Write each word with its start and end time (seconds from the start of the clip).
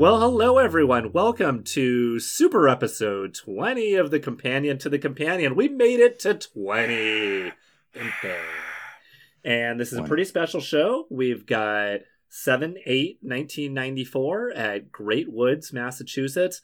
Well, 0.00 0.18
hello 0.18 0.56
everyone. 0.56 1.12
Welcome 1.12 1.62
to 1.64 2.18
super 2.20 2.70
episode 2.70 3.34
20 3.34 3.96
of 3.96 4.10
The 4.10 4.18
Companion 4.18 4.78
to 4.78 4.88
the 4.88 4.98
Companion. 4.98 5.54
We 5.54 5.68
made 5.68 6.00
it 6.00 6.18
to 6.20 6.32
20. 6.32 7.52
And 9.44 9.78
this 9.78 9.92
is 9.92 9.98
a 9.98 10.02
pretty 10.02 10.24
special 10.24 10.62
show. 10.62 11.04
We've 11.10 11.44
got 11.44 12.00
7 12.30 12.76
8 12.86 13.18
1994 13.20 14.52
at 14.52 14.90
Great 14.90 15.30
Woods, 15.30 15.70
Massachusetts, 15.70 16.62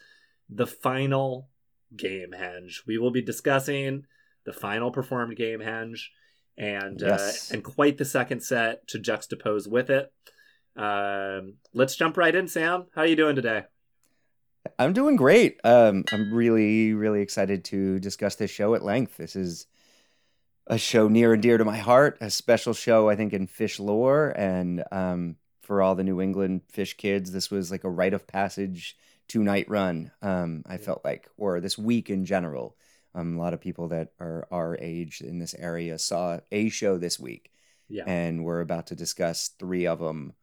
the 0.48 0.66
final 0.66 1.50
Gamehenge. 1.94 2.84
We 2.86 2.96
will 2.96 3.10
be 3.10 3.20
discussing 3.20 4.06
the 4.46 4.54
final 4.54 4.90
performed 4.90 5.36
Gamehenge 5.36 6.10
and 6.56 7.02
Yes. 7.02 7.50
uh, 7.50 7.54
and 7.56 7.62
quite 7.62 7.98
the 7.98 8.06
second 8.06 8.40
set 8.40 8.88
to 8.88 8.98
juxtapose 8.98 9.68
with 9.68 9.90
it. 9.90 10.10
Um, 10.76 11.54
let's 11.72 11.96
jump 11.96 12.16
right 12.16 12.34
in, 12.34 12.48
Sam. 12.48 12.86
How 12.94 13.02
are 13.02 13.06
you 13.06 13.16
doing 13.16 13.36
today? 13.36 13.64
I'm 14.78 14.92
doing 14.92 15.16
great. 15.16 15.60
Um, 15.64 16.04
I'm 16.12 16.32
really, 16.34 16.92
really 16.92 17.22
excited 17.22 17.64
to 17.66 17.98
discuss 18.00 18.34
this 18.34 18.50
show 18.50 18.74
at 18.74 18.84
length. 18.84 19.16
This 19.16 19.36
is 19.36 19.66
a 20.66 20.76
show 20.76 21.08
near 21.08 21.32
and 21.32 21.42
dear 21.42 21.56
to 21.58 21.64
my 21.64 21.76
heart, 21.76 22.18
a 22.20 22.30
special 22.30 22.74
show, 22.74 23.08
I 23.08 23.16
think, 23.16 23.32
in 23.32 23.46
Phish 23.46 23.78
lore. 23.78 24.34
And 24.36 24.82
um, 24.90 25.36
for 25.62 25.80
all 25.80 25.94
the 25.94 26.04
New 26.04 26.20
England 26.20 26.62
Phish 26.72 26.96
kids, 26.96 27.30
this 27.32 27.50
was 27.50 27.70
like 27.70 27.84
a 27.84 27.90
rite 27.90 28.14
of 28.14 28.26
passage 28.26 28.96
two 29.28 29.42
night 29.42 29.68
run, 29.68 30.10
um, 30.22 30.62
I 30.66 30.76
felt 30.76 31.04
like, 31.04 31.28
or 31.36 31.60
this 31.60 31.78
week 31.78 32.10
in 32.10 32.24
general. 32.24 32.76
Um, 33.14 33.36
a 33.38 33.40
lot 33.40 33.54
of 33.54 33.60
people 33.60 33.88
that 33.88 34.12
are 34.20 34.46
our 34.50 34.76
age 34.80 35.20
in 35.20 35.38
this 35.38 35.54
area 35.54 35.98
saw 35.98 36.40
a 36.52 36.68
show 36.68 36.98
this 36.98 37.18
week, 37.18 37.50
Yeah. 37.88 38.04
and 38.06 38.44
we're 38.44 38.60
about 38.60 38.88
to 38.88 38.94
discuss 38.94 39.48
three 39.48 39.86
of 39.86 40.00
them 40.00 40.34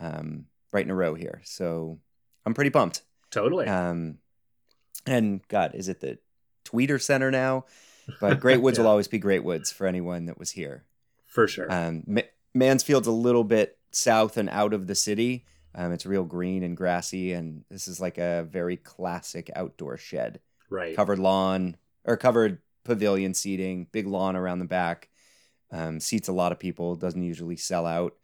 um, 0.00 0.46
right 0.72 0.84
in 0.84 0.90
a 0.90 0.94
row 0.94 1.14
here. 1.14 1.40
So 1.44 1.98
I'm 2.44 2.54
pretty 2.54 2.70
pumped. 2.70 3.02
Totally. 3.30 3.66
Um, 3.66 4.18
and 5.06 5.46
God, 5.48 5.74
is 5.74 5.88
it 5.88 6.00
the 6.00 6.18
Tweeter 6.64 7.00
Center 7.00 7.30
now? 7.30 7.66
But 8.20 8.40
Great 8.40 8.60
Woods 8.62 8.78
Yeah. 8.78 8.84
will 8.84 8.90
always 8.90 9.08
be 9.08 9.18
Great 9.18 9.44
Woods 9.44 9.70
for 9.70 9.86
anyone 9.86 10.26
that 10.26 10.38
was 10.38 10.50
here. 10.52 10.84
For 11.26 11.46
sure. 11.46 11.72
Um, 11.72 12.02
Ma- 12.06 12.22
Mansfield's 12.54 13.06
a 13.06 13.12
little 13.12 13.44
bit 13.44 13.78
south 13.92 14.36
and 14.36 14.48
out 14.50 14.72
of 14.74 14.86
the 14.88 14.94
city. 14.96 15.44
Um, 15.74 15.92
it's 15.92 16.04
real 16.06 16.24
green 16.24 16.64
and 16.64 16.76
grassy, 16.76 17.32
and 17.32 17.64
this 17.70 17.86
is 17.86 18.00
like 18.00 18.18
a 18.18 18.42
very 18.50 18.76
classic 18.76 19.50
outdoor 19.54 19.96
shed. 19.96 20.40
right. 20.68 20.96
Covered 20.96 21.20
lawn 21.20 21.76
or 22.04 22.16
covered 22.16 22.58
pavilion 22.82 23.34
seating, 23.34 23.86
big 23.92 24.06
lawn 24.08 24.34
around 24.34 24.58
the 24.58 24.64
back. 24.64 25.08
Um, 25.70 26.00
seats 26.00 26.26
a 26.26 26.32
lot 26.32 26.50
of 26.50 26.58
people. 26.58 26.96
Doesn't 26.96 27.22
usually 27.22 27.56
sell 27.56 27.86
out, 27.86 28.16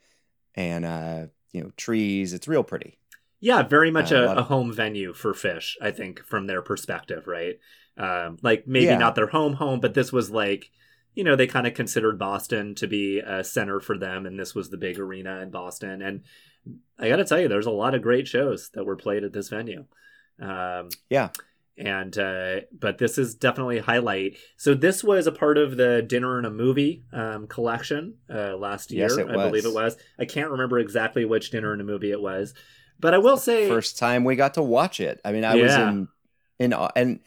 and 0.57 0.85
uh, 0.85 1.27
you 1.57 1.63
know 1.63 1.71
trees. 1.77 2.33
It's 2.35 2.47
real 2.49 2.63
pretty. 2.63 2.99
Yeah, 3.41 3.63
very 3.63 3.91
much 3.91 4.13
Uh, 4.13 4.35
a 4.37 4.41
a, 4.41 4.43
home 4.43 4.73
venue 4.73 5.13
for 5.13 5.33
Phish, 5.33 5.73
I 5.81 5.91
think, 5.91 6.25
from 6.25 6.47
their 6.47 6.63
perspective, 6.63 7.27
right? 7.27 7.57
Um, 7.97 8.37
like 8.43 8.67
maybe 8.67 8.87
Yeah. 8.87 8.99
not 8.99 9.15
their 9.15 9.27
home 9.29 9.55
home, 9.55 9.81
but 9.81 9.95
this 9.95 10.13
was 10.13 10.31
like, 10.31 10.71
you 11.15 11.25
know, 11.25 11.37
they 11.37 11.47
kind 11.47 11.67
of 11.67 11.75
considered 11.75 12.19
Boston 12.19 12.75
to 12.77 12.87
be 12.87 13.21
a 13.21 13.43
center 13.45 13.81
for 13.81 13.97
them, 13.99 14.27
and 14.27 14.39
this 14.39 14.55
was 14.55 14.69
the 14.71 14.77
big 14.77 14.99
arena 14.99 15.41
in 15.41 15.51
Boston. 15.51 16.03
And 16.03 16.23
I 16.99 17.09
got 17.09 17.17
to 17.17 17.25
tell 17.25 17.41
you, 17.41 17.49
there's 17.49 17.67
a 17.67 17.71
lot 17.71 17.95
of 17.95 18.03
great 18.03 18.27
shows 18.29 18.71
that 18.75 18.85
were 18.85 18.97
played 18.97 19.25
at 19.25 19.33
this 19.33 19.49
venue. 19.49 19.85
Um, 20.41 20.89
Yeah. 21.11 21.31
And 21.79 22.17
uh, 22.19 22.61
but 22.79 22.99
this 22.99 23.19
is 23.19 23.35
definitely 23.35 23.79
a 23.79 23.83
highlight. 23.83 24.37
So 24.57 24.75
this 24.75 25.05
was 25.05 25.27
a 25.27 25.33
part 25.33 25.59
of 25.59 25.77
the 25.77 26.03
Dinner 26.03 26.39
and 26.39 26.47
a 26.47 26.51
Movie 26.51 27.05
um, 27.13 27.47
collection 27.47 28.15
uh, 28.33 28.57
last 28.57 28.91
year, 28.91 29.09
Yes, 29.09 29.17
it 29.19 29.29
I 29.29 29.33
believe 29.33 29.65
it 29.65 29.69
was. 29.75 29.95
was. 29.95 29.97
I 30.19 30.25
can't 30.25 30.51
remember 30.51 30.79
exactly 30.79 31.25
which 31.25 31.51
Dinner 31.51 31.73
and 31.73 31.81
a 31.81 31.85
Movie 31.85 32.11
it 32.13 32.21
was, 32.21 32.55
but 32.99 33.15
I 33.15 33.19
will 33.19 33.37
say, 33.37 33.69
first 33.69 33.99
time 33.99 34.25
we 34.25 34.37
got 34.37 34.55
to 34.55 34.63
watch 34.63 35.01
it. 35.01 35.21
I 35.25 35.33
mean, 35.33 35.45
I 35.45 35.57
was 35.57 35.75
in 35.75 36.09
in 36.59 36.73
and 36.73 37.21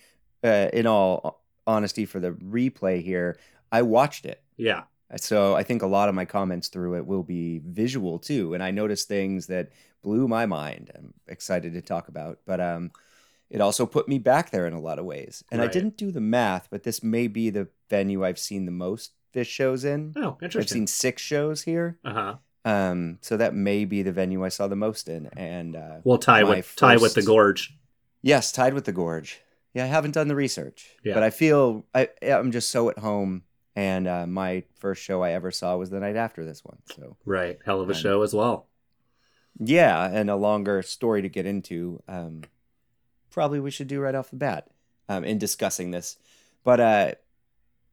uh, 0.43 0.69
in 0.73 0.87
all 0.87 1.43
honesty 1.67 2.05
for 2.05 2.19
the 2.19 2.31
replay 2.31 3.03
here, 3.03 3.37
I 3.71 3.83
watched 3.83 4.25
it. 4.25 4.41
yeah, 4.57 4.83
So 5.17 5.55
I 5.55 5.61
think 5.63 5.83
a 5.83 5.87
lot 5.87 6.09
of 6.09 6.15
my 6.15 6.25
comments 6.25 6.69
through 6.69 6.95
it 6.97 7.05
will 7.05 7.23
be 7.23 7.61
visual 7.63 8.17
too, 8.17 8.53
and 8.55 8.63
I 8.63 8.71
noticed 8.71 9.07
things 9.07 9.47
that 9.47 9.69
blew 10.01 10.27
my 10.27 10.45
mind. 10.45 10.91
I'm 10.95 11.13
excited 11.27 11.73
to 11.73 11.81
talk 11.81 12.07
about, 12.07 12.39
but 12.47 12.59
um, 12.59 12.91
it 13.49 13.61
also 13.61 13.85
put 13.85 14.07
me 14.07 14.19
back 14.19 14.51
there 14.51 14.67
in 14.67 14.73
a 14.73 14.79
lot 14.79 14.99
of 14.99 15.05
ways. 15.05 15.43
And 15.51 15.61
I 15.61 15.67
didn't 15.67 15.97
do 15.97 16.11
the 16.11 16.21
math, 16.21 16.67
but 16.69 16.83
this 16.83 17.01
may 17.03 17.27
be 17.27 17.49
the 17.49 17.67
venue 17.89 18.23
I've 18.23 18.39
seen 18.39 18.65
the 18.65 18.71
most 18.71 19.13
Phish 19.33 19.47
shows 19.47 19.83
in. 19.85 20.13
oh, 20.15 20.37
interesting. 20.41 20.59
I've 20.61 20.69
seen 20.69 20.87
six 20.87 21.21
shows 21.21 21.63
here. 21.63 21.97
Uh 22.03 22.13
huh. 22.13 22.35
Um, 22.65 23.17
so 23.21 23.37
that 23.37 23.53
may 23.55 23.85
be 23.85 24.01
the 24.03 24.11
venue 24.11 24.43
I 24.43 24.49
saw 24.49 24.67
the 24.67 24.75
most 24.75 25.07
in, 25.07 25.27
and 25.37 25.75
uh, 25.75 25.97
We'll 26.03 26.17
tie 26.17 26.43
with 26.43 26.73
tie 26.75 26.97
with 26.97 27.13
the 27.13 27.21
gorge. 27.23 27.75
Yes, 28.21 28.51
tied 28.51 28.73
with 28.73 28.85
the 28.85 28.91
gorge. 28.91 29.39
Yeah, 29.73 29.83
I 29.85 29.87
haven't 29.87 30.11
done 30.15 30.27
the 30.27 30.35
research, 30.35 30.89
Yeah. 31.03 31.13
but 31.13 31.23
I 31.23 31.29
feel 31.29 31.85
I 31.95 32.09
I'm 32.23 32.51
just 32.51 32.69
so 32.71 32.89
at 32.89 32.97
home. 32.99 33.43
And 33.75 34.07
uh, 34.07 34.27
my 34.27 34.63
first 34.79 35.01
show 35.03 35.23
I 35.23 35.31
ever 35.31 35.51
saw 35.51 35.77
was 35.77 35.89
the 35.89 35.99
night 36.01 36.17
after 36.17 36.43
this 36.43 36.65
one. 36.65 36.79
So 36.95 37.15
Right, 37.23 37.57
hell 37.65 37.79
of 37.81 37.87
a 37.87 37.93
And- 37.93 38.01
show 38.01 38.23
as 38.23 38.33
well. 38.33 38.67
yeah, 39.59 40.09
and 40.11 40.29
a 40.29 40.35
longer 40.35 40.81
story 40.81 41.21
to 41.21 41.29
get 41.29 41.45
into. 41.45 42.01
Um, 42.07 42.41
probably 43.31 43.59
we 43.59 43.71
should 43.71 43.87
do 43.87 43.99
right 44.01 44.15
off 44.15 44.29
the 44.29 44.35
bat 44.35 44.67
um, 45.07 45.23
in 45.23 45.37
discussing 45.37 45.91
this. 45.91 46.17
But 46.63 46.79
uh, 46.79 47.11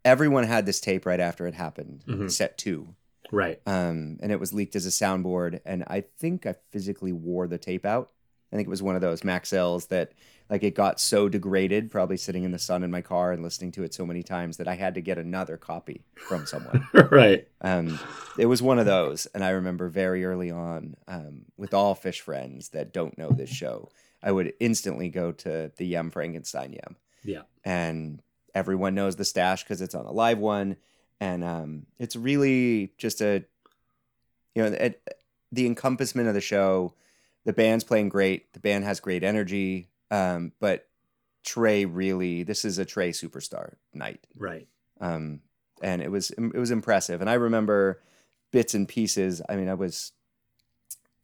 everyone 0.04 0.44
had 0.44 0.66
this 0.66 0.80
tape 0.80 1.06
right 1.06 1.20
after 1.20 1.46
it 1.46 1.54
happened, 1.54 2.02
Mhm. 2.06 2.30
set 2.30 2.58
two, 2.58 2.94
Right. 3.32 3.60
um, 3.66 4.18
and 4.20 4.30
it 4.30 4.40
was 4.40 4.52
leaked 4.52 4.76
as 4.76 4.86
a 4.86 4.90
soundboard. 4.90 5.60
And 5.64 5.84
I 5.88 6.02
think 6.18 6.46
I 6.46 6.54
physically 6.70 7.12
wore 7.12 7.46
the 7.46 7.58
tape 7.58 7.84
out. 7.84 8.10
I 8.52 8.56
think 8.56 8.66
it 8.68 8.70
was 8.70 8.82
one 8.82 8.94
of 8.94 9.00
those 9.00 9.22
Maxells 9.22 9.88
that 9.88 10.12
like 10.48 10.62
it 10.62 10.76
got 10.76 11.00
so 11.00 11.28
degraded, 11.28 11.90
probably 11.90 12.16
sitting 12.16 12.44
in 12.44 12.52
the 12.52 12.58
sun 12.60 12.84
in 12.84 12.90
my 12.92 13.00
car 13.00 13.32
and 13.32 13.42
listening 13.42 13.72
to 13.72 13.82
it 13.82 13.92
so 13.92 14.06
many 14.06 14.22
times 14.22 14.58
that 14.58 14.68
I 14.68 14.74
had 14.74 14.94
to 14.94 15.00
get 15.00 15.18
another 15.18 15.56
copy 15.56 16.04
from 16.14 16.46
someone. 16.46 16.86
right. 17.10 17.48
um, 17.62 17.98
it 18.38 18.46
was 18.46 18.62
one 18.62 18.78
of 18.78 18.86
those, 18.86 19.26
and 19.34 19.42
I 19.42 19.48
remember 19.50 19.88
very 19.88 20.24
early 20.24 20.52
on 20.52 20.94
um, 21.08 21.46
with 21.56 21.74
all 21.74 21.96
Phish 21.96 22.20
friends 22.20 22.68
that 22.68 22.92
don't 22.92 23.18
know 23.18 23.30
this 23.30 23.50
show, 23.50 23.88
I 24.22 24.32
would 24.32 24.52
instantly 24.60 25.08
go 25.08 25.32
to 25.32 25.70
the 25.76 25.86
Yum 25.86 26.10
Frankenstein 26.10 26.72
Yum. 26.72 26.96
Yeah. 27.24 27.42
and 27.64 28.22
everyone 28.54 28.94
knows 28.94 29.16
the 29.16 29.24
stash 29.24 29.62
because 29.64 29.80
it's 29.82 29.94
on 29.94 30.06
a 30.06 30.12
live 30.12 30.38
one, 30.38 30.76
and 31.20 31.42
um, 31.44 31.86
it's 31.98 32.14
really 32.16 32.92
just 32.98 33.20
a 33.20 33.44
you 34.54 34.62
know 34.62 34.68
it, 34.68 35.02
the 35.52 35.66
encompassment 35.66 36.28
of 36.28 36.34
the 36.34 36.40
show. 36.40 36.94
The 37.44 37.52
band's 37.52 37.84
playing 37.84 38.08
great. 38.08 38.52
The 38.54 38.60
band 38.60 38.84
has 38.84 38.98
great 39.00 39.22
energy, 39.22 39.88
um, 40.10 40.52
but 40.60 40.88
Trey 41.44 41.84
really 41.84 42.42
this 42.44 42.64
is 42.64 42.78
a 42.78 42.84
Trey 42.84 43.10
superstar 43.10 43.74
night 43.94 44.26
Right. 44.36 44.66
um, 45.00 45.40
and 45.82 46.00
it 46.02 46.10
was 46.10 46.30
it 46.30 46.54
was 46.58 46.70
impressive. 46.70 47.20
And 47.20 47.28
I 47.30 47.34
remember 47.34 48.00
bits 48.52 48.74
and 48.74 48.88
pieces. 48.88 49.42
I 49.48 49.56
mean, 49.56 49.68
I 49.68 49.74
was 49.74 50.12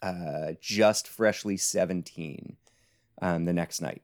uh, 0.02 0.52
just 0.60 1.06
freshly 1.08 1.56
seventeen 1.56 2.56
um, 3.20 3.44
the 3.44 3.52
next 3.52 3.80
night, 3.80 4.02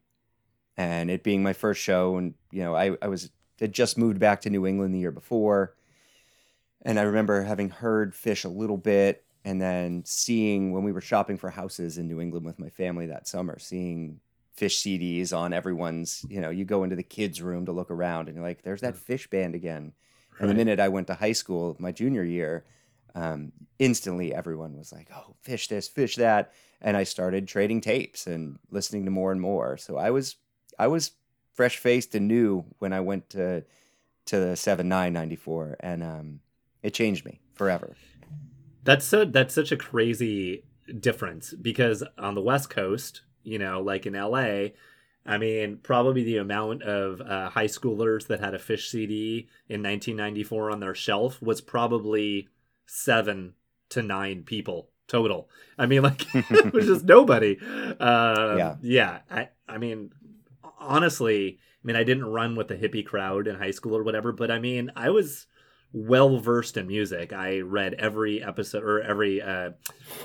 and 0.76 1.10
it 1.10 1.22
being 1.22 1.42
my 1.42 1.52
first 1.52 1.80
show, 1.80 2.16
and 2.16 2.34
you 2.50 2.62
know, 2.62 2.74
I 2.74 2.96
I 3.00 3.08
was 3.08 3.30
had 3.60 3.72
just 3.72 3.98
moved 3.98 4.18
back 4.18 4.42
to 4.42 4.50
New 4.50 4.66
England 4.66 4.94
the 4.94 5.00
year 5.00 5.10
before, 5.10 5.74
and 6.82 6.98
I 6.98 7.02
remember 7.02 7.42
having 7.42 7.70
heard 7.70 8.14
Phish 8.14 8.44
a 8.44 8.48
little 8.48 8.78
bit. 8.78 9.24
And 9.44 9.62
then 9.62 10.02
seeing 10.04 10.72
when 10.72 10.82
we 10.82 10.92
were 10.92 11.00
shopping 11.00 11.38
for 11.38 11.48
houses 11.48 11.96
in 11.96 12.06
New 12.06 12.20
England 12.20 12.44
with 12.44 12.58
my 12.58 12.68
family 12.68 13.06
that 13.06 13.26
summer, 13.26 13.58
seeing 13.58 14.20
Phish 14.58 14.82
CDs 14.82 15.36
on 15.36 15.52
everyone's, 15.52 16.24
you 16.28 16.40
know, 16.40 16.50
you 16.50 16.64
go 16.64 16.82
into 16.82 16.96
the 16.96 17.02
kids' 17.02 17.40
room 17.40 17.64
to 17.66 17.72
look 17.72 17.90
around 17.90 18.28
and 18.28 18.36
you're 18.36 18.44
like, 18.44 18.62
there's 18.62 18.80
that 18.80 18.96
Phish 18.96 19.30
band 19.30 19.54
again. 19.54 19.92
And 20.40 20.50
the 20.50 20.54
minute 20.54 20.80
I 20.80 20.88
went 20.88 21.06
to 21.08 21.14
high 21.14 21.32
school, 21.32 21.76
my 21.78 21.92
junior 21.92 22.22
year, 22.22 22.64
um, 23.14 23.52
instantly 23.78 24.34
everyone 24.34 24.76
was 24.76 24.92
like, 24.92 25.08
oh, 25.14 25.34
Phish 25.44 25.68
this, 25.68 25.88
Phish 25.88 26.16
that. 26.16 26.52
And 26.80 26.96
I 26.96 27.04
started 27.04 27.48
trading 27.48 27.80
tapes 27.80 28.26
and 28.26 28.58
listening 28.70 29.04
to 29.04 29.10
more 29.10 29.32
and 29.32 29.40
more. 29.40 29.76
So 29.76 29.96
I 29.96 30.10
was, 30.10 30.36
I 30.78 30.86
was 30.86 31.12
fresh 31.52 31.76
faced 31.76 32.14
and 32.14 32.28
new 32.28 32.64
when 32.78 32.92
I 32.92 33.00
went 33.00 33.30
to, 33.30 33.64
to 34.26 34.38
the 34.38 34.56
7 34.56 34.88
9 34.88 35.12
94. 35.12 35.76
And 35.80 36.02
um, 36.02 36.40
it 36.82 36.94
changed 36.94 37.24
me 37.24 37.40
forever. 37.54 37.96
That's 38.84 39.04
so 39.04 39.24
that's 39.24 39.54
such 39.54 39.72
a 39.72 39.76
crazy 39.76 40.64
difference 41.00 41.52
because 41.52 42.02
on 42.16 42.34
the 42.34 42.40
West 42.40 42.70
Coast, 42.70 43.22
you 43.42 43.58
know, 43.58 43.82
like 43.82 44.06
in 44.06 44.14
LA, 44.14 44.68
I 45.26 45.36
mean, 45.36 45.78
probably 45.82 46.24
the 46.24 46.38
amount 46.38 46.82
of 46.82 47.20
uh, 47.20 47.50
high 47.50 47.66
schoolers 47.66 48.28
that 48.28 48.40
had 48.40 48.54
a 48.54 48.58
Phish 48.58 48.88
CD 48.88 49.48
in 49.68 49.82
1994 49.82 50.70
on 50.70 50.80
their 50.80 50.94
shelf 50.94 51.42
was 51.42 51.60
probably 51.60 52.48
seven 52.86 53.54
to 53.90 54.02
nine 54.02 54.42
people 54.44 54.90
total. 55.08 55.48
I 55.78 55.86
mean, 55.86 56.02
like 56.02 56.26
it 56.34 56.72
was 56.72 56.86
just 56.86 57.04
nobody. 57.04 57.58
Uh, 57.98 58.54
Yeah. 58.56 58.76
yeah. 58.82 59.18
I 59.30 59.48
I 59.68 59.78
mean, 59.78 60.12
honestly, 60.78 61.58
I 61.82 61.86
mean, 61.86 61.96
I 61.96 62.04
didn't 62.04 62.26
run 62.26 62.54
with 62.56 62.68
the 62.68 62.76
hippie 62.76 63.04
crowd 63.04 63.46
in 63.46 63.56
high 63.56 63.70
school 63.72 63.96
or 63.96 64.02
whatever, 64.02 64.32
but 64.32 64.50
I 64.50 64.58
mean, 64.58 64.90
I 64.96 65.10
was 65.10 65.46
well 65.92 66.38
versed 66.38 66.76
in 66.76 66.86
music. 66.86 67.32
I 67.32 67.60
read 67.60 67.94
every 67.94 68.42
episode 68.42 68.84
or 68.84 69.00
every 69.00 69.40
uh, 69.40 69.70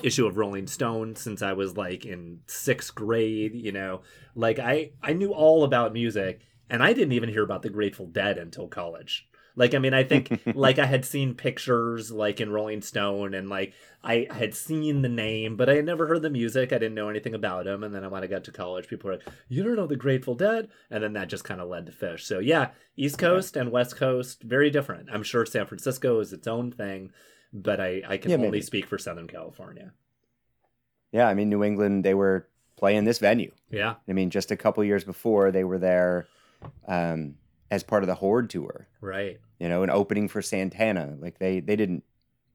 issue 0.02 0.26
of 0.26 0.36
Rolling 0.36 0.66
Stone 0.66 1.16
since 1.16 1.40
I 1.42 1.54
was 1.54 1.76
like 1.76 2.04
in 2.04 2.40
sixth 2.46 2.94
grade. 2.94 3.54
You 3.54 3.72
know, 3.72 4.02
like 4.34 4.58
I 4.58 4.92
I 5.02 5.12
knew 5.14 5.32
all 5.32 5.64
about 5.64 5.92
music, 5.92 6.40
and 6.68 6.82
I 6.82 6.92
didn't 6.92 7.12
even 7.12 7.28
hear 7.30 7.42
about 7.42 7.62
the 7.62 7.70
Grateful 7.70 8.06
Dead 8.06 8.38
until 8.38 8.68
college. 8.68 9.26
Like, 9.56 9.74
I 9.74 9.78
mean, 9.78 9.94
I 9.94 10.02
think 10.04 10.32
like 10.52 10.78
I 10.78 10.86
had 10.86 11.04
seen 11.04 11.34
pictures 11.34 12.10
like 12.10 12.40
in 12.40 12.50
Rolling 12.50 12.82
Stone 12.82 13.34
and 13.34 13.48
like 13.48 13.74
I 14.02 14.26
had 14.30 14.54
seen 14.54 15.02
the 15.02 15.08
name, 15.08 15.56
but 15.56 15.68
I 15.68 15.76
had 15.76 15.84
never 15.86 16.06
heard 16.06 16.22
the 16.22 16.30
music. 16.30 16.72
I 16.72 16.78
didn't 16.78 16.94
know 16.94 17.08
anything 17.08 17.34
about 17.34 17.64
them. 17.64 17.84
And 17.84 17.94
then 17.94 18.08
when 18.10 18.24
I 18.24 18.26
got 18.26 18.44
to 18.44 18.52
college, 18.52 18.88
people 18.88 19.08
were 19.10 19.16
like, 19.16 19.26
you 19.48 19.62
don't 19.62 19.76
know 19.76 19.86
the 19.86 19.96
Grateful 19.96 20.34
Dead? 20.34 20.68
And 20.90 21.02
then 21.04 21.12
that 21.14 21.28
just 21.28 21.44
kind 21.44 21.60
of 21.60 21.68
led 21.68 21.86
to 21.86 21.92
Phish. 21.92 22.20
So 22.20 22.40
yeah, 22.40 22.70
East 22.96 23.18
Coast 23.18 23.56
and 23.56 23.70
West 23.70 23.96
Coast, 23.96 24.42
very 24.42 24.70
different. 24.70 25.08
I'm 25.12 25.22
sure 25.22 25.46
San 25.46 25.66
Francisco 25.66 26.20
is 26.20 26.32
its 26.32 26.46
own 26.48 26.72
thing, 26.72 27.12
but 27.52 27.80
I, 27.80 28.02
I 28.06 28.16
can 28.18 28.30
Yeah, 28.30 28.36
only 28.36 28.58
maybe. 28.58 28.60
speak 28.60 28.86
for 28.86 28.98
Southern 28.98 29.28
California. 29.28 29.92
Yeah, 31.12 31.28
I 31.28 31.34
mean, 31.34 31.48
New 31.48 31.62
England, 31.62 32.04
they 32.04 32.14
were 32.14 32.48
playing 32.76 33.04
this 33.04 33.18
venue. 33.18 33.52
Yeah, 33.70 33.96
I 34.08 34.12
mean, 34.12 34.30
just 34.30 34.50
a 34.50 34.56
couple 34.56 34.84
years 34.84 35.04
before, 35.04 35.50
they 35.50 35.64
were 35.64 35.78
there 35.78 36.26
um, 36.86 37.36
as 37.70 37.82
part 37.82 38.02
of 38.02 38.06
the 38.06 38.14
Horde 38.14 38.50
tour. 38.50 38.86
right, 39.00 39.40
You 39.58 39.68
know, 39.68 39.82
an 39.82 39.90
opening 39.90 40.28
for 40.28 40.42
Santana. 40.42 41.16
Like 41.18 41.38
they 41.38 41.60
they 41.60 41.76
didn't, 41.76 42.04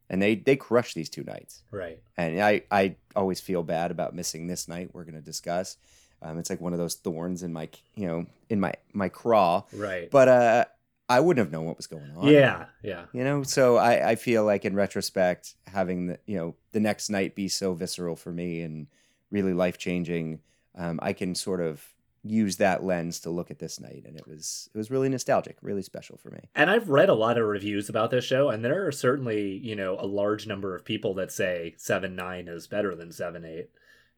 and 0.10 0.22
they 0.22 0.36
they 0.36 0.56
crushed 0.56 0.96
these 0.96 1.10
two 1.10 1.24
nights. 1.24 1.64
right. 1.72 2.00
And 2.18 2.42
I 2.42 2.64
I 2.72 2.96
always 3.16 3.40
feel 3.40 3.64
bad 3.64 3.92
about 3.92 4.16
missing 4.16 4.48
this 4.48 4.68
night. 4.68 4.90
We're 4.94 5.04
gonna 5.06 5.22
discuss. 5.22 5.78
Um, 6.22 6.38
it's 6.38 6.50
like 6.50 6.60
one 6.62 6.74
of 6.74 6.80
those 6.80 6.96
thorns 6.96 7.44
in 7.44 7.54
my 7.54 7.70
you 7.96 8.08
know 8.08 8.26
in 8.50 8.60
my 8.60 8.74
my 8.94 9.10
craw. 9.10 9.64
Right. 9.74 10.10
But 10.12 10.28
uh, 10.28 10.66
I 11.08 11.22
wouldn't 11.22 11.44
have 11.44 11.52
known 11.52 11.66
what 11.66 11.78
was 11.78 11.88
going 11.88 12.12
on. 12.16 12.28
yeah, 12.28 12.66
yeah. 12.84 13.06
You 13.14 13.24
know, 13.24 13.42
so 13.42 13.78
I, 13.78 14.12
I 14.12 14.16
feel 14.16 14.46
like 14.46 14.64
in 14.64 14.76
retrospect, 14.76 15.56
having 15.66 16.08
the 16.08 16.20
you 16.28 16.38
know 16.38 16.56
the 16.72 16.80
next 16.80 17.10
night 17.10 17.36
be 17.36 17.48
so 17.48 17.74
visceral 17.74 18.16
for 18.16 18.32
me 18.32 18.62
and 18.62 18.88
really 19.32 19.54
life 19.54 19.78
changing, 19.78 20.40
um, 20.76 21.00
I 21.02 21.14
can 21.14 21.34
sort 21.36 21.62
of 21.62 21.84
use 22.30 22.58
that 22.58 22.84
lens 22.84 23.20
to 23.22 23.30
look 23.30 23.50
at 23.52 23.60
this 23.60 23.80
night, 23.80 24.04
and 24.06 24.16
it 24.16 24.28
was 24.28 24.70
it 24.74 24.78
was 24.78 24.92
really 24.92 25.10
nostalgic, 25.10 25.58
really 25.62 25.82
special 25.82 26.18
for 26.18 26.30
me. 26.30 26.40
And 26.56 26.70
I've 26.70 26.90
read 26.90 27.10
a 27.10 27.14
lot 27.16 27.38
of 27.38 27.46
reviews 27.48 27.90
about 27.90 28.12
this 28.12 28.26
show, 28.26 28.50
and 28.50 28.64
there 28.64 28.86
are 28.86 28.92
certainly, 28.92 29.58
you 29.58 29.76
know, 29.76 29.98
a 30.00 30.06
large 30.06 30.48
number 30.48 30.76
of 30.76 30.86
people 30.86 31.14
that 31.16 31.32
say 31.32 31.74
seven 31.78 32.16
nine 32.16 32.48
is 32.48 32.68
better 32.68 32.96
than 32.96 33.12
seven 33.12 33.46
eight. 33.46 33.70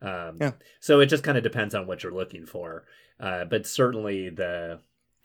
Um, 0.02 0.38
Yeah. 0.40 0.52
So 0.80 1.00
it 1.00 1.08
just 1.08 1.24
kind 1.24 1.38
of 1.38 1.44
depends 1.44 1.74
on 1.76 1.88
what 1.88 2.04
you're 2.04 2.14
looking 2.14 2.46
for, 2.46 2.86
uh, 3.20 3.46
but 3.46 3.66
certainly 3.66 4.30
the 4.30 4.80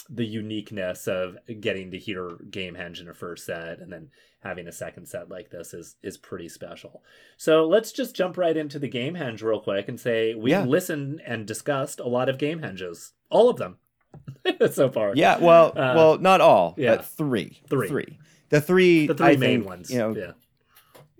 the 0.08 0.24
uniqueness 0.26 1.06
of 1.08 1.36
getting 1.60 1.90
to 1.90 1.98
hear 1.98 2.38
Gamehenge 2.50 3.00
in 3.00 3.08
a 3.08 3.14
first 3.14 3.44
set 3.46 3.80
and 3.80 3.92
then 3.92 4.10
having 4.40 4.68
a 4.68 4.72
second 4.72 5.06
set 5.06 5.28
like 5.28 5.50
this 5.50 5.74
is 5.74 5.96
is 6.02 6.16
pretty 6.16 6.48
special. 6.48 7.02
So 7.36 7.66
let's 7.66 7.90
just 7.92 8.14
jump 8.14 8.36
right 8.36 8.56
into 8.56 8.78
the 8.78 8.88
Gamehenge 8.88 9.42
real 9.42 9.60
quick 9.60 9.88
and 9.88 9.98
say 9.98 10.34
we 10.34 10.50
Yeah. 10.52 10.64
listened 10.64 11.20
and 11.26 11.46
discussed 11.46 11.98
a 12.00 12.06
lot 12.08 12.28
of 12.28 12.38
Gamehenges, 12.38 13.12
all 13.30 13.48
of 13.50 13.56
them 13.56 13.78
so 14.70 14.88
far. 14.90 15.12
Yeah, 15.16 15.38
well, 15.38 15.68
Uh, 15.70 15.92
well, 15.96 16.18
not 16.18 16.40
all, 16.40 16.74
yeah. 16.78 16.96
but 16.96 17.04
three, 17.06 17.60
Three. 17.68 17.88
three. 17.88 18.18
The 18.48 18.60
three, 18.60 19.08
the 19.08 19.14
three 19.14 19.26
I 19.26 19.36
main 19.36 19.58
think, 19.60 19.66
ones. 19.66 19.90
You 19.90 19.98
know, 19.98 20.14
yeah. 20.14 20.32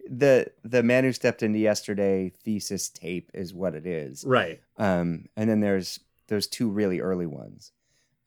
the 0.09 0.47
the 0.65 0.83
man 0.85 1.03
who 1.05 1.13
stepped 1.13 1.43
into 1.43 1.59
yesterday 1.59 2.33
thesis 2.45 2.89
tape 2.89 3.31
is 3.35 3.53
what 3.53 3.75
it 3.75 3.87
is. 3.87 4.25
Right. 4.25 4.61
Um, 4.77 5.27
and 5.37 5.51
then 5.51 5.59
there's 5.61 5.99
there's 6.29 6.47
two 6.47 6.69
really 6.71 7.01
early 7.01 7.27
ones, 7.27 7.73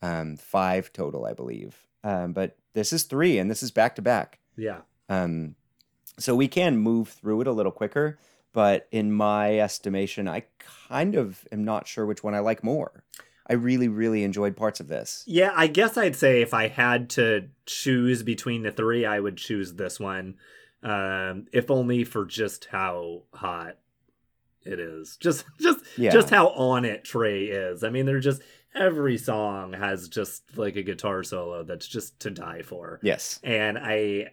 um, 0.02 0.38
five 0.38 0.92
total, 0.94 1.26
I 1.26 1.34
believe. 1.34 1.76
Um, 2.04 2.34
but 2.34 2.58
this 2.74 2.94
is 2.94 3.04
three, 3.04 3.38
and 3.38 3.50
this 3.50 3.62
is 3.64 3.72
back 3.72 3.96
to 3.96 4.02
back. 4.02 4.40
Yeah. 4.56 4.82
Um, 5.10 5.56
so 6.18 6.36
we 6.36 6.48
can 6.48 6.78
move 6.78 7.10
through 7.10 7.42
it 7.42 7.48
a 7.48 7.52
little 7.52 7.72
quicker. 7.72 8.18
But 8.52 8.88
in 8.92 9.12
my 9.12 9.60
estimation, 9.60 10.28
I 10.28 10.44
kind 10.90 11.16
of 11.16 11.48
am 11.52 11.64
not 11.64 11.88
sure 11.88 12.06
which 12.06 12.24
one 12.24 12.34
I 12.34 12.40
like 12.40 12.64
more. 12.64 13.04
I 13.48 13.54
really, 13.54 13.88
really 13.88 14.24
enjoyed 14.24 14.56
parts 14.56 14.80
of 14.80 14.88
this. 14.88 15.24
Yeah, 15.28 15.52
I 15.56 15.68
guess 15.68 15.98
I'd 15.98 16.16
say 16.16 16.42
if 16.42 16.54
I 16.54 16.68
had 16.68 17.10
to 17.12 17.50
choose 17.66 18.24
between 18.24 18.64
the 18.64 18.72
three, 18.72 19.06
I 19.06 19.20
would 19.20 19.38
choose 19.38 19.74
this 19.74 20.00
one. 20.00 20.36
Um, 20.82 21.48
if 21.52 21.70
only 21.70 22.04
for 22.06 22.26
just 22.26 22.66
how 22.66 23.24
hot 23.34 23.78
it 24.64 24.80
is. 24.80 25.18
Just 25.18 25.46
just 25.60 25.80
Yeah. 25.98 26.12
just 26.12 26.30
how 26.30 26.50
on 26.50 26.86
it 26.86 27.04
Trey 27.04 27.46
is. 27.46 27.84
I 27.84 27.90
mean, 27.90 28.06
they're 28.06 28.20
just 28.20 28.42
every 28.76 29.18
song 29.18 29.74
has 29.74 30.08
just 30.10 30.58
like 30.58 30.76
a 30.76 30.84
guitar 30.84 31.24
solo 31.24 31.64
that's 31.64 31.88
just 31.88 32.20
to 32.22 32.30
die 32.30 32.62
for. 32.62 33.00
Yes. 33.04 33.40
And 33.44 33.78
I 33.78 34.28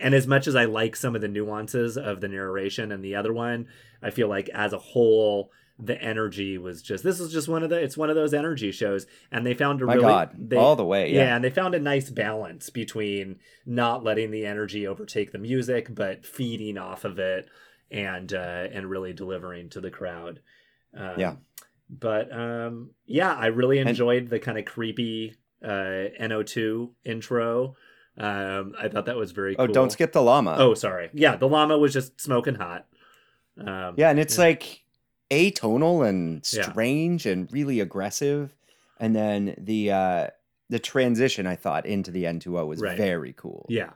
and 0.00 0.14
as 0.14 0.26
much 0.26 0.46
as 0.46 0.54
I 0.54 0.66
like 0.66 0.94
some 0.96 1.14
of 1.16 1.20
the 1.20 1.28
nuances 1.28 1.96
of 1.98 2.20
the 2.20 2.28
narration 2.28 2.92
and 2.92 3.04
the 3.04 3.16
other 3.16 3.32
one, 3.32 3.66
I 4.02 4.10
feel 4.10 4.28
like 4.28 4.48
as 4.50 4.72
a 4.72 4.78
whole 4.78 5.50
the 5.80 6.00
energy 6.02 6.58
was 6.58 6.82
just 6.82 7.04
this 7.04 7.20
is 7.20 7.32
just 7.32 7.48
one 7.48 7.62
of 7.62 7.70
the 7.70 7.76
it's 7.80 7.96
one 7.96 8.10
of 8.10 8.16
those 8.16 8.34
energy 8.34 8.72
shows 8.72 9.06
and 9.30 9.46
they 9.46 9.54
found 9.54 9.80
a 9.80 9.84
My 9.86 9.94
really 9.94 10.06
God. 10.08 10.30
they, 10.36 10.56
All 10.56 10.74
the 10.74 10.84
way. 10.84 11.12
yeah. 11.12 11.20
Yeah. 11.20 11.36
and 11.36 11.44
they 11.44 11.50
found 11.50 11.74
a 11.76 11.78
nice 11.78 12.10
balance 12.10 12.68
between 12.68 13.38
not 13.64 14.02
letting 14.02 14.32
the 14.32 14.44
energy 14.44 14.88
overtake 14.88 15.30
the 15.30 15.38
music 15.38 15.94
but 15.94 16.26
feeding 16.26 16.78
off 16.78 17.04
of 17.04 17.20
it 17.20 17.48
and 17.92 18.32
uh 18.32 18.66
and 18.72 18.90
really 18.90 19.12
delivering 19.12 19.70
to 19.70 19.80
the 19.80 19.90
crowd 19.90 20.40
um, 20.96 21.12
Yeah. 21.16 21.36
But 21.90 22.30
um 22.32 22.90
yeah 23.06 23.32
i 23.34 23.46
really 23.46 23.78
And- 23.78 23.88
enjoyed 23.88 24.28
the 24.28 24.38
kind 24.38 24.58
of 24.58 24.64
creepy 24.64 25.36
uh 25.64 26.12
N2O 26.20 26.90
intro 27.04 27.76
um 28.18 28.74
i 28.78 28.88
thought 28.88 29.06
that 29.06 29.16
was 29.16 29.32
very 29.32 29.56
Oh, 29.56 29.66
cool 29.66 29.72
don't 29.74 29.90
skip 29.92 30.12
the 30.12 30.22
llama. 30.22 30.56
oh 30.58 30.74
sorry 30.74 31.08
yeah 31.14 31.36
the 31.36 31.48
llama 31.48 31.78
was 31.78 31.92
just 31.92 32.20
smoking 32.20 32.56
hot 32.56 32.86
um 33.58 33.94
Yeah, 33.96 34.10
and 34.10 34.18
it's 34.20 34.38
like 34.38 34.84
atonal 35.30 36.06
and 36.08 36.46
Yeah. 36.52 36.70
strange 36.70 37.26
and 37.26 37.50
really 37.52 37.80
aggressive. 37.80 38.54
And 39.00 39.14
then 39.16 39.54
the 39.58 39.90
uh 39.92 40.26
the 40.70 40.78
transition 40.78 41.46
I 41.46 41.56
thought 41.56 41.86
into 41.86 42.10
the 42.10 42.24
N2O 42.24 42.66
was 42.66 42.80
Right. 42.80 42.96
very 42.96 43.32
cool. 43.36 43.66
yeah 43.68 43.90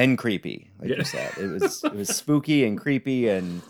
And 0.00 0.16
creepy, 0.18 0.70
like 0.78 0.90
Yeah. 0.90 0.96
you 0.98 1.04
said. 1.04 1.32
It 1.38 1.46
was 1.48 1.84
it 1.84 1.94
was 1.94 2.08
spooky 2.16 2.64
and 2.64 2.78
creepy 2.78 3.28
and 3.28 3.62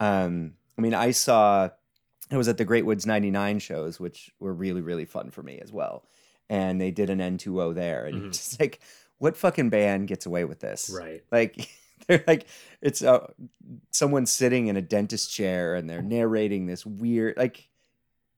um 0.00 0.54
I 0.78 0.82
mean 0.82 0.94
I 0.94 1.10
saw 1.10 1.70
it 2.30 2.36
was 2.36 2.48
at 2.48 2.56
the 2.58 2.64
Great 2.64 2.86
Woods 2.86 3.06
99 3.06 3.58
shows, 3.58 4.00
which 4.00 4.30
were 4.40 4.52
really, 4.54 4.80
really 4.80 5.04
fun 5.04 5.30
for 5.30 5.42
me 5.42 5.58
as 5.60 5.72
well. 5.72 6.04
And 6.48 6.80
they 6.80 6.90
did 6.90 7.10
an 7.10 7.18
N2O 7.20 7.74
there. 7.74 8.06
And 8.06 8.16
Mhm. 8.22 8.26
it's 8.28 8.38
just 8.48 8.60
like, 8.60 8.80
what 9.18 9.36
fucking 9.36 9.68
band 9.70 10.08
gets 10.08 10.26
away 10.26 10.44
with 10.44 10.60
this? 10.60 10.90
right 10.94 11.22
Like 11.32 11.68
they're 12.06 12.24
like 12.26 12.46
it's 12.80 13.02
uh, 13.02 13.26
someone 13.90 14.26
sitting 14.26 14.66
in 14.68 14.76
a 14.76 14.82
dentist 14.82 15.30
chair 15.32 15.74
and 15.74 15.88
they're 15.88 16.02
narrating 16.02 16.66
this 16.66 16.84
weird 16.86 17.36
like 17.36 17.68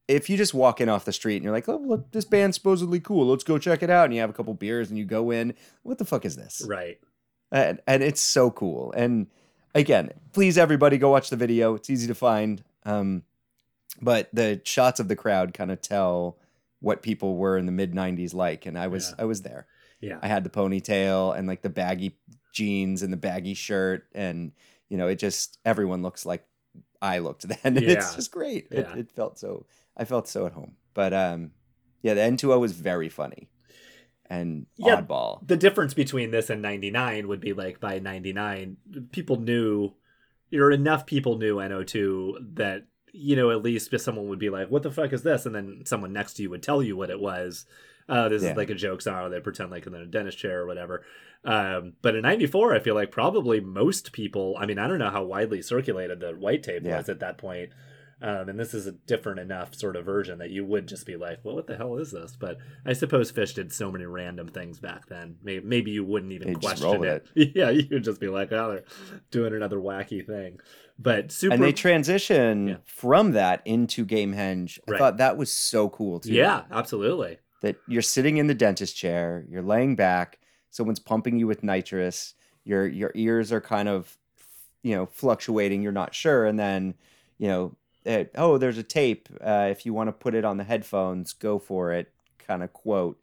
if 0.07 0.29
you 0.29 0.37
just 0.37 0.53
walk 0.53 0.79
in 0.79 0.87
off 0.87 1.03
the 1.03 1.11
street 1.11 1.35
and 1.35 1.43
you're 1.43 1.51
like, 1.51 1.67
oh, 1.67 1.75
look, 1.85 2.11
this 2.13 2.23
band's 2.23 2.55
supposedly 2.55 3.01
cool. 3.01 3.25
Let's 3.27 3.43
go 3.43 3.57
check 3.57 3.83
it 3.83 3.89
out. 3.89 4.05
And 4.05 4.13
you 4.13 4.21
have 4.21 4.29
a 4.29 4.33
couple 4.33 4.53
beers 4.53 4.87
and 4.89 4.97
you 4.97 5.03
go 5.03 5.31
in. 5.31 5.53
What 5.83 5.97
the 5.97 6.05
fuck 6.05 6.23
is 6.23 6.37
this? 6.37 6.63
right 6.65 6.97
And, 7.51 7.79
and 7.87 8.03
it's 8.03 8.21
so 8.21 8.51
cool. 8.51 8.91
And 8.93 9.27
again, 9.73 10.11
please 10.33 10.57
everybody 10.57 10.97
go 10.97 11.11
watch 11.11 11.29
the 11.29 11.35
video. 11.35 11.75
It's 11.75 11.89
easy 11.89 12.07
to 12.07 12.15
find. 12.15 12.63
Um, 12.85 13.23
but 14.01 14.29
the 14.33 14.61
shots 14.63 14.99
of 14.99 15.07
the 15.07 15.15
crowd 15.15 15.53
kind 15.53 15.71
of 15.71 15.81
tell 15.81 16.37
what 16.79 17.01
people 17.01 17.37
were 17.37 17.57
in 17.57 17.65
the 17.65 17.71
mid 17.71 17.93
90s 17.93 18.33
like. 18.33 18.65
And 18.65 18.77
I 18.77 18.87
was 18.87 19.09
Yeah. 19.17 19.23
I 19.23 19.25
was 19.25 19.41
there. 19.41 19.65
yeah 20.01 20.19
I 20.21 20.27
had 20.27 20.43
the 20.43 20.49
ponytail 20.49 21.37
and 21.37 21.47
like 21.47 21.61
the 21.61 21.69
baggy 21.69 22.17
jeans 22.53 23.01
and 23.03 23.11
the 23.13 23.17
baggy 23.17 23.53
shirt, 23.53 24.07
and 24.13 24.51
you 24.89 24.97
know, 24.97 25.07
it 25.07 25.17
just 25.19 25.57
everyone 25.65 26.01
looks 26.01 26.25
like 26.25 26.45
I 27.01 27.19
looked 27.19 27.47
then. 27.47 27.57
And 27.63 27.77
It's 27.77 28.15
just 28.15 28.31
great. 28.31 28.67
Yeah. 28.71 28.91
It, 28.93 28.97
it 28.99 29.11
felt 29.11 29.39
so. 29.39 29.65
I 29.95 30.05
felt 30.05 30.27
so 30.27 30.45
at 30.45 30.53
home. 30.53 30.75
But 30.93 31.13
um, 31.13 31.51
yeah, 32.03 32.13
the 32.13 32.21
N2O 32.21 32.59
was 32.59 32.73
very 32.73 33.09
funny. 33.09 33.49
And 34.29 34.65
Yeah. 34.77 35.01
oddball. 35.01 35.45
the 35.47 35.55
difference 35.57 35.93
between 35.93 36.31
this 36.31 36.49
and 36.49 36.61
99 36.61 37.27
would 37.27 37.39
be 37.39 37.53
like 37.53 37.79
by 37.79 37.99
99 37.99 38.77
people 39.11 39.37
knew 39.39 39.93
or 40.53 40.71
enough 40.71 41.05
people 41.05 41.37
knew 41.37 41.57
N2O 41.57 42.55
that 42.55 42.85
you 43.13 43.35
know 43.35 43.51
at 43.51 43.63
least 43.63 43.93
if 43.93 44.01
someone 44.01 44.27
would 44.27 44.39
be 44.39 44.49
like 44.49 44.69
what 44.69 44.83
the 44.83 44.91
fuck 44.91 45.13
is 45.13 45.23
this 45.23 45.45
and 45.45 45.55
then 45.55 45.81
someone 45.85 46.13
next 46.13 46.33
to 46.33 46.43
you 46.43 46.49
would 46.49 46.61
tell 46.63 46.83
you 46.83 46.95
what 46.95 47.09
it 47.09 47.19
was 47.19 47.65
uh, 48.09 48.29
this 48.29 48.43
Yeah. 48.43 48.51
is 48.51 48.57
like 48.57 48.69
a 48.69 48.75
joke 48.75 49.01
song 49.01 49.31
they 49.31 49.39
pretend 49.39 49.71
like 49.71 49.87
in 49.87 49.93
a 49.95 50.05
dentist 50.05 50.37
chair 50.37 50.61
or 50.61 50.67
whatever 50.67 51.03
um, 51.45 51.93
but 52.01 52.15
in 52.15 52.21
94 52.23 52.75
i 52.75 52.79
feel 52.79 52.95
like 52.95 53.11
probably 53.11 53.59
most 53.61 54.11
people 54.11 54.55
i 54.59 54.65
mean 54.65 54.77
i 54.77 54.87
don't 54.87 54.99
know 54.99 55.09
how 55.09 55.23
widely 55.23 55.61
circulated 55.61 56.19
the 56.19 56.31
white 56.33 56.63
tape 56.63 56.83
Yeah. 56.83 56.97
was 56.97 57.09
at 57.09 57.19
that 57.21 57.37
point 57.37 57.71
um, 58.21 58.49
and 58.49 58.59
this 58.59 58.73
is 58.73 58.87
a 58.87 58.91
different 58.91 59.39
enough 59.39 59.75
sort 59.75 59.95
of 59.95 60.05
version 60.05 60.39
that 60.39 60.49
you 60.49 60.65
would 60.65 60.87
just 60.87 61.05
be 61.05 61.15
like, 61.15 61.39
well, 61.43 61.55
what 61.55 61.67
the 61.67 61.77
hell 61.77 61.97
is 61.97 62.11
this? 62.11 62.35
But 62.39 62.57
I 62.85 62.93
suppose 62.93 63.31
Phish 63.31 63.53
did 63.53 63.71
so 63.71 63.91
many 63.91 64.05
random 64.05 64.47
things 64.47 64.79
back 64.79 65.07
then. 65.07 65.35
Maybe, 65.43 65.65
maybe 65.65 65.91
you 65.91 66.03
wouldn't 66.03 66.31
even 66.31 66.47
They'd 66.47 66.59
question 66.61 66.85
roll 66.85 67.03
it. 67.03 67.25
Yeah, 67.55 67.69
you 67.69 67.85
would 67.91 68.03
just 68.03 68.19
be 68.19 68.27
like, 68.27 68.51
oh, 68.51 68.71
they're 68.71 68.83
doing 69.31 69.53
another 69.53 69.77
wacky 69.77 70.25
thing. 70.25 70.59
But 70.97 71.31
super. 71.31 71.53
and 71.53 71.63
they 71.63 71.71
transition 71.73 72.67
Yeah. 72.69 72.75
from 72.85 73.33
that 73.33 73.61
into 73.65 74.03
Gamehenge. 74.05 74.79
I 74.87 74.91
Right. 74.91 74.97
thought 74.97 75.17
that 75.17 75.37
was 75.37 75.51
so 75.51 75.89
cool 75.89 76.19
too. 76.19 76.33
yeah, 76.33 76.63
absolutely. 76.71 77.37
that 77.61 77.75
you're 77.87 78.01
sitting 78.01 78.37
in 78.37 78.47
the 78.47 78.53
dentist 78.55 78.95
chair, 78.95 79.45
you're 79.49 79.61
laying 79.63 79.95
back, 79.95 80.39
someone's 80.69 80.99
pumping 80.99 81.37
you 81.39 81.45
with 81.47 81.63
nitrous, 81.63 82.33
your 82.63 82.87
your 82.87 83.11
ears 83.15 83.51
are 83.51 83.61
kind 83.61 83.87
of 83.89 84.17
you 84.83 84.95
know 84.95 85.05
fluctuating, 85.07 85.81
you're 85.81 85.91
not 85.91 86.13
sure, 86.15 86.45
and 86.45 86.57
then 86.59 86.93
you 87.39 87.47
know 87.47 87.75
eh, 88.07 88.25
oh 88.35 88.57
there's 88.57 88.77
a 88.77 88.83
tape. 88.83 89.29
Uh, 89.41 89.67
if 89.69 89.85
you 89.85 89.93
want 89.93 90.07
to 90.07 90.13
put 90.13 90.33
it 90.33 90.45
on 90.45 90.57
the 90.57 90.63
headphones, 90.63 91.33
go 91.33 91.59
for 91.59 91.91
it. 91.91 92.11
Kind 92.39 92.63
of 92.63 92.73
quote. 92.73 93.19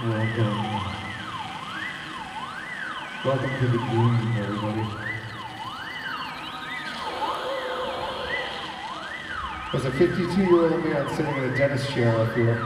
Welcome. 0.00 0.78
Welcome 3.24 3.50
to 3.58 3.66
the 3.66 3.78
dream, 3.78 4.34
everybody. 4.38 5.07
There's 9.70 9.84
a 9.84 9.90
52-year-old 9.90 10.82
man 10.82 11.14
sitting 11.14 11.36
in 11.36 11.44
a 11.44 11.54
dentist 11.54 11.90
chair 11.90 12.16
up 12.16 12.34
here. 12.34 12.56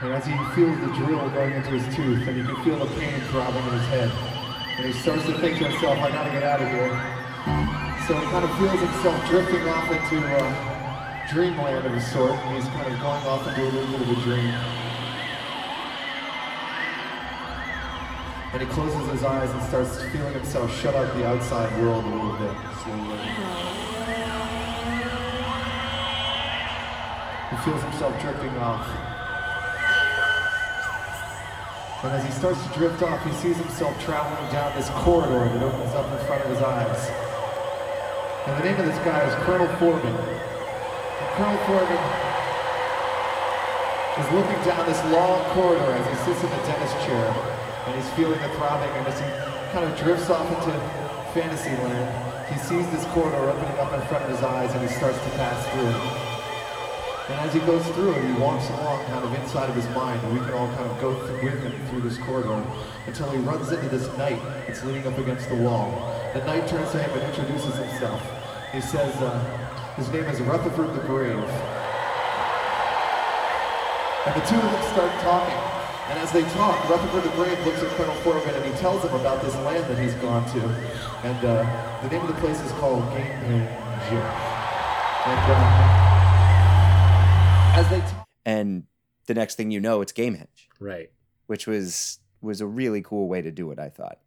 And 0.00 0.12
as 0.12 0.24
he 0.24 0.32
feels 0.54 0.78
the 0.78 0.86
drill 0.94 1.28
going 1.30 1.54
into 1.54 1.70
his 1.70 1.82
tooth, 1.96 2.22
and 2.28 2.36
you 2.36 2.44
can 2.44 2.62
feel 2.62 2.78
the 2.78 2.86
pain 3.00 3.20
throbbing 3.22 3.66
in 3.66 3.72
his 3.72 3.88
head, 3.88 4.10
and 4.78 4.86
he 4.86 4.92
starts 4.92 5.26
to 5.26 5.36
think 5.40 5.58
to 5.58 5.66
himself, 5.66 5.98
I 5.98 6.08
gotta 6.12 6.30
get 6.30 6.44
out 6.44 6.62
of 6.62 6.68
here. 6.68 6.94
So 8.06 8.14
he 8.14 8.22
kind 8.30 8.44
of 8.44 8.58
feels 8.58 8.78
himself 8.78 9.28
drifting 9.28 9.68
off 9.70 9.90
into 9.90 10.24
uh, 10.24 11.32
dreamland 11.32 11.84
of 11.84 11.94
a 11.94 12.00
sort, 12.00 12.30
and 12.30 12.54
he's 12.54 12.68
kind 12.78 12.86
of 12.86 13.00
going 13.00 13.26
off 13.26 13.48
into 13.48 13.62
a 13.62 13.70
little 13.74 13.98
bit 13.98 14.00
of 14.00 14.18
a 14.18 14.20
dream. 14.22 14.54
And 18.52 18.62
he 18.62 18.68
closes 18.68 19.10
his 19.10 19.24
eyes 19.24 19.50
and 19.50 19.62
starts 19.64 20.00
feeling 20.12 20.34
himself 20.34 20.72
shut 20.80 20.94
out 20.94 21.12
the 21.16 21.26
outside 21.26 21.76
world 21.82 22.04
a 22.04 22.08
little 22.08 22.38
bit, 22.38 22.54
slowly. 22.84 23.89
Feels 27.64 27.82
himself 27.82 28.18
drifting 28.22 28.56
off. 28.56 28.88
And 32.02 32.12
as 32.16 32.24
he 32.24 32.32
starts 32.32 32.56
to 32.64 32.72
drift 32.72 33.02
off, 33.02 33.20
he 33.22 33.32
sees 33.32 33.58
himself 33.58 33.92
traveling 34.00 34.50
down 34.50 34.74
this 34.74 34.88
corridor 35.04 35.44
that 35.44 35.62
opens 35.62 35.92
up 35.92 36.08
in 36.08 36.26
front 36.26 36.40
of 36.40 36.48
his 36.48 36.62
eyes. 36.64 37.10
And 38.48 38.56
the 38.56 38.64
name 38.64 38.80
of 38.80 38.86
this 38.86 38.96
guy 39.04 39.20
is 39.28 39.34
Colonel 39.44 39.68
Forbin. 39.76 40.08
And 40.08 41.28
Colonel 41.36 41.60
Forbin 41.68 42.00
is 44.24 44.28
looking 44.32 44.60
down 44.64 44.88
this 44.88 45.04
long 45.12 45.44
corridor 45.52 45.92
as 45.92 46.06
he 46.08 46.16
sits 46.32 46.40
in 46.40 46.48
the 46.48 46.62
dentist 46.64 46.96
chair. 47.04 47.28
And 47.84 47.94
he's 48.00 48.08
feeling 48.16 48.40
the 48.40 48.48
throbbing, 48.56 48.88
and 48.88 49.06
as 49.06 49.20
he 49.20 49.28
kind 49.76 49.84
of 49.84 49.92
drifts 50.00 50.30
off 50.30 50.48
into 50.48 50.72
fantasy 51.36 51.76
land, 51.84 52.08
he 52.48 52.58
sees 52.58 52.88
this 52.88 53.04
corridor 53.12 53.52
opening 53.52 53.78
up 53.78 53.92
in 53.92 54.00
front 54.08 54.24
of 54.24 54.30
his 54.30 54.40
eyes 54.40 54.72
and 54.72 54.80
he 54.80 54.88
starts 54.88 55.18
to 55.18 55.30
pass 55.36 55.60
through. 55.76 56.29
And 57.30 57.38
as 57.46 57.54
he 57.54 57.60
goes 57.60 57.86
through 57.94 58.10
it, 58.10 58.24
he 58.26 58.32
walks 58.42 58.68
along 58.70 59.06
kind 59.06 59.24
of 59.24 59.32
inside 59.34 59.70
of 59.70 59.76
his 59.76 59.88
mind, 59.94 60.20
and 60.24 60.34
we 60.34 60.40
can 60.40 60.52
all 60.52 60.66
kind 60.74 60.90
of 60.90 61.00
go 61.00 61.14
through 61.14 61.44
with 61.44 61.62
him 61.62 61.86
through 61.86 62.00
this 62.00 62.18
corridor 62.18 62.60
until 63.06 63.30
he 63.30 63.38
runs 63.38 63.70
into 63.70 63.88
this 63.88 64.08
knight 64.18 64.42
that's 64.66 64.82
leaning 64.82 65.06
up 65.06 65.16
against 65.16 65.48
the 65.48 65.54
wall. 65.54 65.94
The 66.34 66.44
knight 66.44 66.66
turns 66.66 66.90
to 66.90 66.98
him 66.98 67.08
and 67.16 67.22
introduces 67.22 67.76
himself. 67.76 68.20
He 68.72 68.80
says, 68.80 69.14
uh, 69.22 69.38
his 69.94 70.10
name 70.10 70.24
is 70.24 70.40
Rutherford 70.40 70.92
the 70.92 71.06
Brave. 71.06 71.38
And 74.26 74.34
the 74.34 74.44
two 74.50 74.56
of 74.58 74.66
them 74.66 74.82
start 74.90 75.12
talking. 75.22 75.60
And 76.10 76.18
as 76.18 76.32
they 76.32 76.42
talk, 76.58 76.82
Rutherford 76.90 77.22
the 77.22 77.36
Brave 77.36 77.64
looks 77.64 77.80
at 77.80 77.90
Colonel 77.94 78.14
Forbin 78.26 78.56
and 78.56 78.64
he 78.64 78.72
tells 78.80 79.04
him 79.04 79.14
about 79.14 79.40
this 79.40 79.54
land 79.62 79.84
that 79.86 80.02
he's 80.02 80.14
gone 80.14 80.44
to. 80.50 80.60
And 81.22 81.44
uh, 81.44 82.00
the 82.02 82.08
name 82.08 82.22
of 82.22 82.28
the 82.28 82.40
place 82.40 82.60
is 82.60 82.72
called 82.72 83.04
Gamehenge. 83.14 83.70
And 85.26 85.52
uh, 85.52 85.99
as 87.72 87.88
they 87.90 88.00
t- 88.00 88.06
And 88.44 88.84
the 89.26 89.34
next 89.34 89.54
thing 89.56 89.70
you 89.70 89.80
know, 89.80 90.00
it's 90.00 90.12
Game 90.12 90.34
Gamehenge, 90.34 90.68
Right. 90.78 91.10
which 91.46 91.66
was 91.66 92.18
was 92.42 92.60
a 92.60 92.66
really 92.66 93.02
cool 93.02 93.28
way 93.28 93.42
to 93.42 93.50
do 93.50 93.70
it. 93.70 93.78
I 93.78 93.88
thought. 93.90 94.18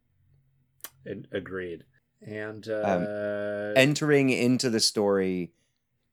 And 1.06 1.28
agreed. 1.32 1.84
And 2.26 2.68
uh, 2.70 2.84
Um, 2.86 3.74
Entering 3.76 4.30
into 4.30 4.70
the 4.70 4.80
story, 4.80 5.52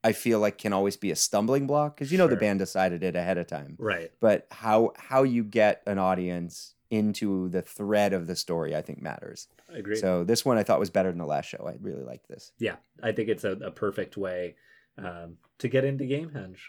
I 0.03 0.11
feel 0.13 0.39
like 0.39 0.57
can 0.57 0.73
always 0.73 0.97
be 0.97 1.11
a 1.11 1.15
stumbling 1.15 1.67
block 1.67 1.95
because 1.95 2.11
you 2.11 2.17
know 2.17 2.27
the 2.27 2.35
band 2.35 2.59
decided 2.59 3.03
it 3.03 3.15
ahead 3.15 3.37
of 3.37 3.47
time. 3.47 3.75
right. 3.79 4.11
but 4.19 4.47
how 4.51 4.93
how 4.97 5.23
you 5.23 5.43
get 5.43 5.83
an 5.85 5.99
audience 5.99 6.75
into 6.89 7.47
the 7.49 7.61
thread 7.61 8.11
of 8.11 8.27
the 8.27 8.35
story 8.35 8.75
i 8.75 8.81
think 8.81 9.01
matters 9.01 9.47
Agreed. 9.69 9.99
so 9.99 10.25
this 10.25 10.43
one 10.43 10.57
i 10.57 10.63
thought 10.63 10.77
was 10.77 10.89
better 10.89 11.07
than 11.09 11.19
the 11.19 11.25
last 11.25 11.45
show 11.47 11.65
i 11.65 11.77
really 11.79 12.03
liked 12.03 12.27
this 12.27 12.51
yeah, 12.59 12.75
I 13.01 13.13
think 13.13 13.29
it's 13.29 13.45
a, 13.45 13.51
a 13.51 13.71
perfect 13.71 14.17
way 14.17 14.55
um, 14.97 15.37
to 15.59 15.69
get 15.69 15.85
into 15.85 16.03
Gamehenge. 16.03 16.59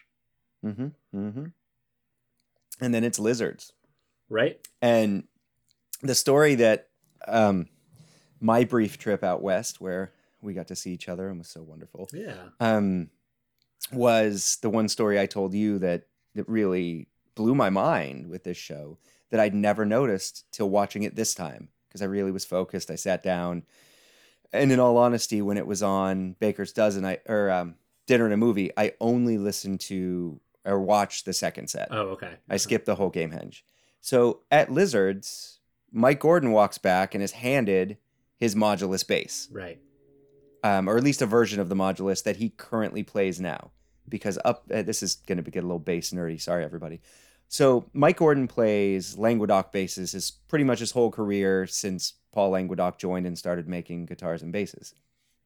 Mm-hmm 0.65 0.89
mm-hmm 1.15 1.45
and 2.81 2.95
then 2.95 3.05
it's 3.05 3.19
lizards 3.19 3.73
Right. 4.29 4.59
and 4.81 5.25
the 6.03 6.15
story 6.15 6.55
that 6.57 6.89
um 7.29 7.67
my 8.41 8.65
brief 8.65 8.99
trip 8.99 9.23
out 9.23 9.43
west 9.43 9.81
where 9.81 10.13
we 10.41 10.55
got 10.55 10.69
to 10.69 10.77
see 10.77 10.93
each 10.93 11.09
other 11.09 11.29
and 11.29 11.39
was 11.39 11.49
so 11.49 11.63
wonderful 11.63 12.09
Yeah. 12.13 12.35
um 12.61 13.11
was 13.93 14.59
the 14.63 14.71
one 14.71 14.89
story 14.89 15.19
i 15.21 15.27
told 15.27 15.55
you 15.55 15.79
that 15.81 16.07
that 16.35 16.49
really 16.49 17.09
blew 17.35 17.55
my 17.55 17.71
mind 17.71 18.29
with 18.29 18.45
this 18.45 18.57
show 18.57 18.99
that 19.31 19.41
i'd 19.41 19.55
never 19.55 19.85
noticed 19.85 20.45
till 20.53 20.71
watching 20.71 21.03
it 21.03 21.15
this 21.17 21.35
time 21.35 21.69
because 21.89 22.03
i 22.03 22.07
really 22.07 22.31
was 22.33 22.45
focused 22.45 22.91
i 22.91 22.95
sat 22.97 23.23
down 23.23 23.65
and 24.53 24.71
in 24.73 24.81
all 24.81 24.97
honesty 24.97 25.43
when 25.43 25.57
it 25.57 25.67
was 25.67 25.83
on 25.83 26.35
baker's 26.41 26.73
dozen 26.73 27.05
i 27.05 27.19
or 27.29 27.51
um, 27.51 27.75
dinner 28.07 28.25
and 28.25 28.35
a 28.35 28.37
movie 28.37 28.71
i 28.77 28.93
only 29.01 29.37
listened 29.39 29.81
to 29.81 30.41
or 30.65 30.81
watch 30.81 31.25
the 31.25 31.33
second 31.33 31.69
set 31.69 31.89
Oh, 31.91 32.09
okay. 32.11 32.35
I 32.49 32.57
skipped 32.57 32.87
the 32.87 32.95
whole 32.95 33.11
Gamehenge. 33.11 33.63
So 34.01 34.41
at 34.51 34.71
Lizards, 34.71 35.61
Mike 35.93 36.21
Gordon 36.21 36.53
walks 36.53 36.79
back 36.79 37.15
and 37.15 37.23
is 37.23 37.33
handed 37.33 37.99
his 38.37 38.55
modulus 38.55 39.07
bass, 39.07 39.49
Right. 39.53 39.79
um, 40.65 40.89
or 40.89 40.97
at 40.97 41.05
least 41.05 41.23
a 41.23 41.27
version 41.27 41.61
of 41.61 41.69
the 41.69 41.75
modulus 41.77 42.23
that 42.25 42.37
he 42.37 42.51
currently 42.51 43.03
plays 43.03 43.41
now. 43.41 43.71
Because 44.09 44.39
up, 44.45 44.65
uh, 44.75 44.83
this 44.83 45.03
is 45.03 45.15
going 45.27 45.43
to 45.43 45.49
get 45.51 45.61
a 45.63 45.67
little 45.67 45.79
bass 45.79 46.11
nerdy. 46.11 46.41
Sorry, 46.41 46.65
everybody. 46.65 47.01
So 47.49 47.89
Mike 47.93 48.17
Gordon 48.17 48.49
plays 48.49 49.17
Languedoc 49.19 49.73
basses 49.73 50.13
his 50.13 50.31
pretty 50.31 50.65
much 50.65 50.81
his 50.81 50.91
whole 50.93 51.11
career 51.11 51.67
since 51.67 52.15
Paul 52.33 52.51
Languedoc 52.51 52.99
joined 52.99 53.27
and 53.27 53.39
started 53.39 53.69
making 53.69 54.07
guitars 54.07 54.43
and 54.43 54.53
basses. 54.53 54.95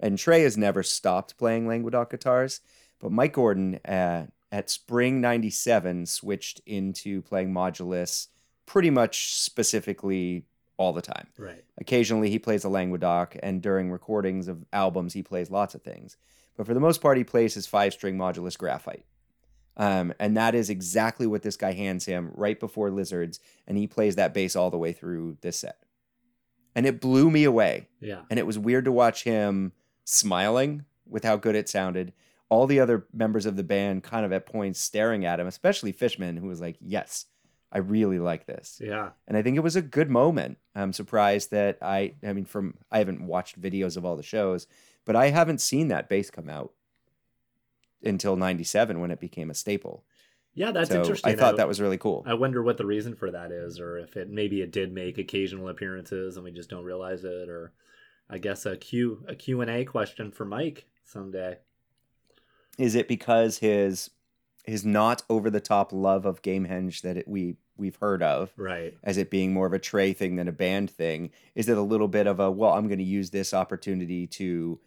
And 0.01 0.17
Trey 0.19 0.43
has 0.43 0.57
never 0.57 0.83
stopped 0.83 1.37
playing 1.37 1.67
Languedoc 1.67 2.11
guitars, 2.11 2.61
but 3.01 3.11
Mike 3.13 3.33
Gordon 3.35 3.81
uh, 3.85 4.27
at 4.57 4.71
Spring 4.71 5.21
97 5.21 6.07
switched 6.07 6.63
into 6.65 7.21
playing 7.21 7.53
modulus 7.53 8.29
pretty 8.65 8.89
much 8.89 9.35
specifically 9.35 10.47
all 10.79 10.95
the 10.95 11.03
time. 11.03 11.27
Right. 11.37 11.63
Occasionally 11.79 12.31
he 12.31 12.39
plays 12.39 12.65
a 12.65 12.71
Languedoc, 12.71 13.37
and 13.43 13.61
during 13.61 13.91
recordings 13.91 14.49
of 14.49 14.65
albums, 14.73 15.13
he 15.13 15.23
plays 15.23 15.51
lots 15.51 15.75
of 15.75 15.83
things. 15.83 16.17
But 16.57 16.67
for 16.67 16.73
the 16.73 16.81
most 16.81 17.03
part, 17.03 17.19
he 17.19 17.25
plays 17.25 17.53
his 17.53 17.67
five 17.67 17.93
string 17.93 18.17
modulus 18.17 18.57
graphite. 18.57 19.05
Um, 19.77 20.15
and 20.19 20.39
that 20.39 20.55
is 20.55 20.71
exactly 20.71 21.27
what 21.27 21.43
this 21.43 21.59
guy 21.59 21.73
hands 21.73 22.07
him 22.07 22.31
right 22.33 22.59
before 22.59 22.91
Lizards, 22.91 23.41
and 23.67 23.77
he 23.77 23.87
plays 23.87 24.17
that 24.17 24.33
bass 24.33 24.57
all 24.57 24.71
the 24.71 24.79
way 24.79 24.95
through 24.95 25.37
this 25.43 25.59
set. 25.59 25.83
And 26.75 26.87
it 26.87 26.99
blew 27.03 27.31
me 27.31 27.45
away. 27.45 27.89
Yeah. 28.01 28.23
And 28.31 28.39
it 28.39 28.47
was 28.47 28.59
weird 28.59 28.87
to 28.87 28.93
watch 28.93 29.25
him 29.25 29.73
smiling 30.07 30.87
with 31.07 31.25
how 31.25 31.37
good 31.37 31.57
it 31.57 31.69
sounded. 31.69 32.15
All 32.49 32.67
the 32.67 32.81
other 32.81 33.07
members 33.13 33.47
of 33.47 33.57
the 33.57 33.65
band 33.65 34.05
kind 34.05 34.25
of 34.25 34.33
at 34.33 34.47
points 34.47 34.81
staring 34.81 35.25
at 35.25 35.41
him, 35.41 35.47
especially 35.47 35.93
Fishman, 35.93 36.37
who 36.37 36.47
was 36.47 36.61
like, 36.61 36.77
Yes, 36.81 37.27
I 37.73 37.79
really 37.79 38.19
like 38.19 38.47
this. 38.47 38.81
Yeah. 38.83 39.11
And 39.27 39.37
I 39.37 39.43
think 39.43 39.57
it 39.57 39.63
was 39.63 39.77
a 39.77 39.83
good 39.83 40.09
moment. 40.09 40.59
I'm 40.75 40.93
surprised 40.93 41.51
that 41.51 41.79
I 41.83 42.15
I 42.25 42.33
mean 42.33 42.45
from 42.45 42.75
I 42.91 42.99
haven't 42.99 43.27
watched 43.27 43.61
videos 43.61 43.97
of 43.97 44.05
all 44.05 44.17
the 44.17 44.23
shows, 44.23 44.67
but 45.05 45.17
I 45.17 45.31
haven't 45.31 45.61
seen 45.61 45.89
that 45.89 46.09
bass 46.09 46.31
come 46.31 46.49
out 46.49 46.73
until 48.03 48.37
97 48.37 49.01
when 49.01 49.11
it 49.11 49.21
became 49.21 49.51
a 49.51 49.55
staple. 49.55 50.05
Yeah, 50.55 50.71
that's 50.71 50.89
so 50.89 51.01
interesting. 51.01 51.33
I 51.33 51.37
thought 51.37 51.59
that 51.59 51.69
was 51.69 51.83
really 51.83 51.99
cool. 51.99 52.25
I 52.27 52.33
wonder 52.33 52.63
what 52.63 52.79
the 52.79 52.87
reason 52.87 53.15
for 53.15 53.31
that 53.31 53.53
is, 53.53 53.79
or 53.79 53.99
if 53.99 54.17
it 54.17 54.31
maybe 54.31 54.63
it 54.63 54.71
did 54.71 54.93
make 54.93 55.19
occasional 55.19 55.69
appearances 55.69 56.37
and 56.37 56.45
we 56.45 56.53
just 56.53 56.71
don't 56.71 56.85
realize 56.85 57.25
it, 57.25 57.51
or 57.51 57.73
I 58.31 58.39
guess 58.39 58.65
a 58.65 58.77
Q 58.77 59.25
a 59.29 59.35
Q 59.35 59.61
and 59.61 59.71
A 59.71 59.85
question 59.85 60.31
for 60.31 60.47
Mike 60.47 60.87
someday. 61.05 61.59
Is 62.79 62.95
it 62.95 63.09
because 63.09 63.59
his 63.59 64.11
his 64.65 64.85
not 64.85 65.23
over 65.31 65.49
the 65.49 65.61
top 65.61 65.93
love 65.93 66.27
of 66.27 66.43
Gamehenge 66.43 67.03
that 67.03 67.17
it, 67.17 67.29
we 67.29 67.57
we've 67.77 67.97
heard 67.97 68.23
of 68.23 68.53
Right. 68.57 68.95
as 69.05 69.17
it 69.17 69.31
being 69.31 69.53
more 69.53 69.67
of 69.67 69.73
a 69.73 69.79
Trey 69.79 70.13
thing 70.13 70.37
than 70.37 70.49
a 70.49 70.53
band 70.53 70.91
thing? 70.91 71.31
Is 71.55 71.69
it 71.69 71.79
a 71.79 71.83
little 71.83 72.09
bit 72.09 72.27
of 72.27 72.41
a 72.41 72.51
well, 72.51 72.73
I'm 72.73 72.89
going 72.89 72.99
to 72.99 73.05
use 73.05 73.31
this 73.31 73.55
opportunity 73.55 74.27
to 74.29 74.81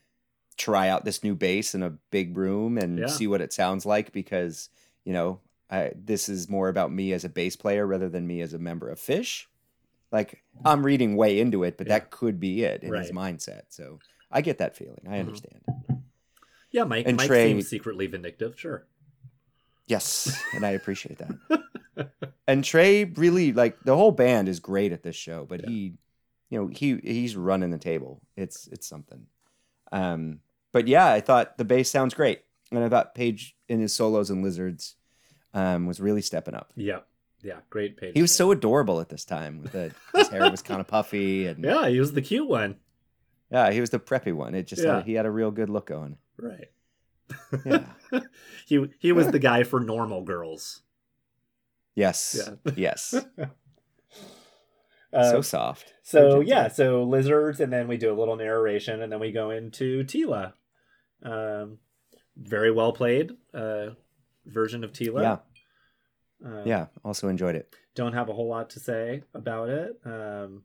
try 0.58 0.90
out 0.90 1.06
this 1.06 1.24
new 1.24 1.34
bass 1.36 1.74
in 1.74 1.82
a 1.84 1.92
big 2.12 2.36
room 2.36 2.78
and 2.78 3.00
Yeah. 3.00 3.08
see 3.08 3.28
what 3.28 3.40
it 3.42 3.54
sounds 3.54 3.86
like 3.86 4.12
because 4.12 4.70
you 5.06 5.14
know 5.14 5.40
I, 5.72 5.92
this 5.96 6.28
is 6.30 6.50
more 6.50 6.68
about 6.68 6.92
me 6.92 7.14
as 7.14 7.24
a 7.24 7.30
bass 7.30 7.56
player 7.56 7.86
rather 7.88 8.10
than 8.10 8.28
me 8.28 8.42
as 8.42 8.54
a 8.54 8.60
member 8.60 8.90
of 8.90 9.00
Phish. 9.00 9.46
Like 10.12 10.44
I'm 10.66 10.84
reading 10.86 11.16
way 11.16 11.40
into 11.40 11.64
it, 11.64 11.78
but 11.78 11.88
Yeah. 11.88 12.00
that 12.00 12.10
could 12.12 12.40
be 12.40 12.64
it 12.64 12.84
in 12.84 12.94
his 12.94 13.12
mindset. 13.12 13.62
So 13.70 14.00
I 14.32 14.42
get 14.42 14.58
that 14.58 14.76
feeling. 14.76 15.02
I 15.08 15.18
Mhm. 15.18 15.20
understand. 15.20 15.62
Yeah, 16.72 16.84
Mike. 16.84 17.06
And 17.08 17.18
Mike 17.18 17.28
Trey- 17.28 17.50
seems 17.50 17.68
secretly 17.68 18.08
vindictive. 18.08 18.60
Sure. 18.60 18.86
Yes, 19.88 20.40
and 20.54 20.64
I 20.66 20.72
appreciate 20.72 21.18
that. 21.18 22.12
and 22.48 22.64
Trey 22.64 23.06
really 23.06 23.54
like 23.54 23.80
the 23.84 23.96
whole 23.96 24.12
band 24.12 24.48
is 24.48 24.60
great 24.60 24.92
at 24.92 25.02
this 25.02 25.16
show, 25.16 25.46
but 25.50 25.62
Yeah. 25.64 25.70
he, 25.70 25.94
you 26.50 26.60
know, 26.60 26.68
he 26.68 26.98
he's 27.04 27.36
running 27.36 27.72
the 27.72 27.80
table. 27.80 28.22
It's 28.38 28.68
it's 28.68 28.86
something. 28.88 29.26
Um, 29.92 30.42
but 30.72 30.88
yeah, 30.88 31.08
I 31.12 31.22
thought 31.22 31.58
the 31.58 31.66
bass 31.66 31.90
sounds 31.90 32.14
great, 32.14 32.42
and 32.72 32.84
I 32.84 32.90
thought 32.90 33.16
Page 33.16 33.56
in 33.68 33.80
his 33.80 33.92
solos 33.94 34.30
and 34.30 34.44
lizards, 34.44 34.96
um, 35.56 35.88
was 35.88 36.00
really 36.00 36.22
stepping 36.22 36.54
up. 36.54 36.72
Yeah. 36.76 37.00
Yeah. 37.42 37.58
Great 37.72 37.98
page. 37.98 38.12
He 38.14 38.22
was 38.22 38.34
so 38.36 38.52
adorable 38.52 39.00
at 39.00 39.10
this 39.10 39.26
time. 39.26 39.64
With 39.64 39.72
the 39.72 39.92
his 40.14 40.28
hair 40.28 40.52
was 40.52 40.62
kind 40.62 40.82
of 40.82 40.88
puffy, 40.88 41.48
and 41.48 41.64
yeah. 41.64 41.88
He 41.90 42.00
was 42.00 42.14
the 42.14 42.22
cute 42.22 42.48
one. 42.48 42.76
Yeah, 43.52 43.72
he 43.72 43.82
was 43.82 43.90
the 43.90 44.00
preppy 44.00 44.34
one. 44.34 44.54
It 44.54 44.68
just 44.68 44.84
Yeah. 44.84 44.98
had, 44.98 45.06
he 45.06 45.14
had 45.16 45.26
a 45.26 45.32
real 45.32 45.50
good 45.50 45.72
look 45.72 45.88
going. 45.88 46.18
Right. 46.42 46.70
Yeah. 47.66 47.86
he 48.66 48.88
he 49.00 49.12
was 49.12 49.28
the 49.32 49.40
guy 49.40 49.64
for 49.64 49.80
normal 49.80 50.24
girls. 50.24 50.82
Yes, 51.96 52.40
Yeah. 52.66 52.74
yes, 52.76 53.14
Uh, 55.12 55.32
so 55.32 55.42
soft. 55.42 55.94
So 56.04 56.22
gentle. 56.22 56.44
yeah, 56.44 56.68
so 56.68 57.04
lizards, 57.04 57.60
and 57.60 57.74
then 57.74 57.88
we 57.88 57.98
do 57.98 58.14
a 58.14 58.18
little 58.18 58.36
narration, 58.36 59.02
and 59.02 59.12
then 59.12 59.20
we 59.20 59.32
go 59.32 59.50
into 59.50 60.04
Tela. 60.04 60.54
Um, 61.24 61.80
very 62.38 62.72
well 62.72 62.94
played 62.94 63.32
uh, 63.54 63.88
version 64.46 64.84
of 64.84 64.94
Tela. 64.94 65.22
Yeah. 66.44 66.48
Um, 66.48 66.62
yeah. 66.68 66.86
Also 67.04 67.28
enjoyed 67.28 67.56
it. 67.56 67.74
Don't 67.96 68.14
have 68.14 68.30
a 68.30 68.34
whole 68.34 68.48
lot 68.48 68.70
to 68.72 68.80
say 68.80 69.24
about 69.34 69.70
it. 69.70 70.00
Um, 70.06 70.62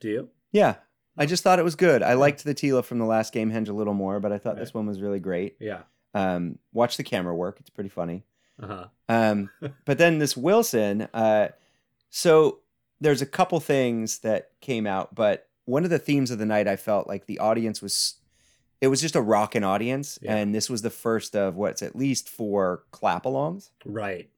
do 0.00 0.08
you? 0.08 0.28
Yeah. 0.50 0.74
I 1.18 1.26
just 1.26 1.42
thought 1.42 1.58
it 1.58 1.64
was 1.64 1.74
good. 1.74 2.02
I 2.02 2.14
liked 2.14 2.44
the 2.44 2.54
Tela 2.54 2.82
from 2.82 2.98
the 2.98 3.04
last 3.04 3.34
Gamehenge 3.34 3.68
a 3.68 3.72
little 3.72 3.94
more, 3.94 4.20
but 4.20 4.32
I 4.32 4.38
thought 4.38 4.56
this 4.56 4.72
one 4.72 4.86
was 4.86 5.00
really 5.00 5.20
great. 5.20 5.56
Yeah. 5.60 5.80
Um, 6.14 6.58
watch 6.72 6.96
the 6.96 7.02
camera 7.02 7.34
work; 7.34 7.56
it's 7.60 7.70
pretty 7.70 7.90
funny. 7.90 8.24
Uh 8.62 8.66
huh. 8.66 8.86
Um, 9.08 9.50
but 9.84 9.98
then 9.98 10.18
this 10.18 10.36
Wilson. 10.36 11.08
Uh, 11.12 11.48
so 12.10 12.60
there's 13.00 13.20
a 13.22 13.26
couple 13.26 13.60
things 13.60 14.18
that 14.20 14.50
came 14.60 14.86
out, 14.86 15.14
but 15.14 15.48
one 15.66 15.84
of 15.84 15.90
the 15.90 15.98
themes 15.98 16.30
of 16.30 16.38
the 16.38 16.46
night, 16.46 16.66
I 16.66 16.76
felt 16.76 17.06
like 17.08 17.26
the 17.26 17.38
audience 17.40 17.82
was. 17.82 18.14
It 18.80 18.86
was 18.86 19.00
just 19.00 19.16
a 19.16 19.20
rockin' 19.20 19.64
audience, 19.64 20.20
Yeah. 20.22 20.36
and 20.36 20.54
this 20.54 20.70
was 20.70 20.82
the 20.82 20.90
first 20.90 21.34
of 21.34 21.56
what's 21.56 21.82
at 21.82 21.96
least 21.96 22.28
four 22.28 22.84
clap-alongs. 22.92 23.70
Right. 23.84 24.30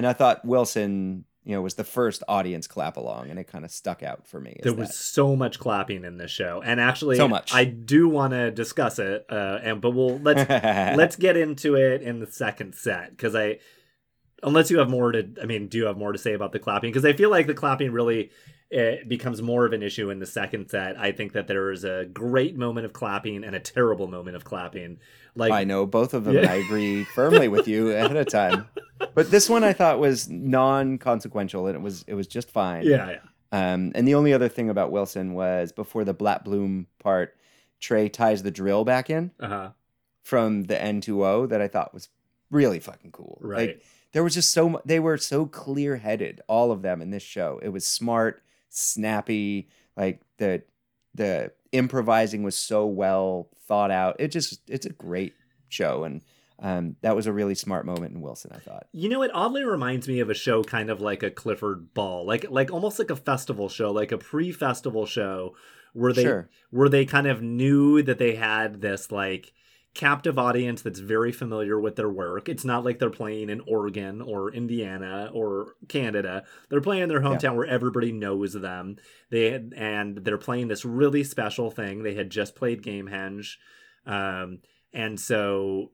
And 0.00 0.06
I 0.06 0.14
thought 0.14 0.46
Wilson, 0.46 1.26
you 1.44 1.54
know, 1.54 1.60
was 1.60 1.74
the 1.74 1.84
first 1.84 2.22
audience 2.26 2.66
clap 2.66 2.96
along, 2.96 3.28
and 3.28 3.38
it 3.38 3.44
kind 3.44 3.66
of 3.66 3.70
stuck 3.70 4.02
out 4.02 4.26
for 4.26 4.40
me. 4.40 4.58
There 4.62 4.72
was 4.72 4.88
that. 4.88 4.94
so 4.94 5.36
much 5.36 5.58
clapping 5.58 6.06
in 6.06 6.16
this 6.16 6.30
show, 6.30 6.62
and 6.64 6.80
actually, 6.80 7.16
So 7.16 7.28
much. 7.28 7.52
I 7.52 7.66
do 7.66 8.08
want 8.08 8.32
to 8.32 8.50
discuss 8.50 8.98
it. 8.98 9.26
Uh, 9.28 9.58
and 9.62 9.82
but 9.82 9.90
we'll 9.90 10.18
let's 10.20 10.48
let's 10.96 11.16
get 11.16 11.36
into 11.36 11.74
it 11.74 12.00
in 12.00 12.18
the 12.18 12.26
second 12.26 12.74
set 12.74 13.10
because 13.10 13.34
I, 13.34 13.58
unless 14.42 14.70
you 14.70 14.78
have 14.78 14.88
more 14.88 15.12
to, 15.12 15.28
I 15.42 15.44
mean, 15.44 15.68
do 15.68 15.76
you 15.76 15.84
have 15.84 15.98
more 15.98 16.12
to 16.12 16.18
say 16.18 16.32
about 16.32 16.52
the 16.52 16.58
clapping? 16.60 16.90
Because 16.90 17.04
I 17.04 17.12
feel 17.12 17.28
like 17.28 17.46
the 17.46 17.52
clapping 17.52 17.92
really 17.92 18.30
it 18.70 19.06
becomes 19.06 19.42
more 19.42 19.66
of 19.66 19.74
an 19.74 19.82
issue 19.82 20.08
in 20.08 20.18
the 20.18 20.26
second 20.26 20.70
set. 20.70 20.98
I 20.98 21.12
think 21.12 21.34
that 21.34 21.46
there 21.46 21.72
is 21.72 21.84
a 21.84 22.06
great 22.10 22.56
moment 22.56 22.86
of 22.86 22.94
clapping 22.94 23.44
and 23.44 23.54
a 23.54 23.60
terrible 23.60 24.06
moment 24.06 24.34
of 24.34 24.44
clapping. 24.44 24.98
Like 25.34 25.52
I 25.52 25.64
know 25.64 25.86
both 25.86 26.14
of 26.14 26.24
them. 26.24 26.34
Yeah. 26.34 26.40
and 26.42 26.50
I 26.50 26.54
agree 26.56 27.04
firmly 27.04 27.48
with 27.48 27.68
you 27.68 27.90
ahead 27.92 28.16
of 28.16 28.26
time. 28.28 28.66
But 29.14 29.30
this 29.30 29.48
one 29.48 29.64
I 29.64 29.72
thought 29.72 29.98
was 29.98 30.28
non-consequential, 30.28 31.66
and 31.66 31.76
it 31.76 31.80
was 31.82 32.04
it 32.06 32.14
was 32.14 32.26
just 32.26 32.50
fine. 32.50 32.84
yeah, 32.84 33.10
yeah, 33.10 33.18
Um, 33.74 33.92
and 33.94 34.06
the 34.06 34.14
only 34.14 34.32
other 34.32 34.48
thing 34.48 34.68
about 34.70 34.90
Wilson 34.92 35.34
was 35.34 35.72
before 35.72 36.04
the 36.04 36.14
Black 36.14 36.44
Bloom 36.44 36.86
part, 36.98 37.36
Trey 37.80 38.08
ties 38.08 38.42
the 38.42 38.50
drill 38.50 38.84
back 38.84 39.08
in 39.10 39.30
uh 39.40 39.48
huh, 39.48 39.70
from 40.22 40.64
the 40.64 40.74
N2O 40.76 41.48
that 41.48 41.60
I 41.60 41.68
thought 41.68 41.94
was 41.94 42.08
really 42.50 42.80
fucking 42.80 43.12
cool. 43.12 43.38
right, 43.40 43.68
Like 43.68 43.82
there 44.12 44.22
was 44.24 44.34
just 44.34 44.52
so 44.52 44.68
mu- 44.68 44.78
they 44.84 45.00
were 45.00 45.16
so 45.16 45.46
clear-headed, 45.46 46.40
all 46.48 46.72
of 46.72 46.82
them 46.82 47.00
in 47.00 47.10
this 47.10 47.22
show. 47.22 47.58
It 47.62 47.68
was 47.70 47.86
smart, 47.86 48.42
snappy, 48.68 49.68
like 49.96 50.20
the 50.38 50.62
the 51.14 51.52
improvising 51.72 52.42
was 52.42 52.56
so 52.56 52.86
well 52.86 53.48
thought 53.66 53.90
out. 53.90 54.16
It 54.18 54.28
just 54.28 54.60
it's 54.68 54.86
a 54.86 54.90
great 54.90 55.34
show 55.68 56.04
and 56.04 56.22
um, 56.62 56.96
that 57.00 57.16
was 57.16 57.26
a 57.26 57.32
really 57.32 57.54
smart 57.54 57.86
moment 57.86 58.14
in 58.14 58.20
Wilson, 58.20 58.50
I 58.54 58.58
thought. 58.58 58.86
You 58.92 59.08
know, 59.08 59.22
it 59.22 59.30
oddly 59.32 59.64
reminds 59.64 60.06
me 60.06 60.20
of 60.20 60.28
a 60.28 60.34
show 60.34 60.62
kind 60.62 60.90
of 60.90 61.00
like 61.00 61.22
a 61.22 61.30
Clifford 61.30 61.94
Ball, 61.94 62.26
like 62.26 62.46
like 62.50 62.70
almost 62.70 62.98
like 62.98 63.08
a 63.10 63.16
festival 63.16 63.68
show, 63.70 63.90
like 63.90 64.12
a 64.12 64.18
pre-festival 64.18 65.06
show 65.06 65.56
where 65.94 66.12
they 66.12 66.22
Sure. 66.24 66.50
where 66.70 66.90
they 66.90 67.06
kind 67.06 67.26
of 67.26 67.40
knew 67.40 68.02
that 68.02 68.18
they 68.18 68.34
had 68.34 68.82
this 68.82 69.10
like 69.10 69.54
captive 69.94 70.38
audience 70.38 70.82
that's 70.82 71.00
very 71.00 71.32
familiar 71.32 71.80
with 71.80 71.96
their 71.96 72.08
work. 72.08 72.48
It's 72.48 72.64
not 72.64 72.84
like 72.84 72.98
they're 72.98 73.10
playing 73.10 73.50
in 73.50 73.60
Oregon 73.66 74.20
or 74.20 74.52
Indiana 74.52 75.30
or 75.32 75.74
Canada. 75.88 76.44
They're 76.68 76.80
playing 76.80 77.04
in 77.04 77.08
their 77.08 77.20
hometown 77.22 77.56
where 77.56 77.66
everybody 77.66 78.12
knows 78.12 78.52
them. 78.52 78.96
They 79.30 79.52
and 79.76 80.18
they're 80.18 80.38
playing 80.38 80.68
this 80.68 80.84
really 80.84 81.24
special 81.24 81.70
thing. 81.70 82.02
They 82.02 82.14
had 82.14 82.30
just 82.30 82.54
played 82.54 82.82
Gamehenge. 82.82 83.58
Um 84.06 84.60
and 84.92 85.18
so 85.18 85.90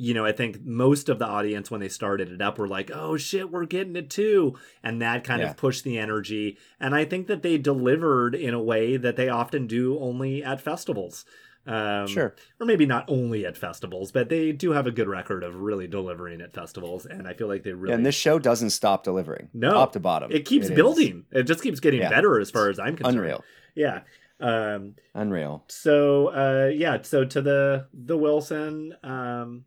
you 0.00 0.14
know, 0.14 0.24
I 0.24 0.30
think 0.30 0.60
most 0.64 1.08
of 1.08 1.18
the 1.18 1.26
audience 1.26 1.72
when 1.72 1.80
they 1.80 1.88
started 1.88 2.30
it 2.30 2.40
up 2.40 2.56
were 2.56 2.68
like, 2.68 2.88
"Oh 2.94 3.16
shit, 3.16 3.50
we're 3.50 3.66
getting 3.66 3.96
it 3.96 4.10
too," 4.10 4.54
and 4.80 5.02
that 5.02 5.24
kind 5.24 5.40
Yeah. 5.40 5.50
of 5.50 5.56
pushed 5.56 5.82
the 5.82 5.98
energy. 5.98 6.56
And 6.78 6.94
I 6.94 7.04
think 7.04 7.26
that 7.26 7.42
they 7.42 7.58
delivered 7.58 8.36
in 8.36 8.54
a 8.54 8.62
way 8.62 8.96
that 8.96 9.16
they 9.16 9.28
often 9.28 9.66
do 9.66 9.98
only 9.98 10.44
at 10.44 10.60
festivals. 10.60 11.24
Um, 11.68 12.06
sure. 12.06 12.34
or 12.58 12.66
maybe 12.66 12.86
not 12.86 13.04
only 13.08 13.44
at 13.44 13.56
festivals, 13.56 14.10
but 14.10 14.28
they 14.28 14.52
do 14.52 14.72
have 14.72 14.86
a 14.86 14.90
good 14.90 15.06
record 15.08 15.44
of 15.44 15.54
really 15.56 15.86
delivering 15.86 16.40
at 16.40 16.54
festivals, 16.54 17.04
and 17.06 17.28
I 17.28 17.34
feel 17.34 17.46
like 17.48 17.62
they 17.62 17.72
really 17.72 17.94
and 17.94 18.06
this 18.06 18.14
show 18.14 18.38
doesn't 18.38 18.70
stop 18.70 19.04
delivering. 19.04 19.50
No. 19.52 19.72
Top 19.72 19.92
to 19.92 20.00
bottom. 20.00 20.30
it 20.32 20.44
keeps 20.46 20.66
is 20.66 20.72
building. 20.72 21.24
It 21.30 21.42
just 21.44 21.62
keeps 21.62 21.80
getting 21.80 22.00
Yeah. 22.00 22.08
better 22.10 22.40
as 22.40 22.50
far 22.50 22.70
as 22.70 22.78
I'm 22.78 22.96
concerned. 22.96 23.18
Unreal. 23.18 23.44
Yeah. 23.74 24.00
Um, 24.40 24.94
Unreal. 25.14 25.64
so 25.68 26.28
uh 26.28 26.70
yeah 26.72 27.02
so 27.02 27.24
to 27.24 27.42
the 27.42 27.88
the 27.92 28.16
wilson 28.16 28.94
um 29.02 29.64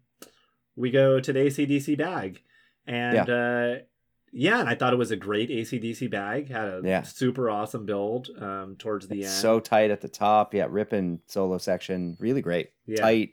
we 0.77 0.91
go 0.91 1.19
to 1.19 1.33
the 1.33 1.39
AC/DC 1.41 1.97
Bag 1.97 2.41
and 2.87 3.29
uh 3.29 3.75
yeah 4.33 4.59
and 4.59 4.69
i 4.69 4.75
thought 4.75 4.93
it 4.93 4.97
was 4.97 5.11
a 5.11 5.15
great 5.17 5.49
AC/DC 5.51 6.09
Bag 6.09 6.49
had 6.49 6.67
a 6.67 6.81
Yeah. 6.83 7.01
super 7.01 7.49
awesome 7.49 7.85
build 7.85 8.29
um 8.39 8.75
towards 8.77 9.07
the 9.07 9.19
It's 9.19 9.27
end 9.27 9.35
so 9.41 9.59
tight 9.59 9.91
at 9.91 10.01
the 10.01 10.07
top. 10.07 10.53
Yeah, 10.53 10.67
ripping 10.69 11.19
solo 11.27 11.57
section. 11.57 12.15
Really 12.19 12.41
great. 12.41 12.69
yeah 12.85 13.01
Tight, 13.01 13.29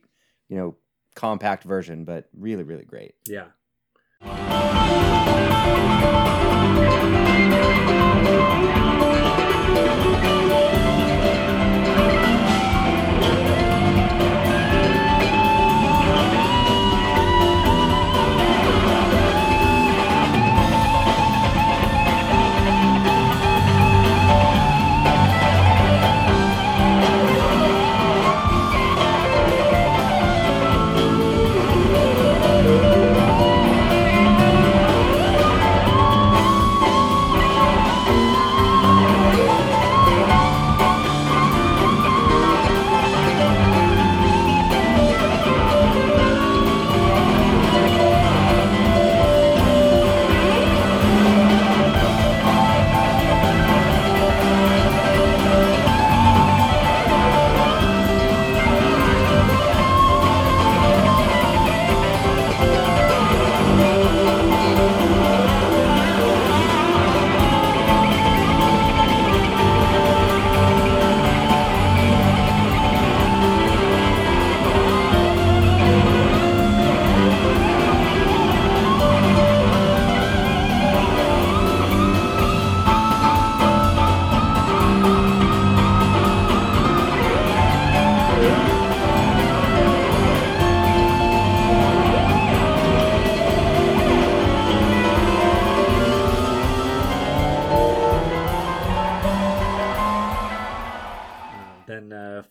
you 0.48 0.56
know, 0.56 0.76
compact 1.14 1.64
version, 1.64 2.04
but 2.04 2.28
really, 2.36 2.62
really 2.64 2.84
great. 2.84 3.14
yeah 3.26 3.46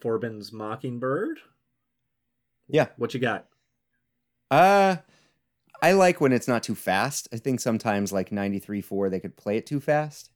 Forbin's 0.02 0.52
Mockingbird. 0.52 1.40
Yeah. 2.68 2.88
What 2.98 3.14
you 3.14 3.20
got? 3.20 3.48
Uh 4.52 4.98
I 5.82 5.92
like 5.92 6.20
when 6.20 6.32
it's 6.34 6.48
not 6.48 6.64
too 6.64 6.74
fast. 6.76 7.28
I 7.32 7.38
think 7.38 7.60
sometimes 7.60 8.12
like 8.12 8.32
93.4 8.32 9.12
they 9.12 9.20
could 9.20 9.38
play 9.38 9.58
it 9.58 9.66
too 9.68 9.80
fast. 9.80 10.32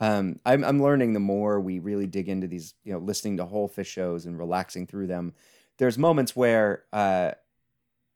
Um, 0.00 0.40
I'm 0.44 0.64
I'm 0.64 0.82
learning 0.82 1.12
the 1.12 1.20
more 1.20 1.60
we 1.60 1.78
really 1.78 2.06
dig 2.06 2.28
into 2.28 2.46
these, 2.48 2.74
you 2.84 2.92
know, 2.92 2.98
listening 2.98 3.36
to 3.38 3.44
whole 3.44 3.68
Phish 3.68 3.86
shows 3.86 4.26
and 4.26 4.38
relaxing 4.38 4.86
through 4.86 5.06
them. 5.06 5.32
There's 5.78 5.96
moments 5.96 6.34
where 6.36 6.84
uh, 6.92 7.32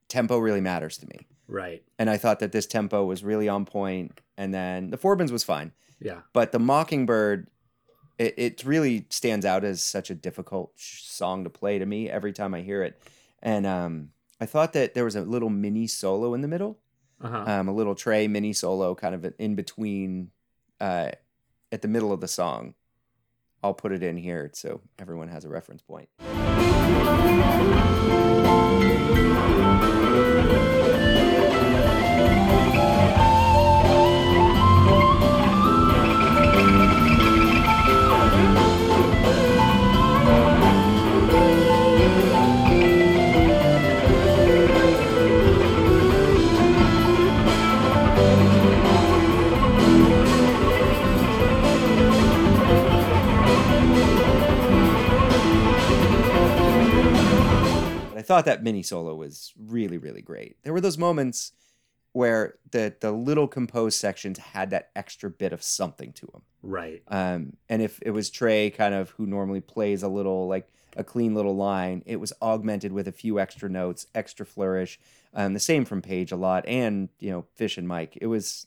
tempo 0.09 0.39
really 0.39 0.61
matters 0.61 0.99
to 0.99 1.07
me, 1.07 1.27
Right. 1.49 1.83
and 1.99 2.11
I 2.11 2.17
thought 2.17 2.41
that 2.41 2.51
this 2.53 2.67
tempo 2.67 3.05
was 3.05 3.23
really 3.25 3.49
on 3.49 3.65
point. 3.65 4.21
And 4.37 4.53
then 4.53 4.91
the 4.91 4.99
Forbins 4.99 5.31
was 5.31 5.45
fine, 5.45 5.73
Yeah. 6.01 6.21
but 6.33 6.51
the 6.53 6.59
Mockingbird, 6.59 7.49
it, 8.18 8.35
it 8.37 8.64
really 8.64 9.07
stands 9.11 9.44
out 9.46 9.64
as 9.64 9.83
such 9.83 10.11
a 10.11 10.14
difficult 10.14 10.72
sh- 10.76 11.02
song 11.02 11.44
to 11.44 11.50
play 11.50 11.79
to 11.79 11.87
me 11.87 12.09
every 12.11 12.33
time 12.33 12.55
I 12.55 12.62
hear 12.62 12.83
it. 12.83 13.00
And 13.42 13.66
um, 13.66 14.11
I 14.40 14.46
thought 14.46 14.72
that 14.74 14.94
there 14.94 15.05
was 15.05 15.16
a 15.16 15.22
little 15.22 15.50
mini 15.50 15.87
solo 15.87 16.35
in 16.35 16.40
the 16.40 16.48
middle, 16.48 16.79
Uh 17.20 17.29
huh. 17.29 17.44
um, 17.46 17.68
a 17.68 17.72
little 17.72 17.94
Trey 17.94 18.26
mini 18.29 18.52
solo, 18.52 18.94
kind 18.94 19.14
of 19.14 19.35
in 19.38 19.55
between, 19.55 20.31
uh, 20.81 21.11
at 21.72 21.83
the 21.83 21.88
middle 21.88 22.12
of 22.12 22.20
the 22.20 22.29
song. 22.29 22.74
I'll 23.62 23.74
put 23.74 23.92
it 23.92 24.02
in 24.02 24.16
here 24.16 24.50
so 24.55 24.81
everyone 24.98 25.29
has 25.29 25.44
a 25.44 25.48
reference 25.48 25.83
point. 25.83 26.09
Thought 58.27 58.45
that 58.47 58.62
mini 58.62 58.83
solo 58.83 59.15
was 59.15 59.53
really, 59.59 59.99
really 59.99 60.23
great. 60.23 60.57
There 60.62 60.73
were 60.73 60.81
those 60.81 60.99
moments 60.99 61.53
where 62.12 62.55
the 62.71 62.95
the 63.01 63.12
little 63.12 63.47
composed 63.49 63.99
sections 64.01 64.39
had 64.39 64.71
that 64.71 64.91
extra 64.97 65.29
bit 65.31 65.53
of 65.53 65.62
something 65.62 66.12
to 66.15 66.27
them. 66.33 66.43
right. 66.62 67.03
Um, 67.09 67.57
and 67.69 67.83
if 67.83 67.99
it 68.03 68.11
was 68.12 68.31
Trey, 68.31 68.71
kind 68.71 68.95
of 68.95 69.11
who 69.11 69.27
normally 69.27 69.61
plays 69.61 70.03
a 70.03 70.09
little 70.09 70.49
like 70.49 70.69
a 70.97 71.05
clean 71.05 71.35
little 71.35 71.55
line, 71.55 72.03
it 72.07 72.17
was 72.17 72.33
augmented 72.41 72.91
with 72.93 73.07
a 73.07 73.12
few 73.12 73.39
extra 73.39 73.69
notes, 73.69 74.07
extra 74.15 74.47
flourish. 74.47 74.99
Um, 75.35 75.53
the 75.53 75.61
same 75.61 75.85
from 75.85 76.01
Page 76.01 76.33
a 76.33 76.37
lot, 76.37 76.65
and 76.67 77.11
you 77.21 77.31
know 77.31 77.45
Fish 77.55 77.77
and 77.77 77.87
Mike. 77.87 78.17
It 78.19 78.29
was, 78.29 78.67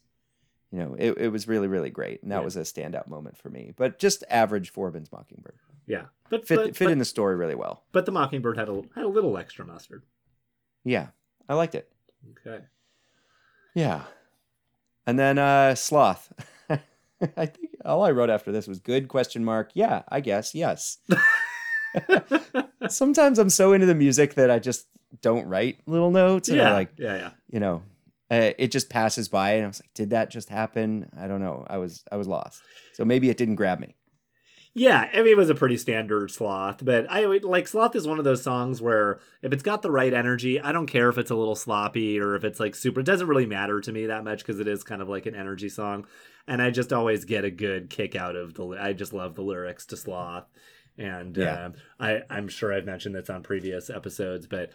you 0.72 0.78
know, 0.78 0.96
it, 1.00 1.18
it 1.18 1.30
was 1.30 1.48
really 1.48 1.68
really 1.68 1.90
great, 1.90 2.22
and 2.22 2.32
that 2.32 2.38
Yeah. 2.40 2.44
was 2.46 2.56
a 2.56 2.62
standout 2.62 3.08
moment 3.08 3.36
for 3.36 3.50
me. 3.50 3.74
But 3.76 3.98
just 3.98 4.24
average 4.30 4.70
Forbin's 4.70 5.12
Mockingbird 5.12 5.58
Yeah. 5.90 6.06
But 6.30 6.48
fit 6.48 6.56
but, 6.58 6.78
fit 6.78 6.86
but, 6.86 6.92
in 6.92 7.00
the 7.00 7.06
story 7.06 7.36
really 7.36 7.56
well. 7.56 7.84
but 7.92 8.06
the 8.06 8.12
Mockingbird 8.12 8.58
had 8.58 8.70
a 8.70 8.84
had 8.96 9.04
a 9.04 9.10
little 9.10 9.38
extra 9.38 9.66
mustard. 9.66 10.04
Yeah, 10.86 11.08
I 11.50 11.56
liked 11.56 11.76
it. 11.76 11.92
Okay. 12.32 12.64
Yeah. 13.76 14.04
And 15.08 15.18
then 15.18 15.38
uh 15.40 15.76
sloth. 15.76 16.32
I 16.70 17.46
think 17.48 17.76
all 17.84 18.04
I 18.04 18.12
wrote 18.12 18.30
after 18.30 18.52
this 18.52 18.68
was 18.68 18.80
good 18.80 19.08
question 19.08 19.44
mark. 19.44 19.72
Yeah, 19.74 20.04
I 20.08 20.22
guess. 20.22 20.54
Yes. 20.54 21.00
Sometimes 22.88 23.40
I'm 23.40 23.50
so 23.50 23.74
into 23.74 23.88
the 23.88 23.96
music 23.96 24.36
that 24.36 24.52
I 24.52 24.60
just 24.60 24.88
don't 25.22 25.48
write 25.48 25.80
little 25.88 26.12
notes 26.12 26.50
I 26.50 26.56
yeah. 26.56 26.74
like, 26.74 26.92
yeah. 26.98 27.16
Yeah. 27.16 27.30
you 27.50 27.60
know, 27.60 27.82
uh, 28.32 28.52
it 28.60 28.72
just 28.72 28.90
passes 28.90 29.28
by 29.28 29.54
and 29.54 29.66
I 29.66 29.68
was 29.68 29.82
like, 29.82 29.94
did 29.96 30.12
that 30.12 30.30
just 30.30 30.50
happen? 30.50 31.10
I 31.18 31.28
don't 31.28 31.42
know. 31.42 31.66
I 31.68 31.78
was 31.78 32.04
I 32.12 32.18
was 32.18 32.28
lost. 32.28 32.62
So 32.94 33.04
maybe 33.04 33.30
it 33.30 33.38
didn't 33.38 33.56
grab 33.56 33.80
me. 33.80 33.96
Yeah, 34.76 35.10
I 35.12 35.18
mean, 35.18 35.28
it 35.30 35.38
was 35.38 35.50
a 35.50 35.56
pretty 35.56 35.78
standard 35.78 36.30
sloth, 36.32 36.86
but 36.86 37.10
I 37.10 37.26
like 37.26 37.68
sloth 37.68 37.96
is 37.96 38.08
one 38.08 38.20
of 38.20 38.24
those 38.24 38.44
songs 38.44 38.82
where 38.82 39.20
if 39.42 39.52
it's 39.52 39.64
got 39.64 39.82
the 39.82 39.92
right 39.92 40.14
energy, 40.14 40.62
I 40.62 40.72
don't 40.72 40.86
care 40.86 41.10
if 41.10 41.18
it's 41.18 41.32
a 41.32 41.36
little 41.36 41.56
sloppy 41.56 42.20
or 42.20 42.36
if 42.36 42.44
it's 42.44 42.60
like 42.60 42.76
super. 42.76 43.00
It 43.00 43.06
doesn't 43.06 43.28
really 43.28 43.48
matter 43.48 43.82
to 43.82 43.92
me 43.92 44.06
that 44.06 44.24
much 44.24 44.40
because 44.40 44.60
it 44.60 44.68
is 44.68 44.84
kind 44.84 45.02
of 45.02 45.10
like 45.10 45.26
an 45.26 45.36
energy 45.36 45.70
song, 45.70 46.06
and 46.48 46.62
I 46.62 46.70
just 46.70 46.94
always 46.94 47.26
get 47.26 47.44
a 47.44 47.52
good 47.52 47.90
kick 47.90 48.16
out 48.16 48.36
of 48.36 48.54
the. 48.54 48.68
I 48.80 48.94
just 48.94 49.12
love 49.12 49.36
the 49.36 49.42
lyrics 49.42 49.88
to 49.88 49.98
sloth, 49.98 50.46
and 51.00 51.36
Yeah. 51.36 51.66
um, 51.66 51.74
I 52.00 52.22
I'm 52.30 52.48
sure 52.48 52.72
I've 52.72 52.86
mentioned 52.86 53.16
this 53.16 53.30
on 53.30 53.42
previous 53.42 53.90
episodes, 53.90 54.46
but 54.46 54.72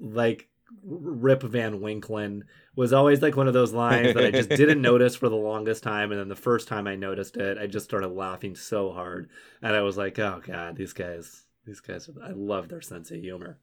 like 0.00 0.48
Rip 0.84 1.42
Van 1.42 1.80
Winklin 1.80 2.42
was 2.76 2.92
always 2.92 3.22
like 3.22 3.36
one 3.36 3.48
of 3.48 3.54
those 3.54 3.72
lines 3.72 4.14
that 4.14 4.24
I 4.24 4.30
just 4.30 4.48
didn't 4.50 4.82
notice 4.90 5.16
for 5.16 5.28
the 5.28 5.36
longest 5.36 5.82
time, 5.82 6.12
and 6.12 6.20
then 6.20 6.28
the 6.28 6.36
first 6.36 6.68
time 6.68 6.86
I 6.86 6.94
noticed 6.96 7.36
it, 7.36 7.58
I 7.58 7.66
just 7.66 7.84
started 7.86 8.08
laughing 8.08 8.54
so 8.54 8.92
hard, 8.92 9.30
and 9.62 9.74
I 9.74 9.80
was 9.82 9.96
like, 9.96 10.18
"Oh 10.18 10.40
God, 10.44 10.76
these 10.76 10.92
guys, 10.92 11.44
these 11.66 11.80
guys, 11.80 12.08
I 12.22 12.30
love 12.32 12.68
their 12.68 12.80
sense 12.82 13.10
of 13.10 13.20
humor." 13.20 13.58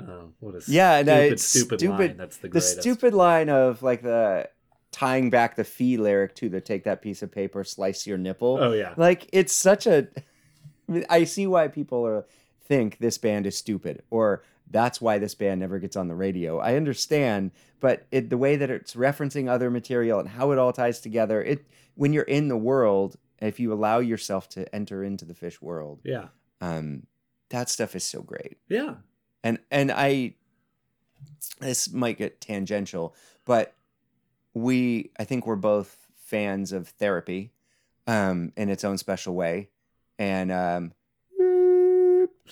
Uh, 0.00 0.26
what 0.40 0.54
a 0.54 0.62
Yeah, 0.70 0.98
stupid, 1.02 1.32
I- 1.32 1.34
stupid, 1.36 1.80
stupid- 1.80 1.98
line. 2.10 2.16
That's 2.16 2.36
the 2.36 2.42
The 2.42 2.48
greatest. 2.48 2.80
stupid 2.80 3.14
line 3.14 3.48
of 3.48 3.82
like 3.82 4.02
the 4.02 4.48
tying 4.92 5.30
back 5.30 5.56
the 5.56 5.64
fee 5.64 5.96
lyric 5.96 6.34
to 6.36 6.48
the 6.48 6.60
take 6.60 6.84
that 6.84 7.02
piece 7.02 7.22
of 7.22 7.30
paper, 7.32 7.64
slice 7.64 8.06
your 8.06 8.18
nipple. 8.18 8.58
Oh 8.60 8.72
yeah, 8.72 8.94
Like 8.96 9.28
it's 9.32 9.52
such 9.52 9.86
a. 9.86 10.08
I 11.10 11.24
see 11.24 11.46
why 11.48 11.66
people 11.68 12.06
are 12.06 12.26
think 12.64 12.98
this 12.98 13.18
band 13.18 13.46
is 13.46 13.56
stupid, 13.56 14.02
or 14.10 14.42
that's 14.70 15.00
why 15.00 15.18
this 15.18 15.34
band 15.34 15.60
never 15.60 15.78
gets 15.78 15.96
on 15.96 16.08
the 16.08 16.14
radio. 16.14 16.58
I 16.58 16.76
understand, 16.76 17.52
but 17.80 18.06
it, 18.10 18.30
the 18.30 18.38
way 18.38 18.56
that 18.56 18.70
it's 18.70 18.94
referencing 18.94 19.48
other 19.48 19.70
material 19.70 20.18
and 20.18 20.28
how 20.28 20.50
it 20.52 20.58
all 20.58 20.72
ties 20.72 21.00
together, 21.00 21.42
it 21.42 21.64
when 21.94 22.12
you're 22.12 22.24
in 22.24 22.48
the 22.48 22.56
world, 22.56 23.16
if 23.40 23.60
you 23.60 23.72
allow 23.72 23.98
yourself 23.98 24.48
to 24.50 24.74
enter 24.74 25.04
into 25.04 25.24
the 25.24 25.34
Phish 25.34 25.60
world, 25.62 26.00
yeah, 26.04 26.28
um, 26.60 27.06
that 27.50 27.68
stuff 27.68 27.94
is 27.94 28.04
so 28.04 28.22
great. 28.22 28.58
yeah, 28.68 28.96
And 29.44 29.58
and 29.70 29.92
I, 29.92 30.34
this 31.60 31.92
might 31.92 32.18
get 32.18 32.40
tangential, 32.40 33.14
but 33.44 33.74
we 34.54 35.10
I 35.18 35.24
think 35.24 35.46
we're 35.46 35.56
both 35.56 35.96
fans 36.16 36.72
of 36.72 36.88
therapy, 36.88 37.52
um, 38.06 38.52
in 38.56 38.68
its 38.68 38.84
own 38.84 38.98
special 38.98 39.34
way, 39.34 39.68
and 40.18 40.50
um, 40.50 40.92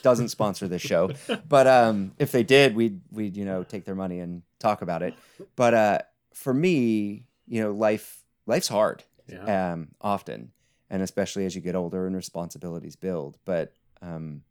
doesn't 0.02 0.28
sponsor 0.28 0.68
this 0.68 0.82
show, 0.82 1.10
but 1.48 1.66
um, 1.66 2.12
if 2.18 2.32
they 2.32 2.42
did, 2.42 2.74
we'd 2.74 3.00
we'd 3.10 3.36
you 3.36 3.44
know 3.44 3.62
take 3.62 3.84
their 3.84 3.94
money 3.94 4.20
and 4.20 4.42
talk 4.58 4.82
about 4.82 5.02
it. 5.02 5.14
But 5.56 5.74
uh, 5.74 5.98
for 6.32 6.52
me, 6.52 7.26
you 7.46 7.62
know, 7.62 7.72
life 7.72 8.22
life's 8.46 8.68
hard 8.68 9.02
yeah, 9.28 9.72
um, 9.72 9.88
often, 10.00 10.52
and 10.90 11.02
especially 11.02 11.46
as 11.46 11.54
you 11.54 11.60
get 11.60 11.74
older 11.74 12.06
and 12.06 12.14
responsibilities 12.16 12.96
build. 12.96 13.38
But 13.44 13.72
um, 14.02 14.42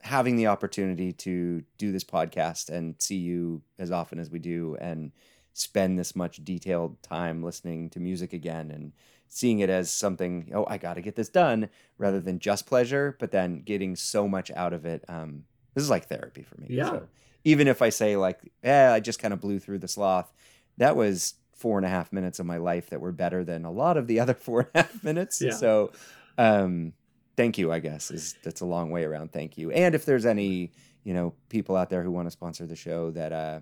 having 0.00 0.36
the 0.36 0.46
opportunity 0.48 1.12
to 1.12 1.62
do 1.78 1.92
this 1.92 2.04
podcast 2.04 2.70
and 2.70 2.94
see 2.98 3.16
you 3.16 3.62
as 3.78 3.90
often 3.90 4.18
as 4.18 4.30
we 4.30 4.38
do, 4.38 4.76
and 4.80 5.12
spend 5.54 5.98
this 5.98 6.16
much 6.16 6.42
detailed 6.44 7.02
time 7.02 7.42
listening 7.42 7.90
to 7.90 8.00
music 8.00 8.32
again, 8.32 8.70
and 8.70 8.92
seeing 9.34 9.60
it 9.60 9.70
as 9.70 9.90
something, 9.90 10.50
oh, 10.54 10.66
I 10.68 10.76
got 10.76 10.94
to 10.94 11.00
get 11.00 11.16
this 11.16 11.30
done, 11.30 11.70
rather 11.96 12.20
than 12.20 12.38
just 12.38 12.66
pleasure, 12.66 13.16
but 13.18 13.30
then 13.30 13.62
getting 13.62 13.96
so 13.96 14.28
much 14.28 14.50
out 14.54 14.74
of 14.74 14.84
it. 14.84 15.02
Um, 15.08 15.44
this 15.72 15.82
is 15.82 15.88
like 15.88 16.06
therapy 16.06 16.42
for 16.42 16.60
me. 16.60 16.66
Yeah. 16.68 16.90
So 16.90 17.08
even 17.42 17.66
if 17.66 17.80
I 17.80 17.88
say 17.88 18.18
like, 18.18 18.52
yeah, 18.62 18.92
I 18.92 19.00
just 19.00 19.18
kind 19.18 19.32
of 19.32 19.40
blew 19.40 19.58
through 19.58 19.78
the 19.78 19.88
sloth, 19.88 20.30
that 20.76 20.96
was 20.96 21.32
four 21.56 21.78
and 21.78 21.86
a 21.86 21.88
half 21.88 22.12
minutes 22.12 22.40
of 22.40 22.46
my 22.46 22.58
life 22.58 22.90
that 22.90 23.00
were 23.00 23.10
better 23.10 23.42
than 23.42 23.64
a 23.64 23.70
lot 23.70 23.96
of 23.96 24.06
the 24.06 24.20
other 24.20 24.34
four 24.38 24.60
and 24.60 24.68
a 24.74 24.78
half 24.82 25.02
minutes. 25.02 25.40
Yeah. 25.40 25.52
So, 25.52 25.92
um, 26.36 26.92
thank 27.34 27.56
you, 27.56 27.72
I 27.72 27.78
guess 27.78 28.10
is 28.10 28.34
that's 28.42 28.60
a 28.60 28.66
long 28.66 28.90
way 28.90 29.04
around. 29.04 29.32
Thank 29.32 29.56
you. 29.56 29.70
And 29.70 29.94
if 29.94 30.04
there's 30.04 30.26
any, 30.26 30.72
you 31.04 31.14
know, 31.14 31.32
people 31.48 31.74
out 31.74 31.88
there 31.88 32.02
who 32.02 32.10
want 32.10 32.26
to 32.26 32.30
sponsor 32.30 32.66
the 32.66 32.76
show 32.76 33.10
that, 33.12 33.32
uh, 33.32 33.60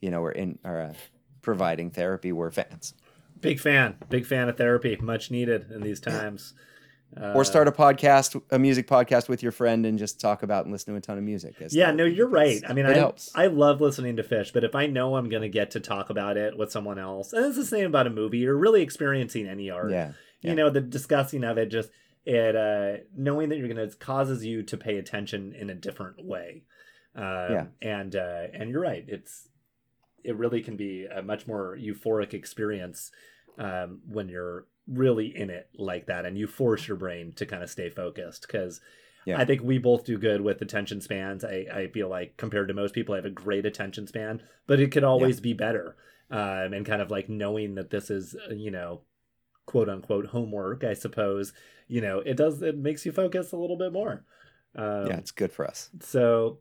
you 0.00 0.10
know, 0.10 0.24
are 0.24 0.32
in, 0.32 0.58
are 0.64 0.80
uh, 0.80 0.94
providing 1.42 1.92
therapy, 1.92 2.32
we're 2.32 2.50
fans. 2.50 2.94
Big 3.42 3.60
fan, 3.60 3.96
big 4.08 4.24
fan 4.24 4.48
of 4.48 4.56
therapy, 4.56 4.96
much 5.00 5.30
needed 5.30 5.70
in 5.70 5.82
these 5.82 6.00
times. 6.00 6.54
Uh, 7.20 7.34
or 7.34 7.44
start 7.44 7.68
a 7.68 7.72
podcast, 7.72 8.40
a 8.50 8.58
music 8.58 8.86
podcast 8.88 9.28
with 9.28 9.42
your 9.42 9.52
friend 9.52 9.84
and 9.84 9.98
just 9.98 10.18
talk 10.18 10.42
about 10.42 10.64
and 10.64 10.72
listen 10.72 10.94
to 10.94 10.98
a 10.98 11.00
ton 11.00 11.18
of 11.18 11.24
music. 11.24 11.54
Yeah, 11.68 11.90
no, 11.90 12.04
you're 12.04 12.28
right. 12.28 12.62
I 12.66 12.72
mean, 12.72 12.86
I 12.86 12.94
helps. 12.94 13.30
I 13.34 13.48
love 13.48 13.82
listening 13.82 14.16
to 14.16 14.22
Phish, 14.22 14.50
but 14.54 14.64
if 14.64 14.74
I 14.74 14.86
know 14.86 15.16
I'm 15.16 15.28
going 15.28 15.42
to 15.42 15.48
get 15.50 15.72
to 15.72 15.80
talk 15.80 16.08
about 16.08 16.38
it 16.38 16.56
with 16.56 16.72
someone 16.72 16.98
else, 16.98 17.34
and 17.34 17.44
it's 17.44 17.56
the 17.56 17.66
same 17.66 17.84
about 17.86 18.06
a 18.06 18.10
movie, 18.10 18.38
you're 18.38 18.56
really 18.56 18.80
experiencing 18.80 19.46
any 19.46 19.68
art. 19.70 19.90
yeah. 19.90 20.12
yeah. 20.40 20.50
You 20.50 20.56
know, 20.56 20.70
the 20.70 20.80
discussing 20.80 21.44
of 21.44 21.58
it 21.58 21.66
just 21.66 21.90
it 22.24 22.56
uh 22.56 23.02
knowing 23.14 23.50
that 23.50 23.58
you're 23.58 23.68
going 23.68 23.90
to 23.90 23.94
causes 23.96 24.44
you 24.44 24.62
to 24.62 24.76
pay 24.78 24.96
attention 24.96 25.52
in 25.52 25.68
a 25.68 25.74
different 25.74 26.24
way. 26.24 26.62
Um, 27.14 27.24
Yeah. 27.24 27.66
and 27.82 28.16
uh 28.16 28.44
and 28.54 28.70
you're 28.70 28.80
right. 28.80 29.04
It's 29.06 29.48
it 30.24 30.36
really 30.36 30.62
can 30.62 30.76
be 30.76 31.04
a 31.04 31.20
much 31.20 31.46
more 31.46 31.76
euphoric 31.76 32.32
experience 32.32 33.10
um 33.58 34.00
when 34.08 34.28
you're 34.28 34.66
really 34.88 35.26
in 35.36 35.50
it 35.50 35.68
like 35.76 36.06
that 36.06 36.26
and 36.26 36.36
you 36.36 36.46
force 36.46 36.88
your 36.88 36.96
brain 36.96 37.32
to 37.34 37.46
kind 37.46 37.62
of 37.62 37.70
stay 37.70 37.88
focused 37.88 38.42
because 38.42 38.80
Yeah. 39.24 39.38
I 39.38 39.44
think 39.44 39.62
we 39.62 39.78
both 39.78 40.04
do 40.04 40.18
good 40.18 40.40
with 40.40 40.60
attention 40.62 41.00
spans. 41.00 41.44
I, 41.44 41.66
I 41.72 41.86
feel 41.88 42.08
like 42.08 42.36
compared 42.36 42.66
to 42.68 42.74
most 42.74 42.92
people, 42.94 43.14
I 43.14 43.18
have 43.18 43.24
a 43.24 43.30
great 43.30 43.64
attention 43.64 44.06
span, 44.08 44.42
but 44.66 44.80
it 44.80 44.90
could 44.90 45.04
always 45.04 45.40
be 45.40 45.52
better. 45.52 45.96
Um, 46.30 46.72
and 46.72 46.84
kind 46.86 47.00
of 47.02 47.10
like 47.10 47.28
knowing 47.28 47.76
that 47.76 47.90
this 47.90 48.10
is, 48.10 48.34
uh, 48.50 48.54
you 48.54 48.70
know, 48.72 49.02
quote 49.66 49.88
unquote 49.88 50.26
homework, 50.26 50.82
I 50.82 50.94
suppose, 50.94 51.52
you 51.86 52.00
know, 52.00 52.18
it 52.20 52.36
does, 52.36 52.62
it 52.62 52.76
makes 52.76 53.06
you 53.06 53.12
focus 53.12 53.52
a 53.52 53.56
little 53.56 53.76
bit 53.76 53.92
more. 53.92 54.24
Um, 54.74 55.06
yeah, 55.06 55.18
it's 55.18 55.30
good 55.30 55.52
for 55.52 55.66
us. 55.66 55.90
so 56.00 56.58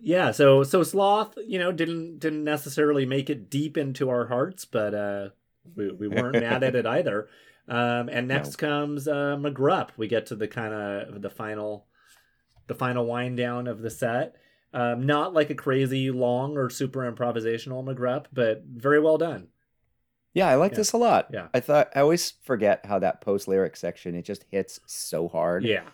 yeah, 0.00 0.30
so 0.32 0.62
so 0.62 0.82
sloth, 0.82 1.36
you 1.46 1.58
know, 1.58 1.72
didn't 1.72 2.18
didn't 2.18 2.44
necessarily 2.44 3.06
make 3.06 3.30
it 3.30 3.50
deep 3.50 3.76
into 3.76 4.08
our 4.10 4.26
hearts, 4.28 4.64
but 4.64 4.94
uh 4.94 5.28
we, 5.74 5.90
we 5.90 6.08
weren't 6.08 6.34
mad 6.34 6.62
at 6.62 6.74
it 6.76 6.86
either. 6.86 7.28
Um 7.68 8.08
and 8.08 8.28
next 8.36 8.56
comes 8.56 9.08
uh 9.08 9.36
McGrupp. 9.38 9.90
We 9.96 10.08
get 10.08 10.26
to 10.26 10.36
the 10.36 10.48
kind 10.48 10.72
of 10.74 11.22
the 11.22 11.30
final 11.30 11.86
the 12.66 12.74
final 12.74 13.06
wind 13.06 13.36
down 13.36 13.66
of 13.66 13.80
the 13.82 13.90
set. 13.90 14.36
Um 14.72 15.06
not 15.06 15.34
like 15.34 15.50
a 15.50 15.54
crazy 15.54 16.10
long 16.10 16.56
or 16.56 16.70
super 16.70 17.10
improvisational 17.10 17.84
McGrupp, 17.84 18.26
but 18.32 18.62
very 18.64 19.00
well 19.00 19.18
done. 19.18 19.48
Yeah, 20.34 20.48
I 20.48 20.56
like 20.56 20.72
Yeah. 20.72 20.76
this 20.78 20.92
a 20.92 20.98
lot. 20.98 21.28
Yeah. 21.32 21.48
I 21.54 21.60
thought 21.60 21.88
I 21.94 22.00
always 22.00 22.34
forget 22.42 22.84
how 22.84 22.98
that 22.98 23.20
post 23.22 23.48
lyric 23.48 23.74
section 23.76 24.14
it 24.14 24.22
just 24.26 24.44
hits 24.50 24.78
so 24.86 25.28
hard. 25.28 25.64
Yeah. 25.64 25.84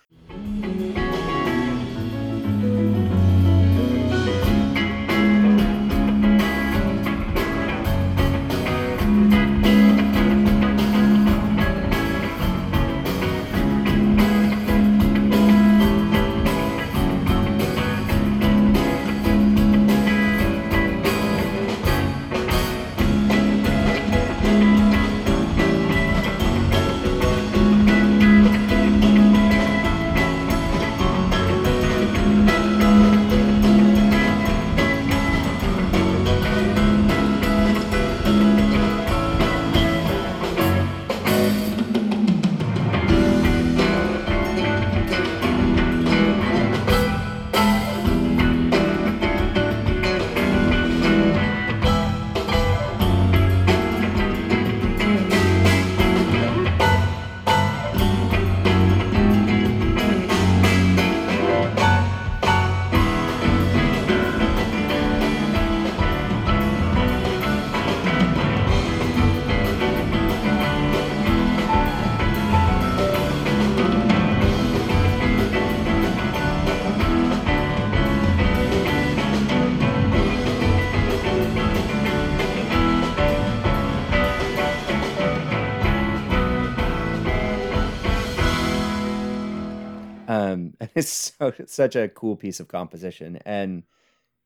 It's 90.97 91.33
so, 91.39 91.53
such 91.67 91.97
a 91.97 92.09
cool 92.09 92.37
piece 92.37 92.61
of 92.61 92.69
composition, 92.69 93.39
and 93.47 93.85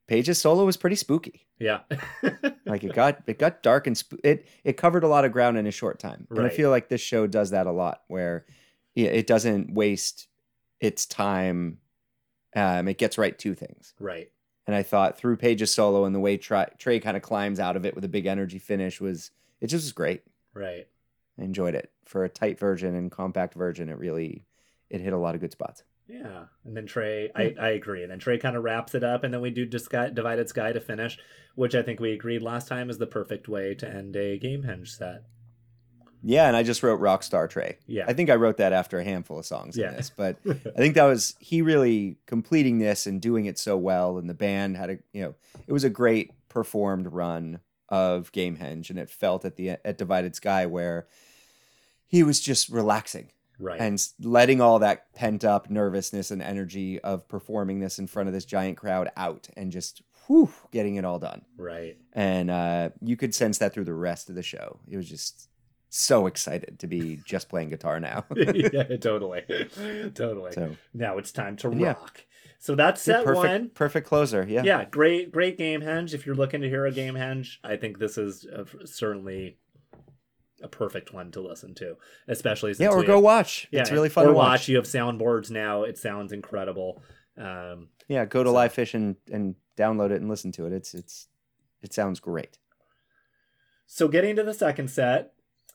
Page's 0.06 0.40
solo 0.40 0.64
was 0.64 0.76
pretty 0.76 0.96
spooky. 0.96 1.46
Yeah. 1.59 1.80
Like 2.66 2.82
it 2.82 2.94
got 2.94 3.22
it 3.28 3.38
got 3.38 3.62
dark 3.62 3.87
and 3.87 3.96
sp- 3.96 4.18
it 4.24 4.48
it 4.64 4.76
covered 4.76 5.04
a 5.04 5.09
lot 5.09 5.24
of 5.24 5.30
ground 5.30 5.56
in 5.56 5.68
a 5.68 5.70
short 5.70 6.00
time, 6.00 6.26
and 6.30 6.44
I 6.44 6.48
feel 6.48 6.68
like 6.68 6.88
this 6.88 7.00
show 7.00 7.28
does 7.28 7.50
that 7.50 7.68
a 7.68 7.70
lot, 7.70 8.02
where 8.09 8.44
yeah, 8.96 9.11
it 9.11 9.28
doesn't 9.28 9.72
waste 9.72 10.26
its 10.80 11.06
time. 11.06 11.78
Um, 12.56 12.88
it 12.88 12.98
gets 12.98 13.18
right 13.18 13.38
to 13.38 13.54
things, 13.54 13.94
right. 14.00 14.32
and 14.66 14.74
I 14.74 14.82
thought 14.82 15.16
through 15.16 15.37
Page's 15.37 15.72
solo 15.72 16.06
and 16.06 16.14
the 16.14 16.18
way 16.18 16.37
Trey, 16.37 16.66
Trey 16.76 16.98
kind 16.98 17.16
of 17.16 17.22
climbs 17.22 17.61
out 17.61 17.76
of 17.76 17.87
it 17.87 17.94
with 17.94 18.04
a 18.04 18.09
big 18.09 18.26
energy 18.26 18.59
finish 18.59 19.00
was 19.00 19.30
it 19.61 19.68
just 19.68 19.85
was 19.85 19.92
great. 19.92 20.22
Right. 20.52 20.88
I 21.38 21.42
enjoyed 21.44 21.76
it 21.76 21.92
for 22.04 22.24
a 22.24 22.28
tight 22.28 22.59
version 22.59 22.96
and 22.96 23.12
compact 23.12 23.54
version. 23.54 23.90
It 23.90 23.98
really 23.98 24.44
it 24.90 25.00
hit 25.00 25.12
a 25.12 25.18
lot 25.18 25.37
of 25.37 25.40
good 25.40 25.52
spots. 25.52 25.85
Yeah, 26.09 26.45
and 26.64 26.77
then 26.77 26.87
Trey, 26.87 27.31
I, 27.35 27.47
hmm. 27.49 27.61
I 27.61 27.69
agree. 27.71 28.03
And 28.03 28.12
then 28.12 28.19
Trey 28.21 28.38
kind 28.38 28.57
of 28.57 28.62
wraps 28.62 28.95
it 28.95 29.03
up, 29.03 29.25
and 29.25 29.35
then 29.35 29.40
we 29.40 29.51
do 29.51 29.66
Disguy- 29.66 30.14
Divided 30.14 30.49
Sky 30.49 30.73
to 30.73 30.81
finish, 30.81 31.19
which 31.57 31.75
I 31.75 31.83
think 31.83 31.99
we 31.99 32.12
agreed 32.12 32.42
last 32.42 32.69
time 32.69 32.90
is 32.90 32.99
the 32.99 33.07
perfect 33.07 33.49
way 33.49 33.75
to 33.75 33.88
end 33.88 34.14
a 34.16 34.38
Gamehenge 34.38 34.88
set. 34.97 35.23
Yeah, 36.23 36.47
and 36.49 36.57
I 36.57 36.62
just 36.62 36.83
wrote 36.83 37.01
Rockstar 37.01 37.49
Trey. 37.49 37.79
Yeah, 37.87 38.05
I 38.09 38.12
think 38.12 38.31
I 38.31 38.35
wrote 38.37 38.57
that 38.57 38.73
after 38.73 38.99
a 38.99 39.05
handful 39.05 39.38
of 39.38 39.47
songs 39.47 39.77
Yeah. 39.77 39.90
in 39.90 39.97
this, 39.97 40.11
but 40.11 40.37
I 40.49 40.79
think 40.79 40.95
that 40.95 41.05
was 41.05 41.35
he 41.40 41.61
really 41.62 42.19
completing 42.27 42.79
this 42.79 43.07
and 43.07 43.21
doing 43.21 43.47
it 43.47 43.59
so 43.59 43.77
well, 43.77 44.19
and 44.19 44.29
the 44.29 44.35
band 44.35 44.77
had 44.77 44.90
a 44.90 44.99
you 45.12 45.23
know 45.23 45.35
it 45.66 45.73
was 45.73 45.85
a 45.85 45.90
great 45.90 46.31
performed 46.49 47.12
run 47.12 47.61
of 47.88 48.33
Gamehenge, 48.33 48.90
and 48.90 48.99
it 48.99 49.11
felt 49.11 49.45
at 49.45 49.57
the 49.57 49.71
at 49.85 49.99
Divided 49.99 50.35
Sky 50.35 50.66
where 50.66 51.07
he 52.07 52.23
was 52.23 52.40
just 52.40 52.69
relaxing 52.71 53.31
right. 53.59 53.81
and 53.81 54.03
letting 54.21 54.61
all 54.61 54.79
that 54.81 55.12
pent 55.14 55.45
up 55.45 55.71
nervousness 55.71 56.31
and 56.31 56.42
energy 56.42 57.01
of 57.01 57.29
performing 57.29 57.81
this 57.81 57.99
in 57.99 58.07
front 58.07 58.29
of 58.29 58.33
this 58.35 58.45
giant 58.45 58.77
crowd 58.77 59.11
out, 59.16 59.49
and 59.57 59.71
just 59.73 60.03
whew, 60.27 60.51
getting 60.73 60.97
it 60.97 61.05
all 61.05 61.19
done. 61.19 61.42
right. 61.57 61.97
And 62.12 62.51
uh, 62.51 62.90
you 63.01 63.16
could 63.16 63.35
sense 63.35 63.59
that 63.59 63.73
through 63.75 63.85
the 63.85 63.95
rest 63.95 64.29
of 64.29 64.35
the 64.35 64.42
show. 64.42 64.81
It 64.88 64.97
was 64.97 65.09
just 65.09 65.49
so 65.88 66.27
excited 66.27 66.79
to 66.81 66.87
be 66.87 67.21
just 67.25 67.49
playing 67.49 67.71
guitar 67.71 68.01
now. 68.01 68.25
yeah, 68.37 68.83
totally, 68.97 69.42
totally. 70.14 70.53
so 70.53 70.77
now 70.95 71.19
it's 71.19 71.33
time 71.33 71.57
to 71.59 71.75
Yeah. 71.77 71.88
rock. 71.88 72.25
So 72.59 72.75
that's 72.75 73.03
set 73.03 73.25
perfect, 73.25 73.47
one. 73.47 73.71
perfect 73.75 74.09
closer. 74.09 74.45
Yeah. 74.49 74.62
Yeah. 74.64 74.85
great, 74.87 75.31
great 75.31 75.59
Gamehenge. 75.59 76.14
If 76.14 76.27
you're 76.27 76.35
looking 76.35 76.62
to 76.62 76.69
hear 76.69 76.87
a 76.87 76.90
Gamehenge, 76.90 77.59
I 77.62 77.77
think 77.77 77.99
this 77.99 78.19
is 78.19 78.47
uh 78.47 78.64
certainly 78.85 79.59
a 80.62 80.69
perfect 80.69 81.12
one 81.12 81.31
to 81.33 81.40
listen 81.40 81.75
to, 81.75 81.97
especially 82.29 82.73
since 82.73 82.81
Yeah, 82.81 82.88
or 82.90 82.99
we 83.01 83.07
go 83.07 83.21
watch. 83.21 83.69
yeah, 83.71 83.81
it's 83.81 83.90
really 83.92 84.09
fun 84.09 84.25
or 84.25 84.29
to 84.29 84.33
watch. 84.35 84.49
watch. 84.61 84.69
You 84.69 84.77
have 84.77 84.87
soundboards 84.87 85.51
now. 85.51 85.83
It 85.83 85.99
sounds 85.99 86.33
incredible. 86.33 87.03
Um, 87.37 87.88
Yeah, 88.09 88.25
go 88.25 88.42
to 88.42 88.49
So- 88.49 88.55
Live 88.55 88.73
Fish 88.73 88.95
and, 88.95 89.16
and 89.31 89.55
download 89.77 90.11
it 90.11 90.21
and 90.21 90.29
listen 90.29 90.53
to 90.53 90.66
it. 90.66 90.73
It's 90.73 90.95
it's 90.95 91.29
it 91.83 91.92
sounds 91.92 92.21
great. 92.21 92.59
So 93.87 94.09
getting 94.09 94.37
to 94.37 94.42
the 94.42 94.55
second 94.55 94.88
set, 94.90 95.33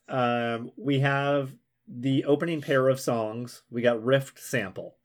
um, 0.09 0.71
we 0.75 0.99
have 0.99 1.51
the 1.87 2.25
opening 2.25 2.61
pair 2.61 2.89
of 2.89 2.99
songs. 2.99 3.63
We 3.69 3.81
got 3.81 4.03
Rift 4.03 4.39
sample. 4.39 4.95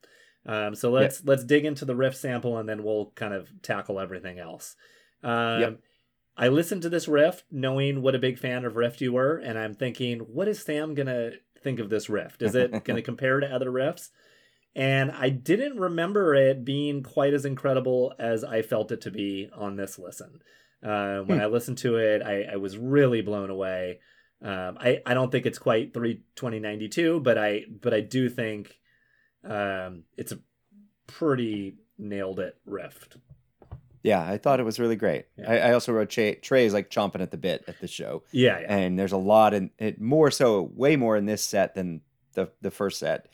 Um, 0.45 0.75
so 0.75 0.89
let's 0.91 1.23
let's 1.25 1.43
dig 1.43 1.65
into 1.65 1.85
the 1.85 1.95
Rift 1.95 2.17
sample 2.17 2.57
and 2.57 2.67
then 2.67 2.83
we'll 2.83 3.11
kind 3.15 3.33
of 3.33 3.49
tackle 3.61 3.99
everything 3.99 4.39
else. 4.39 4.75
Um, 5.23 5.61
Yep. 5.61 5.79
I 6.37 6.49
listened 6.49 6.83
to 6.83 6.89
this 6.89 7.07
riff 7.07 7.43
knowing 7.51 8.01
what 8.01 8.15
a 8.15 8.19
big 8.19 8.37
fan 8.37 8.63
of 8.63 8.75
Rift 8.75 9.01
you 9.01 9.13
were, 9.13 9.37
and 9.37 9.57
I'm 9.57 9.73
thinking, 9.73 10.19
what 10.19 10.47
is 10.47 10.61
Sam 10.61 10.93
gonna 10.93 11.31
think 11.63 11.79
of 11.79 11.89
this 11.89 12.09
rift? 12.09 12.41
Is 12.43 12.53
it 12.55 12.83
gonna 12.83 13.01
compare 13.11 13.39
to 13.39 13.47
other 13.47 13.71
riffs? 13.71 14.09
And 14.75 15.11
I 15.11 15.29
didn't 15.29 15.79
remember 15.79 16.35
it 16.35 16.63
being 16.63 17.01
quite 17.01 17.33
as 17.33 17.45
incredible 17.45 18.13
as 18.19 18.43
I 18.43 18.61
felt 18.61 18.91
it 18.91 19.01
to 19.01 19.11
be 19.11 19.49
on 19.55 19.75
this 19.75 19.97
listen. 19.97 20.41
Uh, 20.83 21.21
when 21.21 21.39
Hmm. 21.39 21.43
I 21.43 21.47
listened 21.47 21.79
to 21.79 21.97
it, 21.97 22.21
I, 22.21 22.43
I 22.53 22.55
was 22.57 22.77
really 22.77 23.21
blown 23.21 23.49
away. 23.49 23.99
Um, 24.43 24.77
I, 24.79 25.01
I 25.03 25.15
don't 25.15 25.31
think 25.31 25.47
it's 25.47 25.57
quite 25.57 25.95
three 25.95 26.21
twenty 26.35 26.59
ninety 26.59 26.87
two, 26.89 27.19
but 27.19 27.39
I 27.39 27.63
but 27.81 27.95
I 27.95 28.01
do 28.01 28.29
think 28.29 28.77
um, 29.43 30.03
it's 30.15 30.31
a 30.31 30.39
pretty 31.07 31.77
nailed 31.97 32.39
it 32.39 32.55
rift. 32.63 33.17
Yeah, 34.03 34.23
I 34.23 34.37
thought 34.37 34.59
it 34.59 34.63
was 34.63 34.79
really 34.79 34.95
great. 34.95 35.25
Yeah. 35.37 35.51
I, 35.51 35.57
I 35.57 35.73
also 35.73 35.91
wrote 35.91 36.09
Trey, 36.09 36.35
Trey 36.35 36.65
is 36.65 36.73
like 36.73 36.89
chomping 36.89 37.21
at 37.21 37.31
the 37.31 37.37
bit 37.37 37.63
at 37.67 37.79
the 37.79 37.87
show, 37.87 38.23
Yeah, 38.31 38.59
yeah, 38.59 38.75
and 38.75 38.97
there's 38.97 39.11
a 39.11 39.17
lot 39.17 39.53
in 39.53 39.71
it, 39.79 39.99
more 39.99 40.31
so, 40.31 40.71
way 40.75 40.95
more 40.95 41.17
in 41.17 41.25
this 41.25 41.43
set 41.43 41.75
than 41.75 42.01
the 42.33 42.49
the 42.61 42.71
first 42.71 42.99
set, 42.99 43.27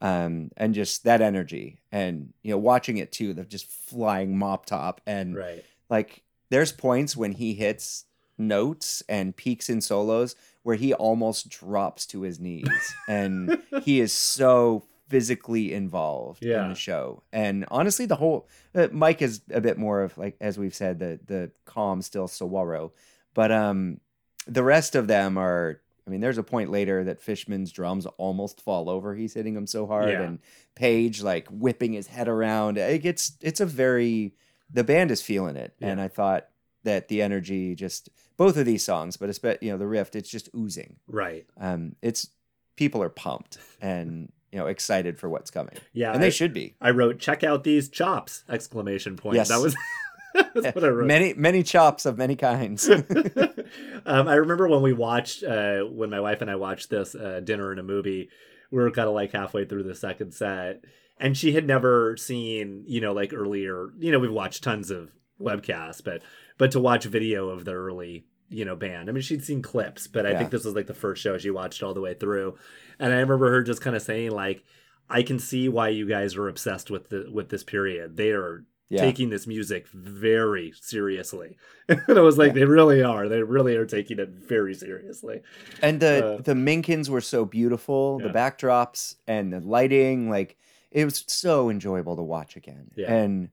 um, 0.00 0.50
and 0.56 0.74
just 0.74 1.04
that 1.04 1.20
energy, 1.20 1.80
and 1.92 2.32
you 2.42 2.50
know, 2.50 2.58
watching 2.58 2.98
it 2.98 3.12
too, 3.12 3.34
the 3.34 3.44
just 3.44 3.70
flying 3.70 4.36
mop 4.36 4.66
top, 4.66 5.00
and 5.06 5.36
right. 5.36 5.64
like 5.88 6.22
there's 6.50 6.72
points 6.72 7.16
when 7.16 7.32
he 7.32 7.54
hits 7.54 8.04
notes 8.38 9.02
and 9.08 9.36
peaks 9.36 9.68
in 9.68 9.80
solos 9.80 10.36
where 10.62 10.76
he 10.76 10.94
almost 10.94 11.48
drops 11.48 12.06
to 12.06 12.22
his 12.22 12.38
knees 12.38 12.94
and 13.08 13.58
he 13.82 14.00
is 14.00 14.12
so 14.12 14.84
physically 15.08 15.72
involved 15.72 16.42
in 16.42 16.68
the 16.68 16.74
show. 16.74 17.22
And 17.32 17.64
honestly, 17.70 18.06
the 18.06 18.16
whole 18.16 18.48
uh, 18.74 18.88
Mike 18.92 19.22
is 19.22 19.40
a 19.50 19.60
bit 19.60 19.78
more 19.78 20.02
of 20.02 20.16
like 20.18 20.36
as 20.40 20.58
we've 20.58 20.74
said 20.74 20.98
the 20.98 21.18
the 21.26 21.50
calm, 21.64 22.02
still 22.02 22.28
saguaro, 22.28 22.92
but 23.34 23.50
um, 23.52 24.00
the 24.46 24.62
rest 24.62 24.94
of 24.94 25.06
them 25.06 25.38
are. 25.38 25.80
I 26.06 26.10
mean, 26.10 26.20
there's 26.22 26.38
a 26.38 26.42
point 26.42 26.70
later 26.70 27.04
that 27.04 27.20
Fishman's 27.20 27.70
drums 27.70 28.06
almost 28.16 28.62
fall 28.62 28.88
over. 28.88 29.14
He's 29.14 29.34
hitting 29.34 29.52
them 29.52 29.66
so 29.66 29.86
hard, 29.86 30.08
Yeah. 30.08 30.22
and 30.22 30.38
Page 30.74 31.22
like 31.22 31.46
whipping 31.50 31.92
his 31.92 32.06
head 32.06 32.28
around. 32.28 32.78
It 32.78 33.02
gets 33.02 33.32
it's 33.42 33.60
a 33.60 33.66
very 33.66 34.34
the 34.72 34.84
band 34.84 35.10
is 35.10 35.20
feeling 35.20 35.56
it, 35.56 35.74
and 35.82 36.00
I 36.00 36.08
thought 36.08 36.48
that 36.84 37.08
the 37.08 37.20
energy 37.20 37.74
just 37.74 38.08
both 38.38 38.56
of 38.56 38.64
these 38.64 38.84
songs, 38.84 39.16
but 39.18 39.28
especially 39.28 39.66
you 39.66 39.72
know 39.72 39.78
the 39.78 39.86
riff, 39.86 40.14
it's 40.16 40.30
just 40.30 40.48
oozing. 40.56 40.96
Right. 41.06 41.44
Um, 41.60 41.96
it's 42.00 42.28
people 42.76 43.02
are 43.02 43.08
pumped 43.10 43.58
and 43.82 44.30
you 44.52 44.58
know 44.58 44.66
excited 44.66 45.18
for 45.18 45.28
what's 45.28 45.50
coming, 45.50 45.74
Yeah. 45.92 46.12
and 46.12 46.22
they 46.22 46.28
I, 46.28 46.30
should 46.30 46.52
be. 46.54 46.74
I 46.80 46.90
wrote 46.90 47.18
check 47.18 47.44
out 47.44 47.64
these 47.64 47.88
chops 47.88 48.44
exclamation 48.48 49.16
point. 49.16 49.36
Yes. 49.36 49.48
That 49.48 49.60
was 49.60 49.76
that's 50.34 50.74
what 50.74 50.84
I 50.84 50.88
wrote. 50.88 51.06
Many 51.06 51.34
many 51.34 51.62
chops 51.62 52.06
of 52.06 52.16
many 52.18 52.36
kinds. 52.36 52.88
um, 54.06 54.28
I 54.28 54.34
remember 54.34 54.68
when 54.68 54.82
we 54.82 54.92
watched, 54.92 55.42
uh, 55.42 55.80
when 55.80 56.10
my 56.10 56.20
wife 56.20 56.40
and 56.42 56.50
I 56.50 56.56
watched 56.56 56.90
this 56.90 57.14
uh, 57.14 57.40
dinner 57.42 57.70
and 57.70 57.80
a 57.80 57.82
movie, 57.82 58.28
we 58.70 58.78
were 58.78 58.90
kind 58.90 59.08
of 59.08 59.14
like 59.14 59.32
halfway 59.32 59.64
through 59.64 59.84
the 59.84 59.94
second 59.94 60.32
set, 60.32 60.82
and 61.18 61.36
she 61.36 61.52
had 61.52 61.66
never 61.66 62.16
seen, 62.16 62.84
you 62.86 63.00
know, 63.00 63.12
like 63.12 63.32
earlier, 63.32 63.88
you 63.98 64.12
know, 64.12 64.18
we've 64.18 64.30
watched 64.32 64.62
tons 64.62 64.90
of 64.90 65.10
webcasts, 65.40 66.02
but 66.04 66.22
but 66.58 66.70
to 66.72 66.80
watch 66.80 67.04
video 67.04 67.48
of 67.48 67.64
the 67.64 67.72
early, 67.72 68.24
you 68.50 68.64
know, 68.64 68.76
band. 68.76 69.08
I 69.08 69.12
mean, 69.12 69.22
she'd 69.22 69.44
seen 69.44 69.62
clips, 69.62 70.06
but 70.06 70.26
I 70.26 70.30
Yeah. 70.30 70.38
think 70.38 70.50
this 70.50 70.64
was 70.64 70.74
like 70.74 70.86
the 70.86 70.94
first 70.94 71.22
show 71.22 71.36
she 71.38 71.50
watched 71.50 71.82
all 71.82 71.94
the 71.94 72.00
way 72.00 72.14
through, 72.14 72.56
and 72.98 73.12
I 73.12 73.16
remember 73.20 73.50
her 73.50 73.62
just 73.62 73.80
kind 73.82 73.96
of 73.96 74.02
saying 74.02 74.30
like. 74.30 74.64
I 75.10 75.22
can 75.22 75.38
see 75.38 75.70
why 75.70 75.88
you 75.88 76.06
guys 76.06 76.36
are 76.36 76.48
obsessed 76.48 76.90
with 76.90 77.08
the 77.08 77.30
with 77.32 77.48
this 77.48 77.64
period. 77.64 78.18
They 78.18 78.32
are 78.32 78.66
yeah, 78.90 79.00
taking 79.00 79.30
this 79.30 79.46
music 79.46 79.88
very 79.88 80.74
seriously. 80.82 81.56
and 81.88 82.18
I 82.18 82.20
was 82.20 82.36
like, 82.36 82.48
Yeah. 82.48 82.58
they 82.60 82.64
really 82.66 83.02
are. 83.02 83.26
They 83.26 83.42
really 83.42 83.74
are 83.76 83.86
taking 83.86 84.18
it 84.18 84.28
very 84.28 84.74
seriously. 84.74 85.40
and 85.80 85.98
the 85.98 86.34
uh, 86.34 86.42
the 86.42 86.52
Minkins 86.52 87.08
were 87.08 87.22
so 87.22 87.46
beautiful. 87.46 88.18
The 88.18 88.28
backdrops 88.28 89.14
and 89.26 89.50
the 89.50 89.60
lighting, 89.60 90.28
like 90.28 90.58
it 90.90 91.06
was 91.06 91.24
so 91.26 91.70
enjoyable 91.70 92.16
to 92.16 92.22
watch 92.22 92.56
again. 92.56 92.90
Yeah. 92.94 93.10
And 93.10 93.48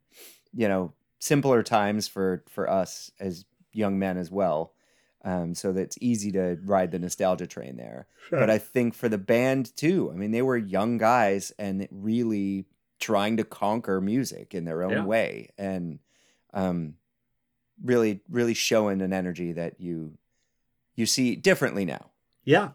you 0.54 0.68
know, 0.68 0.92
simpler 1.20 1.64
times 1.64 2.10
for 2.10 2.44
for 2.50 2.70
us 2.70 3.12
as 3.18 3.46
young 3.72 3.98
men 3.98 4.18
as 4.18 4.30
well. 4.30 4.74
Um, 5.26 5.56
so 5.56 5.74
that 5.74 5.82
it's 5.82 5.98
easy 6.00 6.32
to 6.34 6.58
ride 6.64 6.92
the 6.92 7.00
nostalgia 7.00 7.48
train 7.48 7.78
there. 7.78 8.06
but 8.30 8.50
I 8.52 8.60
think 8.60 8.94
for 8.94 9.10
the 9.10 9.18
band 9.18 9.76
too. 9.76 10.12
I 10.14 10.16
mean, 10.16 10.30
they 10.32 10.44
were 10.44 10.56
young 10.56 11.00
guys 11.00 11.52
and 11.58 11.88
really 11.90 12.66
trying 13.00 13.36
to 13.38 13.44
conquer 13.44 14.00
music 14.00 14.54
in 14.54 14.66
their 14.66 14.84
own 14.84 14.92
Yeah. 14.92 15.06
way, 15.06 15.50
and 15.58 15.98
um, 16.54 16.94
really, 17.84 18.22
really 18.30 18.54
showing 18.54 19.02
an 19.02 19.14
energy 19.14 19.52
that 19.54 19.80
you 19.82 20.18
you 20.96 21.06
see 21.06 21.36
differently 21.36 21.86
now. 21.86 22.12
yeah. 22.44 22.70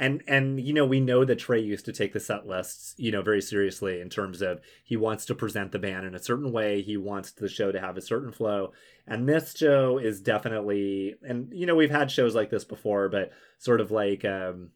And 0.00 0.22
and 0.26 0.58
you 0.58 0.72
know, 0.72 0.86
we 0.86 0.98
know 0.98 1.26
that 1.26 1.38
Trey 1.38 1.60
used 1.60 1.84
to 1.84 1.92
take 1.92 2.14
the 2.14 2.20
set 2.20 2.46
lists, 2.46 2.94
you 2.96 3.12
know, 3.12 3.20
very 3.20 3.42
seriously 3.42 4.00
in 4.00 4.08
terms 4.08 4.40
of 4.40 4.62
he 4.82 4.96
wants 4.96 5.26
to 5.26 5.34
present 5.34 5.72
the 5.72 5.78
band 5.78 6.06
in 6.06 6.14
a 6.14 6.22
certain 6.22 6.52
way. 6.52 6.80
He 6.80 6.96
wants 6.96 7.32
the 7.32 7.50
show 7.50 7.70
to 7.70 7.78
have 7.78 7.98
a 7.98 8.00
certain 8.00 8.32
flow. 8.32 8.72
And 9.06 9.28
this 9.28 9.54
show 9.54 9.98
is 9.98 10.22
definitely 10.22 11.16
and 11.22 11.52
you 11.52 11.66
know, 11.66 11.74
we've 11.74 11.90
had 11.90 12.10
shows 12.10 12.34
like 12.34 12.48
this 12.48 12.64
before, 12.64 13.10
but 13.10 13.30
sort 13.58 13.82
of 13.82 13.90
like 13.90 14.24
um 14.24 14.70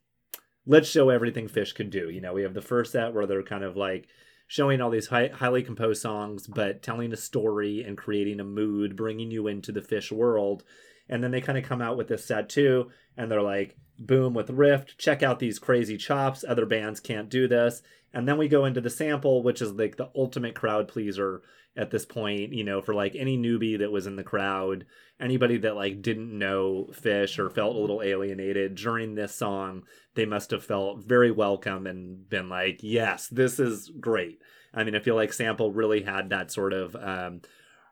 let's 0.67 0.91
show 0.91 1.09
everything 1.09 1.49
Phish 1.49 1.75
could 1.75 1.89
do. 1.89 2.11
You 2.11 2.21
know, 2.21 2.35
we 2.35 2.43
have 2.43 2.53
the 2.53 2.61
first 2.61 2.93
set 2.93 3.15
where 3.15 3.27
they're 3.27 3.43
kind 3.43 3.65
of 3.65 3.79
like 3.79 4.09
showing 4.47 4.83
all 4.83 4.91
these 4.91 5.07
high, 5.07 5.29
highly 5.29 5.63
composed 5.63 6.03
songs, 6.03 6.47
but 6.47 6.83
telling 6.83 7.15
a 7.15 7.17
story 7.17 7.83
and 7.83 7.97
creating 7.97 8.41
a 8.41 8.45
mood, 8.45 8.95
bringing 8.95 9.31
you 9.31 9.47
into 9.47 9.73
the 9.73 9.81
Phish 9.81 10.13
world. 10.13 10.65
And 11.09 11.25
then 11.25 11.31
they 11.31 11.41
kind 11.41 11.57
of 11.57 11.65
come 11.65 11.81
out 11.81 11.97
with 11.97 12.09
this 12.09 12.27
set 12.27 12.51
too, 12.51 12.91
and 13.17 13.31
they're 13.31 13.41
like, 13.41 13.77
boom, 13.99 14.35
with 14.35 14.51
Rift, 14.51 14.99
check 14.99 15.23
out 15.23 15.39
these 15.39 15.59
crazy 15.59 15.97
chops. 15.97 16.45
Other 16.47 16.67
bands 16.67 17.01
can't 17.01 17.29
do 17.29 17.49
this. 17.49 17.83
And 18.13 18.29
then 18.29 18.39
we 18.39 18.49
go 18.49 18.65
into 18.65 18.81
the 18.81 18.91
sample, 18.91 19.43
which 19.43 19.61
is 19.61 19.73
like 19.73 19.97
the 19.97 20.11
ultimate 20.15 20.55
crowd 20.55 20.89
pleaser 20.89 21.43
at 21.77 21.91
this 21.91 22.07
point, 22.07 22.53
you 22.53 22.63
know, 22.63 22.81
for 22.81 22.95
like 22.95 23.17
any 23.17 23.37
newbie 23.37 23.79
that 23.79 23.91
was 23.91 24.07
in 24.07 24.15
the 24.15 24.23
crowd, 24.23 24.87
anybody 25.19 25.57
that 25.59 25.75
like 25.75 26.03
didn't 26.03 26.37
know 26.37 26.89
Phish 26.93 27.39
or 27.39 27.51
felt 27.51 27.75
a 27.75 27.79
little 27.79 28.03
alienated 28.03 28.77
during 28.77 29.15
this 29.15 29.35
song, 29.35 29.83
they 30.15 30.25
must 30.25 30.53
have 30.53 30.65
felt 30.65 31.03
very 31.03 31.33
welcome 31.33 31.87
and 31.87 32.29
been 32.29 32.49
like, 32.49 32.79
yes, 32.83 33.27
this 33.27 33.59
is 33.59 33.91
great. 34.01 34.39
I 34.73 34.85
mean, 34.85 34.95
I 34.95 35.01
feel 35.01 35.17
like 35.17 35.33
Sample 35.33 35.73
really 35.73 36.03
had 36.03 36.31
that 36.31 36.53
sort 36.53 36.73
of 36.73 36.95
um, 36.97 37.43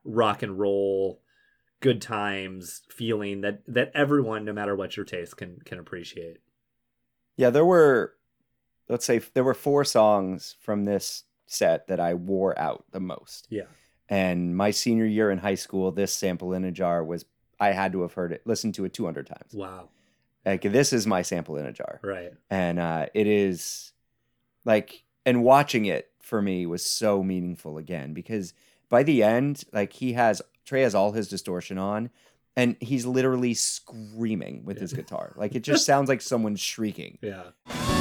rock 0.05 0.43
and 0.43 0.59
roll, 0.59 1.21
good 1.83 2.01
times 2.01 2.81
feeling 2.89 3.43
that 3.43 3.61
that 3.67 3.91
everyone, 3.95 4.47
no 4.47 4.55
matter 4.55 4.75
what 4.75 4.97
your 4.97 5.05
taste, 5.05 5.37
can 5.37 5.59
can 5.67 5.79
appreciate. 5.79 6.39
Yeah, 7.37 7.51
there 7.51 7.65
were, 7.67 8.15
let's 8.89 9.05
say, 9.05 9.21
there 9.35 9.45
were 9.45 9.55
four 9.55 9.85
songs 9.85 10.57
from 10.61 10.85
this 10.85 11.25
set 11.47 11.89
that 11.89 12.01
I 12.01 12.15
wore 12.15 12.59
out 12.59 12.85
the 12.93 13.01
most. 13.01 13.49
Yeah. 13.51 13.65
And 14.09 14.57
my 14.57 14.71
senior 14.71 15.07
year 15.07 15.31
in 15.31 15.39
high 15.39 15.55
school, 15.55 15.91
this 15.91 16.15
sample 16.15 16.53
in 16.53 16.65
a 16.65 16.73
jar 16.73 17.05
was 17.05 17.25
I 17.59 17.73
had 17.73 17.93
to 17.93 18.03
have 18.03 18.15
heard 18.15 18.33
it, 18.33 18.47
listened 18.47 18.75
to 18.77 18.85
it 18.85 18.93
200 18.93 19.27
times. 19.27 19.55
Wow. 19.55 19.89
Like 20.45 20.63
this 20.63 20.93
is 20.93 21.07
my 21.07 21.23
sample 21.23 21.57
in 21.57 21.67
a 21.67 21.73
jar. 21.73 22.01
Right. 22.03 22.33
and 22.51 22.79
uh, 22.79 23.07
it 23.15 23.27
is 23.27 23.93
like 24.65 25.05
and 25.25 25.43
watching 25.43 25.87
it 25.87 26.11
for 26.21 26.41
me 26.43 26.67
was 26.67 26.85
so 26.85 27.23
meaningful 27.23 27.79
again 27.79 28.13
because 28.13 28.55
by 28.89 29.03
the 29.03 29.23
end 29.23 29.65
like 29.73 29.93
he 29.93 30.13
has 30.13 30.43
trey 30.65 30.83
has 30.83 30.95
all 30.95 31.13
his 31.13 31.29
distortion 31.29 31.79
on 31.79 32.11
and 32.57 32.77
he's 32.81 33.07
literally 33.07 33.55
screaming 33.55 34.65
with 34.65 34.79
his 34.79 34.93
guitar. 34.93 35.33
Like 35.37 35.55
it 35.55 35.61
just 35.63 35.87
sounds 35.87 36.09
like 36.09 36.21
someone 36.21 36.57
shrieking. 36.57 37.19
Yeah. 37.23 37.92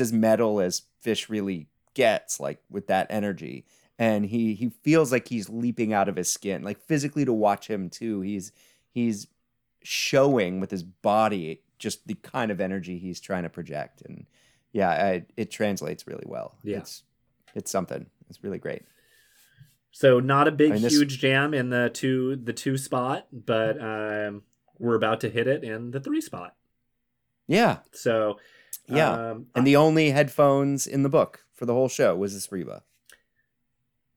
It's 0.00 0.08
as 0.08 0.12
metal 0.14 0.60
as 0.60 0.82
Phish 1.04 1.28
really 1.28 1.68
gets 1.92 2.40
like 2.40 2.62
with 2.70 2.86
that 2.86 3.06
energy. 3.10 3.66
And 3.98 4.24
he 4.24 4.54
he 4.54 4.70
feels 4.82 5.12
like 5.12 5.28
he's 5.28 5.50
leaping 5.50 5.92
out 5.92 6.08
of 6.08 6.16
his 6.16 6.32
skin 6.32 6.62
like 6.62 6.80
physically 6.80 7.26
to 7.26 7.32
watch 7.34 7.68
him 7.68 7.90
too. 7.90 8.22
He's 8.22 8.50
he's 8.92 9.26
showing 9.82 10.58
with 10.58 10.70
his 10.70 10.82
body 10.82 11.60
just 11.78 12.06
the 12.06 12.14
kind 12.14 12.50
of 12.50 12.60
energy 12.60 12.98
he's 12.98 13.20
trying 13.20 13.42
to 13.42 13.50
project. 13.50 14.00
And 14.02 14.26
yeah 14.72 14.88
I, 14.88 15.26
it 15.36 15.50
translates 15.50 16.06
really 16.06 16.24
well. 16.26 16.56
Yeah. 16.64 16.78
it's 16.78 17.02
it's 17.54 17.70
something. 17.70 18.06
It's 18.30 18.42
really 18.42 18.58
great. 18.58 18.84
So 19.90 20.18
not 20.18 20.48
a 20.48 20.52
big 20.52 20.70
I 20.70 20.74
mean, 20.74 20.82
this- 20.82 20.94
huge 20.94 21.18
jam 21.18 21.52
in 21.52 21.68
the 21.68 21.90
two 21.92 22.36
the 22.36 22.54
two 22.54 22.78
spot, 22.78 23.26
but 23.32 23.78
um, 23.82 24.44
we're 24.78 24.94
about 24.94 25.20
to 25.20 25.28
hit 25.28 25.46
it 25.46 25.62
in 25.62 25.90
the 25.90 26.00
three 26.00 26.22
spot. 26.22 26.54
Yeah, 27.46 27.78
So 27.92 28.38
yeah. 28.90 29.30
um, 29.30 29.46
and 29.54 29.66
the 29.66 29.76
only 29.76 30.10
headphones 30.10 30.86
in 30.86 31.02
the 31.02 31.08
book 31.08 31.40
for 31.54 31.66
the 31.66 31.74
whole 31.74 31.88
show 31.88 32.16
was 32.16 32.34
this 32.34 32.50
Reba. 32.50 32.82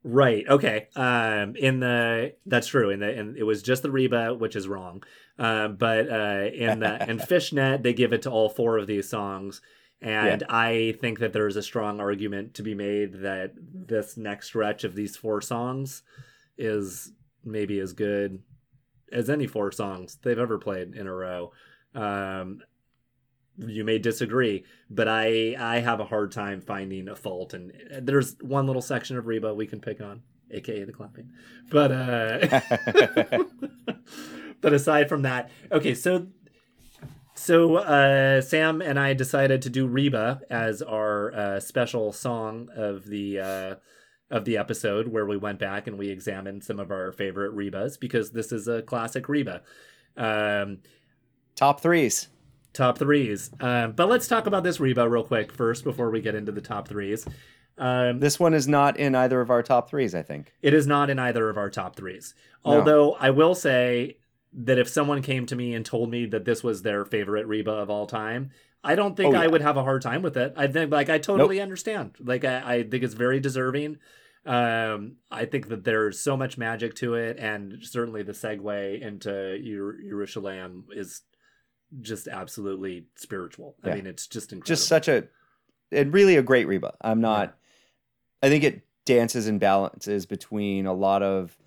Right. 0.04 0.46
Okay. 0.48 0.90
Um, 0.96 1.56
in 1.56 1.80
the 1.80 2.36
that's 2.46 2.68
true. 2.68 2.90
In 2.90 3.00
the 3.00 3.18
and 3.18 3.38
it 3.38 3.44
was 3.44 3.64
just 3.64 3.84
the 3.84 3.92
Reba, 3.92 4.34
which 4.34 4.56
is 4.56 4.68
wrong. 4.68 5.04
Um, 5.40 5.78
but 5.78 6.10
uh, 6.10 6.50
in 6.54 6.80
the 6.80 7.10
in 7.10 7.18
Phish.net, 7.20 7.84
they 7.84 7.94
give 7.94 8.12
it 8.12 8.24
to 8.24 8.32
all 8.32 8.50
four 8.50 8.78
of 8.78 8.86
these 8.86 9.08
songs, 9.08 9.62
and 10.02 10.44
I 10.50 10.96
think 11.00 11.20
that 11.20 11.32
there 11.32 11.48
is 11.48 11.56
a 11.56 11.64
strong 11.64 12.02
argument 12.02 12.56
to 12.56 12.64
be 12.64 12.76
made 12.76 13.22
that 13.22 13.54
this 13.56 14.18
next 14.18 14.48
stretch 14.48 14.84
of 14.84 14.94
these 14.94 15.16
four 15.16 15.42
songs 15.42 16.04
is 16.58 17.14
maybe 17.46 17.80
as 17.80 17.94
good 17.94 18.44
as 19.12 19.30
any 19.30 19.48
four 19.48 19.72
songs 19.72 20.18
they've 20.22 20.38
ever 20.38 20.58
played 20.58 20.96
in 20.96 21.08
a 21.08 21.14
row. 21.14 21.54
Um, 21.96 22.62
you 23.58 23.84
may 23.84 24.00
disagree, 24.00 24.64
but 24.90 25.08
I 25.08 25.56
I 25.60 25.80
have 25.80 26.00
a 26.00 26.06
hard 26.06 26.32
time 26.32 26.62
finding 26.62 27.08
a 27.08 27.16
fault. 27.16 27.54
And 27.54 27.74
there's 28.02 28.36
one 28.42 28.68
little 28.68 28.82
section 28.82 29.18
of 29.18 29.28
Reba 29.28 29.54
we 29.54 29.68
can 29.68 29.80
pick 29.80 30.02
on, 30.02 30.24
aka 30.52 30.84
the 30.84 30.92
clapping. 30.92 31.32
But 31.70 31.92
uh, 31.92 32.62
but 34.62 34.74
aside 34.74 35.10
from 35.10 35.22
that, 35.24 35.52
okay, 35.72 35.94
so 35.94 36.28
so 37.36 37.76
uh, 37.76 38.42
Sam 38.42 38.82
and 38.82 39.00
I 39.00 39.14
decided 39.14 39.62
to 39.64 39.70
do 39.70 39.88
Reba 39.88 40.42
as 40.50 40.82
our 40.82 41.34
uh, 41.34 41.60
special 41.60 42.12
song 42.12 42.70
of 42.76 43.06
the. 43.06 43.40
Uh, 43.40 43.76
of 44.32 44.46
the 44.46 44.58
episode 44.58 45.10
where 45.10 45.28
we 45.28 45.38
went 45.38 45.60
back 45.60 45.86
and 45.86 45.96
we 45.96 46.10
examined 46.10 46.64
some 46.64 46.80
of 46.80 46.90
our 46.90 47.12
favorite 47.12 47.56
Rebas 47.56 48.00
because 48.00 48.32
this 48.32 48.52
is 48.52 48.68
a 48.68 48.82
classic 48.82 49.30
Reba. 49.30 49.62
Um, 50.18 50.80
Top 51.56 51.82
threes. 51.82 52.30
Top 52.74 52.98
threes. 52.98 53.52
Um, 53.60 53.92
but 53.94 54.10
let's 54.10 54.28
talk 54.28 54.46
about 54.48 54.64
this 54.64 54.80
Reba 54.80 55.08
real 55.08 55.24
quick 55.24 55.52
first 55.52 55.84
before 55.84 56.10
we 56.10 56.22
get 56.22 56.36
into 56.36 56.52
the 56.52 56.62
top 56.62 56.88
threes. 56.88 57.26
Um, 57.78 58.20
This 58.20 58.40
one 58.40 58.54
is 58.54 58.68
not 58.68 58.98
in 58.98 59.16
either 59.16 59.42
of 59.42 59.50
our 59.50 59.64
top 59.64 59.90
threes, 59.90 60.14
I 60.16 60.22
think. 60.24 60.54
it 60.62 60.74
is 60.74 60.86
not 60.88 61.10
in 61.10 61.18
either 61.20 61.50
of 61.50 61.58
our 61.58 61.70
top 61.70 61.96
threes. 61.96 62.36
No. 62.66 62.74
Although 62.78 63.14
I 63.20 63.30
will 63.32 63.56
say 63.56 64.18
that 64.54 64.78
if 64.78 64.88
someone 64.88 65.22
came 65.24 65.46
to 65.48 65.56
me 65.56 65.74
and 65.74 65.84
told 65.86 66.12
me 66.12 66.26
that 66.28 66.46
this 66.46 66.64
was 66.64 66.82
their 66.84 67.06
favorite 67.06 67.48
Reba 67.48 67.72
of 67.72 67.90
all 67.90 68.06
time, 68.06 68.52
I 68.84 68.96
don't 68.96 69.16
think 69.18 69.34
Oh, 69.36 69.40
I 69.40 69.48
would 69.48 69.62
have 69.62 69.78
a 69.78 69.84
hard 69.84 70.02
time 70.02 70.22
with 70.22 70.36
it. 70.38 70.54
I 70.58 70.68
think 70.68 70.92
like 70.92 71.10
I 71.10 71.18
totally 71.18 71.60
understand. 71.62 72.12
Like 72.20 72.44
I, 72.46 72.76
I 72.76 72.84
think 72.84 73.04
it's 73.04 73.14
very 73.16 73.40
deserving. 73.40 73.98
Um, 74.46 75.16
I 75.32 75.46
think 75.46 75.70
that 75.70 75.86
there's 75.86 76.20
so 76.20 76.36
much 76.36 76.58
magic 76.58 76.96
to 76.96 77.14
it, 77.16 77.38
and 77.40 77.78
certainly 77.82 78.24
the 78.24 78.34
segue 78.34 79.02
into 79.02 79.58
Yer- 79.62 79.98
Jerusalem 80.10 80.86
is 80.92 81.22
just 82.02 82.28
absolutely 82.28 83.06
spiritual. 83.16 83.76
I 83.84 83.96
mean, 83.96 84.08
it's 84.08 84.28
just 84.28 84.52
incredible. 84.52 84.68
Just 84.68 84.88
such 84.88 85.08
a, 85.08 85.26
and 85.92 86.14
really 86.14 86.38
a 86.38 86.42
great 86.44 86.68
Reba. 86.68 86.96
I'm 87.02 87.22
not, 87.22 87.56
I 88.42 88.50
think 88.50 88.64
it 88.64 88.82
dances 89.06 89.48
and 89.48 89.60
balances 89.60 90.26
between 90.26 90.86
a 90.86 90.94
lot 90.94 91.24
of 91.24 91.58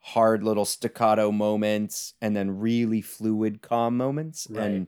hard 0.00 0.42
little 0.42 0.64
staccato 0.64 1.30
moments 1.30 2.14
and 2.20 2.34
then 2.34 2.58
really 2.58 3.00
fluid 3.00 3.62
calm 3.62 3.96
moments. 3.96 4.46
Right. 4.50 4.66
And 4.66 4.86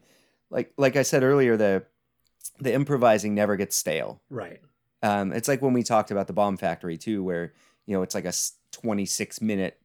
like, 0.51 0.73
like 0.77 0.97
I 0.97 1.03
said 1.03 1.23
earlier, 1.23 1.57
the, 1.57 1.85
the 2.61 2.73
improvising 2.73 3.35
never 3.35 3.57
gets 3.57 3.77
stale. 3.77 4.21
right. 4.29 4.61
Um, 5.03 5.33
it's 5.33 5.49
like 5.49 5.61
when 5.61 5.73
we 5.73 5.83
talked 5.83 6.13
about 6.13 6.29
the 6.29 6.33
Bomb 6.33 6.57
Factory 6.57 6.97
too, 6.97 7.25
where 7.25 7.53
you 7.87 7.97
know 7.97 8.03
it's 8.03 8.15
like 8.15 8.25
a 8.25 8.33
26 8.71 9.41
minute 9.41 9.81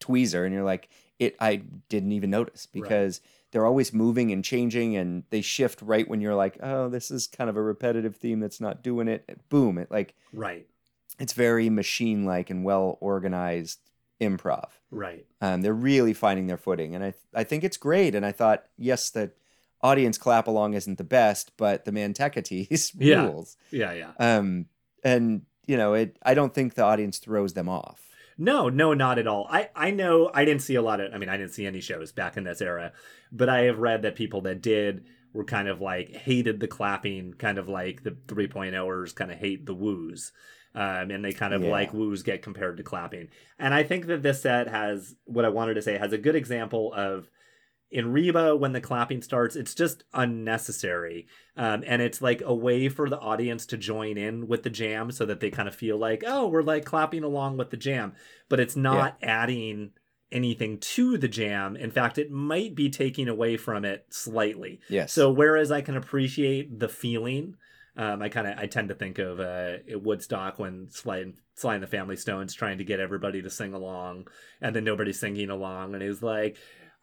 tweezer, 0.00 0.44
and 0.44 0.52
you're 0.52 0.64
like, 0.64 0.88
it. 1.18 1.36
I 1.40 1.62
didn't 1.88 2.12
even 2.12 2.30
notice 2.30 2.66
because 2.66 3.20
they're 3.50 3.66
always 3.66 3.92
moving 3.92 4.30
and 4.30 4.44
changing, 4.44 4.96
and 4.96 5.24
they 5.30 5.40
shift 5.40 5.80
right 5.82 6.08
when 6.08 6.20
you're 6.20 6.34
like, 6.34 6.58
oh, 6.62 6.88
this 6.88 7.10
is 7.10 7.26
kind 7.26 7.48
of 7.48 7.56
a 7.56 7.62
repetitive 7.62 8.16
theme 8.16 8.40
that's 8.40 8.60
not 8.60 8.82
doing 8.82 9.08
it. 9.08 9.40
Boom! 9.48 9.78
It 9.78 9.90
like 9.90 10.14
Right. 10.32 10.66
it's 11.18 11.32
very 11.32 11.70
machine 11.70 12.24
like 12.24 12.50
and 12.50 12.64
well 12.64 12.98
organized 13.00 13.80
improv. 14.20 14.68
Right. 14.90 15.24
Um, 15.40 15.62
they're 15.62 15.72
really 15.72 16.12
finding 16.14 16.46
their 16.46 16.56
footing, 16.58 16.94
and 16.94 17.02
I 17.04 17.14
I 17.34 17.44
think 17.44 17.64
it's 17.64 17.76
great. 17.76 18.14
And 18.14 18.24
I 18.26 18.32
thought, 18.32 18.64
yes, 18.76 19.10
the 19.10 19.30
audience 19.80 20.18
clap 20.18 20.46
along 20.48 20.74
isn't 20.74 20.98
the 20.98 21.04
best, 21.04 21.52
but 21.56 21.84
the 21.84 21.92
Mantecates 21.92 22.92
Yeah. 22.98 23.26
rules. 23.26 23.56
Yeah. 23.70 23.92
Yeah. 23.92 24.10
Um, 24.18 24.66
and 25.04 25.42
you 25.66 25.76
know, 25.76 25.94
it. 25.94 26.16
I 26.22 26.34
don't 26.34 26.52
think 26.54 26.74
the 26.74 26.82
audience 26.82 27.18
throws 27.18 27.52
them 27.54 27.68
off. 27.68 28.07
No, 28.38 28.68
no, 28.68 28.94
not 28.94 29.18
at 29.18 29.26
all. 29.26 29.46
I 29.50 29.68
I 29.74 29.90
know 29.90 30.30
I 30.32 30.44
didn't 30.44 30.62
see 30.62 30.76
a 30.76 30.82
lot 30.82 31.00
of. 31.00 31.12
I 31.12 31.18
mean, 31.18 31.28
I 31.28 31.36
didn't 31.36 31.52
see 31.52 31.66
any 31.66 31.80
shows 31.80 32.12
back 32.12 32.36
in 32.36 32.44
this 32.44 32.62
era, 32.62 32.92
but 33.32 33.48
I 33.48 33.62
have 33.62 33.78
read 33.80 34.02
that 34.02 34.14
people 34.14 34.40
that 34.42 34.62
did 34.62 35.04
were 35.34 35.44
kind 35.44 35.68
of 35.68 35.80
like 35.80 36.10
hated 36.14 36.60
the 36.60 36.68
clapping, 36.68 37.34
kind 37.34 37.58
of 37.58 37.68
like 37.68 38.02
the 38.04 38.12
3.0ers 38.12 39.14
kind 39.14 39.30
of 39.30 39.38
hate 39.38 39.66
the 39.66 39.74
woos. 39.74 40.32
Um, 40.74 41.10
and 41.10 41.24
they 41.24 41.32
kind 41.32 41.52
of 41.52 41.62
Yeah. 41.62 41.70
like 41.70 41.92
woos 41.92 42.22
get 42.22 42.42
compared 42.42 42.76
to 42.76 42.82
clapping. 42.82 43.28
And 43.58 43.74
I 43.74 43.82
think 43.82 44.06
that 44.06 44.22
this 44.22 44.42
set 44.42 44.68
has 44.68 45.16
what 45.24 45.44
I 45.44 45.48
wanted 45.48 45.74
to 45.74 45.82
say 45.82 45.98
has 45.98 46.12
a 46.12 46.18
good 46.18 46.36
example 46.36 46.92
of 46.94 47.28
in 47.90 48.12
Reba 48.12 48.54
when 48.56 48.72
the 48.72 48.80
clapping 48.80 49.22
starts, 49.22 49.56
it's 49.56 49.74
just 49.74 50.04
unnecessary. 50.12 51.26
Um, 51.56 51.82
and 51.86 52.02
it's 52.02 52.20
like 52.20 52.42
a 52.44 52.54
way 52.54 52.88
for 52.88 53.08
the 53.08 53.18
audience 53.18 53.66
to 53.66 53.76
join 53.76 54.18
in 54.18 54.46
with 54.46 54.62
the 54.62 54.70
jam 54.70 55.10
so 55.10 55.24
that 55.26 55.40
they 55.40 55.50
kind 55.50 55.68
of 55.68 55.74
feel 55.74 55.96
like, 55.96 56.22
oh, 56.26 56.48
we're 56.48 56.62
like 56.62 56.84
clapping 56.84 57.24
along 57.24 57.56
with 57.56 57.70
the 57.70 57.76
jam. 57.76 58.12
But 58.48 58.60
it's 58.60 58.76
not 58.76 59.16
adding 59.22 59.92
anything 60.30 60.78
to 60.78 61.16
the 61.16 61.28
jam. 61.28 61.76
In 61.76 61.90
fact, 61.90 62.18
it 62.18 62.30
might 62.30 62.74
be 62.74 62.90
taking 62.90 63.28
away 63.28 63.56
from 63.56 63.84
it 63.84 64.06
slightly. 64.10 64.80
Yes. 64.88 65.12
So 65.12 65.30
whereas 65.30 65.72
I 65.72 65.80
can 65.80 65.96
appreciate 65.96 66.78
the 66.78 66.88
feeling, 66.88 67.56
um, 67.96 68.22
I 68.22 68.28
kind 68.28 68.46
of 68.46 68.58
I 68.58 68.66
tend 68.66 68.90
to 68.90 68.94
think 68.94 69.18
of 69.18 69.40
uh, 69.40 69.78
Woodstock 69.94 70.58
when 70.58 70.88
Sly 70.90 71.18
and, 71.18 71.34
Sly 71.54 71.74
and 71.74 71.82
the 71.82 71.88
Family 71.88 72.16
Stones 72.16 72.54
trying 72.54 72.78
to 72.78 72.84
get 72.84 73.00
everybody 73.00 73.42
to 73.42 73.50
sing 73.50 73.72
along, 73.72 74.28
and 74.60 74.76
then 74.76 74.84
nobody's 74.84 75.18
singing 75.18 75.50
along, 75.50 75.94
and 75.94 76.02
he's 76.02 76.22
like. 76.22 76.58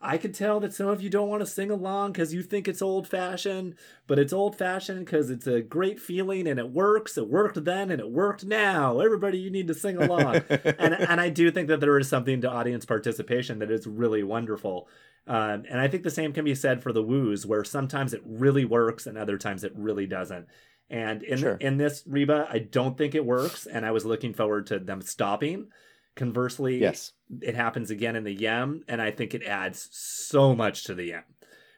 I 0.05 0.17
could 0.17 0.33
tell 0.33 0.59
that 0.59 0.73
some 0.73 0.87
of 0.87 1.01
you 1.01 1.09
don't 1.09 1.29
want 1.29 1.41
to 1.41 1.47
sing 1.47 1.71
along 1.71 2.11
because 2.11 2.33
you 2.33 2.43
think 2.43 2.67
it's 2.67 2.81
old 2.81 3.07
fashioned, 3.07 3.75
but 4.05 4.19
it's 4.19 4.31
old 4.31 4.55
fashioned 4.55 5.05
because 5.05 5.29
it's 5.29 5.47
a 5.47 5.61
great 5.61 5.99
feeling 5.99 6.47
and 6.47 6.59
it 6.59 6.69
works. 6.69 7.17
It 7.17 7.27
worked 7.27 7.63
then 7.65 7.89
and 7.89 7.99
it 7.99 8.11
worked 8.11 8.45
now. 8.45 8.99
Everybody, 8.99 9.39
you 9.39 9.49
need 9.49 9.67
to 9.67 9.73
sing 9.73 9.97
along. 9.97 10.35
and 10.49 10.93
and 10.93 11.19
I 11.19 11.29
do 11.29 11.49
think 11.49 11.67
that 11.69 11.79
there 11.79 11.97
is 11.97 12.07
something 12.07 12.41
to 12.41 12.51
audience 12.51 12.85
participation 12.85 13.59
that 13.59 13.71
is 13.71 13.87
really 13.87 14.23
wonderful. 14.23 14.87
Um, 15.27 15.63
and 15.69 15.79
I 15.81 15.87
think 15.87 16.03
the 16.03 16.11
same 16.11 16.33
can 16.33 16.45
be 16.45 16.53
said 16.53 16.83
for 16.83 16.93
the 16.93 17.01
woos, 17.01 17.45
where 17.45 17.63
sometimes 17.63 18.13
it 18.13 18.21
really 18.25 18.63
works 18.63 19.07
and 19.07 19.17
other 19.17 19.39
times 19.39 19.63
it 19.63 19.73
really 19.75 20.05
doesn't. 20.05 20.47
And 20.89 21.23
in 21.23 21.39
Sure. 21.39 21.57
in 21.59 21.77
this 21.77 22.03
Reba, 22.05 22.47
I 22.49 22.59
don't 22.59 22.95
think 22.95 23.15
it 23.15 23.25
works, 23.25 23.65
and 23.65 23.85
I 23.85 23.91
was 23.91 24.05
looking 24.05 24.33
forward 24.33 24.67
to 24.67 24.77
them 24.77 25.01
stopping. 25.01 25.69
Conversely, 26.15 26.79
yes. 26.79 27.11
it 27.41 27.55
happens 27.55 27.91
again 27.91 28.15
in 28.15 28.23
the 28.23 28.33
Yem, 28.33 28.83
and 28.87 29.01
I 29.01 29.11
think 29.11 29.33
it 29.33 29.43
adds 29.43 29.89
so 29.91 30.55
much 30.55 30.85
to 30.85 30.93
the 30.93 31.09
Yem. 31.11 31.23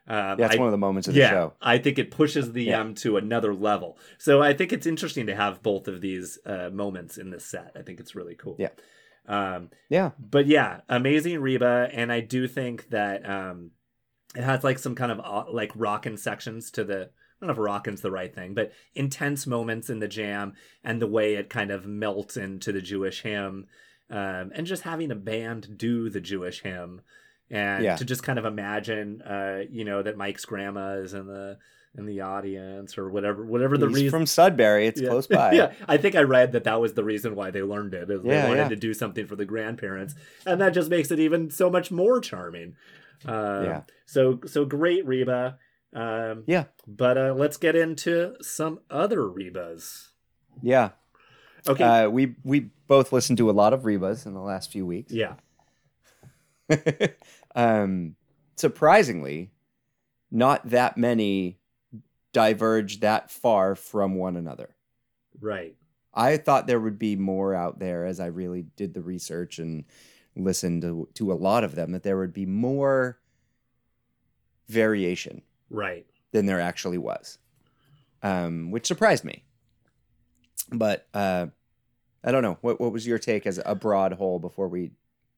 Um, 0.07 0.39
Yeah, 0.39 0.45
it's 0.45 0.55
I- 0.55 0.59
one 0.59 0.67
of 0.67 0.71
the 0.71 0.77
moments 0.77 1.07
of 1.07 1.15
the 1.15 1.19
yeah, 1.21 1.29
show. 1.31 1.53
I 1.61 1.79
think 1.79 1.97
it 1.99 2.11
pushes 2.11 2.51
the 2.53 2.63
Yeah. 2.65 2.77
Yem 2.79 2.93
to 2.97 3.17
another 3.17 3.53
level. 3.53 3.97
So 4.19 4.41
I 4.41 4.53
think 4.53 4.71
it's 4.71 4.85
interesting 4.85 5.25
to 5.27 5.35
have 5.35 5.61
both 5.63 5.87
of 5.87 6.01
these 6.01 6.39
uh, 6.45 6.69
moments 6.71 7.17
in 7.17 7.29
this 7.31 7.45
set. 7.45 7.71
I 7.75 7.81
think 7.81 7.99
it's 7.99 8.15
really 8.15 8.35
cool. 8.35 8.55
Yeah. 8.59 8.69
Um, 9.27 9.69
Yeah. 9.89 10.11
but 10.19 10.45
yeah, 10.47 10.81
amazing 10.87 11.41
Reba, 11.41 11.89
and 11.91 12.11
I 12.11 12.21
do 12.21 12.47
think 12.47 12.89
that 12.89 13.27
um, 13.29 13.71
it 14.35 14.43
has 14.43 14.63
like 14.63 14.79
some 14.79 14.95
kind 14.95 15.11
of 15.11 15.19
uh, 15.19 15.51
like 15.51 15.71
rockin' 15.75 16.17
sections 16.17 16.71
to 16.71 16.83
the. 16.83 17.09
I 17.41 17.45
don't 17.45 17.47
know 17.55 17.61
if 17.61 17.67
rockin's 17.67 18.01
the 18.01 18.09
right 18.11 18.33
thing, 18.33 18.53
but 18.55 18.71
intense 18.95 19.45
moments 19.45 19.89
in 19.91 19.99
the 19.99 20.07
jam 20.07 20.53
and 20.83 20.99
the 21.01 21.05
way 21.07 21.35
it 21.35 21.49
kind 21.51 21.69
of 21.69 21.85
melts 21.85 22.35
into 22.35 22.71
the 22.71 22.81
Jewish 22.81 23.21
hymn, 23.21 23.67
um, 24.09 24.51
and 24.55 24.65
just 24.65 24.83
having 24.83 25.11
a 25.11 25.15
band 25.15 25.77
do 25.77 26.09
the 26.09 26.21
Jewish 26.21 26.61
hymn, 26.61 27.01
and 27.49 27.83
Yeah. 27.83 27.95
to 27.97 28.05
just 28.05 28.23
kind 28.23 28.39
of 28.39 28.45
imagine, 28.45 29.21
uh, 29.21 29.63
you 29.69 29.83
know, 29.85 30.01
that 30.03 30.17
Mike's 30.17 30.45
grandma 30.45 30.95
is 30.97 31.13
in 31.13 31.27
the 31.27 31.57
in 31.95 32.05
the 32.05 32.21
audience 32.21 32.95
or 32.95 33.09
whatever, 33.09 33.43
whatever 33.43 33.75
the 33.75 33.87
He's 33.87 33.95
reason. 33.95 34.09
from 34.11 34.25
Sudbury. 34.27 34.85
It's 34.85 35.01
Yeah. 35.01 35.09
close 35.09 35.25
by. 35.25 35.51
yeah, 35.53 35.73
I 35.87 35.97
think 35.97 36.13
I 36.15 36.21
read 36.21 36.51
that 36.51 36.65
that 36.65 36.79
was 36.79 36.93
the 36.93 37.03
reason 37.03 37.33
why 37.33 37.49
they 37.49 37.63
learned 37.63 37.95
it. 37.95 38.11
Is 38.11 38.21
they 38.21 38.29
Yeah, 38.35 38.47
wanted 38.47 38.63
yeah. 38.63 38.69
to 38.69 38.75
do 38.75 38.93
something 38.93 39.25
for 39.25 39.35
the 39.35 39.45
grandparents, 39.45 40.13
and 40.45 40.61
that 40.61 40.71
just 40.75 40.91
makes 40.91 41.09
it 41.09 41.19
even 41.19 41.49
so 41.49 41.71
much 41.71 41.89
more 41.89 42.19
charming. 42.21 42.75
Um, 43.25 43.63
Yeah. 43.63 43.81
So 44.05 44.41
so 44.45 44.63
great 44.63 45.07
Reba. 45.07 45.57
Um, 45.93 46.43
Yeah. 46.45 46.65
But 46.85 47.17
uh, 47.17 47.33
let's 47.33 47.57
get 47.57 47.75
into 47.75 48.35
some 48.41 48.79
other 48.91 49.21
Rebas. 49.21 50.09
Yeah. 50.61 50.89
Okay. 51.67 51.83
Uh, 51.83 52.09
we 52.09 52.35
we 52.43 52.69
both 52.87 53.11
listened 53.11 53.37
to 53.39 53.49
a 53.49 53.51
lot 53.51 53.73
of 53.73 53.81
Rebas 53.83 54.25
in 54.25 54.33
the 54.33 54.41
last 54.41 54.71
few 54.71 54.85
weeks. 54.85 55.11
yeah. 55.11 55.35
um, 57.55 58.15
surprisingly, 58.55 59.51
not 60.31 60.69
that 60.69 60.97
many 60.97 61.57
diverge 62.33 62.99
that 62.99 63.31
far 63.31 63.75
from 63.75 64.15
one 64.15 64.35
another. 64.35 64.75
Right. 65.39 65.75
I 66.13 66.37
thought 66.37 66.67
there 66.67 66.79
would 66.79 66.99
be 66.99 67.15
more 67.15 67.53
out 67.53 67.79
there 67.79 68.05
as 68.05 68.19
I 68.19 68.27
really 68.27 68.63
did 68.75 68.93
the 68.93 69.01
research 69.01 69.59
and 69.59 69.85
listened 70.35 70.81
to, 70.81 71.07
to 71.15 71.31
a 71.31 71.35
lot 71.35 71.63
of 71.63 71.75
them, 71.75 71.91
that 71.91 72.03
there 72.03 72.17
would 72.17 72.33
be 72.33 72.45
more 72.45 73.19
variation 74.67 75.41
Right. 75.69 76.05
than 76.31 76.45
there 76.45 76.59
actually 76.59 76.97
was, 76.97 77.37
um, 78.23 78.71
which 78.71 78.87
surprised 78.87 79.23
me. 79.23 79.43
But 80.69 81.07
uh, 81.13 81.47
I 82.23 82.31
don't 82.31 82.43
know. 82.43 82.57
What, 82.61 82.79
what 82.81 82.91
was 82.91 83.07
your 83.07 83.19
take 83.19 83.45
as 83.47 83.59
a 83.65 83.75
broad 83.75 84.13
whole 84.13 84.39
before 84.39 84.67
we 84.67 84.91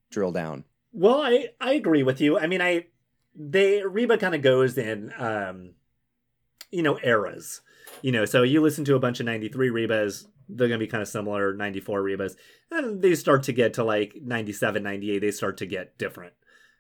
drill 0.10 0.32
down? 0.32 0.64
Well, 0.92 1.22
I 1.22 1.50
I 1.62 1.74
agree 1.74 2.04
with 2.04 2.20
you. 2.20 2.40
I 2.40 2.48
mean, 2.48 2.62
I 2.62 2.88
they 3.36 3.84
Reba 3.84 4.18
kind 4.18 4.34
of 4.36 4.42
goes 4.42 4.78
in 4.78 5.14
um 5.18 5.72
you 6.72 6.82
know 6.84 7.00
eras. 7.04 7.62
You 8.02 8.12
know, 8.12 8.26
so 8.26 8.44
you 8.44 8.62
listen 8.62 8.86
to 8.86 8.96
a 8.96 9.00
bunch 9.00 9.20
of 9.20 9.26
93 9.26 9.70
Rebas, 9.70 10.26
they're 10.48 10.68
going 10.68 10.80
to 10.80 10.86
be 10.86 10.90
kind 10.90 11.02
of 11.02 11.08
similar 11.08 11.54
94 11.54 12.02
Rebas. 12.04 12.36
And 12.72 13.02
they 13.02 13.16
start 13.16 13.44
to 13.44 13.52
get 13.52 13.74
to 13.74 13.84
like 13.84 14.16
97, 14.22 14.84
98, 14.84 15.20
they 15.20 15.32
start 15.32 15.58
to 15.58 15.66
get 15.66 15.98
different. 15.98 16.34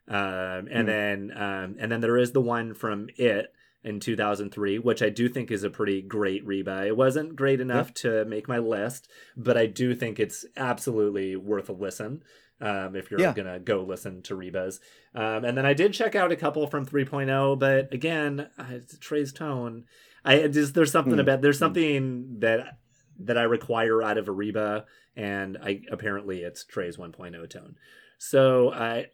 Um 0.08 0.68
and 0.72 0.82
Hmm. 0.82 0.86
then 0.88 1.32
um 1.36 1.76
and 1.80 1.92
then 1.92 2.02
there 2.02 2.18
is 2.18 2.32
the 2.32 2.42
one 2.42 2.74
from 2.74 3.10
It 3.18 3.54
in 3.84 4.00
2003, 4.00 4.80
which 4.80 5.02
I 5.02 5.10
do 5.10 5.30
think 5.30 5.52
is 5.52 5.64
a 5.64 5.70
pretty 5.70 6.02
great 6.02 6.46
Reba. 6.46 6.86
It 6.86 6.98
wasn't 6.98 7.36
great 7.36 7.62
enough 7.62 7.94
to 7.96 8.26
make 8.26 8.48
my 8.48 8.58
list, 8.60 9.10
but 9.38 9.58
I 9.58 9.68
do 9.68 9.96
think 9.96 10.20
it's 10.20 10.46
absolutely 10.58 11.36
worth 11.36 11.70
a 11.70 11.74
listen 11.74 12.24
um, 12.62 12.94
if 12.96 13.10
you're 13.10 13.22
Yeah. 13.22 13.34
gonna 13.34 13.58
go 13.60 13.84
listen 13.84 14.22
to 14.24 14.36
Rebas. 14.36 14.80
Um, 15.16 15.46
and 15.46 15.58
then 15.58 15.66
I 15.66 15.74
did 15.74 15.94
check 15.94 16.14
out 16.14 16.32
a 16.34 16.36
couple 16.36 16.68
from 16.68 16.86
3.0, 16.86 17.56
but 17.58 17.94
again, 17.94 18.50
uh, 18.58 18.80
Trey's 19.00 19.32
tone. 19.32 19.86
I 20.26 20.46
just 20.50 20.74
there's 20.74 20.92
something 20.92 21.14
Hmm. 21.14 21.20
about 21.20 21.42
there's 21.42 21.58
Hmm. 21.58 21.66
something 21.66 22.40
that 22.40 22.80
that 23.22 23.38
I 23.38 23.44
require 23.44 24.02
out 24.04 24.18
of 24.18 24.28
a 24.28 24.32
Reba, 24.34 24.86
and 25.16 25.58
I 25.62 25.82
apparently 25.92 26.42
it's 26.44 26.66
Trey's 26.66 26.98
1.0 26.98 27.46
tone. 27.48 27.76
So 28.18 28.72
I 28.74 29.08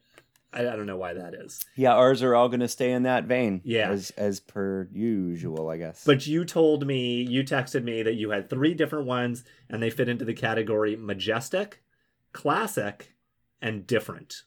I, 0.56 0.62
I 0.62 0.76
don't 0.76 0.86
know 0.88 0.97
why 0.97 1.14
that 1.14 1.34
is. 1.34 1.64
Yeah, 1.76 1.93
ours 1.93 2.24
are 2.24 2.34
all 2.34 2.47
going 2.49 2.62
to 2.62 2.68
stay 2.68 2.91
in 2.91 3.03
that 3.03 3.26
vein. 3.26 3.62
Yeah. 3.64 3.89
as 3.89 4.10
as 4.12 4.39
per 4.39 4.88
usual, 4.93 5.70
I 5.70 5.78
guess. 5.78 6.03
But 6.06 6.26
you 6.26 6.45
told 6.45 6.88
me, 6.88 7.22
you 7.22 7.43
texted 7.43 7.84
me 7.84 8.01
that 8.03 8.16
you 8.16 8.30
had 8.32 8.49
three 8.49 8.74
different 8.74 9.06
ones 9.06 9.43
and 9.70 9.84
they 9.84 9.89
fit 9.89 10.10
into 10.10 10.26
the 10.26 10.34
category 10.34 10.95
majestic, 10.95 11.84
classic, 12.32 13.14
and 13.62 13.86
different. 13.86 14.43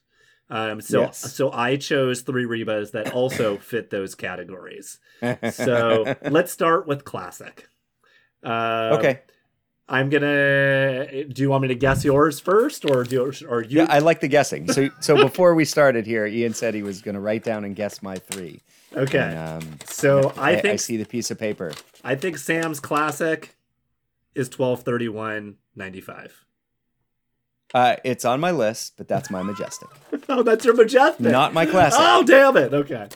Um, 0.51 0.81
so, 0.81 1.01
Yes. 1.01 1.19
so 1.19 1.51
I 1.51 1.75
chose 1.75 2.21
three 2.21 2.45
Rebas 2.45 2.91
that 2.93 3.13
also 3.13 3.57
fit 3.71 3.89
those 3.91 4.15
categories. 4.15 4.99
So 5.51 6.15
let's 6.23 6.51
start 6.51 6.87
with 6.87 7.03
classic. 7.05 7.67
Uh, 8.43 8.95
okay, 8.97 9.21
I'm 9.91 10.09
gonna. 10.09 11.25
Do 11.25 11.41
you 11.41 11.49
want 11.49 11.63
me 11.63 11.67
to 11.69 11.75
guess 11.75 12.05
yours 12.05 12.39
first, 12.39 12.85
or 12.85 13.03
do 13.03 13.33
or 13.47 13.63
you? 13.63 13.79
yeah, 13.79 13.87
I 13.89 13.99
like 13.99 14.19
the 14.19 14.27
guessing. 14.27 14.71
So 14.71 14.89
so 14.99 15.15
before 15.23 15.55
we 15.55 15.65
started 15.65 16.05
here, 16.05 16.27
Ian 16.27 16.53
said 16.53 16.75
he 16.75 16.83
was 16.83 17.01
going 17.01 17.15
to 17.15 17.21
write 17.21 17.43
down 17.43 17.65
and 17.65 17.75
guess 17.75 18.03
my 18.03 18.15
three. 18.15 18.61
okay. 18.95 19.17
And, 19.17 19.63
um, 19.63 19.79
so 19.85 20.31
I, 20.37 20.51
I, 20.51 20.61
think 20.61 20.73
I 20.73 20.75
see 20.75 20.97
the 20.97 21.05
piece 21.05 21.31
of 21.31 21.39
paper. 21.39 21.73
I 22.03 22.15
think 22.15 22.37
Sam's 22.37 22.79
classic 22.79 23.55
is 24.35 24.47
1231 24.47 25.57
95. 25.75 26.45
Uh, 27.73 27.95
it's 28.03 28.25
on 28.25 28.39
my 28.39 28.51
list, 28.51 28.93
but 28.97 29.07
that's 29.07 29.29
my 29.29 29.43
majestic, 29.43 29.89
Oh, 30.29 30.41
that's 30.43 30.65
your 30.65 30.75
majestic. 30.75 31.21
not 31.25 31.53
my 31.53 31.65
classic. 31.67 31.99
Oh, 32.01 32.23
damn 32.23 32.57
it. 32.57 32.73
Okay. 32.73 33.07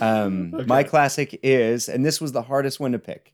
Um, 0.00 0.52
Okay. 0.54 0.64
My 0.66 0.82
classic 0.82 1.38
is, 1.42 1.88
and 1.88 2.04
this 2.04 2.20
was 2.20 2.32
the 2.32 2.42
hardest 2.42 2.80
one 2.80 2.92
to 2.92 2.98
pick. 2.98 3.32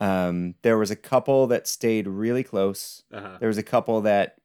Um, 0.00 0.54
there 0.62 0.76
was 0.78 0.90
a 0.90 0.96
couple 0.96 1.46
that 1.48 1.66
stayed 1.66 2.06
really 2.06 2.42
close. 2.42 3.02
Uh-huh. 3.12 3.36
There 3.40 3.48
was 3.48 3.58
a 3.58 3.62
couple 3.62 4.02
that, 4.02 4.36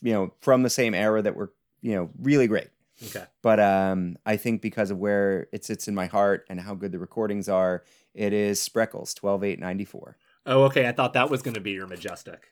you 0.00 0.12
know, 0.12 0.32
from 0.40 0.62
the 0.62 0.70
same 0.70 0.94
era 0.94 1.20
that 1.22 1.34
were, 1.34 1.52
you 1.80 1.94
know, 1.94 2.10
really 2.20 2.46
great. 2.46 2.68
Okay. 3.06 3.24
But 3.42 3.60
um, 3.60 4.16
I 4.26 4.36
think 4.36 4.60
because 4.62 4.90
of 4.90 4.98
where 4.98 5.46
it 5.52 5.64
sits 5.64 5.86
in 5.88 5.94
my 5.94 6.06
heart 6.06 6.44
and 6.48 6.60
how 6.60 6.74
good 6.74 6.92
the 6.92 6.98
recordings 6.98 7.48
are, 7.48 7.84
it 8.14 8.32
is 8.32 8.60
Spreckels, 8.66 9.14
12 9.14 9.44
8 9.44 9.60
94. 9.60 10.16
Oh, 10.46 10.62
okay. 10.64 10.86
I 10.88 10.92
thought 10.92 11.12
that 11.12 11.30
was 11.30 11.42
going 11.42 11.54
to 11.54 11.60
be 11.60 11.72
your 11.72 11.86
majestic. 11.86 12.48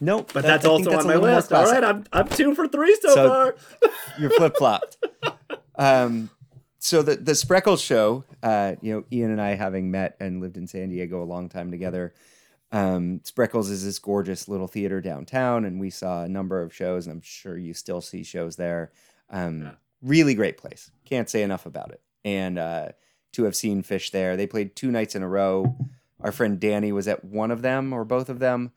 Nope. 0.00 0.30
But 0.32 0.42
that- 0.42 0.48
that's 0.62 0.64
I 0.64 0.68
also 0.68 0.90
that's 0.90 1.04
on 1.04 1.08
my 1.08 1.16
list. 1.16 1.52
All 1.52 1.64
right. 1.64 1.84
I'm, 1.84 2.04
I'm 2.12 2.28
two 2.28 2.54
for 2.54 2.68
three 2.68 2.96
so, 3.02 3.14
So- 3.14 3.28
far. 3.28 3.56
You're 4.18 4.30
flip 4.30 4.56
flopped. 4.56 4.96
um, 5.76 6.30
so 6.80 7.02
the 7.02 7.16
the 7.16 7.32
Spreckels 7.32 7.84
show, 7.84 8.24
uh, 8.42 8.74
you 8.80 8.92
know, 8.92 9.04
Ian 9.12 9.30
and 9.30 9.40
I 9.40 9.54
having 9.54 9.90
met 9.90 10.16
and 10.18 10.40
lived 10.40 10.56
in 10.56 10.66
San 10.66 10.88
Diego 10.88 11.22
a 11.22 11.24
long 11.24 11.48
time 11.48 11.70
together. 11.70 12.14
Um, 12.72 13.20
Spreckels 13.20 13.70
is 13.70 13.84
this 13.84 13.98
gorgeous 13.98 14.48
little 14.48 14.66
theater 14.68 15.00
downtown, 15.00 15.64
and 15.64 15.78
we 15.78 15.90
saw 15.90 16.22
a 16.24 16.28
number 16.28 16.62
of 16.62 16.74
shows, 16.74 17.06
and 17.06 17.14
I'm 17.14 17.20
sure 17.20 17.56
you 17.58 17.74
still 17.74 18.00
see 18.00 18.22
shows 18.22 18.56
there. 18.56 18.92
Um, 19.28 19.62
Yeah. 19.62 19.70
Really 20.02 20.34
great 20.34 20.56
place. 20.56 20.90
Can't 21.04 21.28
say 21.28 21.42
enough 21.42 21.66
about 21.66 21.90
it. 21.90 22.00
And 22.24 22.58
uh, 22.58 22.88
to 23.32 23.44
have 23.44 23.54
seen 23.54 23.82
Phish 23.82 24.10
there, 24.12 24.34
they 24.34 24.46
played 24.46 24.74
two 24.74 24.90
nights 24.90 25.14
in 25.14 25.22
a 25.22 25.28
row. 25.28 25.76
Our 26.20 26.32
friend 26.32 26.58
Danny 26.58 26.90
was 26.90 27.06
at 27.06 27.22
one 27.22 27.50
of 27.50 27.60
them 27.60 27.92
or 27.92 28.06
both 28.06 28.30
of 28.30 28.38
them. 28.38 28.72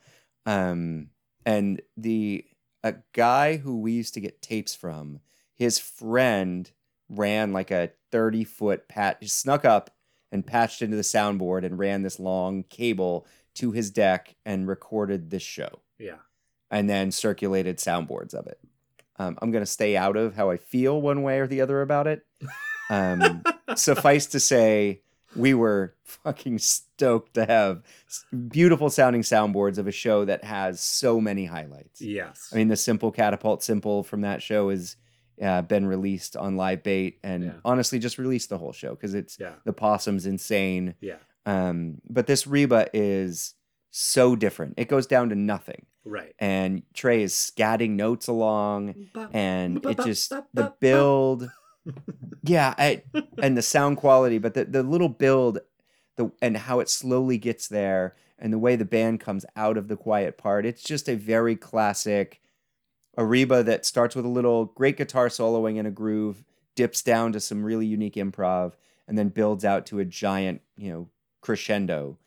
Um, 0.45 1.11
and 1.45 1.81
the 1.95 2.45
a 2.83 2.95
guy 3.13 3.55
who 3.55 3.79
we 3.79 3.93
used 3.93 4.13
to 4.15 4.19
get 4.19 4.41
tapes 4.41 4.75
from, 4.75 5.21
his 5.53 5.79
friend 5.79 6.69
ran 7.17 7.53
like 7.53 7.71
a 7.71 7.91
30 8.11 8.43
foot 8.43 8.87
pat, 8.87 9.23
snuck 9.27 9.65
up 9.65 9.89
and 10.31 10.45
patched 10.45 10.81
into 10.81 10.95
the 10.97 11.03
soundboard 11.03 11.65
and 11.65 11.77
ran 11.79 12.01
this 12.01 12.19
long 12.19 12.63
cable 12.63 13.25
to 13.55 13.71
his 13.71 13.91
deck 13.91 14.35
and 14.45 14.67
recorded 14.67 15.29
this 15.29 15.43
show 15.43 15.79
Yeah. 15.99 16.17
and 16.71 16.89
then 16.89 17.11
circulated 17.11 17.77
soundboards 17.77 18.33
of 18.33 18.47
it. 18.47 18.59
Um, 19.17 19.37
I'm 19.41 19.51
going 19.51 19.61
to 19.63 19.69
stay 19.69 19.95
out 19.95 20.17
of 20.17 20.35
how 20.35 20.49
I 20.49 20.57
feel 20.57 20.99
one 20.99 21.21
way 21.21 21.39
or 21.39 21.45
the 21.47 21.61
other 21.61 21.81
about 21.83 22.07
it. 22.07 22.25
Um, 22.89 23.43
suffice 23.75 24.25
to 24.27 24.39
say, 24.39 25.01
we 25.35 25.53
were 25.53 25.95
fucking 26.03 26.59
stoked 26.59 27.35
to 27.35 27.45
have 27.45 27.83
beautiful 28.49 28.89
sounding 28.89 29.21
soundboards 29.21 29.77
of 29.77 29.87
a 29.87 29.91
show 29.91 30.25
that 30.25 30.43
has 30.43 30.79
so 30.79 31.19
many 31.21 31.45
highlights. 31.45 32.01
Yes. 32.01 32.49
I 32.51 32.55
mean, 32.57 32.67
the 32.69 32.75
simple 32.75 33.11
catapult 33.11 33.63
simple 33.63 34.03
from 34.03 34.21
that 34.21 34.41
show 34.41 34.69
has 34.69 34.95
uh, 35.43 35.61
been 35.63 35.85
released 35.85 36.37
on 36.37 36.55
live 36.55 36.81
bait, 36.83 37.19
and 37.23 37.43
Yeah. 37.43 37.51
honestly, 37.65 37.99
just 37.99 38.17
released 38.17 38.49
the 38.49 38.57
whole 38.57 38.71
show 38.73 38.91
because 38.91 39.13
it's 39.13 39.37
yeah. 39.39 39.53
the 39.65 39.73
possum's 39.73 40.25
insane. 40.25 40.95
Yeah. 41.01 41.17
Um, 41.45 42.01
but 42.09 42.25
this 42.27 42.47
Reba 42.47 42.87
is 42.93 43.55
so 43.91 44.35
different. 44.35 44.75
It 44.77 44.87
goes 44.87 45.05
down 45.05 45.29
to 45.29 45.35
nothing, 45.35 45.85
Right. 46.05 46.33
and 46.39 46.83
Trey 46.93 47.21
is 47.21 47.33
scatting 47.33 47.91
notes 47.91 48.27
along, 48.27 48.95
and 49.33 49.85
it 49.85 49.97
just 50.03 50.29
the 50.53 50.73
build. 50.79 51.49
Yeah, 52.45 52.73
I, 52.77 53.03
and 53.41 53.57
the 53.57 53.61
sound 53.61 53.97
quality, 53.97 54.37
but 54.37 54.53
the, 54.53 54.65
the 54.65 54.83
little 54.83 55.09
build, 55.09 55.59
the 56.17 56.31
and 56.41 56.55
how 56.57 56.79
it 56.79 56.89
slowly 56.89 57.37
gets 57.37 57.67
there, 57.67 58.15
and 58.39 58.51
the 58.53 58.57
way 58.59 58.75
the 58.75 58.85
band 58.85 59.19
comes 59.19 59.45
out 59.55 59.77
of 59.77 59.87
the 59.89 59.97
quiet 59.97 60.37
part. 60.37 60.65
It's 60.65 60.83
just 60.83 61.07
a 61.09 61.15
very 61.15 61.55
classic 61.55 62.39
a 63.15 63.25
Reba 63.25 63.63
that 63.63 63.85
starts 63.85 64.15
with 64.15 64.25
a 64.25 64.29
little 64.29 64.65
great 64.65 64.97
guitar 64.97 65.27
soloing 65.27 65.77
and 65.77 65.87
a 65.87 65.91
groove, 65.91 66.43
dips 66.75 67.01
down 67.01 67.31
to 67.33 67.39
some 67.39 67.63
really 67.63 67.85
unique 67.85 68.15
improv, 68.15 68.73
and 69.07 69.17
then 69.17 69.29
builds 69.29 69.63
out 69.63 69.85
to 69.87 69.99
a 69.99 70.05
giant, 70.05 70.61
you 70.75 70.91
know, 70.91 71.09
crescendo. 71.41 72.17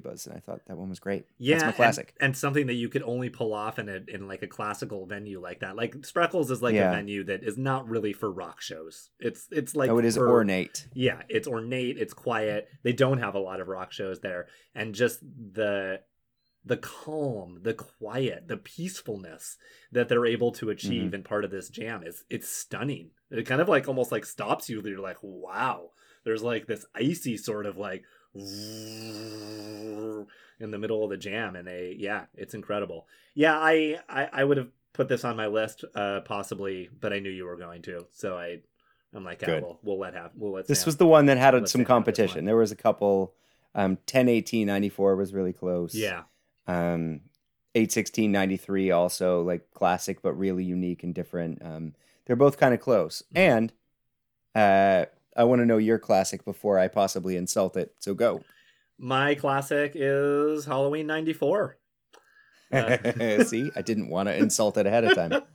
Rebas. 0.00 0.26
And 0.26 0.36
I 0.36 0.40
thought 0.40 0.60
that 0.66 0.76
one 0.76 0.88
was 0.88 1.00
great. 1.00 1.26
Yeah, 1.38 1.58
That's 1.58 1.66
my 1.66 1.72
classic. 1.72 2.14
and, 2.20 2.36
something 2.36 2.66
that 2.66 2.74
you 2.74 2.88
could 2.88 3.02
only 3.02 3.30
pull 3.30 3.52
off 3.54 3.78
in 3.78 3.88
a 3.88 4.00
in 4.08 4.28
like 4.28 4.42
a 4.42 4.46
classical 4.46 5.06
venue 5.06 5.40
like 5.40 5.60
that. 5.60 5.76
Like 5.76 5.94
Spreckels 5.98 6.50
is 6.50 6.62
like 6.62 6.74
Yeah. 6.74 6.90
a 6.90 6.94
venue 6.94 7.24
that 7.24 7.42
is 7.42 7.56
not 7.56 7.88
really 7.88 8.12
for 8.12 8.30
rock 8.30 8.60
shows. 8.60 9.10
It's 9.20 9.48
it's 9.50 9.74
like 9.74 9.90
oh, 9.90 9.98
it 9.98 10.04
is 10.04 10.16
for- 10.16 10.30
ornate. 10.30 10.86
Yeah, 10.94 11.22
it's 11.28 11.48
ornate, 11.48 11.98
it's 11.98 12.14
quiet. 12.14 12.68
They 12.82 12.92
don't 12.92 13.18
have 13.18 13.34
a 13.34 13.40
lot 13.40 13.60
of 13.60 13.68
rock 13.68 13.92
shows 13.92 14.20
there, 14.20 14.46
and 14.74 14.94
just 14.94 15.20
the 15.20 16.00
the 16.66 16.76
calm, 16.76 17.60
the 17.62 17.74
quiet, 17.74 18.48
the 18.48 18.56
peacefulness 18.56 19.56
that 19.92 20.08
they're 20.08 20.26
able 20.26 20.50
to 20.50 20.68
achieve 20.70 21.04
mm-hmm. 21.04 21.14
in 21.14 21.22
part 21.22 21.44
of 21.44 21.50
this 21.52 21.68
jam 21.68 22.02
is 22.04 22.24
it's 22.28 22.48
stunning. 22.48 23.10
It 23.30 23.46
kind 23.46 23.60
of 23.60 23.68
like 23.68 23.86
almost 23.86 24.10
like 24.10 24.26
stops 24.26 24.68
you. 24.68 24.82
You're 24.82 24.98
like, 24.98 25.18
wow. 25.22 25.90
There's 26.24 26.42
like 26.42 26.66
this 26.66 26.84
icy 26.92 27.36
sort 27.36 27.66
of 27.66 27.76
like 27.76 28.02
in 30.60 30.70
the 30.70 30.78
middle 30.78 31.04
of 31.04 31.10
the 31.10 31.16
jam, 31.16 31.56
and 31.56 31.66
they 31.66 31.94
yeah, 31.98 32.26
it's 32.34 32.54
incredible. 32.54 33.06
Yeah, 33.34 33.56
I 33.58 33.98
I, 34.08 34.28
I 34.32 34.44
would 34.44 34.56
have 34.56 34.68
put 34.92 35.08
this 35.08 35.24
on 35.24 35.36
my 35.36 35.46
list 35.46 35.84
uh 35.94 36.20
possibly, 36.20 36.88
but 37.00 37.12
I 37.12 37.18
knew 37.18 37.30
you 37.30 37.44
were 37.44 37.56
going 37.56 37.82
to, 37.82 38.06
so 38.12 38.36
I. 38.36 38.60
I'm 39.14 39.24
like, 39.24 39.40
yeah, 39.40 39.60
we'll, 39.60 39.78
we'll 39.82 39.98
let 39.98 40.14
have 40.14 40.32
we'll 40.34 40.52
let 40.52 40.66
This 40.66 40.80
Sam- 40.80 40.88
was 40.88 40.96
the 40.98 41.06
one 41.06 41.26
that 41.26 41.38
had 41.38 41.68
some 41.68 41.84
competition. 41.86 42.44
There 42.44 42.56
was 42.56 42.72
a 42.72 42.76
couple. 42.76 43.34
Um, 43.74 43.98
10 44.06 44.28
18 44.28 44.66
94 44.66 45.16
was 45.16 45.32
really 45.32 45.52
close. 45.52 45.94
yeah 45.94 46.22
Um, 46.66 47.20
8 47.74 47.92
16 47.92 48.32
93 48.32 48.90
also 48.90 49.42
like 49.42 49.70
classic, 49.72 50.20
but 50.22 50.32
really 50.34 50.64
unique 50.64 51.02
and 51.02 51.14
different. 51.14 51.62
Um, 51.64 51.94
they're 52.26 52.36
both 52.36 52.58
kind 52.58 52.74
of 52.74 52.80
close. 52.80 53.22
Mm-hmm. 53.34 53.38
And 53.38 53.72
uh, 54.54 55.06
I 55.36 55.44
want 55.44 55.60
to 55.60 55.66
know 55.66 55.78
your 55.78 55.98
classic 55.98 56.44
before 56.44 56.78
I 56.78 56.88
possibly 56.88 57.36
insult 57.36 57.76
it. 57.76 57.94
So 58.00 58.14
go. 58.14 58.42
My 58.98 59.34
classic 59.34 59.92
is 59.94 60.64
Halloween 60.64 61.06
94. 61.06 61.76
Uh, 62.72 62.96
See, 63.44 63.70
I 63.76 63.82
didn't 63.82 64.08
want 64.08 64.28
to 64.28 64.36
insult 64.36 64.76
it 64.78 64.86
ahead 64.86 65.04
of 65.04 65.14
time. 65.14 65.42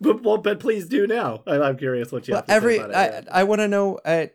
but 0.00 0.22
well, 0.22 0.38
but 0.38 0.60
please 0.60 0.86
do 0.86 1.06
now. 1.06 1.42
I, 1.46 1.58
I'm 1.60 1.76
curious 1.76 2.12
what 2.12 2.28
you 2.28 2.32
Well, 2.34 2.38
have 2.42 2.46
to 2.46 2.52
every 2.52 2.76
say 2.76 2.84
about 2.84 2.96
I, 2.96 3.04
it. 3.06 3.28
I 3.30 3.44
want 3.44 3.60
to 3.60 3.68
know. 3.68 3.98
Uh, 4.04 4.26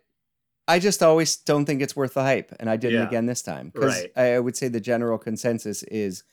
I 0.67 0.79
just 0.79 1.01
always 1.03 1.37
don't 1.37 1.65
think 1.65 1.81
it's 1.81 1.95
worth 1.95 2.15
the 2.15 2.23
hype, 2.23 2.51
and 2.59 2.69
I 2.69 2.75
didn't 2.75 3.01
Yeah. 3.01 3.07
again 3.07 3.27
this 3.27 3.41
time 3.41 3.69
because 3.73 4.01
Right. 4.01 4.11
I 4.17 4.39
would 4.39 4.57
say 4.57 4.67
the 4.67 4.79
general 4.79 5.17
consensus 5.17 5.83
is 5.83 6.23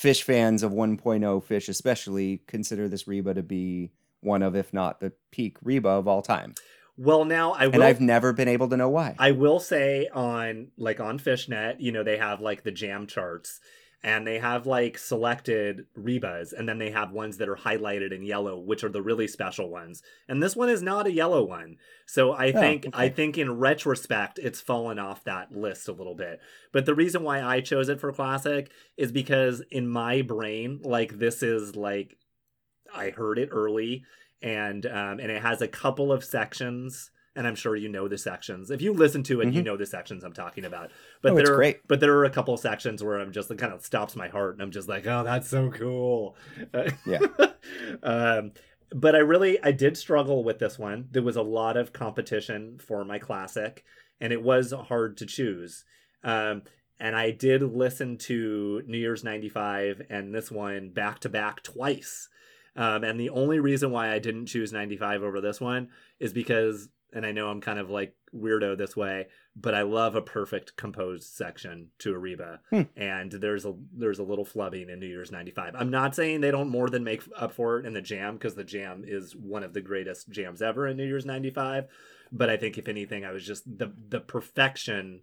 Phish 0.00 0.22
fans 0.22 0.62
of 0.62 0.72
1.0 0.72 1.00
Phish, 1.42 1.68
especially 1.68 2.42
consider 2.46 2.88
this 2.88 3.08
Reba 3.08 3.34
to 3.34 3.42
be 3.42 3.90
one 4.20 4.42
of, 4.42 4.54
if 4.54 4.72
not 4.72 5.00
the 5.00 5.12
peak 5.32 5.56
Reba 5.62 5.88
of 5.88 6.06
all 6.06 6.22
time, 6.22 6.54
well, 6.96 7.24
now 7.24 7.52
I 7.52 7.66
will. 7.66 7.74
and 7.74 7.84
I've 7.84 8.00
never 8.00 8.32
been 8.32 8.48
able 8.48 8.68
to 8.68 8.76
know 8.76 8.88
why. 8.88 9.14
I 9.18 9.32
will 9.32 9.60
say 9.60 10.08
on 10.12 10.68
like 10.76 11.00
on 11.00 11.18
Phish.net, 11.18 11.80
you 11.80 11.92
know, 11.92 12.02
they 12.02 12.18
have 12.18 12.40
like 12.40 12.62
the 12.64 12.70
jam 12.72 13.06
charts 13.06 13.60
and 14.02 14.26
they 14.26 14.38
have 14.38 14.66
like 14.66 14.98
selected 14.98 15.86
Rebas 15.98 16.52
and 16.52 16.68
then 16.68 16.78
they 16.78 16.90
have 16.90 17.10
ones 17.12 17.38
that 17.38 17.48
are 17.48 17.56
highlighted 17.56 18.12
in 18.14 18.22
yellow, 18.22 18.58
which 18.58 18.84
are 18.84 18.88
the 18.90 19.02
really 19.02 19.26
special 19.26 19.68
ones. 19.70 20.02
And 20.28 20.42
this 20.42 20.54
one 20.54 20.68
is 20.68 20.82
not 20.82 21.06
a 21.06 21.12
yellow 21.12 21.42
one. 21.42 21.76
So 22.06 22.32
I 22.32 22.48
Oh, 22.48 22.60
think 22.60 22.86
I 22.92 23.08
think 23.08 23.36
in 23.38 23.58
retrospect 23.58 24.38
it's 24.38 24.60
fallen 24.60 24.98
off 24.98 25.24
that 25.24 25.52
list 25.52 25.88
a 25.88 25.92
little 25.92 26.14
bit. 26.14 26.40
But 26.72 26.86
the 26.86 26.94
reason 26.94 27.22
why 27.22 27.42
I 27.42 27.60
chose 27.60 27.88
it 27.88 28.00
for 28.00 28.12
classic 28.12 28.70
is 28.96 29.12
because 29.12 29.62
in 29.70 29.88
my 29.88 30.22
brain, 30.22 30.80
like 30.82 31.18
this 31.18 31.42
is 31.42 31.74
like 31.74 32.16
I 32.94 33.10
heard 33.10 33.38
it 33.38 33.48
early 33.50 34.04
and 34.42 34.84
um 34.86 35.18
and 35.20 35.30
it 35.30 35.42
has 35.42 35.62
a 35.62 35.68
couple 35.68 36.12
of 36.12 36.24
sections 36.24 37.10
and 37.34 37.46
I'm 37.46 37.54
sure 37.54 37.76
you 37.76 37.90
know 37.90 38.08
the 38.08 38.16
sections. 38.16 38.70
If 38.70 38.80
you 38.80 38.94
listen 38.94 39.22
to 39.24 39.42
it, 39.42 39.52
you 39.52 39.60
Mhm. 39.60 39.66
know 39.66 39.76
the 39.76 39.84
sections 39.84 40.24
I'm 40.24 40.32
talking 40.32 40.64
about. 40.64 40.90
But 41.20 41.32
Oh, 41.32 41.34
there 41.34 41.42
it's 41.42 41.50
are, 41.50 41.56
great. 41.56 41.80
but 41.86 42.00
there 42.00 42.14
are 42.16 42.24
a 42.24 42.30
couple 42.30 42.54
of 42.54 42.60
sections 42.60 43.04
where 43.04 43.18
I'm 43.20 43.30
just 43.32 43.50
like 43.50 43.58
kind 43.58 43.74
of 43.74 43.84
stops 43.84 44.16
my 44.16 44.28
heart 44.28 44.54
and 44.54 44.62
I'm 44.62 44.70
just 44.70 44.88
like, 44.88 45.06
"Oh, 45.06 45.22
that's 45.22 45.48
so 45.48 45.70
cool." 45.70 46.36
Yeah. 47.06 47.18
um 48.02 48.52
but 48.94 49.14
I 49.16 49.18
really 49.18 49.62
I 49.62 49.72
did 49.72 49.96
struggle 49.96 50.44
with 50.44 50.58
this 50.60 50.78
one. 50.78 51.08
There 51.10 51.22
was 51.22 51.36
a 51.36 51.42
lot 51.42 51.76
of 51.76 51.92
competition 51.92 52.78
for 52.78 53.04
my 53.04 53.18
classic 53.18 53.84
and 54.20 54.32
it 54.32 54.42
was 54.42 54.72
hard 54.72 55.16
to 55.18 55.26
choose. 55.26 55.84
Um 56.22 56.62
and 56.98 57.14
I 57.14 57.30
did 57.32 57.62
listen 57.62 58.16
to 58.18 58.82
New 58.86 58.96
Year's 58.96 59.22
95 59.24 60.00
and 60.08 60.34
this 60.34 60.50
one 60.50 60.88
back 60.90 61.18
to 61.20 61.28
back 61.28 61.62
twice. 61.62 62.28
Um, 62.76 63.04
and 63.04 63.18
the 63.18 63.30
only 63.30 63.58
reason 63.58 63.90
why 63.90 64.12
I 64.12 64.18
didn't 64.18 64.46
choose 64.46 64.72
95 64.72 65.22
over 65.22 65.40
this 65.40 65.60
one 65.60 65.88
is 66.20 66.32
because, 66.32 66.88
and 67.12 67.24
I 67.24 67.32
know 67.32 67.48
I'm 67.48 67.60
kind 67.60 67.78
of 67.78 67.90
like 67.90 68.14
weirdo 68.34 68.76
this 68.76 68.96
way, 68.96 69.28
but 69.54 69.74
I 69.74 69.82
love 69.82 70.14
a 70.14 70.22
perfect 70.22 70.76
composed 70.76 71.34
section 71.34 71.88
to 72.00 72.14
a 72.14 72.18
Reba. 72.18 72.60
Hmm. 72.70 72.82
And 72.96 73.32
there's 73.32 73.64
a 73.64 73.74
there's 73.94 74.18
a 74.18 74.24
little 74.24 74.44
flubbing 74.44 74.90
in 74.90 75.00
New 75.00 75.06
Year's 75.06 75.32
95. 75.32 75.74
I'm 75.76 75.90
not 75.90 76.14
saying 76.14 76.40
they 76.40 76.50
don't 76.50 76.68
more 76.68 76.90
than 76.90 77.04
make 77.04 77.22
up 77.36 77.52
for 77.52 77.78
it 77.78 77.86
in 77.86 77.94
the 77.94 78.02
jam 78.02 78.34
because 78.34 78.54
the 78.54 78.64
jam 78.64 79.04
is 79.06 79.34
one 79.34 79.62
of 79.62 79.72
the 79.72 79.80
greatest 79.80 80.28
jams 80.30 80.60
ever 80.60 80.86
in 80.86 80.96
New 80.96 81.06
Year's 81.06 81.26
95. 81.26 81.86
But 82.30 82.50
I 82.50 82.56
think 82.56 82.76
if 82.76 82.88
anything, 82.88 83.24
I 83.24 83.32
was 83.32 83.46
just 83.46 83.64
the 83.78 83.92
the 84.08 84.20
perfection 84.20 85.22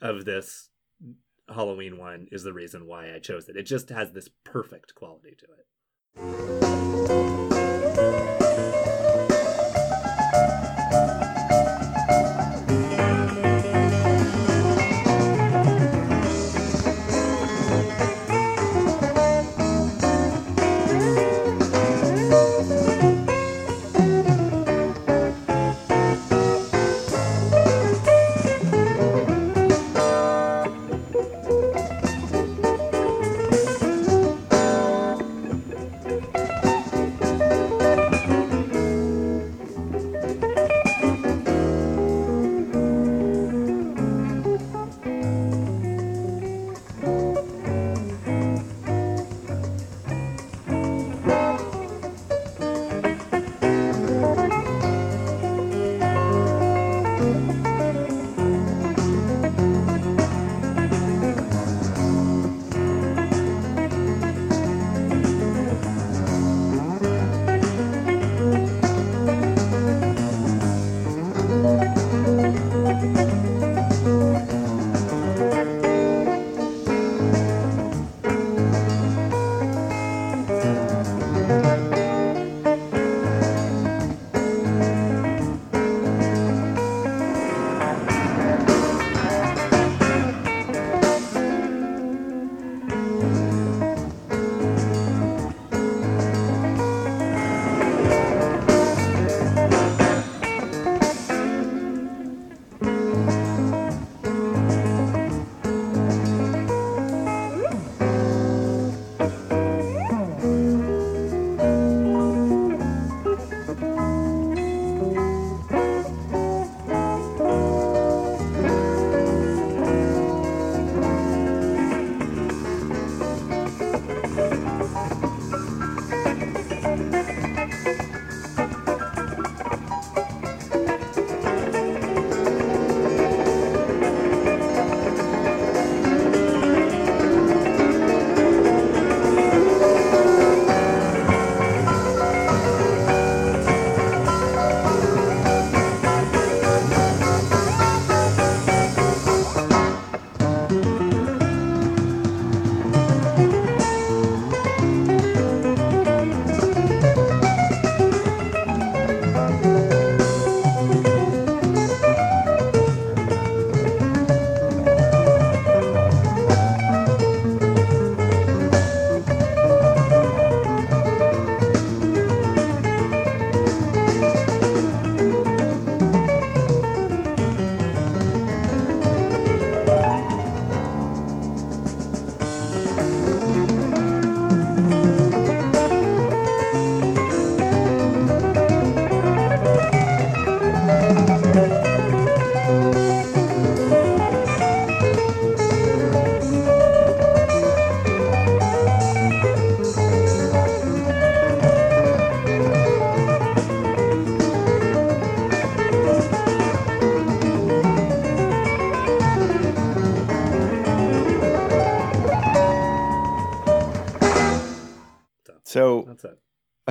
of 0.00 0.24
this 0.24 0.68
Halloween 1.48 1.98
one 1.98 2.28
is 2.30 2.44
the 2.44 2.52
reason 2.52 2.86
why 2.86 3.14
I 3.14 3.18
chose 3.18 3.48
it. 3.48 3.56
It 3.56 3.64
just 3.64 3.88
has 3.88 4.12
this 4.12 4.28
perfect 4.44 4.94
quality 4.94 5.34
to 5.38 5.44
it. 5.44 5.66
Thank 6.14 7.10
you. 7.96 8.21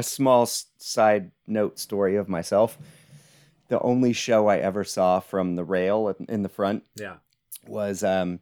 A 0.02 0.04
small 0.04 0.46
side 0.46 1.32
note 1.48 1.80
story 1.80 2.16
of 2.16 2.28
myself. 2.28 2.78
The 3.70 3.80
only 3.80 4.12
show 4.14 4.48
I 4.48 4.58
ever 4.58 4.84
saw 4.84 5.20
from 5.22 5.56
the 5.56 5.64
rail 5.64 6.14
in- 6.28 6.44
the 6.44 6.50
front 6.50 6.84
Yeah. 6.96 7.18
was 7.68 8.04
um, 8.04 8.40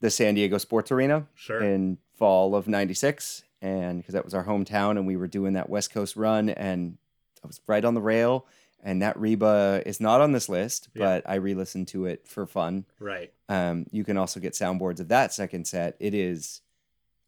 the 0.00 0.10
San 0.10 0.34
Diego 0.34 0.58
Sports 0.58 0.90
Arena 0.90 1.26
Sure. 1.34 1.62
in 1.62 1.98
fall 2.18 2.54
of 2.54 2.66
96 2.68 3.42
and 3.60 3.98
because 3.98 4.12
that 4.14 4.24
was 4.24 4.34
our 4.34 4.44
hometown 4.44 4.92
and 4.92 5.06
we 5.06 5.16
were 5.16 5.26
doing 5.26 5.54
that 5.54 5.68
west 5.68 5.90
coast 5.92 6.14
run 6.16 6.48
and 6.50 6.96
i 7.42 7.46
was 7.46 7.60
right 7.66 7.84
on 7.84 7.94
the 7.94 8.00
rail 8.00 8.46
and 8.84 9.02
that 9.02 9.18
reba 9.18 9.82
is 9.84 10.00
not 10.00 10.20
on 10.20 10.30
this 10.32 10.48
list 10.48 10.88
Yeah. 10.94 11.04
but 11.06 11.28
i 11.28 11.34
re-listened 11.36 11.88
to 11.88 12.04
it 12.06 12.28
for 12.28 12.46
fun 12.46 12.84
right. 13.00 13.32
um, 13.48 13.86
you 13.90 14.04
can 14.04 14.16
also 14.16 14.38
get 14.38 14.52
soundboards 14.52 15.00
of 15.00 15.08
that 15.08 15.32
second 15.32 15.66
set 15.66 15.96
it 15.98 16.14
is 16.14 16.60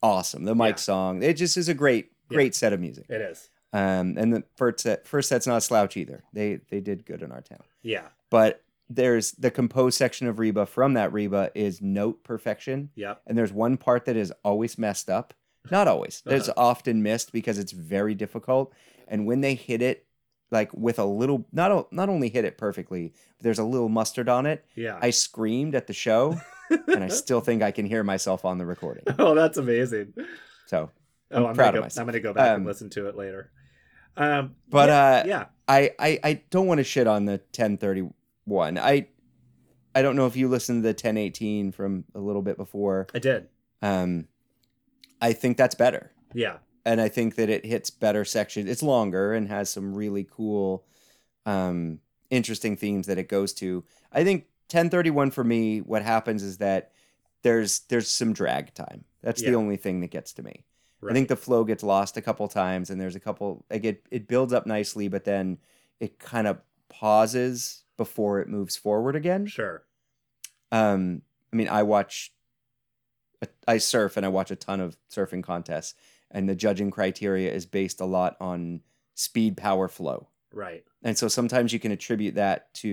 awesome 0.02 0.44
the 0.44 0.54
mike 0.54 0.76
Yeah. 0.76 0.80
song 0.92 1.22
it 1.22 1.34
just 1.34 1.56
is 1.56 1.68
a 1.68 1.74
great 1.74 2.12
Yeah. 2.30 2.36
great 2.36 2.54
set 2.54 2.72
of 2.72 2.78
music 2.80 3.06
It 3.08 3.20
is. 3.20 3.48
Um, 3.72 4.16
and 4.16 4.32
the 4.32 4.44
first 4.56 4.80
set 4.80 5.06
first 5.06 5.28
set's 5.28 5.46
not 5.46 5.56
a 5.58 5.60
slouch 5.60 5.96
either 5.96 6.22
they 6.32 6.60
they 6.70 6.80
did 6.80 7.04
good 7.04 7.22
in 7.22 7.32
our 7.32 7.40
town 7.42 7.62
Yeah. 7.82 8.08
but 8.30 8.62
there's 8.88 9.32
the 9.32 9.50
composed 9.50 9.98
section 9.98 10.28
of 10.28 10.38
reba 10.38 10.64
from 10.66 10.94
that 10.94 11.12
reba 11.12 11.50
is 11.54 11.82
note 11.82 12.22
perfection 12.24 12.90
Yeah. 12.94 13.14
and 13.26 13.36
there's 13.36 13.52
one 13.52 13.76
part 13.76 14.04
that 14.04 14.16
is 14.16 14.32
always 14.44 14.78
messed 14.78 15.10
up. 15.10 15.34
Not 15.70 15.88
always. 15.88 16.22
It's 16.26 16.48
Uh-huh. 16.48 16.62
often 16.70 17.02
missed 17.02 17.32
because 17.32 17.58
it's 17.58 17.72
very 17.72 18.14
difficult. 18.14 18.72
And 19.08 19.26
when 19.26 19.40
they 19.40 19.54
hit 19.56 19.82
it, 19.82 20.06
like 20.52 20.72
with 20.72 21.00
a 21.00 21.04
little, 21.04 21.44
not 21.50 21.92
not 21.92 22.08
only 22.08 22.28
hit 22.28 22.44
it 22.44 22.56
perfectly, 22.56 23.12
but 23.36 23.42
there's 23.42 23.58
a 23.58 23.64
little 23.64 23.88
mustard 23.88 24.28
on 24.28 24.46
it. 24.46 24.64
Yeah. 24.76 24.96
I 25.02 25.10
screamed 25.10 25.74
at 25.74 25.88
the 25.88 25.92
show, 25.92 26.38
and 26.70 27.02
I 27.02 27.08
still 27.24 27.40
think 27.40 27.62
I 27.64 27.72
can 27.72 27.84
hear 27.86 28.04
myself 28.04 28.44
on 28.44 28.58
the 28.58 28.64
recording. 28.66 29.02
oh, 29.18 29.34
that's 29.34 29.58
amazing. 29.58 30.14
So, 30.66 30.90
Oh, 31.30 31.38
I'm 31.38 31.46
I'm, 31.46 31.54
proud 31.54 31.66
gonna 31.66 31.68
of 31.68 31.74
go, 31.74 31.80
myself. 31.82 32.02
I'm 32.02 32.06
gonna 32.06 32.20
go 32.20 32.32
back 32.32 32.48
and 32.48 32.62
Um, 32.62 32.64
listen 32.66 32.90
to 32.90 33.08
it 33.08 33.16
later. 33.16 33.50
Um, 34.16 34.54
but 34.70 34.88
yeah, 34.88 35.04
uh, 35.04 35.24
yeah, 35.26 35.44
I, 35.68 35.90
I 35.98 36.20
I 36.24 36.42
don't 36.50 36.66
want 36.66 36.78
to 36.78 36.84
shit 36.84 37.06
on 37.06 37.24
the 37.26 37.40
1031. 37.52 38.78
I 38.78 39.08
I 39.94 40.02
don't 40.02 40.16
know 40.16 40.26
if 40.26 40.36
you 40.36 40.48
listened 40.48 40.82
to 40.82 40.86
the 40.88 40.92
1018 40.94 41.72
from 41.72 42.04
a 42.14 42.20
little 42.20 42.42
bit 42.42 42.56
before. 42.56 43.06
I 43.14 43.18
did. 43.18 43.48
Um, 43.82 44.28
I 45.20 45.32
think 45.32 45.56
that's 45.56 45.74
better. 45.74 46.12
Yeah, 46.32 46.58
and 46.84 47.00
I 47.00 47.08
think 47.08 47.34
that 47.36 47.48
it 47.50 47.64
hits 47.66 47.90
better 47.90 48.24
sections. 48.24 48.68
It's 48.70 48.82
longer 48.82 49.32
and 49.34 49.48
has 49.48 49.68
some 49.70 49.94
really 49.94 50.24
cool, 50.30 50.84
um, 51.44 52.00
interesting 52.30 52.76
themes 52.76 53.06
that 53.06 53.18
it 53.18 53.28
goes 53.28 53.52
to. 53.54 53.84
I 54.12 54.24
think 54.24 54.44
1031 54.70 55.30
for 55.30 55.44
me, 55.44 55.80
what 55.80 56.02
happens 56.02 56.42
is 56.42 56.58
that 56.58 56.92
there's 57.42 57.80
there's 57.88 58.08
some 58.08 58.32
drag 58.32 58.72
time. 58.74 59.04
That's 59.22 59.42
Yeah. 59.42 59.50
the 59.50 59.56
only 59.56 59.76
thing 59.76 60.00
that 60.00 60.10
gets 60.10 60.32
to 60.34 60.42
me. 60.42 60.64
Right. 61.06 61.12
I 61.12 61.14
think 61.14 61.28
the 61.28 61.36
flow 61.36 61.64
gets 61.64 61.82
lost 61.82 62.16
a 62.16 62.22
couple 62.22 62.48
times, 62.48 62.90
and 62.90 63.00
there's 63.00 63.16
a 63.16 63.20
couple 63.20 63.64
like 63.70 63.84
it 63.84 64.06
it 64.10 64.28
builds 64.28 64.52
up 64.52 64.66
nicely, 64.66 65.08
but 65.08 65.24
then 65.24 65.58
it 66.00 66.18
kind 66.18 66.46
of 66.46 66.58
pauses 66.88 67.84
before 67.96 68.40
it 68.40 68.48
moves 68.48 68.76
forward 68.76 69.16
again. 69.16 69.46
sure. 69.46 69.84
Um, 70.72 71.22
I 71.52 71.56
mean, 71.56 71.68
I 71.68 71.84
watch, 71.84 72.32
I 73.66 73.78
surf 73.78 74.16
and 74.16 74.26
I 74.26 74.28
watch 74.28 74.50
a 74.50 74.56
ton 74.56 74.80
of 74.80 74.96
surfing 75.10 75.42
contests, 75.42 75.94
and 76.30 76.48
the 76.48 76.54
judging 76.56 76.90
criteria 76.90 77.52
is 77.52 77.66
based 77.66 78.00
a 78.00 78.04
lot 78.04 78.36
on 78.40 78.82
speed, 79.14 79.56
power, 79.56 79.88
flow. 79.88 80.28
Right. 80.52 80.84
And 81.02 81.16
so 81.16 81.28
sometimes 81.28 81.72
you 81.72 81.78
can 81.78 81.92
attribute 81.92 82.34
that 82.34 82.72
to, 82.74 82.88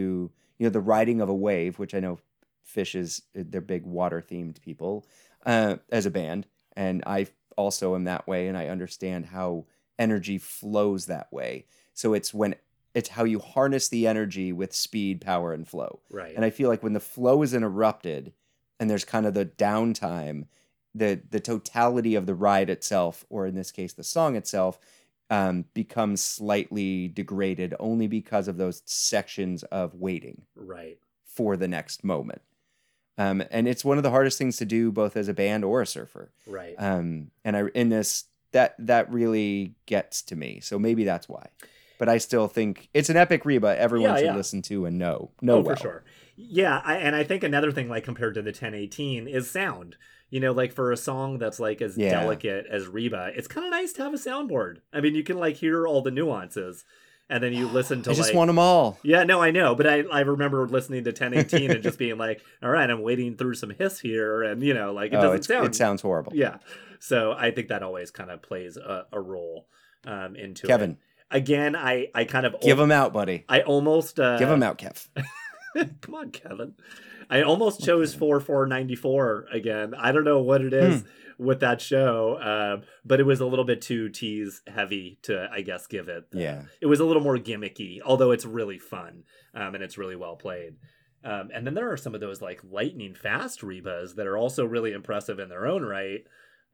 you 0.59 0.65
know, 0.65 0.69
the 0.69 0.79
riding 0.79 1.19
of 1.19 1.29
a 1.29 1.33
wave, 1.33 1.79
which 1.79 1.95
I 1.95 1.99
know 1.99 2.19
Phish 2.65 2.95
is, 2.95 3.23
they're 3.33 3.61
big 3.61 3.85
water 3.85 4.21
themed 4.21 4.61
people 4.61 5.05
uh, 5.45 5.77
as 5.91 6.05
a 6.05 6.11
band. 6.11 6.47
And 6.75 7.03
I 7.05 7.27
also 7.57 7.95
am 7.95 8.03
that 8.05 8.27
way, 8.27 8.47
and 8.47 8.57
I 8.57 8.67
understand 8.67 9.27
how 9.27 9.65
energy 9.99 10.37
flows 10.37 11.05
that 11.05 11.31
way. 11.31 11.65
So 11.93 12.13
it's 12.13 12.33
when, 12.33 12.55
it's 12.93 13.09
how 13.09 13.23
you 13.23 13.39
harness 13.39 13.89
the 13.89 14.07
energy 14.07 14.51
with 14.51 14.73
speed, 14.73 15.21
power, 15.21 15.53
and 15.53 15.67
flow. 15.67 15.99
Right. 16.11 16.35
And 16.35 16.45
I 16.45 16.49
feel 16.49 16.69
like 16.69 16.83
when 16.83 16.93
the 16.93 16.99
flow 16.99 17.41
is 17.41 17.53
interrupted 17.53 18.33
and 18.79 18.89
there's 18.89 19.05
kind 19.05 19.25
of 19.25 19.33
the 19.33 19.45
downtime, 19.45 20.45
the 20.95 21.21
the 21.29 21.39
totality 21.39 22.15
of 22.15 22.25
the 22.25 22.35
ride 22.35 22.69
itself, 22.69 23.25
or 23.29 23.47
in 23.47 23.55
this 23.55 23.71
case 23.71 23.93
the 23.93 24.03
song 24.03 24.35
itself, 24.35 24.79
um, 25.29 25.65
becomes 25.73 26.21
slightly 26.21 27.07
degraded 27.07 27.73
only 27.79 28.07
because 28.07 28.47
of 28.47 28.57
those 28.57 28.83
sections 28.85 29.63
of 29.63 29.95
waiting 29.95 30.43
right. 30.55 30.99
for 31.25 31.57
the 31.57 31.67
next 31.67 32.03
moment. 32.03 32.41
Um, 33.17 33.43
and 33.51 33.67
it's 33.67 33.85
one 33.85 33.97
of 33.97 34.03
the 34.03 34.09
hardest 34.09 34.37
things 34.37 34.57
to 34.57 34.65
do, 34.65 34.91
both 34.91 35.15
as 35.15 35.27
a 35.27 35.33
band 35.33 35.63
or 35.63 35.81
a 35.81 35.85
surfer. 35.87 36.31
Right. 36.47 36.75
Um, 36.77 37.31
and 37.45 37.55
I 37.55 37.63
in 37.75 37.89
this 37.89 38.25
that 38.53 38.75
that 38.79 39.11
really 39.11 39.75
gets 39.85 40.21
to 40.23 40.35
me. 40.35 40.59
So 40.61 40.79
maybe 40.79 41.03
that's 41.03 41.29
why. 41.29 41.47
But 41.99 42.09
I 42.09 42.17
still 42.17 42.47
think 42.47 42.89
it's 42.93 43.09
an 43.09 43.17
epic 43.17 43.45
Reba. 43.45 43.77
Everyone 43.79 44.09
Yeah, 44.11 44.17
should 44.17 44.25
yeah. 44.25 44.35
listen 44.35 44.61
to 44.63 44.85
and 44.85 44.97
know. 44.97 45.31
Know 45.41 45.57
oh, 45.57 45.61
well. 45.61 45.75
for 45.75 45.81
sure. 45.81 46.03
Yeah, 46.35 46.81
I, 46.83 46.97
and 46.97 47.15
I 47.15 47.23
think 47.23 47.43
another 47.43 47.71
thing, 47.71 47.87
like 47.87 48.03
compared 48.03 48.33
to 48.33 48.41
the 48.41 48.49
1018, 48.49 49.27
is 49.27 49.49
sound. 49.49 49.95
You 50.31 50.39
know, 50.39 50.51
like 50.51 50.73
for 50.73 50.91
a 50.91 50.97
song 50.97 51.37
that's 51.37 51.59
like 51.59 51.79
as 51.81 51.95
Yeah. 51.95 52.09
delicate 52.09 52.65
as 52.69 52.87
Reba, 52.87 53.31
it's 53.35 53.47
kind 53.47 53.65
of 53.67 53.71
nice 53.71 53.93
to 53.93 54.03
have 54.03 54.13
a 54.15 54.17
soundboard. 54.17 54.77
I 54.91 54.99
mean, 55.01 55.13
you 55.13 55.23
can 55.23 55.37
like 55.37 55.57
hear 55.57 55.85
all 55.87 56.01
the 56.01 56.09
nuances, 56.09 56.83
and 57.33 57.43
then 57.43 57.51
you 57.51 57.67
listen 57.67 58.03
to 58.03 58.11
I 58.11 58.13
just 58.13 58.29
like. 58.29 58.37
want 58.37 58.49
them 58.49 58.59
all. 58.59 58.99
Yeah, 59.01 59.23
no, 59.23 59.41
I 59.41 59.49
know, 59.49 59.73
but 59.73 59.87
I, 59.87 60.03
I 60.11 60.19
remember 60.19 60.67
listening 60.67 61.03
to 61.05 61.09
1018 61.09 61.71
and 61.71 61.81
just 61.81 61.97
being 61.97 62.19
like, 62.19 62.43
all 62.63 62.69
right, 62.69 62.87
I'm 62.87 63.01
wading 63.01 63.37
through 63.37 63.55
some 63.55 63.71
hiss 63.71 63.99
here, 63.99 64.43
and 64.43 64.61
you 64.61 64.75
know, 64.75 64.93
like 64.93 65.13
it 65.13 65.15
oh, 65.15 65.23
doesn't 65.23 65.43
sound. 65.43 65.65
it 65.65 65.75
sounds 65.75 66.03
horrible. 66.03 66.33
Yeah, 66.35 66.57
so 66.99 67.33
I 67.33 67.49
think 67.49 67.69
that 67.69 67.81
always 67.81 68.11
kind 68.11 68.29
of 68.29 68.43
plays 68.43 68.77
a, 68.77 69.07
a 69.11 69.19
role 69.19 69.65
um, 70.05 70.35
into 70.35 70.67
Kevin, 70.67 70.91
it. 70.91 70.97
Again, 71.31 71.75
I 71.75 72.09
I 72.13 72.25
kind 72.25 72.45
of 72.45 72.61
give 72.61 72.77
them 72.77 72.91
out, 72.91 73.13
buddy. 73.13 73.45
I 73.49 73.61
almost 73.61 74.19
uh, 74.19 74.37
give 74.37 74.49
them 74.49 74.61
out, 74.61 74.77
Kev. 74.77 75.07
Come 76.01 76.13
on, 76.13 76.29
Kevin. 76.29 76.75
I 77.31 77.41
almost 77.41 77.83
chose 77.83 78.13
four 78.13 78.39
four 78.41 78.67
ninety 78.67 78.95
four 78.95 79.47
again. 79.51 79.95
I 79.97 80.11
don't 80.11 80.23
know 80.23 80.43
what 80.43 80.61
it 80.61 80.71
is 80.71 81.01
Hmm. 81.01 81.07
With 81.43 81.59
that 81.59 81.81
show, 81.81 82.39
um, 82.41 82.83
but 83.05 83.19
it 83.19 83.23
was 83.23 83.39
a 83.41 83.45
little 83.45 83.65
bit 83.65 83.81
too 83.81 84.09
tease 84.09 84.61
heavy 84.67 85.19
to, 85.23 85.49
I 85.51 85.61
guess, 85.61 85.85
give 85.87 86.07
it. 86.09 86.25
uh, 86.33 86.39
Yeah. 86.39 86.63
it 86.81 86.85
was 86.87 86.99
a 86.99 87.05
little 87.05 87.21
more 87.23 87.37
gimmicky, 87.37 87.99
although 88.03 88.31
it's 88.31 88.45
really 88.45 88.79
fun 88.79 89.23
um, 89.53 89.75
and 89.75 89.83
it's 89.83 89.97
really 89.97 90.15
well 90.15 90.35
played. 90.35 90.75
Um, 91.25 91.51
and 91.53 91.65
then 91.65 91.73
there 91.73 91.91
are 91.91 91.97
some 91.97 92.15
of 92.15 92.21
those 92.21 92.41
like 92.41 92.61
lightning 92.69 93.15
fast 93.15 93.61
rebas 93.61 94.15
that 94.15 94.27
are 94.27 94.37
also 94.37 94.65
really 94.65 94.91
impressive 94.91 95.39
in 95.39 95.47
their 95.49 95.65
own 95.67 95.83
right. 95.83 96.23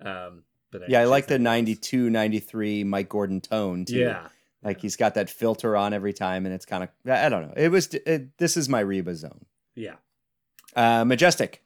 Um, 0.03 0.43
but 0.71 0.89
Yeah, 0.89 1.01
I 1.01 1.05
like 1.05 1.27
the 1.27 1.35
any 1.35 1.43
those. 1.43 1.51
92, 1.81 2.09
93 2.09 2.83
Mike 2.83 3.09
Gordon 3.09 3.41
tone 3.41 3.85
too. 3.85 3.97
Yeah, 3.99 4.27
Like 4.63 4.81
he's 4.81 4.95
got 4.95 5.13
that 5.15 5.29
filter 5.29 5.75
on 5.77 5.93
every 5.93 6.13
time, 6.13 6.45
and 6.45 6.53
it's 6.55 6.65
kind 6.65 6.83
of 6.83 6.89
I 7.11 7.29
don't 7.29 7.47
know. 7.47 7.53
It 7.57 7.69
was 7.69 7.93
it, 7.93 8.37
this 8.37 8.55
is 8.57 8.67
my 8.69 8.79
Reba 8.79 9.15
zone. 9.15 9.45
yeah. 9.75 9.95
Uh, 10.75 11.03
Majestic. 11.05 11.63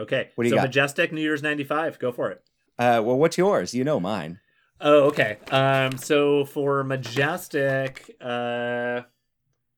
Okay. 0.00 0.30
What 0.34 0.44
do 0.44 0.48
you 0.48 0.54
so 0.54 0.56
got? 0.56 0.62
Majestic 0.68 1.12
New 1.12 1.20
Year's 1.20 1.42
ninety 1.42 1.64
five. 1.64 1.98
Go 1.98 2.10
for 2.12 2.30
it. 2.30 2.42
Uh, 2.78 3.02
well, 3.04 3.18
what's 3.18 3.36
yours? 3.38 3.74
You 3.74 3.84
know 3.84 4.00
mine. 4.00 4.40
Oh, 4.80 5.04
okay. 5.08 5.36
Um, 5.50 5.98
so 5.98 6.46
for 6.46 6.82
Majestic, 6.84 8.16
uh, 8.20 9.02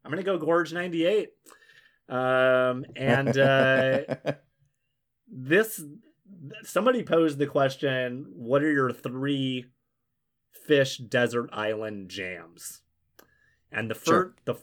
I'm 0.05 0.11
gonna 0.11 0.23
go 0.23 0.39
Gorge 0.39 0.73
98. 0.73 1.31
Um, 2.09 2.85
and 2.95 3.37
uh, 3.37 4.01
this 5.29 5.83
somebody 6.63 7.03
posed 7.03 7.39
the 7.39 7.47
question: 7.47 8.27
What 8.35 8.63
are 8.63 8.71
your 8.73 8.93
three 8.93 9.67
Phish 10.69 11.09
desert 11.09 11.51
island 11.53 12.09
jams? 12.11 12.83
And 13.73 13.91
the 13.91 13.95
Sure. 13.95 14.35
first, 14.37 14.45
the 14.45 14.55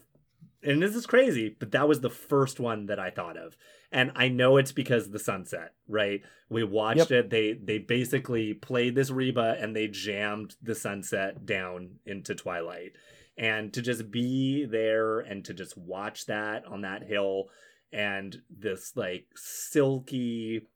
and 0.64 0.82
this 0.82 0.96
is 0.96 1.06
crazy, 1.06 1.56
but 1.58 1.72
that 1.72 1.88
was 1.88 2.02
the 2.02 2.10
first 2.10 2.60
one 2.60 2.88
that 2.88 3.00
I 3.00 3.10
thought 3.10 3.38
of. 3.38 3.56
And 3.92 4.12
I 4.16 4.28
know 4.28 4.58
it's 4.58 4.72
because 4.72 5.08
of 5.08 5.12
the 5.12 5.20
sunset, 5.20 5.74
right? 5.88 6.22
We 6.50 6.64
watched 6.64 7.12
it. 7.12 7.30
They 7.30 7.54
they 7.54 7.78
basically 7.78 8.54
played 8.54 8.96
this 8.96 9.10
Reba 9.10 9.58
and 9.60 9.76
they 9.76 9.88
jammed 9.88 10.56
the 10.62 10.76
sunset 10.76 11.46
down 11.46 12.00
into 12.06 12.36
twilight. 12.36 12.94
And 13.38 13.74
to 13.74 13.82
just 13.82 14.12
be 14.12 14.66
there 14.66 15.20
and 15.20 15.46
to 15.46 15.54
just 15.54 15.78
watch 15.78 16.26
that 16.26 16.66
on 16.66 16.82
that 16.82 17.04
hill 17.04 17.46
and 17.92 18.42
this 18.50 18.94
like 18.96 19.28
silky 19.36 20.68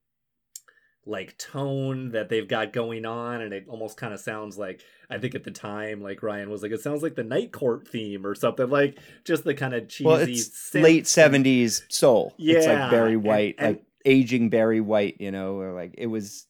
like 1.06 1.38
tone 1.38 2.12
that 2.12 2.30
they've 2.30 2.48
got 2.48 2.72
going 2.74 3.06
on 3.06 3.42
and 3.42 3.54
it 3.54 3.66
almost 3.68 3.98
kind 3.98 4.14
of 4.14 4.20
sounds 4.22 4.58
like 4.58 4.82
i 5.10 5.18
think 5.18 5.36
at 5.36 5.44
the 5.44 5.52
time 5.52 6.02
like 6.02 6.24
ryan 6.24 6.50
was 6.50 6.64
like 6.64 6.72
it 6.72 6.80
sounds 6.80 7.04
like 7.04 7.16
the 7.16 7.24
night 7.24 7.52
court 7.52 7.86
theme 7.88 8.26
or 8.26 8.34
something 8.34 8.70
like 8.70 8.98
just 9.26 9.44
the 9.44 9.54
kind 9.54 9.74
of 9.74 9.90
cheesy 9.90 10.06
well, 10.06 10.16
it's 10.18 10.74
late 10.74 11.06
seventies 11.06 11.84
soul. 11.90 12.34
it's 12.40 12.66
Yeah, 12.66 12.84
like 12.84 12.92
Barry 12.92 13.18
White, 13.18 13.56
and- 13.58 13.76
like 13.76 13.84
aging 14.06 14.50
Barry 14.50 14.80
White. 14.82 15.18
You 15.20 15.32
know, 15.32 15.56
or 15.60 15.74
like 15.74 15.96
it 15.98 16.08
was. 16.08 16.48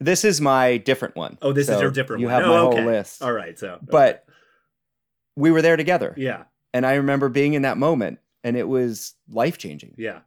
This 0.00 0.24
is 0.24 0.40
my 0.40 0.78
different 0.78 1.14
one. 1.14 1.36
oh 1.42 1.52
this 1.52 1.68
is 1.68 1.80
your 1.80 1.90
different 1.90 2.20
You 2.20 2.26
one 2.28 2.34
have 2.34 2.44
oh, 2.44 2.48
my 2.48 2.58
okay. 2.60 2.82
whole 2.82 2.90
list. 2.90 3.22
all 3.22 3.32
right 3.32 3.58
so 3.58 3.78
But 3.82 4.24
we 5.36 5.50
were 5.50 5.62
there 5.62 5.76
together, 5.76 6.14
yeah 6.16 6.44
and 6.74 6.84
I 6.86 6.94
remember 6.94 7.28
being 7.28 7.52
in 7.54 7.62
that 7.62 7.76
moment, 7.76 8.18
and 8.42 8.56
it 8.56 8.66
was 8.66 9.14
life 9.30 9.58
changing. 9.58 9.94
yeah 9.98 10.20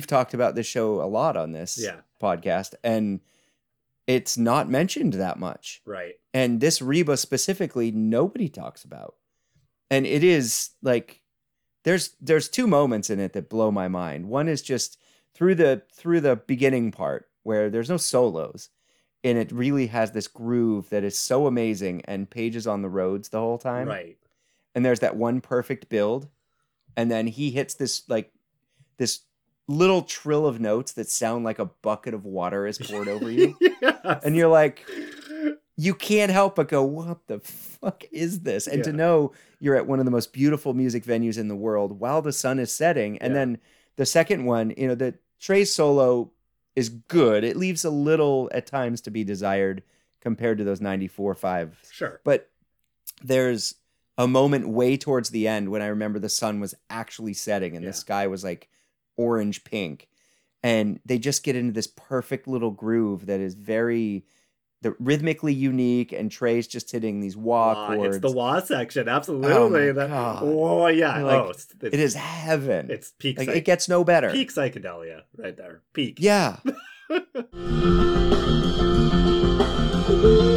we've 0.00 0.06
talked 0.06 0.32
about 0.32 0.54
this 0.54 0.66
show 0.66 1.02
a 1.02 1.04
lot 1.04 1.36
on 1.36 1.52
this 1.52 1.78
Yeah. 1.78 2.00
podcast, 2.22 2.74
and 2.82 3.20
it's 4.06 4.38
not 4.38 4.68
mentioned 4.68 5.12
that 5.14 5.38
much. 5.38 5.82
Right. 5.84 6.14
And 6.32 6.58
this 6.60 6.80
Reba 6.80 7.16
specifically, 7.18 7.90
nobody 7.90 8.48
talks 8.48 8.82
about. 8.82 9.16
And 9.90 10.06
it 10.06 10.24
is 10.24 10.70
like 10.82 11.20
there's 11.84 12.14
there's 12.20 12.48
two 12.48 12.66
moments 12.66 13.10
in 13.10 13.20
it 13.20 13.34
that 13.34 13.50
blow 13.50 13.70
my 13.70 13.88
mind. 13.88 14.28
One 14.28 14.48
is 14.48 14.62
just 14.62 14.98
through 15.34 15.56
the 15.56 15.82
through 15.92 16.22
the 16.22 16.36
beginning 16.36 16.92
part 16.92 17.28
where 17.42 17.68
there's 17.68 17.90
no 17.90 17.96
solos 17.98 18.70
and 19.22 19.36
it 19.36 19.52
really 19.52 19.88
has 19.88 20.12
this 20.12 20.28
groove 20.28 20.88
that 20.90 21.04
is 21.04 21.16
so 21.18 21.46
amazing 21.46 22.00
and 22.06 22.30
Page's 22.30 22.66
on 22.66 22.80
the 22.82 22.88
Rhodes 22.88 23.28
the 23.28 23.38
whole 23.40 23.58
time 23.58 23.86
Right. 23.88 24.16
and 24.74 24.84
there's 24.84 25.00
that 25.00 25.16
one 25.16 25.40
perfect 25.40 25.88
build 25.88 26.28
and 26.96 27.10
then 27.10 27.26
he 27.26 27.50
hits 27.50 27.74
this 27.74 28.02
like 28.08 28.32
this 28.98 29.20
little 29.70 30.02
trill 30.02 30.46
of 30.46 30.60
notes 30.60 30.92
that 30.92 31.08
sound 31.08 31.44
like 31.44 31.58
a 31.58 31.64
bucket 31.66 32.14
of 32.14 32.24
water 32.24 32.66
is 32.66 32.78
poured 32.78 33.08
over 33.08 33.30
you 33.30 33.56
yes. 33.82 34.22
and 34.24 34.34
you're 34.36 34.48
like 34.48 34.84
you 35.76 35.94
can't 35.94 36.32
help 36.32 36.56
but 36.56 36.68
go 36.68 36.82
what 36.82 37.26
the 37.28 37.38
fuck 37.40 38.02
is 38.12 38.40
this 38.40 38.66
and 38.66 38.82
to 38.84 38.92
know 38.92 39.32
you're 39.60 39.76
at 39.76 39.86
one 39.86 39.98
of 39.98 40.04
the 40.04 40.10
most 40.10 40.32
beautiful 40.32 40.74
music 40.74 41.04
venues 41.04 41.38
in 41.38 41.48
the 41.48 41.56
world 41.56 41.98
while 42.00 42.20
the 42.20 42.32
sun 42.32 42.58
is 42.58 42.72
setting 42.72 43.16
and 43.18 43.32
Yeah. 43.32 43.38
then 43.40 43.58
the 43.96 44.06
second 44.06 44.44
one 44.44 44.74
you 44.76 44.88
know 44.88 44.94
the 44.94 45.14
Trey 45.38 45.64
solo 45.64 46.32
is 46.76 46.88
good 46.88 47.44
it 47.44 47.56
leaves 47.56 47.84
a 47.84 47.90
little 47.90 48.50
at 48.52 48.66
times 48.66 49.00
to 49.02 49.10
be 49.10 49.24
desired 49.24 49.82
compared 50.20 50.58
to 50.58 50.64
those 50.64 50.80
94 50.80 51.34
5 51.34 51.78
Sure. 51.92 52.20
but 52.24 52.50
there's 53.22 53.74
a 54.18 54.26
moment 54.26 54.68
way 54.68 54.96
towards 54.96 55.30
the 55.30 55.48
end 55.48 55.70
when 55.70 55.80
I 55.80 55.86
remember 55.86 56.18
the 56.18 56.28
sun 56.28 56.60
was 56.60 56.74
actually 56.90 57.34
setting 57.34 57.74
and 57.76 57.84
Yeah. 57.84 57.90
the 57.90 57.96
sky 57.96 58.26
was 58.26 58.44
like 58.44 58.68
orange 59.20 59.64
pink. 59.64 60.08
And 60.62 61.00
they 61.06 61.18
just 61.18 61.42
get 61.42 61.56
into 61.56 61.72
this 61.72 61.86
perfect 61.86 62.46
little 62.46 62.70
groove 62.70 63.26
that 63.26 63.40
is 63.40 63.54
very 63.54 64.24
the 64.82 64.94
rhythmically 64.98 65.52
unique 65.52 66.12
and 66.12 66.30
Trey's 66.30 66.66
just 66.66 66.90
hitting 66.90 67.20
these 67.20 67.36
wah, 67.36 67.74
Wah, 67.74 67.94
chords. 67.94 68.16
It's 68.16 68.22
the 68.22 68.32
wah 68.32 68.60
section. 68.60 69.08
Oh 69.08 69.12
Absolutely. 69.12 69.92
that, 69.92 70.10
Oh 70.10 70.86
yeah. 70.86 71.22
Like, 71.22 71.38
oh, 71.38 71.50
it's, 71.50 71.66
it's, 71.82 71.94
it 71.94 72.00
is 72.00 72.14
heaven. 72.14 72.90
It's 72.90 73.12
peak. 73.18 73.38
like 73.38 73.48
psych- 73.48 73.56
it 73.56 73.64
gets 73.64 73.88
no 73.88 74.04
better. 74.04 74.30
peak 74.30 74.52
psychedelia 74.52 75.22
right 75.36 75.56
there. 75.56 75.82
Peak. 75.92 76.16
Yeah. 76.18 76.56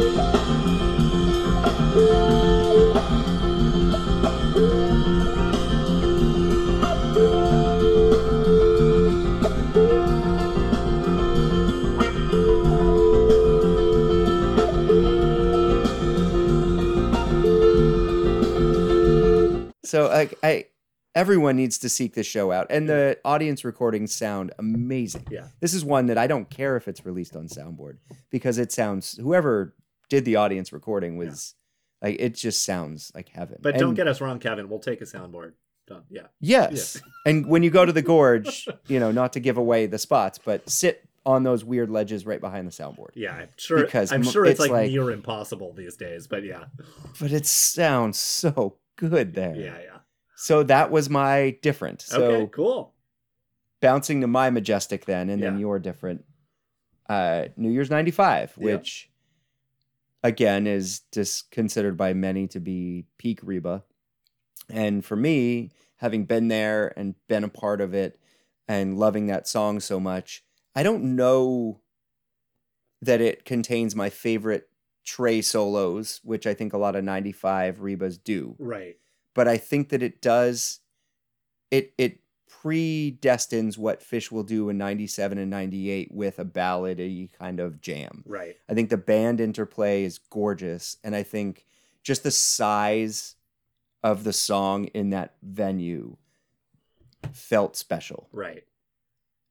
So 19.84 20.08
I, 20.08 20.30
I 20.42 20.66
everyone 21.14 21.56
needs 21.56 21.78
to 21.78 21.88
seek 21.88 22.14
this 22.14 22.26
show 22.26 22.52
out, 22.52 22.66
and 22.70 22.88
the 22.88 23.18
audience 23.24 23.64
recordings 23.64 24.14
sound 24.14 24.52
amazing. 24.58 25.26
Yeah. 25.30 25.48
This 25.60 25.74
is 25.74 25.84
one 25.84 26.06
that 26.06 26.18
I 26.18 26.26
don't 26.26 26.50
care 26.50 26.76
if 26.76 26.88
it's 26.88 27.04
released 27.04 27.36
on 27.36 27.48
soundboard 27.48 27.98
because 28.30 28.58
it 28.58 28.72
sounds 28.72 29.16
whoever 29.18 29.74
did 30.08 30.24
the 30.24 30.36
audience 30.36 30.72
recording 30.72 31.16
was 31.16 31.54
like 32.02 32.16
it 32.18 32.34
just 32.34 32.64
sounds 32.64 33.12
like 33.14 33.28
heaven. 33.28 33.58
But 33.62 33.78
don't 33.78 33.94
get 33.94 34.08
us 34.08 34.20
wrong, 34.20 34.38
Kevin. 34.38 34.68
We'll 34.68 34.80
take 34.80 35.00
a 35.00 35.04
soundboard. 35.04 35.52
Don't, 35.86 36.04
yeah. 36.08 36.28
yes. 36.40 36.70
Yes. 36.72 37.02
and 37.26 37.46
when 37.46 37.62
you 37.62 37.70
go 37.70 37.84
to 37.84 37.92
the 37.92 38.02
gorge, 38.14 38.66
you 38.86 38.98
know, 38.98 39.10
not 39.10 39.34
to 39.34 39.40
give 39.40 39.58
away 39.58 39.86
the 39.86 39.98
spots, 39.98 40.38
but 40.42 40.68
sit 40.68 41.06
on 41.26 41.42
those 41.42 41.64
weird 41.64 41.90
ledges 41.90 42.24
right 42.24 42.40
behind 42.40 42.66
the 42.66 42.70
soundboard. 42.70 43.10
Yeah. 43.14 43.34
I'm 43.34 43.48
sure. 43.56 43.84
Because 43.84 44.12
I'm 44.12 44.22
sure 44.22 44.44
it's, 44.44 44.52
it's 44.52 44.60
like, 44.60 44.70
like- 44.70 44.90
near 44.90 45.10
impossible 45.10 45.72
these 45.74 45.96
days. 45.96 46.26
But 46.26 46.44
yeah. 46.44 46.64
But 47.20 47.32
it 47.32 47.46
sounds 47.46 48.18
so 48.18 48.76
good 48.96 49.34
there. 49.34 49.54
Yeah. 49.54 49.78
Yeah. 49.82 49.98
So 50.36 50.62
that 50.64 50.90
was 50.90 51.08
my 51.08 51.56
different. 51.62 52.02
So 52.02 52.22
okay. 52.22 52.50
Cool. 52.52 52.92
bouncing 53.80 54.20
to 54.20 54.26
my 54.26 54.50
majestic 54.50 55.04
then 55.04 55.28
and 55.30 55.42
then 55.42 55.58
your 55.58 55.78
different 55.78 56.24
uh 57.08 57.44
new 57.56 57.68
year's 57.70 57.90
95 57.90 58.54
Yeah. 58.56 58.64
which 58.76 59.10
again 60.22 60.66
is 60.66 61.00
just 61.12 61.50
considered 61.50 61.94
by 61.96 62.14
many 62.14 62.46
to 62.48 62.60
be 62.60 63.04
peak 63.18 63.40
reba 63.42 63.84
and 64.70 65.04
for 65.04 65.16
me 65.16 65.70
having 65.96 66.24
been 66.24 66.48
there 66.48 66.94
and 66.98 67.14
been 67.28 67.44
a 67.44 67.48
part 67.48 67.82
of 67.82 67.92
it 67.92 68.18
and 68.66 68.98
loving 68.98 69.26
that 69.26 69.46
song 69.46 69.80
so 69.80 70.00
much 70.00 70.42
i 70.74 70.82
don't 70.82 71.04
know 71.04 71.78
that 73.02 73.20
it 73.20 73.44
contains 73.44 73.94
my 73.94 74.08
favorite 74.08 74.70
trey 75.04 75.40
solos 75.42 76.20
which 76.24 76.46
i 76.46 76.54
think 76.54 76.72
a 76.72 76.78
lot 76.78 76.96
of 76.96 77.04
95 77.04 77.78
rebas 77.78 78.18
do 78.22 78.54
Right. 78.58 78.96
but 79.34 79.46
I 79.48 79.56
think 79.58 79.90
that 79.90 80.02
it 80.02 80.20
does 80.22 80.80
it 81.70 81.92
it 81.98 82.20
predestines 82.48 83.76
what 83.76 84.00
Phish 84.00 84.30
will 84.32 84.42
do 84.42 84.70
in 84.70 84.78
97 84.78 85.36
and 85.36 85.50
98 85.50 86.10
with 86.12 86.38
a 86.38 86.44
ballady 86.46 87.30
kind 87.32 87.60
of 87.60 87.80
jam. 87.82 88.22
Right. 88.26 88.56
I 88.70 88.74
think 88.74 88.88
the 88.88 88.96
band 88.96 89.38
interplay 89.40 90.04
is 90.04 90.18
gorgeous 90.18 90.96
and 91.04 91.14
I 91.14 91.24
think 91.24 91.66
just 92.02 92.22
the 92.22 92.30
size 92.30 93.34
of 94.02 94.24
the 94.24 94.32
song 94.32 94.86
in 94.94 95.10
that 95.10 95.34
venue 95.42 96.16
felt 97.32 97.76
special. 97.76 98.28
Right. 98.32 98.64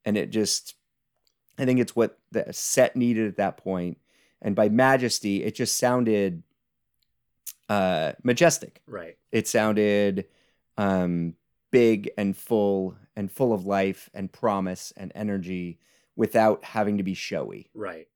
And 0.06 0.18
it 0.18 0.32
just 0.32 0.76
I 1.60 1.66
think 1.66 1.80
it's 1.80 1.96
what 1.96 2.18
the 2.32 2.46
set 2.52 2.96
needed 2.96 3.28
at 3.28 3.38
that 3.38 3.58
point 3.58 3.98
and 4.44 4.56
by 4.56 4.70
majesty 4.70 5.44
it 5.44 5.56
just 5.56 5.78
sounded 5.78 6.44
uh 7.70 8.12
majestic 8.24 8.82
Right. 8.86 9.18
it 9.32 9.48
sounded 9.48 10.26
um, 10.78 11.36
big 11.72 12.12
and 12.18 12.36
full 12.36 12.96
and 13.16 13.32
full 13.32 13.54
of 13.54 13.66
life 13.66 14.10
and 14.14 14.32
promise 14.32 14.94
and 14.96 15.12
energy 15.16 15.80
without 16.16 16.64
having 16.64 16.98
to 16.98 17.04
be 17.04 17.14
showy. 17.14 17.70
Right. 17.74 18.08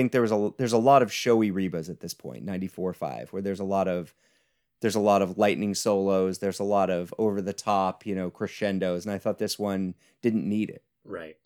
Think 0.00 0.12
there 0.12 0.22
was 0.22 0.32
a 0.32 0.52
there's 0.56 0.72
a 0.72 0.78
lot 0.78 1.02
of 1.02 1.12
showy 1.12 1.50
rebas 1.52 1.90
at 1.90 2.00
this 2.00 2.14
point, 2.14 2.42
94 2.42 2.94
5, 2.94 3.32
where 3.32 3.42
there's 3.42 3.60
a 3.60 3.64
lot 3.64 3.86
of 3.86 4.14
there's 4.80 4.94
a 4.94 5.00
lot 5.00 5.20
of 5.20 5.36
lightning 5.36 5.74
solos, 5.74 6.38
there's 6.38 6.58
a 6.58 6.64
lot 6.64 6.88
of 6.88 7.12
over 7.18 7.42
the 7.42 7.52
top, 7.52 8.06
you 8.06 8.14
know, 8.14 8.30
crescendos, 8.30 9.04
and 9.04 9.14
I 9.14 9.18
thought 9.18 9.38
this 9.38 9.58
one 9.58 9.94
didn't 10.22 10.48
need 10.48 10.70
it. 10.70 10.82
Right. 11.04 11.36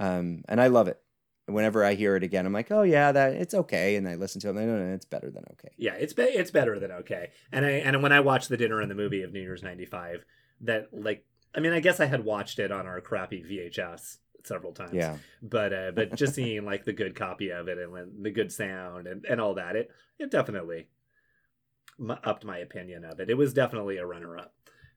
Um, 0.00 0.42
and 0.48 0.60
I 0.60 0.66
love 0.66 0.88
it. 0.88 1.00
Whenever 1.46 1.84
I 1.84 1.94
hear 1.94 2.16
it 2.16 2.24
again, 2.24 2.44
I'm 2.44 2.52
like, 2.52 2.72
oh 2.72 2.82
yeah, 2.82 3.12
that 3.12 3.34
it's 3.34 3.54
okay, 3.54 3.94
and 3.94 4.08
I 4.08 4.16
listen 4.16 4.40
to 4.40 4.48
it. 4.48 4.50
And 4.50 4.58
I 4.58 4.64
know 4.64 4.78
no, 4.78 4.94
it's 4.94 5.06
better 5.06 5.30
than 5.30 5.44
okay. 5.52 5.70
Yeah, 5.76 5.94
it's 5.94 6.12
be- 6.12 6.22
it's 6.24 6.50
better 6.50 6.80
than 6.80 6.90
okay. 6.90 7.30
And 7.52 7.64
I 7.64 7.70
and 7.70 8.02
when 8.02 8.12
I 8.12 8.18
watched 8.18 8.48
the 8.48 8.56
dinner 8.56 8.80
and 8.80 8.90
the 8.90 8.96
movie 8.96 9.22
of 9.22 9.32
New 9.32 9.40
Year's 9.40 9.62
'95, 9.62 10.24
that 10.62 10.88
like 10.92 11.24
I 11.54 11.60
mean 11.60 11.72
I 11.72 11.78
guess 11.78 12.00
I 12.00 12.06
had 12.06 12.24
watched 12.24 12.58
it 12.58 12.72
on 12.72 12.86
our 12.86 13.00
crappy 13.00 13.44
VHS 13.44 14.18
several 14.44 14.72
times. 14.72 14.94
Yeah, 14.94 15.16
But 15.42 15.72
uh, 15.72 15.90
but 15.94 16.14
just 16.14 16.34
seeing 16.40 16.64
like 16.64 16.84
the 16.84 16.92
good 16.92 17.14
copy 17.14 17.50
of 17.50 17.68
it 17.68 17.78
and 17.78 17.92
when 17.92 18.22
the 18.22 18.30
good 18.30 18.50
sound 18.52 19.06
and, 19.06 19.24
and 19.24 19.40
all 19.40 19.54
that, 19.54 19.76
it 19.76 19.90
it 20.18 20.30
definitely 20.30 20.88
upped 22.24 22.44
my 22.44 22.58
opinion 22.58 23.04
of 23.04 23.20
it. 23.20 23.30
It 23.30 23.34
was 23.36 23.52
definitely 23.52 23.98
a 23.98 24.06
runner 24.06 24.38
up, 24.38 24.54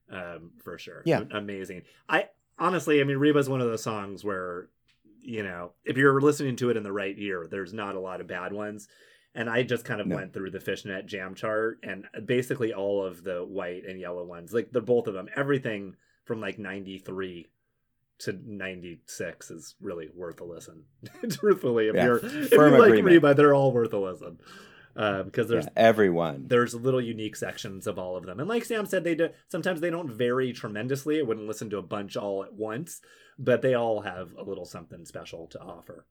um, 0.10 0.52
for 0.64 0.78
sure. 0.78 1.02
Yeah. 1.06 1.24
amazing. 1.32 1.84
I 2.08 2.30
honestly, 2.58 3.02
I 3.02 3.04
mean, 3.04 3.18
Reba's 3.18 3.50
one 3.50 3.62
of 3.62 3.68
those 3.68 3.84
songs 3.84 4.24
where 4.24 4.70
you 5.22 5.44
know 5.44 5.72
if 5.86 5.98
you're 5.98 6.20
listening 6.22 6.56
to 6.58 6.70
it 6.70 6.78
in 6.78 6.84
the 6.84 6.92
right 6.92 7.18
year, 7.18 7.48
there's 7.50 7.74
not 7.74 7.96
a 7.96 8.00
lot 8.00 8.22
of 8.22 8.28
bad 8.28 8.54
ones. 8.54 8.88
And 9.36 9.50
I 9.50 9.64
just 9.64 9.84
kind 9.84 10.00
of 10.00 10.06
No. 10.06 10.16
went 10.18 10.32
through 10.32 10.52
the 10.52 10.60
Phish.net 10.60 11.08
jam 11.08 11.34
chart 11.34 11.80
and 11.82 12.06
basically 12.24 12.72
all 12.72 13.04
of 13.04 13.24
the 13.24 13.44
white 13.44 13.84
and 13.84 14.00
yellow 14.00 14.24
ones, 14.24 14.54
like 14.54 14.70
they're 14.72 14.80
both 14.82 15.08
of 15.08 15.16
them, 15.16 15.28
everything 15.36 15.96
from 16.26 16.40
like 16.40 16.60
93 16.60 17.48
to 18.20 18.34
96 18.46 19.52
is 19.52 19.76
really 19.82 20.10
worth 20.16 20.40
a 20.42 20.44
listen. 20.46 20.84
Truthfully, 21.30 21.88
if 21.90 21.96
Yeah, 21.96 22.06
you're 22.06 22.18
if 22.18 22.52
you 22.52 22.58
like 22.60 22.88
agreement. 22.90 23.06
Reba, 23.06 23.34
they're 23.34 23.54
all 23.56 23.72
worth 23.72 23.94
a 23.94 23.98
listen. 24.00 24.40
Uh, 24.96 25.24
because 25.24 25.48
there's 25.50 25.66
yeah, 25.66 25.72
everyone. 25.76 26.44
there's 26.48 26.76
little 26.76 27.02
unique 27.02 27.36
sections 27.36 27.88
of 27.88 27.98
all 27.98 28.16
of 28.16 28.28
them. 28.28 28.40
And 28.40 28.48
like 28.48 28.64
Sam 28.64 28.86
said, 28.86 29.04
they 29.04 29.16
do 29.16 29.30
sometimes 29.50 29.82
they 29.82 29.90
don't 29.90 30.12
vary 30.12 30.54
tremendously. 30.54 31.20
I 31.20 31.24
wouldn't 31.24 31.48
listen 31.48 31.70
to 31.72 31.78
a 31.78 31.82
bunch 31.82 32.16
all 32.16 32.44
at 32.44 32.54
once, 32.54 33.02
but 33.40 33.64
they 33.64 33.74
all 33.74 34.02
have 34.02 34.34
a 34.38 34.44
little 34.44 34.66
something 34.66 35.04
special 35.06 35.48
to 35.48 35.60
offer. 35.60 36.06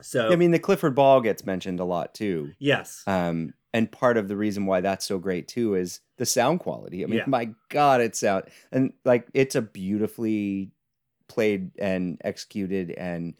So 0.00 0.32
I 0.32 0.36
mean, 0.36 0.50
the 0.50 0.58
Clifford 0.58 0.94
Ball 0.94 1.20
gets 1.20 1.44
mentioned 1.44 1.78
a 1.78 1.84
lot 1.84 2.14
too. 2.14 2.52
yes. 2.58 3.02
Um, 3.06 3.52
and 3.74 3.92
part 3.92 4.16
of 4.16 4.28
the 4.28 4.36
reason 4.36 4.64
why 4.64 4.80
that's 4.80 5.04
so 5.04 5.18
great 5.18 5.46
too 5.48 5.74
is 5.74 6.00
the 6.16 6.24
sound 6.24 6.60
quality. 6.60 7.04
I 7.04 7.06
mean, 7.08 7.18
Yeah. 7.18 7.24
my 7.26 7.50
God, 7.68 8.00
it's 8.00 8.20
sound 8.20 8.44
and 8.72 8.94
like 9.04 9.26
it's 9.34 9.54
a 9.54 9.60
beautifully 9.62 10.70
played 11.28 11.72
and 11.78 12.20
executed, 12.24 12.90
and 12.92 13.34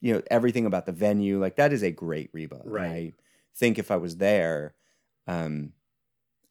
you 0.00 0.14
know 0.14 0.22
everything 0.30 0.66
about 0.66 0.86
the 0.86 0.92
venue. 0.92 1.40
Like 1.40 1.56
that 1.56 1.72
is 1.72 1.82
a 1.82 1.90
great 1.90 2.30
Reba. 2.32 2.62
And 2.72 2.72
Right. 2.72 2.90
I 2.90 3.14
think 3.56 3.78
if 3.78 3.90
I 3.90 3.96
was 3.96 4.16
there, 4.18 4.74
um, 5.26 5.72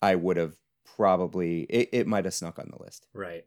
I 0.02 0.16
would 0.16 0.38
have 0.38 0.56
probably 0.86 1.62
it, 1.64 1.90
it 1.94 2.08
might 2.08 2.26
have 2.26 2.34
snuck 2.34 2.60
on 2.60 2.70
the 2.76 2.84
list. 2.84 3.08
right. 3.14 3.46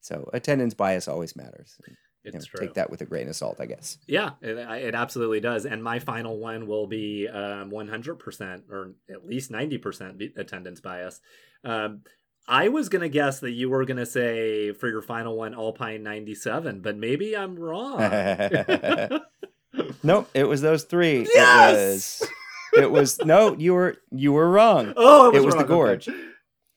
So 0.00 0.28
attendance 0.32 0.74
bias 0.74 1.08
always 1.08 1.36
matters. 1.36 1.78
You 1.86 1.96
It's 2.24 2.34
know, 2.34 2.40
true. 2.44 2.66
Take 2.66 2.74
that 2.74 2.90
with 2.90 3.00
a 3.02 3.06
grain 3.06 3.28
of 3.28 3.36
salt, 3.36 3.60
I 3.60 3.66
guess. 3.66 3.98
Yeah, 4.06 4.32
it, 4.40 4.56
it 4.58 4.94
absolutely 4.94 5.40
does. 5.40 5.64
And 5.66 5.82
my 5.82 5.98
final 5.98 6.38
one 6.38 6.66
will 6.66 6.86
be 6.86 7.28
um, 7.28 7.70
100% 7.70 8.68
or 8.70 8.94
at 9.10 9.26
least 9.26 9.50
90% 9.50 10.36
attendance 10.36 10.80
bias. 10.80 11.20
Um, 11.64 12.02
I 12.48 12.68
was 12.68 12.88
going 12.88 13.02
to 13.02 13.08
guess 13.08 13.40
that 13.40 13.52
you 13.52 13.70
were 13.70 13.84
going 13.84 13.98
to 13.98 14.06
say 14.06 14.72
for 14.72 14.88
your 14.88 15.02
final 15.02 15.36
one, 15.36 15.54
Alpine 15.54 16.02
97, 16.02 16.80
but 16.80 16.96
maybe 16.96 17.36
I'm 17.36 17.56
wrong. 17.56 18.00
Nope, 20.02 20.28
it 20.34 20.44
was 20.44 20.60
those 20.60 20.84
three. 20.84 21.26
Yes! 21.34 22.22
It 22.74 22.80
was 22.80 22.84
it 22.84 22.90
was 22.90 23.24
no, 23.24 23.56
you 23.56 23.74
were 23.74 23.96
you 24.10 24.32
were 24.32 24.50
wrong. 24.50 24.92
oh, 24.96 25.32
I 25.32 25.36
It 25.36 25.44
was 25.44 25.54
the 25.54 25.64
wrong. 25.64 25.64
Okay. 25.64 26.06
Gorge. 26.06 26.08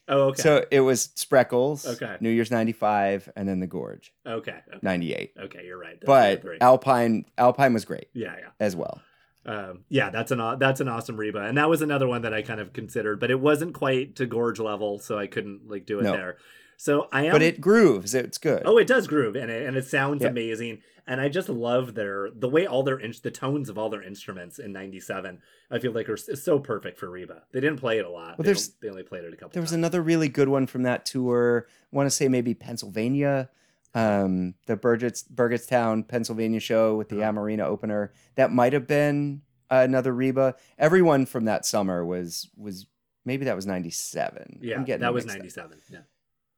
Oh, 0.07 0.21
okay. 0.27 0.41
So 0.41 0.65
it 0.69 0.81
was 0.81 1.07
Spreckels, 1.07 1.87
Okay. 1.87 2.17
New 2.19 2.29
Year's 2.29 2.51
95 2.51 3.29
and 3.35 3.49
then 3.49 3.59
the 3.59 3.67
Gorge, 3.67 4.13
okay. 4.25 4.61
Okay. 4.67 4.79
98. 4.83 5.33
Okay, 5.45 5.65
you're 5.65 5.79
right. 5.79 5.99
Those 5.99 6.05
But. 6.43 6.61
Alpine 6.61 7.25
Alpine 7.37 7.73
was 7.73 7.85
great 7.85 8.07
yeah, 8.13 8.35
yeah. 8.39 8.49
as 8.59 8.75
well. 8.75 9.01
Um, 9.45 9.85
yeah, 9.89 10.09
that's 10.09 10.31
an 10.31 10.39
that's 10.59 10.81
an 10.81 10.87
awesome 10.87 11.17
Reba, 11.17 11.39
and 11.41 11.57
that 11.57 11.69
was 11.69 11.81
another 11.81 12.07
one 12.07 12.23
that 12.23 12.33
I 12.33 12.41
kind 12.41 12.59
of 12.59 12.73
considered, 12.73 13.19
but 13.19 13.29
it 13.29 13.39
wasn't 13.39 13.73
quite 13.73 14.15
to 14.15 14.25
Gorge 14.25 14.59
level, 14.59 14.97
so 14.99 15.17
I 15.19 15.27
couldn't 15.27 15.69
like 15.69 15.85
do 15.85 15.99
it 15.99 16.03
No. 16.03 16.13
there. 16.13 16.37
So 16.77 17.07
I 17.11 17.25
am. 17.27 17.31
But 17.31 17.41
it 17.43 17.61
grooves. 17.61 18.13
It's 18.15 18.37
good. 18.37 18.63
Oh, 18.65 18.77
it 18.77 18.87
does 18.87 19.07
groove, 19.07 19.35
and 19.35 19.51
it 19.51 19.65
and 19.67 19.77
it 19.77 19.85
sounds 19.85 20.23
Yeah. 20.23 20.29
amazing, 20.29 20.81
and 21.07 21.21
I 21.21 21.29
just 21.29 21.47
love 21.47 21.93
their 21.93 22.29
the 22.35 22.49
way 22.49 22.65
all 22.65 22.81
their 22.83 22.97
in, 22.99 23.13
the 23.23 23.29
tones 23.31 23.69
of 23.69 23.77
all 23.77 23.89
their 23.89 24.01
instruments 24.01 24.57
in 24.59 24.73
'97. 24.73 25.39
I 25.71 25.79
feel 25.79 25.91
like 25.93 26.09
are 26.09 26.17
so 26.17 26.59
perfect 26.59 26.97
for 26.99 27.09
Reba. 27.09 27.43
They 27.53 27.59
didn't 27.61 27.79
play 27.79 27.97
it 27.99 28.05
a 28.05 28.09
lot. 28.09 28.37
Well, 28.37 28.43
they, 28.43 28.43
there's- 28.45 28.71
they 28.81 28.89
only 28.89 29.03
played 29.03 29.23
it 29.25 29.31
a 29.33 29.35
couple. 29.37 29.49
There 29.53 29.61
was 29.61 29.69
times. 29.69 29.77
another 29.77 30.01
really 30.01 30.27
good 30.27 30.49
one 30.49 30.65
from 30.67 30.83
that 30.83 31.05
tour. 31.05 31.67
I 31.69 31.95
want 31.95 32.07
to 32.07 32.11
say 32.11 32.27
maybe 32.27 32.53
Pennsylvania, 32.55 33.49
um, 33.95 34.53
the 34.67 34.75
Burgett's, 34.75 35.23
Burgettstown, 35.23 36.07
Pennsylvania 36.07 36.59
show 36.59 36.95
with 36.95 37.09
the 37.09 37.21
Uh-huh. 37.23 37.31
Amarina 37.31 37.61
opener. 37.61 38.13
That 38.35 38.51
might 38.51 38.73
have 38.73 38.85
been 38.85 39.41
another 39.71 40.13
Reba. 40.13 40.55
Everyone 40.77 41.25
from 41.25 41.45
that 41.45 41.65
summer 41.65 42.05
was 42.05 42.49
was 42.55 42.85
maybe 43.25 43.45
that 43.45 43.55
was 43.55 43.65
ninety 43.65 43.89
seven. 43.89 44.59
Yeah, 44.61 44.75
I'm 44.75 44.83
getting 44.85 45.01
that 45.01 45.13
was 45.13 45.25
'97. 45.25 45.79
Yeah. 45.89 45.99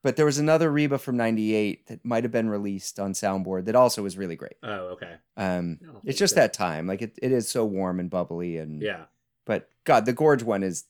But 0.03 0.15
there 0.15 0.25
was 0.25 0.37
another 0.37 0.71
Reba 0.71 0.97
from 0.99 1.17
'98 1.17 1.87
that 1.87 2.05
might 2.05 2.23
have 2.23 2.31
been 2.31 2.49
released 2.49 2.99
on 2.99 3.13
Soundboard 3.13 3.65
that 3.65 3.75
also 3.75 4.03
was 4.03 4.17
really 4.17 4.35
great. 4.35 4.55
Oh, 4.63 4.89
okay. 4.95 5.15
Um, 5.35 5.79
it's 6.05 6.19
just 6.19 6.35
that 6.35 6.53
time, 6.53 6.87
like 6.87 7.01
it, 7.01 7.17
it 7.21 7.31
is 7.31 7.49
so 7.49 7.65
warm 7.65 7.99
and 7.99 8.09
bubbly, 8.09 8.57
and 8.57 8.81
Yeah, 8.81 9.05
But 9.45 9.69
God, 9.83 10.05
the 10.05 10.13
Gorge 10.13 10.43
one 10.43 10.63
is 10.63 10.85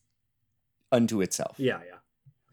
unto 0.91 1.21
itself. 1.21 1.55
yeah, 1.57 1.79
yeah, 1.87 1.96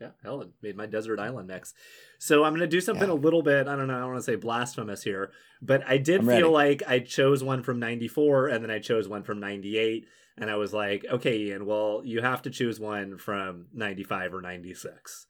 yeah. 0.05 0.11
Helen 0.23 0.53
made 0.63 0.77
my 0.77 0.87
desert 0.87 1.19
island 1.19 1.49
mix. 1.49 1.75
So 2.19 2.45
I'm 2.45 2.53
gonna 2.55 2.67
do 2.67 2.81
something 2.81 3.09
Yeah. 3.09 3.15
a 3.15 3.25
little 3.27 3.43
bit. 3.43 3.67
I 3.69 3.77
don't 3.77 3.89
know. 3.89 3.97
I 3.97 4.01
don't 4.01 4.09
want 4.13 4.19
to 4.21 4.25
say 4.25 4.37
blasphemous 4.37 5.03
here, 5.03 5.31
but 5.63 5.83
I 5.87 5.99
did 5.99 6.21
I'm 6.21 6.27
feel 6.27 6.53
ready. 6.53 6.79
like 6.79 6.83
I 6.87 6.99
chose 7.01 7.43
one 7.43 7.63
from 7.63 7.79
'94, 7.79 8.49
and 8.49 8.63
then 8.63 8.71
I 8.71 8.79
chose 8.79 9.09
one 9.09 9.23
from 9.23 9.41
'98. 9.41 10.07
And 10.37 10.51
I 10.51 10.57
was 10.57 10.73
like, 10.75 11.05
okay, 11.09 11.37
Ian, 11.39 11.65
well, 11.65 12.03
you 12.05 12.21
have 12.21 12.43
to 12.43 12.51
choose 12.51 12.81
one 12.81 13.19
from 13.19 13.67
95 13.73 14.35
or 14.35 14.41
96. 14.41 15.27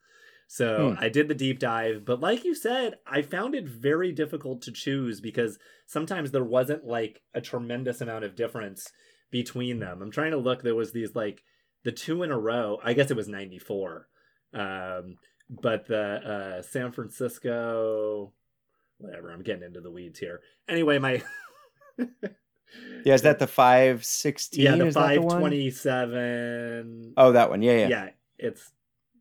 So 0.47 0.91
Hmm. 0.91 1.03
I 1.03 1.09
did 1.09 1.27
the 1.27 1.35
deep 1.35 1.59
dive, 1.59 2.05
but 2.05 2.19
like 2.19 2.43
you 2.43 2.55
said, 2.55 2.95
I 3.05 3.21
found 3.21 3.53
it 3.53 3.67
very 3.67 4.11
difficult 4.11 4.61
to 4.63 4.71
choose 4.71 5.21
because 5.21 5.59
sometimes 5.85 6.31
there 6.31 6.43
wasn't 6.43 6.85
like 6.85 7.21
a 7.35 7.41
tremendous 7.41 8.01
amount 8.01 8.25
of 8.25 8.35
difference 8.35 8.91
between 9.31 9.79
them. 9.79 10.01
I'm 10.01 10.11
trying 10.11 10.31
to 10.31 10.37
look, 10.37 10.61
there 10.63 10.73
was 10.75 10.91
these 10.91 11.15
like 11.15 11.43
the 11.83 11.91
two 11.91 12.23
in 12.23 12.31
a 12.31 12.37
row. 12.39 12.79
I 12.83 12.93
guess 12.93 13.11
it 13.11 13.17
was 13.17 13.27
94. 13.27 14.07
Um, 14.55 15.17
but 15.49 15.85
the 15.87 16.57
uh, 16.57 16.61
San 16.63 16.91
Francisco, 16.91 18.31
whatever, 18.97 19.31
I'm 19.31 19.43
getting 19.43 19.63
into 19.63 19.81
the 19.81 19.91
weeds 19.91 20.19
here. 20.19 20.41
Anyway, 20.67 20.97
my. 20.99 21.21
Yeah, 23.05 23.13
is 23.13 23.21
that 23.21 23.39
the 23.39 23.47
five 23.47 24.03
sixteen? 24.03 24.65
yeah 24.65 24.71
the 24.71 24.77
the 24.77 24.83
one? 25.21 25.39
527 25.39 27.13
Oh, 27.15 27.31
that 27.31 27.49
one. 27.49 27.61
Yeah, 27.61 27.77
yeah. 27.77 27.87
yeah. 27.87 28.09
it's 28.37 28.71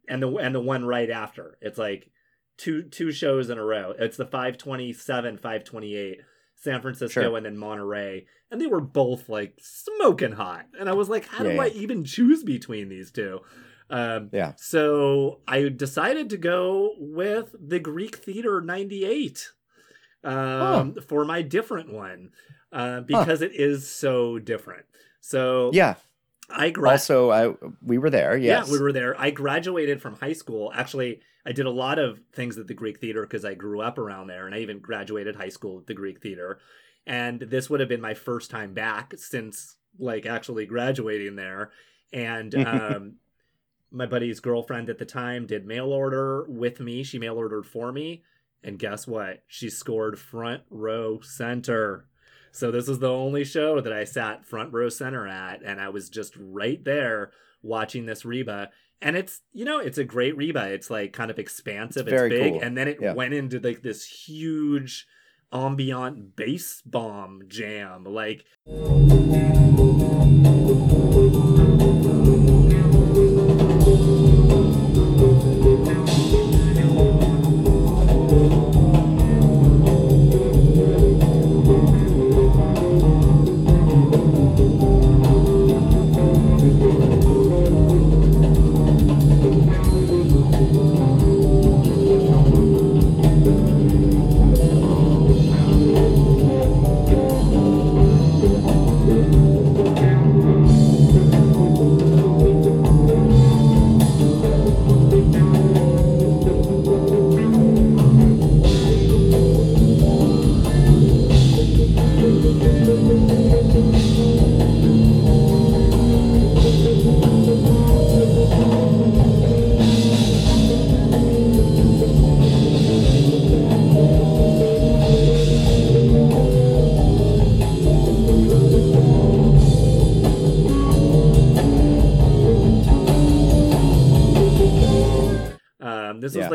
and 0.08 0.22
the 0.22 0.28
and 0.36 0.54
the 0.54 0.60
one 0.60 0.84
right 0.84 1.08
after 1.10 1.56
it's 1.60 1.78
like 1.78 2.10
two 2.56 2.82
two 2.82 3.12
shows 3.12 3.50
in 3.50 3.58
a 3.58 3.64
row 3.64 3.94
it's 3.98 4.16
the 4.16 4.26
527 4.26 5.36
528 5.38 6.18
san 6.56 6.80
francisco 6.82 7.22
Sure. 7.22 7.36
and 7.36 7.46
then 7.46 7.56
monterey 7.56 8.26
and 8.50 8.60
they 8.60 8.66
were 8.66 8.80
both 8.80 9.28
like 9.28 9.54
smoking 9.60 10.32
hot 10.32 10.66
and 10.78 10.88
i 10.88 10.92
was 10.92 11.08
like 11.08 11.26
how 11.26 11.42
do 11.44 11.52
Yeah, 11.52 11.62
i 11.62 11.68
even 11.68 12.04
choose 12.04 12.42
between 12.44 12.88
these 12.88 13.10
two 13.10 13.40
um 13.90 14.30
Yeah. 14.32 14.52
so 14.56 15.40
i 15.46 15.68
decided 15.68 16.30
to 16.30 16.36
go 16.36 16.94
with 16.98 17.54
the 17.60 17.78
greek 17.78 18.16
theater 18.16 18.60
98 18.60 19.50
um 20.24 20.96
for 21.06 21.24
my 21.24 21.42
different 21.42 21.92
one 21.92 22.30
uh, 22.72 23.00
because 23.02 23.40
it 23.42 23.52
is 23.54 23.88
so 23.88 24.38
different 24.38 24.86
so 25.20 25.70
Yeah. 25.72 25.94
i 26.50 26.70
gra- 26.70 26.90
Also, 26.90 27.30
I 27.30 27.54
we 27.82 27.98
were 27.98 28.10
there. 28.10 28.36
Yes. 28.36 28.66
yeah, 28.66 28.72
we 28.72 28.80
were 28.80 28.92
there. 28.92 29.18
I 29.20 29.30
graduated 29.30 30.02
from 30.02 30.16
high 30.16 30.32
school. 30.34 30.70
Actually, 30.74 31.20
I 31.46 31.52
did 31.52 31.66
a 31.66 31.70
lot 31.70 31.98
of 31.98 32.20
things 32.34 32.58
at 32.58 32.66
the 32.66 32.74
Greek 32.74 33.00
Theater 33.00 33.22
because 33.22 33.44
I 33.44 33.54
grew 33.54 33.80
up 33.80 33.96
around 33.98 34.26
there, 34.26 34.44
and 34.46 34.54
I 34.54 34.58
even 34.58 34.80
graduated 34.80 35.36
high 35.36 35.48
school 35.50 35.78
at 35.78 35.86
the 35.86 35.94
Greek 35.94 36.20
Theater. 36.20 36.58
And 37.06 37.40
this 37.40 37.70
would 37.70 37.80
have 37.80 37.88
been 37.88 38.00
my 38.02 38.14
first 38.14 38.50
time 38.50 38.74
back 38.74 39.14
since 39.16 39.76
like 39.98 40.26
actually 40.26 40.66
graduating 40.66 41.36
there. 41.36 41.70
And 42.12 42.54
um, 42.66 43.14
my 43.94 44.06
buddy's 44.06 44.40
girlfriend 44.40 44.90
at 44.90 44.98
the 44.98 45.04
time 45.04 45.46
did 45.46 45.64
mail 45.66 45.92
order 45.92 46.44
with 46.48 46.80
me. 46.80 47.02
She 47.04 47.18
mail 47.18 47.36
ordered 47.36 47.64
for 47.66 47.92
me, 47.92 48.22
and 48.62 48.78
guess 48.78 49.06
what? 49.06 49.42
She 49.46 49.70
scored 49.70 50.18
front 50.18 50.62
row 50.70 51.20
center. 51.22 52.06
So 52.52 52.70
this 52.70 52.86
was 52.88 52.98
the 53.00 53.10
only 53.10 53.44
show 53.44 53.80
that 53.80 53.92
I 53.92 54.04
sat 54.04 54.44
front 54.44 54.72
row 54.72 54.88
center 54.88 55.26
at, 55.26 55.62
and 55.64 55.80
I 55.80 55.88
was 55.88 56.08
just 56.10 56.34
right 56.38 56.82
there 56.84 57.32
watching 57.62 58.06
this 58.06 58.24
Reba. 58.24 58.70
And 59.02 59.16
it's 59.16 59.42
you 59.52 59.64
know 59.64 59.78
it's 59.80 59.98
a 59.98 60.04
great 60.04 60.36
Reba. 60.36 60.72
It's 60.72 60.88
like 60.90 61.12
kind 61.12 61.30
of 61.30 61.38
expansive. 61.38 62.06
It's 62.08 62.22
It's, 62.22 62.28
big, 62.30 62.52
cool. 62.54 62.62
and 62.62 62.76
then 62.76 62.88
it 62.88 62.98
Yeah. 63.00 63.12
went 63.14 63.34
into 63.34 63.58
like 63.60 63.82
this 63.82 64.04
huge 64.06 65.06
ambient 65.52 66.36
bass 66.36 66.80
bomb 66.86 67.42
jam. 67.48 68.04
Like 68.04 68.44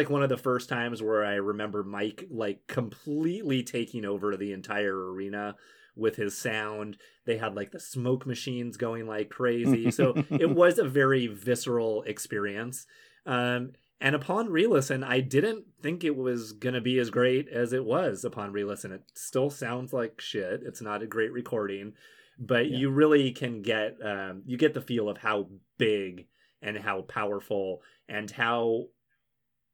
like 0.10 0.14
one 0.14 0.24
of 0.24 0.30
the 0.30 0.38
first 0.38 0.70
times 0.70 1.02
where 1.02 1.24
I 1.24 1.36
remember 1.36 1.84
Mike 1.84 2.26
like 2.32 2.66
completely 2.68 3.64
taking 3.64 4.06
over 4.06 4.36
the 4.36 4.52
entire 4.54 4.96
arena 5.12 5.56
with 5.96 6.16
his 6.16 6.38
sound. 6.38 6.98
They 7.26 7.38
had 7.38 7.56
like 7.56 7.72
the 7.72 7.80
smoke 7.80 8.26
machines 8.26 8.78
going 8.78 9.08
like 9.08 9.30
crazy. 9.30 9.92
So 9.92 10.14
it 10.32 10.50
was 10.50 10.80
a 10.80 10.88
very 10.88 11.28
visceral 11.28 12.04
experience. 12.04 12.86
Um, 13.26 13.74
and 14.02 14.16
upon 14.16 14.50
re-listen, 14.50 15.04
I 15.04 15.20
didn't 15.20 15.66
think 15.82 16.04
it 16.04 16.16
was 16.16 16.54
gonna 16.54 16.82
be 16.82 16.98
as 17.00 17.10
great 17.10 17.48
as 17.50 17.74
it 17.74 17.86
was 17.86 18.24
upon 18.24 18.52
re-listen. 18.54 18.92
It 18.92 19.04
still 19.14 19.50
sounds 19.50 19.94
like 19.94 20.22
shit. 20.22 20.62
It's 20.66 20.82
not 20.82 21.04
a 21.04 21.08
great 21.08 21.32
recording, 21.34 21.94
but 22.40 22.70
Yeah. 22.70 22.78
you 22.78 22.90
really 22.90 23.32
can 23.32 23.62
get 23.62 23.98
um, 24.04 24.44
you 24.46 24.58
get 24.58 24.74
the 24.74 24.82
feel 24.82 25.10
of 25.10 25.18
how 25.18 25.50
big 25.78 26.28
and 26.62 26.78
how 26.78 27.02
powerful 27.02 27.82
and 28.08 28.32
how 28.32 28.86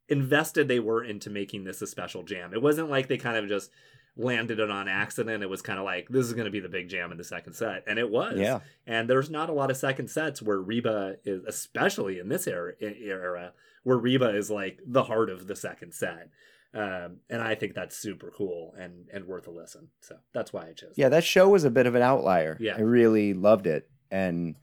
invested 0.10 0.68
they 0.68 0.80
were 0.80 1.04
into 1.04 1.30
making 1.30 1.64
this 1.64 1.82
a 1.82 1.88
special 1.88 2.24
jam. 2.24 2.54
It 2.54 2.62
wasn't 2.62 2.90
like 2.90 3.08
they 3.08 3.18
kind 3.18 3.38
of 3.38 3.48
just 3.48 3.72
landed 4.18 4.60
it 4.60 4.72
on 4.72 4.88
accident. 4.88 5.44
It 5.44 5.50
was 5.50 5.62
kind 5.62 5.80
of 5.80 5.86
like 5.86 6.08
this 6.10 6.26
is 6.26 6.34
going 6.34 6.46
to 6.46 6.52
be 6.52 6.60
the 6.60 6.70
big 6.70 6.90
jam 6.90 7.12
in 7.12 7.18
the 7.18 7.24
second 7.24 7.54
set, 7.54 7.84
and 7.88 8.00
it 8.00 8.10
was. 8.10 8.38
Yeah. 8.38 8.60
And 8.88 9.10
there's 9.10 9.30
not 9.30 9.50
a 9.50 9.54
lot 9.54 9.72
of 9.72 9.78
second 9.78 10.10
sets 10.10 10.42
where 10.42 10.60
Reba 10.60 11.18
is, 11.26 11.44
especially 11.46 12.20
in 12.20 12.30
this 12.30 12.48
era, 12.48 12.74
era 12.80 13.54
where 13.84 13.98
Reba 13.98 14.36
is 14.36 14.50
like 14.50 14.80
the 14.86 15.04
heart 15.04 15.30
of 15.30 15.48
the 15.48 15.56
second 15.56 15.94
set. 15.94 16.30
Um, 16.74 17.18
and 17.30 17.42
I 17.42 17.56
think 17.56 17.74
that's 17.74 17.96
super 17.96 18.34
cool 18.36 18.74
and 18.78 19.08
and 19.14 19.26
worth 19.26 19.48
a 19.48 19.52
listen. 19.52 19.90
So 20.02 20.18
that's 20.34 20.52
why 20.52 20.68
I 20.68 20.74
chose. 20.74 20.94
Yeah, 20.98 21.10
that 21.10 21.24
show 21.24 21.50
was 21.50 21.64
a 21.64 21.70
bit 21.70 21.86
of 21.88 21.96
an 21.96 22.02
outlier. 22.02 22.58
Yeah. 22.60 22.76
I 22.76 22.82
really 22.82 23.34
loved 23.34 23.66
it. 23.66 23.90
And 24.12 24.56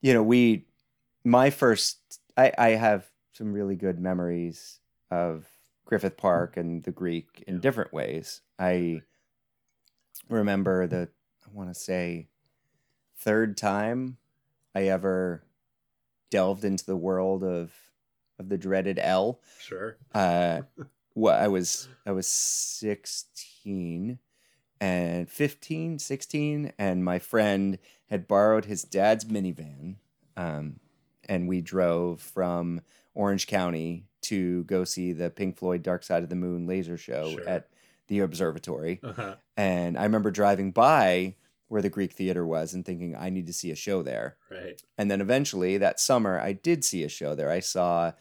you 0.00 0.14
know, 0.14 0.22
we 0.22 0.66
my 1.24 1.50
first 1.50 2.20
I, 2.36 2.52
I 2.56 2.68
have 2.70 3.10
some 3.36 3.52
really 3.52 3.76
good 3.76 3.98
memories 4.00 4.80
of 5.10 5.46
Griffith 5.84 6.16
Park 6.16 6.56
and 6.56 6.82
the 6.84 6.90
Greek 6.90 7.44
in 7.46 7.54
Yeah. 7.56 7.60
different 7.60 7.92
ways. 7.92 8.40
I 8.58 9.02
remember 10.28 10.86
the 10.86 11.08
I 11.46 11.48
want 11.52 11.68
to 11.70 11.74
say 11.74 12.28
third 13.18 13.56
time 13.56 14.16
I 14.74 14.84
ever 14.84 15.44
delved 16.30 16.64
into 16.64 16.84
the 16.84 16.96
world 16.96 17.44
of 17.44 17.72
of 18.38 18.48
the 18.48 18.58
dreaded 18.58 18.98
L 18.98 19.40
Sure. 19.60 19.96
uh 20.14 20.62
well 21.14 21.40
i 21.40 21.46
was 21.48 21.88
i 22.04 22.12
was 22.12 22.26
16 22.26 24.18
and 24.80 25.30
15 25.30 25.98
16 25.98 26.72
and 26.78 27.04
my 27.04 27.18
friend 27.18 27.78
had 28.10 28.28
borrowed 28.28 28.66
his 28.66 28.82
dad's 28.82 29.24
minivan 29.24 29.96
um 30.36 30.80
and 31.28 31.48
we 31.48 31.60
drove 31.62 32.20
from 32.20 32.80
orange 33.16 33.46
county 33.48 34.04
to 34.22 34.62
go 34.64 34.84
see 34.84 35.12
the 35.12 35.30
pink 35.30 35.56
floyd 35.56 35.82
dark 35.82 36.02
side 36.04 36.22
of 36.22 36.28
the 36.28 36.36
moon 36.36 36.66
laser 36.66 36.96
show 36.96 37.30
Sure. 37.30 37.48
at 37.48 37.68
the 38.08 38.20
observatory 38.20 39.00
Uh-huh. 39.02 39.34
and 39.56 39.98
i 39.98 40.02
remember 40.04 40.30
driving 40.30 40.70
by 40.70 41.34
where 41.68 41.82
the 41.82 41.88
greek 41.90 42.12
theater 42.12 42.46
was 42.46 42.72
and 42.74 42.84
thinking 42.84 43.16
i 43.16 43.28
need 43.30 43.46
to 43.48 43.52
see 43.52 43.70
a 43.72 43.76
show 43.76 44.02
there 44.02 44.36
Right. 44.50 44.80
and 44.98 45.10
then 45.10 45.20
eventually 45.20 45.78
that 45.78 45.98
summer, 45.98 46.38
I 46.38 46.52
did 46.52 46.84
see 46.84 47.02
a 47.02 47.08
show 47.08 47.34
there. 47.34 47.50
I 47.50 47.58
saw 47.60 48.12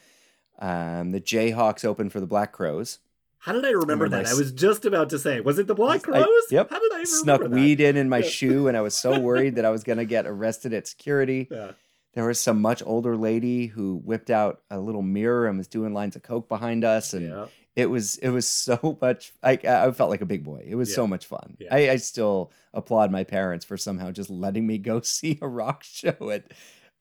um, 0.60 1.12
the 1.12 1.22
Jayhawks 1.22 1.84
open 1.86 2.10
for 2.10 2.20
the 2.20 2.26
Black 2.26 2.52
Crowes. 2.52 3.00
How 3.40 3.52
did 3.54 3.64
I 3.66 3.70
remember, 3.72 4.06
remember 4.06 4.24
that? 4.24 4.34
I, 4.34 4.34
was 4.34 4.52
just 4.52 4.86
about 4.86 5.10
to 5.12 5.20
say, 5.20 5.40
was 5.42 5.60
it 5.60 5.68
the 5.68 5.76
Black 5.76 6.00
I- 6.08 6.12
Crowes? 6.12 6.28
yep. 6.50 6.70
How 6.72 6.80
did 6.80 6.94
I 6.94 7.04
Snuck 7.04 7.42
that? 7.42 7.52
weed 7.52 7.80
in 7.80 7.96
in 7.98 8.10
my 8.10 8.22
shoe, 8.22 8.68
and 8.68 8.76
I 8.76 8.82
was 8.82 8.96
so 8.96 9.20
worried 9.20 9.56
that 9.58 9.66
I 9.66 9.70
was 9.70 9.84
going 9.84 10.00
to 10.00 10.06
get 10.06 10.26
arrested 10.26 10.74
at 10.74 10.88
security. 10.88 11.48
Yeah. 11.52 11.72
There 12.16 12.26
was 12.26 12.40
some 12.40 12.62
much 12.62 12.82
older 12.86 13.16
lady 13.16 13.68
who 13.68 13.98
whipped 14.04 14.30
out 14.30 14.62
a 14.72 14.80
little 14.80 15.02
mirror 15.02 15.48
and 15.48 15.58
was 15.58 15.68
doing 15.68 15.94
lines 15.94 16.16
of 16.16 16.24
coke 16.24 16.48
behind 16.50 16.84
us, 16.84 17.14
and 17.14 17.28
Yeah. 17.30 17.46
it 17.76 17.88
was 17.90 18.18
it 18.18 18.30
was 18.30 18.48
so 18.48 18.98
much. 19.02 19.34
I 19.44 19.60
I 19.64 19.92
felt 19.92 20.10
like 20.10 20.22
a 20.22 20.26
big 20.26 20.44
boy. 20.44 20.66
It 20.68 20.76
was 20.76 20.94
so 20.96 21.06
much 21.06 21.26
fun. 21.26 21.58
Yeah. 21.60 21.76
I, 21.76 21.90
I 21.92 21.96
still 21.98 22.52
applaud 22.74 23.12
my 23.12 23.24
parents 23.26 23.66
for 23.66 23.78
somehow 23.78 24.12
just 24.12 24.30
letting 24.30 24.66
me 24.66 24.78
go 24.92 25.02
see 25.02 25.38
a 25.42 25.48
rock 25.48 25.84
show 25.84 26.16
at 26.32 26.46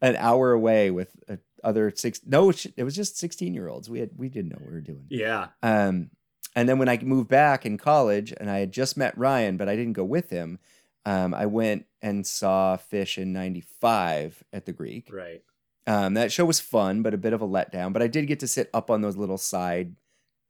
an 0.02 0.16
hour 0.16 0.52
away 0.52 0.90
with 0.90 1.10
uh, 1.28 1.36
other 1.62 1.92
six. 1.94 2.20
No, 2.26 2.50
it 2.76 2.82
was 2.82 2.96
just 2.96 3.16
sixteen 3.16 3.54
year 3.54 3.68
olds. 3.68 3.88
We 3.88 4.00
had 4.00 4.10
we 4.16 4.28
didn't 4.28 4.50
know 4.50 4.58
what 4.58 4.68
we 4.68 4.74
were 4.74 4.80
doing. 4.80 5.06
Yeah. 5.10 5.46
Um, 5.62 6.10
and 6.56 6.68
then 6.68 6.78
when 6.78 6.88
I 6.88 6.98
moved 6.98 7.28
back 7.28 7.64
in 7.66 7.78
college, 7.78 8.32
and 8.36 8.50
I 8.50 8.58
had 8.58 8.70
just 8.72 8.96
met 8.96 9.16
Ryan, 9.18 9.56
but 9.56 9.68
I 9.68 9.76
didn't 9.76 9.94
go 9.94 10.04
with 10.04 10.30
him. 10.30 10.58
Um, 11.06 11.34
I 11.34 11.46
went 11.46 11.86
and 12.02 12.26
saw 12.26 12.76
Phish 12.76 13.18
in 13.18 13.32
'95 13.32 14.42
at 14.52 14.64
the 14.66 14.72
Greek. 14.72 15.08
Right. 15.12 15.42
Um, 15.86 16.14
that 16.14 16.32
show 16.32 16.44
was 16.46 16.60
fun, 16.60 17.02
but 17.02 17.12
a 17.12 17.18
bit 17.18 17.32
of 17.34 17.42
a 17.42 17.46
letdown. 17.46 17.92
But 17.92 18.00
I 18.02 18.06
did 18.06 18.26
get 18.26 18.40
to 18.40 18.48
sit 18.48 18.70
up 18.72 18.90
on 18.90 19.02
those 19.02 19.16
little 19.18 19.36
side 19.36 19.96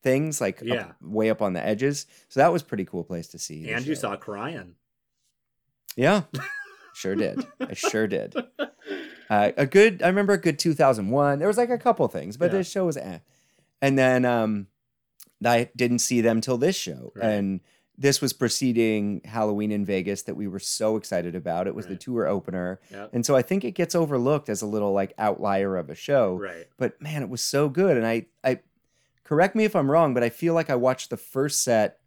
things, 0.02 0.40
like 0.40 0.58
up- 0.62 0.66
Yeah. 0.68 0.92
way 1.00 1.28
up 1.30 1.42
on 1.42 1.54
the 1.54 1.64
edges. 1.66 2.06
So 2.28 2.38
that 2.40 2.52
was 2.52 2.62
a 2.62 2.66
pretty 2.66 2.84
cool 2.84 3.02
place 3.04 3.26
to 3.28 3.38
see. 3.38 3.68
And 3.70 3.84
you 3.84 3.94
saw 3.96 4.14
Cryan. 4.16 4.76
yeah, 5.96 6.22
sure 6.94 7.14
did. 7.16 7.44
I 7.60 7.74
sure 7.74 8.06
did. 8.06 8.34
Uh, 9.30 9.50
a 9.56 9.66
good, 9.66 10.02
I 10.02 10.08
remember 10.08 10.34
a 10.34 10.38
good 10.40 10.58
2001. 10.58 11.38
There 11.38 11.48
was 11.48 11.56
like 11.56 11.70
a 11.70 11.78
couple 11.78 12.06
things, 12.08 12.36
but 12.36 12.52
Yeah. 12.52 12.58
this 12.58 12.70
show 12.70 12.84
was 12.86 12.96
eh. 12.96 13.18
And 13.82 13.98
then 13.98 14.24
um, 14.24 14.66
I 15.44 15.70
didn't 15.74 15.98
see 16.00 16.20
them 16.20 16.40
till 16.40 16.58
this 16.58 16.76
show, 16.76 17.12
Right. 17.16 17.24
and 17.26 17.60
this 17.96 18.20
was 18.20 18.32
preceding 18.32 19.20
Halloween 19.24 19.70
in 19.70 19.84
Vegas 19.84 20.22
that 20.22 20.34
we 20.34 20.48
were 20.48 20.58
so 20.58 20.96
excited 20.96 21.34
about. 21.36 21.66
It 21.68 21.74
was 21.74 21.86
the 21.86 21.96
tour 21.96 22.26
opener, 22.26 22.80
Yep. 22.90 23.10
and 23.12 23.24
so 23.24 23.36
I 23.36 23.42
think 23.42 23.64
it 23.64 23.72
gets 23.72 23.94
overlooked 23.94 24.48
as 24.48 24.62
a 24.62 24.66
little 24.66 24.92
like 24.92 25.12
outlier 25.18 25.76
of 25.76 25.90
a 25.90 25.94
show. 25.94 26.34
Right. 26.36 26.66
But 26.76 27.00
man, 27.00 27.22
it 27.22 27.28
was 27.28 27.42
so 27.42 27.68
good, 27.68 27.96
and 27.96 28.04
I, 28.06 28.26
I, 28.42 28.60
correct 29.22 29.54
me 29.54 29.64
if 29.64 29.76
I'm 29.76 29.90
wrong, 29.90 30.12
but 30.12 30.22
I 30.24 30.28
feel 30.28 30.54
like 30.54 30.70
I 30.70 30.74
watched 30.74 31.10
the 31.10 31.16
first 31.16 31.62
set 31.62 31.98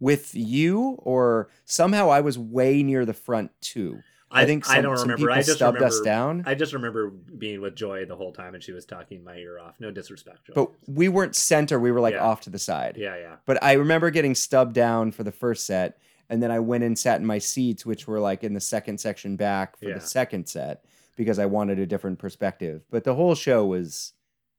with 0.00 0.34
you, 0.34 0.96
or 1.02 1.50
somehow 1.64 2.08
I 2.10 2.20
was 2.22 2.38
way 2.38 2.82
near 2.82 3.04
the 3.04 3.12
front 3.14 3.50
too. 3.60 4.00
I, 4.30 4.44
think 4.46 4.64
some, 4.64 4.76
I 4.76 4.80
don't 4.80 4.98
remember. 5.00 5.30
I 5.30 5.38
just 5.42 5.54
stubbed 5.56 5.76
remember 5.76 5.94
us 5.94 6.00
down. 6.02 6.44
I 6.46 6.54
just 6.54 6.72
remember 6.72 7.10
being 7.10 7.60
with 7.60 7.74
Joy 7.74 8.04
the 8.04 8.16
whole 8.16 8.32
time 8.32 8.54
and 8.54 8.62
she 8.62 8.72
was 8.72 8.84
talking 8.86 9.24
my 9.24 9.36
ear 9.36 9.58
off. 9.58 9.74
No 9.80 9.90
disrespect, 9.90 10.46
Joy. 10.46 10.52
but 10.54 10.70
we 10.86 11.08
weren't 11.08 11.34
center. 11.34 11.78
We 11.80 11.90
were 11.92 12.00
like 12.00 12.14
Yeah. 12.14 12.24
off 12.24 12.40
to 12.42 12.50
the 12.50 12.58
side. 12.58 12.96
yeah, 12.96 13.16
yeah. 13.16 13.36
But 13.46 13.62
I 13.62 13.72
remember 13.72 14.10
getting 14.10 14.34
stubbed 14.34 14.74
down 14.74 15.10
for 15.12 15.24
the 15.24 15.32
first 15.32 15.66
set, 15.66 15.98
and 16.28 16.42
then 16.42 16.50
I 16.52 16.60
went 16.60 16.84
and 16.84 16.96
sat 16.98 17.20
in 17.20 17.26
my 17.26 17.38
seats, 17.38 17.84
which 17.84 18.06
were 18.06 18.20
like 18.20 18.44
in 18.44 18.54
the 18.54 18.60
second 18.60 18.98
section 19.00 19.36
back 19.36 19.76
for 19.78 19.88
Yeah. 19.88 19.94
the 19.94 20.00
second 20.00 20.48
set 20.48 20.84
because 21.16 21.38
I 21.38 21.46
wanted 21.46 21.78
a 21.80 21.86
different 21.86 22.18
perspective. 22.20 22.82
But 22.90 23.04
the 23.04 23.14
whole 23.14 23.34
show 23.34 23.66
was 23.66 24.12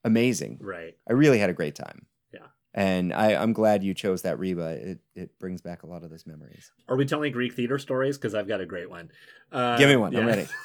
amazing. 0.03 0.57
Right. 0.61 0.98
I 1.10 1.14
really 1.14 1.39
had 1.39 1.49
a 1.49 1.53
great 1.53 1.76
time. 1.76 2.06
Yeah. 2.76 2.81
And 2.84 3.14
I, 3.14 3.35
I'm 3.35 3.53
glad 3.53 3.84
you 3.84 3.93
chose 3.93 4.22
that 4.22 4.39
Reba. 4.39 4.91
It 4.91 4.99
it 5.15 5.39
brings 5.39 5.61
back 5.61 5.84
a 5.84 5.88
lot 5.88 6.03
of 6.03 6.10
those 6.10 6.26
memories. 6.26 6.72
Are 6.88 6.95
we 6.95 7.06
telling 7.06 7.31
Greek 7.34 7.53
theater 7.53 7.77
stories? 7.77 8.18
Because 8.18 8.34
I've 8.35 8.48
got 8.48 8.61
a 8.61 8.65
great 8.65 8.89
one. 8.89 9.11
Uh, 9.52 9.77
Give 9.77 9.89
me 9.89 9.95
one. 9.98 10.15
I'm 10.15 10.26
ready. 10.26 10.48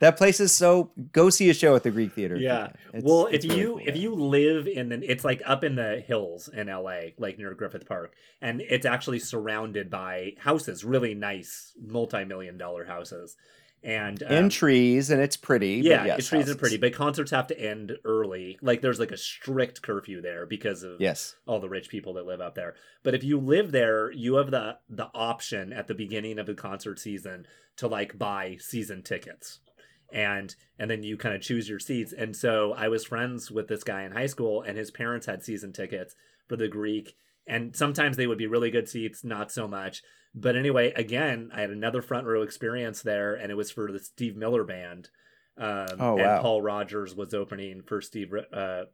that 0.00 0.16
place 0.16 0.40
is 0.40 0.52
so. 0.52 0.90
Go 1.12 1.30
see 1.30 1.48
a 1.50 1.54
show 1.54 1.74
at 1.74 1.82
the 1.82 1.90
Greek 1.90 2.12
Theater. 2.12 2.36
Yeah. 2.36 2.68
It's- 2.88 3.02
well, 3.04 3.26
if 3.26 3.44
really 3.44 3.60
you 3.60 3.66
cool 3.78 3.80
if 3.86 3.96
you 3.96 4.14
live 4.14 4.66
in 4.66 4.88
the 4.90 5.10
it's 5.10 5.24
like 5.24 5.42
up 5.46 5.64
in 5.64 5.74
the 5.74 6.02
hills 6.06 6.48
in 6.48 6.68
LA, 6.68 7.00
like 7.18 7.38
near 7.38 7.54
Griffith 7.54 7.86
Park, 7.86 8.12
and 8.40 8.60
it's 8.60 8.86
actually 8.86 9.18
surrounded 9.18 9.90
by 9.90 10.32
houses, 10.38 10.84
really 10.84 11.14
nice 11.14 11.72
multi-million 11.80 12.58
dollar 12.58 12.84
houses. 12.84 13.36
And 13.84 14.22
um, 14.22 14.32
in 14.32 14.48
trees 14.48 15.10
and 15.10 15.20
it's 15.20 15.36
pretty. 15.36 15.82
but 15.82 15.86
yeah, 15.88 16.04
yes, 16.06 16.18
it's 16.20 16.28
trees 16.28 16.48
are 16.48 16.54
pretty, 16.54 16.78
but 16.78 16.94
concerts 16.94 17.30
have 17.32 17.46
to 17.48 17.60
end 17.60 17.92
early. 18.04 18.58
Like 18.62 18.80
there's 18.80 18.98
like 18.98 19.10
a 19.10 19.16
strict 19.18 19.82
curfew 19.82 20.22
there 20.22 20.46
because 20.46 20.82
of 20.82 21.00
Yes. 21.00 21.36
all 21.46 21.60
the 21.60 21.68
rich 21.68 21.90
people 21.90 22.14
that 22.14 22.24
live 22.24 22.40
up 22.40 22.54
there. 22.54 22.74
But 23.02 23.14
if 23.14 23.22
you 23.22 23.38
live 23.38 23.72
there, 23.72 24.10
you 24.10 24.36
have 24.36 24.50
the 24.50 24.78
the 24.88 25.10
option 25.14 25.72
at 25.74 25.86
the 25.86 25.94
beginning 25.94 26.38
of 26.38 26.46
the 26.46 26.54
concert 26.54 26.98
season 26.98 27.46
to 27.76 27.86
like 27.86 28.16
buy 28.18 28.56
season 28.58 29.02
tickets. 29.02 29.60
And 30.10 30.54
and 30.78 30.90
then 30.90 31.02
you 31.02 31.18
kind 31.18 31.34
of 31.34 31.42
choose 31.42 31.68
your 31.68 31.78
seats. 31.78 32.14
And 32.16 32.34
so 32.34 32.72
I 32.72 32.88
was 32.88 33.04
friends 33.04 33.50
with 33.50 33.68
this 33.68 33.84
guy 33.84 34.04
in 34.04 34.12
high 34.12 34.26
school 34.26 34.62
and 34.62 34.78
his 34.78 34.90
parents 34.90 35.26
had 35.26 35.42
season 35.44 35.72
tickets 35.74 36.14
for 36.48 36.56
the 36.56 36.68
Greek 36.68 37.16
and 37.46 37.76
sometimes 37.76 38.16
they 38.16 38.26
would 38.26 38.38
be 38.38 38.46
really 38.46 38.70
good 38.70 38.88
seats, 38.88 39.22
not 39.22 39.52
so 39.52 39.68
much. 39.68 40.02
But 40.34 40.56
anyway, 40.56 40.92
again, 40.96 41.50
I 41.54 41.60
had 41.60 41.70
another 41.70 42.02
front 42.02 42.26
row 42.26 42.42
experience 42.42 43.02
there 43.02 43.34
and 43.34 43.50
it 43.50 43.54
was 43.56 43.70
for 43.70 43.92
the 43.92 44.00
Steve 44.00 44.36
Miller 44.36 44.64
band. 44.64 45.08
Um, 45.56 45.86
Oh, 46.00 46.18
and. 46.18 46.40
Paul 46.42 46.60
Rodgers 46.62 47.14
was 47.14 47.32
opening 47.32 47.82
for 47.82 48.00
Steve 48.00 48.32
uh, 48.52 48.84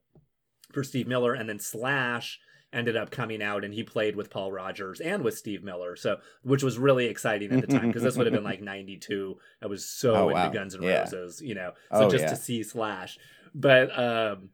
for 0.73 0.85
Steve 0.85 1.09
Miller, 1.09 1.33
and 1.35 1.49
then 1.49 1.59
Slash 1.59 2.39
ended 2.73 2.97
up 2.97 3.11
coming 3.11 3.43
out 3.43 3.65
and 3.65 3.75
he 3.75 3.83
played 3.83 4.15
with 4.15 4.31
Paul 4.31 4.53
Rodgers 4.53 5.01
and 5.01 5.25
with 5.25 5.37
Steve 5.37 5.65
Miller. 5.65 5.97
So, 5.97 6.19
which 6.43 6.63
was 6.63 6.79
really 6.79 7.07
exciting 7.07 7.51
at 7.51 7.63
the 7.63 7.67
time 7.67 7.89
because 7.89 8.03
this 8.03 8.17
would 8.17 8.27
have 8.27 8.35
been 8.35 8.45
like 8.45 8.61
'92. 8.61 9.37
I 9.63 9.67
was 9.67 9.85
so 9.87 10.15
Oh, 10.15 10.29
into 10.29 10.35
wow. 10.35 10.51
Guns 10.51 10.75
and 10.75 10.85
Yeah. 10.85 11.01
Roses, 11.01 11.41
you 11.41 11.55
know. 11.55 11.73
So 11.93 12.05
Oh, 12.05 12.11
just 12.11 12.25
yeah. 12.25 12.31
to 12.31 12.37
see 12.37 12.63
Slash, 12.63 13.19
but 13.55 13.99
um, 13.99 14.51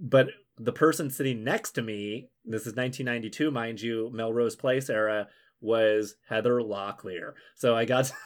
but 0.00 0.28
the 0.56 0.72
person 0.72 1.10
sitting 1.10 1.44
next 1.44 1.72
to 1.72 1.82
me, 1.82 2.30
this 2.44 2.62
is 2.62 2.74
1992, 2.74 3.50
mind 3.50 3.80
you, 3.82 4.10
Melrose 4.14 4.56
Place 4.56 4.88
era, 4.90 5.28
was 5.60 6.14
Heather 6.28 6.60
Locklear. 6.60 7.32
So 7.56 7.76
I 7.76 7.84
got. 7.84 8.12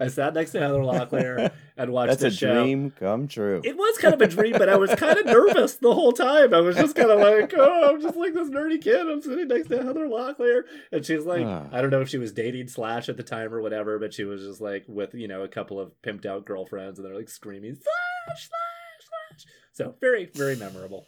I 0.00 0.08
sat 0.08 0.34
next 0.34 0.52
to 0.52 0.60
Heather 0.60 0.78
Locklear 0.78 1.50
and 1.76 1.92
watched 1.92 2.10
That's 2.10 2.20
the 2.22 2.26
a 2.28 2.30
show. 2.30 2.62
dream 2.62 2.90
come 2.90 3.26
true. 3.28 3.60
It 3.64 3.76
was 3.76 3.98
kind 3.98 4.14
of 4.14 4.20
a 4.20 4.26
dream, 4.28 4.52
but 4.58 4.68
I 4.68 4.76
was 4.76 4.92
kind 4.94 5.18
of 5.18 5.26
nervous 5.26 5.76
the 5.76 5.92
whole 5.92 6.12
time. 6.12 6.52
I 6.54 6.60
was 6.60 6.76
just 6.76 6.94
kind 6.96 7.10
of 7.10 7.18
like, 7.20 7.52
oh, 7.56 7.90
I'm 7.90 8.00
just 8.00 8.16
like 8.16 8.32
this 8.34 8.48
nerdy 8.48 8.80
kid. 8.82 9.08
I'm 9.08 9.20
sitting 9.22 9.48
next 9.48 9.68
to 9.68 9.82
Heather 9.82 10.06
Locklear. 10.08 10.62
And 10.92 11.04
she's 11.04 11.24
like, 11.24 11.44
Ah. 11.46 11.66
I 11.72 11.80
don't 11.80 11.90
know 11.90 12.00
if 12.00 12.08
she 12.08 12.18
was 12.18 12.32
dating 12.32 12.68
Slash 12.68 13.08
at 13.08 13.16
the 13.16 13.22
time 13.22 13.52
or 13.52 13.60
whatever, 13.60 13.98
but 13.98 14.14
she 14.14 14.24
was 14.24 14.42
just 14.42 14.60
like 14.60 14.84
with, 14.88 15.14
you 15.14 15.28
know, 15.28 15.42
a 15.42 15.48
couple 15.48 15.78
of 15.80 15.92
pimped 16.02 16.26
out 16.26 16.44
girlfriends 16.44 16.98
and 16.98 17.06
they're 17.06 17.16
like 17.16 17.28
screaming, 17.28 17.74
Slash, 17.74 18.48
Slash, 18.48 19.08
Slash. 19.36 19.44
So 19.72 19.94
very, 20.00 20.26
very 20.34 20.56
memorable. 20.56 21.06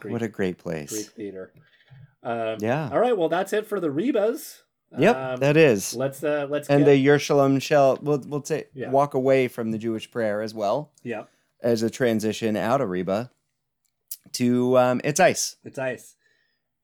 Greek- 0.00 0.12
what 0.12 0.22
a 0.22 0.28
great 0.28 0.58
place. 0.58 0.90
Greek 0.90 1.06
theater. 1.08 1.52
Um, 2.22 2.56
Yeah. 2.60 2.88
All 2.92 2.98
right. 3.00 3.16
Well, 3.16 3.28
that's 3.28 3.52
it 3.52 3.66
for 3.66 3.80
the 3.80 3.88
Rebas. 3.88 4.60
Yep, 4.98 5.16
Um, 5.16 5.40
that 5.40 5.56
is. 5.56 5.94
Let's, 5.94 6.22
uh, 6.22 6.46
let's 6.50 6.68
and 6.68 6.84
get, 6.84 6.90
the 6.92 7.06
Yerushalayim 7.06 7.62
shall 7.62 7.98
we'll 8.02 8.22
we'll 8.26 8.44
say 8.44 8.66
Yeah. 8.74 8.90
walk 8.90 9.14
away 9.14 9.48
from 9.48 9.70
the 9.70 9.78
Jewish 9.78 10.10
prayer 10.10 10.42
as 10.42 10.52
well 10.52 10.92
yeah, 11.02 11.24
as 11.62 11.82
a 11.82 11.88
transition 11.88 12.56
out 12.56 12.82
of 12.82 12.90
Reba 12.90 13.30
to 14.32 14.76
um 14.78 15.00
it's 15.02 15.18
ice. 15.18 15.56
It's 15.64 15.78
ice. 15.78 16.16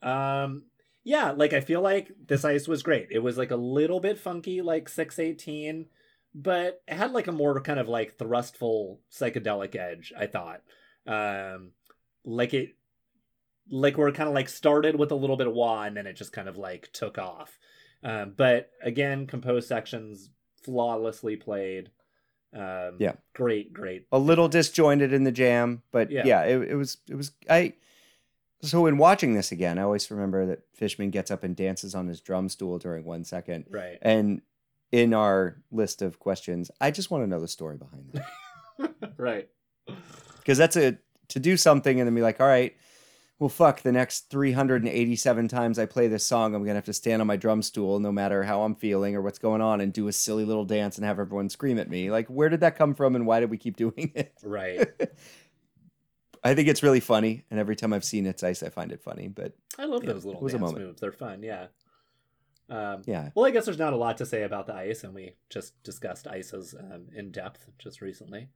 Um 0.02 0.64
yeah, 1.04 1.32
like 1.32 1.52
I 1.52 1.60
feel 1.60 1.80
like 1.82 2.10
this 2.26 2.44
ice 2.46 2.66
was 2.66 2.82
great. 2.82 3.08
It 3.10 3.18
was 3.20 3.36
like 3.36 3.50
a 3.50 3.56
little 3.56 4.00
bit 4.00 4.18
funky, 4.18 4.62
like 4.62 4.88
618, 4.88 5.86
but 6.34 6.80
it 6.88 6.94
had 6.94 7.12
like 7.12 7.26
a 7.26 7.32
more 7.32 7.60
kind 7.60 7.78
of 7.78 7.88
like 7.88 8.16
thrustful 8.18 9.00
psychedelic 9.12 9.76
edge, 9.76 10.14
I 10.16 10.26
thought. 10.26 10.62
Um 11.06 11.72
like 12.24 12.54
it 12.54 12.74
like 13.70 13.98
where 13.98 14.08
it 14.08 14.14
kind 14.14 14.28
of 14.28 14.34
like 14.34 14.48
started 14.48 14.96
with 14.96 15.10
a 15.10 15.14
little 15.14 15.36
bit 15.36 15.46
of 15.46 15.52
wah 15.54 15.82
and 15.84 15.96
then 15.96 16.06
it 16.06 16.14
just 16.14 16.32
kind 16.32 16.48
of 16.48 16.56
like 16.56 16.90
took 16.92 17.18
off. 17.18 17.58
Um 18.02 18.34
but 18.36 18.70
again, 18.82 19.26
composed 19.26 19.68
sections 19.68 20.30
flawlessly 20.62 21.36
played. 21.36 21.90
Um 22.54 22.96
Yeah. 22.98 23.12
great, 23.34 23.72
great. 23.72 24.06
A 24.12 24.18
little 24.18 24.48
disjointed 24.48 25.12
in 25.12 25.24
the 25.24 25.32
jam, 25.32 25.82
but 25.90 26.10
Yeah. 26.10 26.22
yeah, 26.24 26.42
it, 26.44 26.70
it 26.70 26.74
was 26.76 26.98
it 27.08 27.14
was 27.14 27.32
I 27.48 27.74
so 28.62 28.86
in 28.86 28.98
watching 28.98 29.34
this 29.34 29.52
again, 29.52 29.78
I 29.78 29.82
always 29.82 30.10
remember 30.10 30.44
that 30.46 30.62
Fishman 30.74 31.10
gets 31.10 31.30
up 31.30 31.44
and 31.44 31.54
dances 31.54 31.94
on 31.94 32.08
his 32.08 32.20
drum 32.20 32.48
stool 32.48 32.78
during 32.78 33.04
one 33.04 33.22
second. 33.24 33.66
Right. 33.70 33.98
And 34.02 34.42
in 34.90 35.14
our 35.14 35.58
list 35.70 36.02
of 36.02 36.18
questions, 36.18 36.70
I 36.80 36.90
just 36.90 37.10
want 37.10 37.22
to 37.22 37.28
know 37.28 37.38
the 37.40 37.46
story 37.46 37.76
behind 37.76 38.10
that. 38.78 39.12
right. 39.16 39.48
because 40.38 40.58
that's 40.58 40.76
a 40.76 40.98
to 41.28 41.38
do 41.38 41.56
something 41.56 42.00
and 42.00 42.06
then 42.08 42.14
be 42.14 42.22
like, 42.22 42.40
all 42.40 42.46
right, 42.46 42.74
well, 43.38 43.48
fuck, 43.48 43.82
the 43.82 43.92
next 43.92 44.30
387 44.30 45.48
times 45.48 45.78
I 45.78 45.86
play 45.86 46.08
this 46.08 46.26
song, 46.26 46.54
I'm 46.54 46.62
gonna 46.64 46.74
have 46.74 46.84
to 46.86 46.92
stand 46.92 47.20
on 47.20 47.28
my 47.28 47.36
drum 47.36 47.62
stool, 47.62 48.00
no 48.00 48.10
matter 48.10 48.42
how 48.42 48.62
I'm 48.62 48.74
feeling 48.74 49.14
or 49.14 49.22
what's 49.22 49.38
going 49.38 49.60
on, 49.60 49.80
and 49.80 49.92
do 49.92 50.08
a 50.08 50.12
silly 50.12 50.44
little 50.44 50.64
dance 50.64 50.96
and 50.96 51.04
have 51.04 51.20
everyone 51.20 51.48
scream 51.48 51.78
at 51.78 51.88
me. 51.88 52.10
Like, 52.10 52.26
where 52.28 52.48
did 52.48 52.60
that 52.60 52.76
come 52.76 52.94
from, 52.94 53.14
and 53.14 53.26
why 53.26 53.40
did 53.40 53.50
we 53.50 53.56
keep 53.58 53.76
doing 53.84 54.12
it? 54.14 54.32
Right. 54.42 54.88
I 56.42 56.54
think 56.54 56.68
it's 56.68 56.82
really 56.82 57.00
funny, 57.00 57.44
and 57.50 57.58
every 57.60 57.76
time 57.76 57.92
I've 57.92 58.04
seen 58.04 58.26
It's 58.26 58.42
Ice, 58.42 58.62
I 58.62 58.70
find 58.70 58.92
it 58.92 59.02
funny. 59.02 59.28
But 59.28 59.54
I 59.78 59.84
love 59.84 60.04
Yeah, 60.04 60.12
those 60.12 60.24
little 60.24 60.40
it 60.40 60.44
was 60.44 60.54
a 60.54 60.58
dance 60.58 60.72
moves. 60.72 61.00
They're 61.00 61.12
fun. 61.12 61.42
Yeah. 61.42 61.66
Um, 62.70 63.02
yeah, 63.06 63.30
Well, 63.34 63.46
I 63.46 63.50
guess 63.50 63.64
there's 63.64 63.78
not 63.78 63.94
a 63.94 63.96
lot 63.96 64.18
to 64.18 64.26
say 64.26 64.42
about 64.42 64.66
the 64.66 64.74
ice, 64.74 65.02
and 65.02 65.14
we 65.14 65.34
just 65.48 65.82
discussed 65.82 66.26
ices 66.26 66.74
um, 66.78 67.06
in 67.14 67.30
depth 67.30 67.66
just 67.78 68.02
recently. 68.02 68.48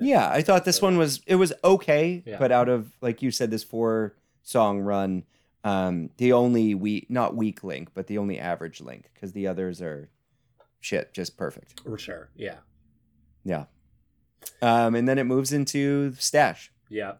Yeah, 0.00 0.28
I 0.30 0.42
thought 0.42 0.64
this 0.64 0.80
one 0.82 0.96
was 0.98 1.20
it 1.26 1.36
was 1.36 1.52
okay, 1.64 2.22
Yeah. 2.26 2.38
but 2.38 2.52
out 2.52 2.68
of 2.68 2.92
like 3.00 3.22
you 3.22 3.30
said, 3.30 3.50
this 3.50 3.64
four 3.64 4.14
song 4.42 4.80
run, 4.80 5.24
um, 5.64 6.10
the 6.18 6.32
only 6.32 6.74
weak, 6.74 7.06
not 7.10 7.34
weak 7.36 7.64
link, 7.64 7.90
but 7.94 8.06
the 8.06 8.18
only 8.18 8.38
average 8.38 8.80
link, 8.80 9.10
because 9.14 9.32
the 9.32 9.46
others 9.46 9.80
are 9.82 10.08
shit, 10.80 11.12
just 11.12 11.36
perfect. 11.36 11.80
for 11.80 11.98
sure. 11.98 12.28
Yeah. 12.36 12.56
Yeah. 13.44 13.64
Um, 14.62 14.94
and 14.94 15.08
then 15.08 15.18
it 15.18 15.24
moves 15.24 15.52
into 15.52 16.12
Stash, 16.18 16.70
Yeah. 16.88 17.14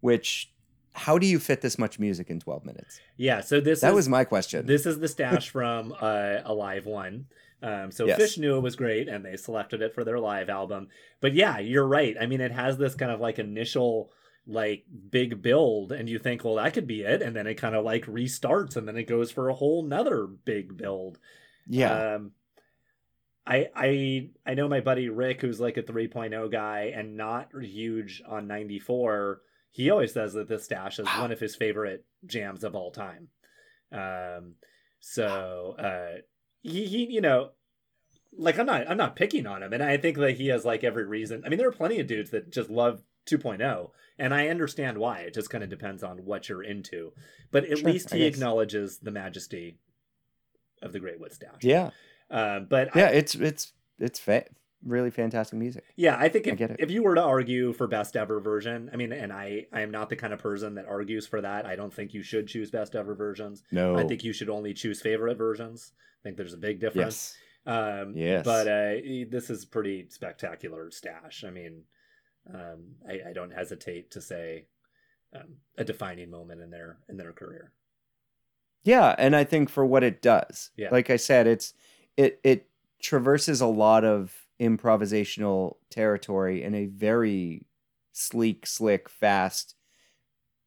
which 0.00 0.52
how 0.92 1.16
do 1.16 1.26
you 1.28 1.38
fit 1.38 1.60
this 1.60 1.78
much 1.78 1.98
music 2.00 2.28
in 2.28 2.40
12 2.40 2.64
minutes? 2.64 3.00
Yeah. 3.16 3.40
So 3.40 3.60
this 3.60 3.80
That 3.82 3.90
is, 3.90 3.94
was 3.94 4.08
my 4.08 4.24
question. 4.24 4.66
this 4.66 4.84
is 4.84 4.98
the 4.98 5.06
stash 5.16 5.48
from 5.48 5.94
uh, 6.00 6.38
a 6.44 6.52
live 6.52 6.86
one. 6.86 7.26
Um, 7.62 7.90
so 7.90 8.06
Yes. 8.06 8.20
Phish 8.20 8.38
knew 8.38 8.56
it 8.56 8.62
was 8.62 8.76
great, 8.76 9.08
and 9.08 9.24
they 9.24 9.36
selected 9.36 9.82
it 9.82 9.94
for 9.94 10.04
their 10.04 10.18
live 10.20 10.48
album. 10.48 10.88
But 11.20 11.34
yeah, 11.34 11.58
you're 11.58 11.86
right. 11.86 12.16
I 12.20 12.26
mean, 12.26 12.40
it 12.40 12.52
has 12.52 12.78
this 12.78 12.94
kind 12.94 13.10
of 13.10 13.20
like 13.20 13.38
initial 13.38 14.12
like 14.46 14.84
big 15.10 15.42
build, 15.42 15.92
and 15.92 16.08
you 16.08 16.18
think, 16.18 16.44
well, 16.44 16.54
that 16.54 16.72
could 16.72 16.86
be 16.86 17.02
it, 17.02 17.20
and 17.20 17.36
then 17.36 17.46
it 17.46 17.56
kind 17.56 17.74
of 17.74 17.84
like 17.84 18.06
restarts, 18.06 18.76
and 18.76 18.88
then 18.88 18.96
it 18.96 19.04
goes 19.04 19.30
for 19.30 19.48
a 19.48 19.54
whole 19.54 19.82
nother 19.82 20.26
big 20.26 20.76
build. 20.76 21.18
yeah. 21.66 22.14
Um, 22.14 22.32
I 23.46 23.68
I 23.74 24.30
I 24.46 24.54
know 24.54 24.68
my 24.68 24.80
buddy 24.80 25.08
Rick, 25.08 25.40
who's 25.40 25.58
like 25.58 25.78
a 25.78 25.82
3.0 25.82 26.52
guy 26.52 26.92
and 26.94 27.16
not 27.16 27.48
huge 27.58 28.22
on 28.28 28.46
94. 28.46 29.40
He 29.70 29.90
always 29.90 30.12
says 30.12 30.34
that 30.34 30.48
this 30.48 30.64
stash 30.64 30.98
is 30.98 31.06
one 31.06 31.32
of 31.32 31.40
his 31.40 31.56
favorite 31.56 32.04
jams 32.26 32.62
of 32.62 32.74
all 32.74 32.90
time. 32.90 33.28
Um, 33.90 34.54
so 35.00 35.76
uh, 35.78 36.20
he 36.68 36.86
he 36.86 37.04
you 37.12 37.20
know, 37.20 37.50
like 38.36 38.58
I'm 38.58 38.66
not 38.66 38.88
I'm 38.90 38.96
not 38.96 39.16
picking 39.16 39.46
on 39.46 39.62
him, 39.62 39.72
and 39.72 39.82
I 39.82 39.96
think 39.96 40.16
that 40.18 40.36
he 40.36 40.48
has 40.48 40.64
like 40.64 40.84
every 40.84 41.04
reason. 41.06 41.42
I 41.44 41.48
mean, 41.48 41.58
there 41.58 41.68
are 41.68 41.72
plenty 41.72 41.98
of 42.00 42.06
dudes 42.06 42.30
that 42.30 42.50
just 42.52 42.70
love 42.70 43.02
2.0, 43.28 43.90
and 44.18 44.32
I 44.34 44.48
understand 44.48 44.98
why. 44.98 45.20
It 45.20 45.34
just 45.34 45.50
kind 45.50 45.62
of 45.64 45.70
depends 45.70 46.02
on 46.02 46.18
what 46.24 46.48
you're 46.48 46.62
into. 46.62 47.12
But 47.50 47.64
at 47.66 47.78
Sure, 47.78 47.90
least 47.90 48.12
he 48.14 48.24
acknowledges 48.24 48.98
the 48.98 49.10
majesty 49.10 49.78
of 50.82 50.92
the 50.92 51.00
Great 51.00 51.20
Wood 51.20 51.32
Stash. 51.32 51.62
yeah. 51.62 51.90
Um, 52.30 52.66
but 52.70 52.94
I- 52.94 53.00
Yeah. 53.00 53.08
It's, 53.08 53.34
it's, 53.34 53.72
it's 53.98 54.18
fa- 54.20 54.44
really 54.84 55.10
fantastic 55.10 55.58
music. 55.58 55.84
yeah, 55.96 56.16
I 56.18 56.28
think 56.28 56.46
I 56.46 56.50
if, 56.52 56.60
it. 56.60 56.76
if 56.78 56.90
you 56.90 57.02
were 57.02 57.14
to 57.16 57.22
argue 57.22 57.72
for 57.72 57.86
best 57.86 58.16
ever 58.16 58.38
version, 58.40 58.88
I 58.92 58.96
mean, 58.96 59.12
and 59.12 59.32
I, 59.32 59.66
I 59.72 59.80
am 59.80 59.90
not 59.90 60.08
the 60.08 60.16
kind 60.16 60.32
of 60.32 60.38
person 60.38 60.74
that 60.76 60.86
argues 60.86 61.26
for 61.26 61.40
that. 61.40 61.66
I 61.66 61.74
don't 61.74 61.92
think 61.92 62.14
you 62.14 62.22
should 62.22 62.46
choose 62.46 62.70
best 62.70 62.94
ever 62.94 63.14
versions. 63.14 63.62
No. 63.72 63.96
I 63.96 64.04
think 64.06 64.22
you 64.24 64.32
should 64.32 64.48
only 64.50 64.72
choose 64.72 65.00
favorite 65.02 65.36
versions. 65.36 65.92
I 66.28 66.30
think 66.30 66.36
there's 66.36 66.52
a 66.52 66.58
big 66.58 66.78
difference. 66.78 67.36
yes. 67.66 67.74
Um, 67.74 68.12
Yes. 68.14 68.44
But 68.44 68.68
uh, 68.68 68.94
this 69.30 69.48
is 69.48 69.64
pretty 69.64 70.08
spectacular 70.10 70.90
stash. 70.90 71.42
I 71.42 71.48
mean, 71.50 71.84
um, 72.52 72.96
I, 73.08 73.30
I 73.30 73.32
don't 73.32 73.50
hesitate 73.50 74.10
to 74.10 74.20
say 74.20 74.66
um, 75.34 75.56
a 75.78 75.84
defining 75.84 76.30
moment 76.30 76.60
in 76.60 76.70
their 76.70 76.98
in 77.08 77.16
their 77.16 77.32
career. 77.32 77.72
Yeah, 78.84 79.14
and 79.18 79.34
I 79.34 79.44
think 79.44 79.70
for 79.70 79.86
what 79.86 80.04
it 80.04 80.20
does, 80.20 80.70
Yeah. 80.76 80.90
like 80.90 81.08
I 81.08 81.16
said, 81.16 81.46
it's 81.46 81.72
it 82.18 82.40
it 82.44 82.68
traverses 83.00 83.62
a 83.62 83.66
lot 83.66 84.04
of 84.04 84.34
improvisational 84.60 85.76
territory 85.88 86.62
in 86.62 86.74
a 86.74 86.86
very 86.86 87.64
sleek, 88.12 88.66
slick, 88.66 89.08
fast, 89.08 89.76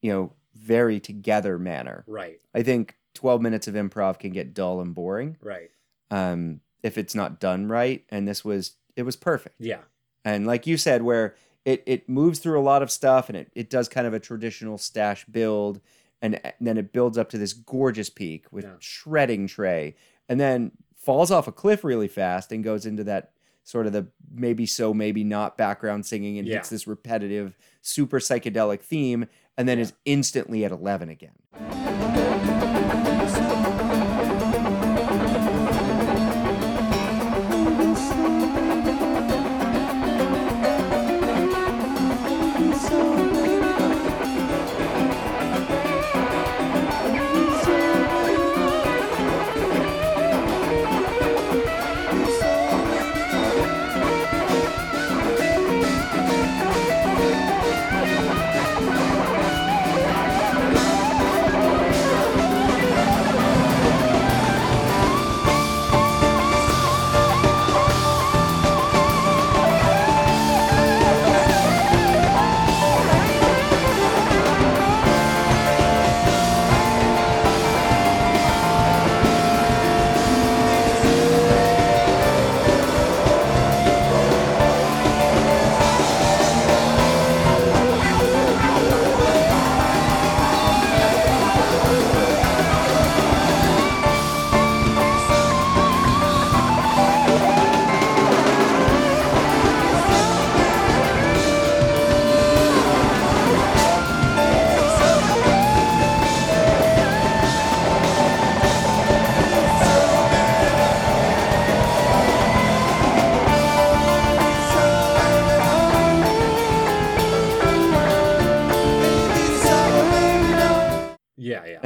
you 0.01 0.11
know, 0.11 0.33
very 0.55 0.99
together 0.99 1.59
manner. 1.59 2.03
Right. 2.07 2.39
I 2.55 2.63
think 2.63 2.95
12 3.13 3.41
minutes 3.41 3.67
of 3.67 3.75
improv 3.75 4.19
can 4.19 4.31
get 4.31 4.53
dull 4.53 4.81
and 4.81 4.93
boring. 4.95 5.37
Right. 5.41 5.69
Um, 6.09 6.61
if 6.83 6.97
it's 6.97 7.13
not 7.15 7.39
done 7.39 7.67
right. 7.67 8.03
And 8.09 8.27
this 8.27 8.43
was 8.43 8.75
it 8.95 9.03
was 9.03 9.15
perfect. 9.15 9.55
Yeah. 9.59 9.81
And 10.25 10.45
like 10.47 10.67
you 10.67 10.77
said, 10.77 11.01
where 11.03 11.35
it 11.65 11.83
it 11.85 12.09
moves 12.09 12.39
through 12.39 12.59
a 12.59 12.63
lot 12.63 12.81
of 12.81 12.89
stuff 12.91 13.29
and 13.29 13.37
it, 13.37 13.51
it 13.55 13.69
does 13.69 13.87
kind 13.87 14.07
of 14.07 14.13
a 14.13 14.19
traditional 14.19 14.77
stash 14.77 15.25
build 15.25 15.79
and, 16.21 16.39
and 16.43 16.53
then 16.59 16.77
it 16.77 16.91
builds 16.93 17.17
up 17.17 17.29
to 17.29 17.37
this 17.37 17.53
gorgeous 17.53 18.09
peak 18.09 18.45
with 18.51 18.65
Yeah. 18.65 18.71
shredding 18.79 19.47
Trey 19.47 19.95
and 20.27 20.39
then 20.39 20.71
falls 20.95 21.31
off 21.31 21.47
a 21.47 21.51
cliff 21.51 21.83
really 21.83 22.07
fast 22.07 22.51
and 22.51 22.63
goes 22.63 22.85
into 22.85 23.03
that 23.05 23.31
sort 23.63 23.85
of 23.87 23.93
the 23.93 24.07
maybe 24.33 24.65
so 24.65 24.93
maybe 24.93 25.23
not 25.23 25.57
background 25.57 26.05
singing 26.05 26.37
and 26.39 26.47
Yeah. 26.47 26.55
hits 26.55 26.69
this 26.69 26.87
repetitive 26.87 27.57
super 27.81 28.19
psychedelic 28.19 28.81
theme 28.81 29.27
and 29.57 29.67
then 29.69 29.77
is 29.79 29.93
instantly 30.05 30.65
at 30.65 30.71
11 30.71 31.09
again. 31.09 32.30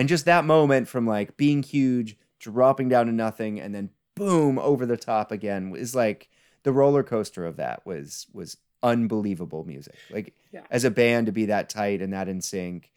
And 0.06 0.10
just 0.12 0.26
that 0.26 0.46
moment 0.46 0.88
from 0.88 1.08
like 1.08 1.36
being 1.36 1.64
huge, 1.64 2.16
dropping 2.40 2.90
down 2.90 3.08
to 3.08 3.12
nothing, 3.12 3.60
and 3.60 3.74
then 3.74 3.90
boom 4.14 4.60
over 4.60 4.86
the 4.86 4.98
top 4.98 5.32
again 5.32 5.74
is 5.76 5.96
like 5.96 6.30
the 6.62 6.72
roller 6.72 7.02
coaster 7.02 7.44
of 7.44 7.56
that 7.56 7.84
was 7.88 8.28
was 8.32 8.56
unbelievable 8.84 9.64
music. 9.66 9.96
Like 10.12 10.36
Yeah. 10.54 10.62
as 10.70 10.84
a 10.84 10.92
band 10.92 11.26
to 11.26 11.32
be 11.32 11.48
that 11.48 11.70
tight 11.70 12.04
and 12.04 12.14
that 12.14 12.28
in 12.30 12.40
sync, 12.42 12.92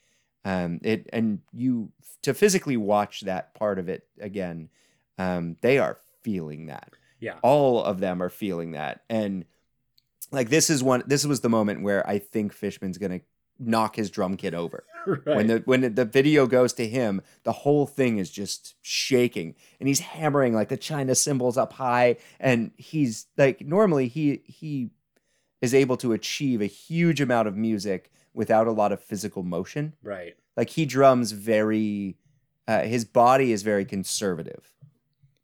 um, 0.45 0.81
it 0.83 1.09
and 1.11 1.41
you 1.55 1.93
to 2.25 2.35
physically 2.35 2.77
watch 2.77 3.23
that 3.23 3.55
part 3.55 3.79
of 3.79 3.89
it 3.89 4.07
again, 4.21 4.69
um, 5.17 5.57
they 5.63 5.79
are 5.79 5.97
feeling 6.21 6.67
that. 6.67 6.91
yeah. 7.21 7.39
All 7.43 7.83
of 7.83 8.01
them 8.01 8.23
are 8.23 8.29
feeling 8.29 8.73
that, 8.73 9.01
and 9.09 9.47
like 10.31 10.51
this 10.51 10.69
is 10.69 10.83
one. 10.83 11.05
This 11.07 11.25
was 11.25 11.41
the 11.41 11.49
moment 11.49 11.81
where 11.83 12.07
I 12.07 12.19
think 12.19 12.53
Fishman's 12.53 12.99
gonna 12.99 13.23
knock 13.59 13.97
his 13.97 14.11
drum 14.11 14.37
kit 14.37 14.53
over 14.55 14.85
right. 15.27 15.37
when 15.37 15.47
the 15.47 15.63
when 15.65 15.95
the 15.95 16.05
video 16.05 16.47
goes 16.47 16.73
to 16.75 16.87
him, 16.87 17.23
the 17.45 17.53
whole 17.53 17.87
thing 17.87 18.19
is 18.19 18.31
just 18.31 18.75
shaking, 18.83 19.55
and 19.81 19.89
he's 19.89 20.01
hammering 20.01 20.55
like 20.55 20.69
the 20.69 20.77
China 20.77 21.15
cymbals 21.15 21.57
up 21.57 21.75
high, 21.75 22.17
and 22.39 22.71
he's 22.77 23.27
like 23.37 23.61
normally 23.61 24.09
he 24.09 24.43
he 24.45 24.91
is 25.61 25.75
able 25.75 25.97
to 25.99 26.13
achieve 26.13 26.61
a 26.61 26.67
huge 26.67 27.21
amount 27.21 27.49
of 27.49 27.57
music 27.57 28.11
without 28.35 28.67
a 28.67 28.73
lot 28.73 28.93
of 28.93 29.01
physical 29.03 29.43
motion. 29.43 29.95
right. 30.03 30.37
Like 30.57 30.71
he 30.71 30.87
drums 30.87 31.31
very, 31.33 32.17
uh, 32.67 32.83
his 32.83 33.05
body 33.05 33.53
is 33.53 33.63
very 33.63 33.85
conservative, 33.85 34.73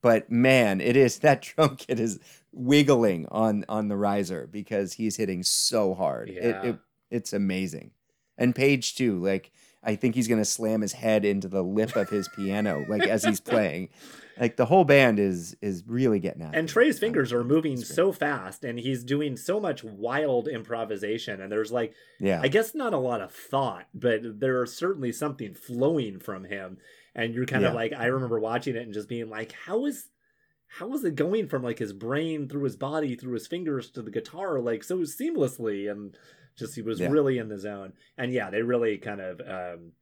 but 0.02 0.30
man, 0.30 0.80
it 0.80 0.96
is 0.96 1.18
that 1.20 1.42
drum 1.42 1.76
kit 1.76 2.00
is 2.00 2.18
wiggling 2.52 3.26
on 3.30 3.64
on 3.68 3.88
the 3.88 3.96
riser 3.96 4.48
because 4.50 4.94
he's 4.94 5.16
hitting 5.16 5.42
so 5.42 5.94
hard. 5.94 6.30
It, 6.30 6.42
Yeah. 6.42 6.62
it 6.62 6.78
it's 7.10 7.32
amazing. 7.32 7.92
And 8.36 8.54
Page 8.54 8.94
too, 8.94 9.22
like 9.22 9.52
I 9.82 9.96
think 9.96 10.14
he's 10.14 10.28
gonna 10.28 10.44
slam 10.44 10.80
his 10.80 10.92
head 10.92 11.24
into 11.24 11.48
the 11.48 11.62
lip 11.62 11.94
of 11.96 12.08
his 12.08 12.28
piano, 12.28 12.84
like 12.88 13.02
as 13.02 13.24
he's 13.24 13.40
playing. 13.40 13.90
Like 14.38 14.56
the 14.56 14.66
whole 14.66 14.84
band 14.84 15.20
is 15.20 15.56
is 15.60 15.84
really 15.86 16.18
getting 16.18 16.42
at 16.42 16.54
And. 16.54 16.68
Trey's 16.68 16.98
fingers 16.98 17.32
um, 17.32 17.38
are 17.38 17.44
moving 17.44 17.76
so 17.76 18.10
fast 18.10 18.64
and 18.64 18.78
he's 18.78 19.04
doing 19.04 19.36
so 19.36 19.60
much 19.60 19.84
wild 19.84 20.48
improvisation 20.48 21.40
and 21.40 21.52
there's 21.52 21.70
like 21.70 21.94
Yeah, 22.18 22.40
I 22.42 22.48
guess 22.48 22.74
not 22.74 22.94
a 22.94 22.98
lot 22.98 23.20
of 23.20 23.32
thought, 23.32 23.86
but 23.94 24.40
there's 24.40 24.72
certainly 24.72 25.12
something 25.12 25.54
flowing 25.54 26.18
from 26.18 26.44
him. 26.44 26.78
And 27.14 27.32
you're 27.32 27.46
kind 27.46 27.64
of 27.64 27.74
like 27.74 27.92
I 27.92 28.06
remember 28.06 28.40
watching 28.40 28.74
it 28.74 28.82
and 28.82 28.94
just 28.94 29.08
being 29.08 29.30
like, 29.30 29.52
how 29.52 29.86
is 29.86 30.08
how 30.78 30.92
is 30.94 31.04
it 31.04 31.14
going 31.14 31.46
from 31.46 31.62
like 31.62 31.78
his 31.78 31.92
brain 31.92 32.48
through 32.48 32.64
his 32.64 32.76
body 32.76 33.14
through 33.14 33.34
his 33.34 33.46
fingers 33.46 33.90
to 33.90 34.02
the 34.02 34.10
guitar 34.10 34.58
like 34.58 34.82
so 34.82 34.98
seamlessly 34.98 35.88
and 35.90 36.16
just 36.56 36.74
he 36.74 36.82
was 36.82 37.00
Yeah. 37.00 37.08
really 37.08 37.38
in 37.38 37.48
the 37.48 37.58
zone. 37.58 37.92
And 38.16 38.32
yeah, 38.32 38.50
they 38.50 38.62
really 38.62 38.98
kind 38.98 39.20
of 39.20 39.40
um 39.40 39.92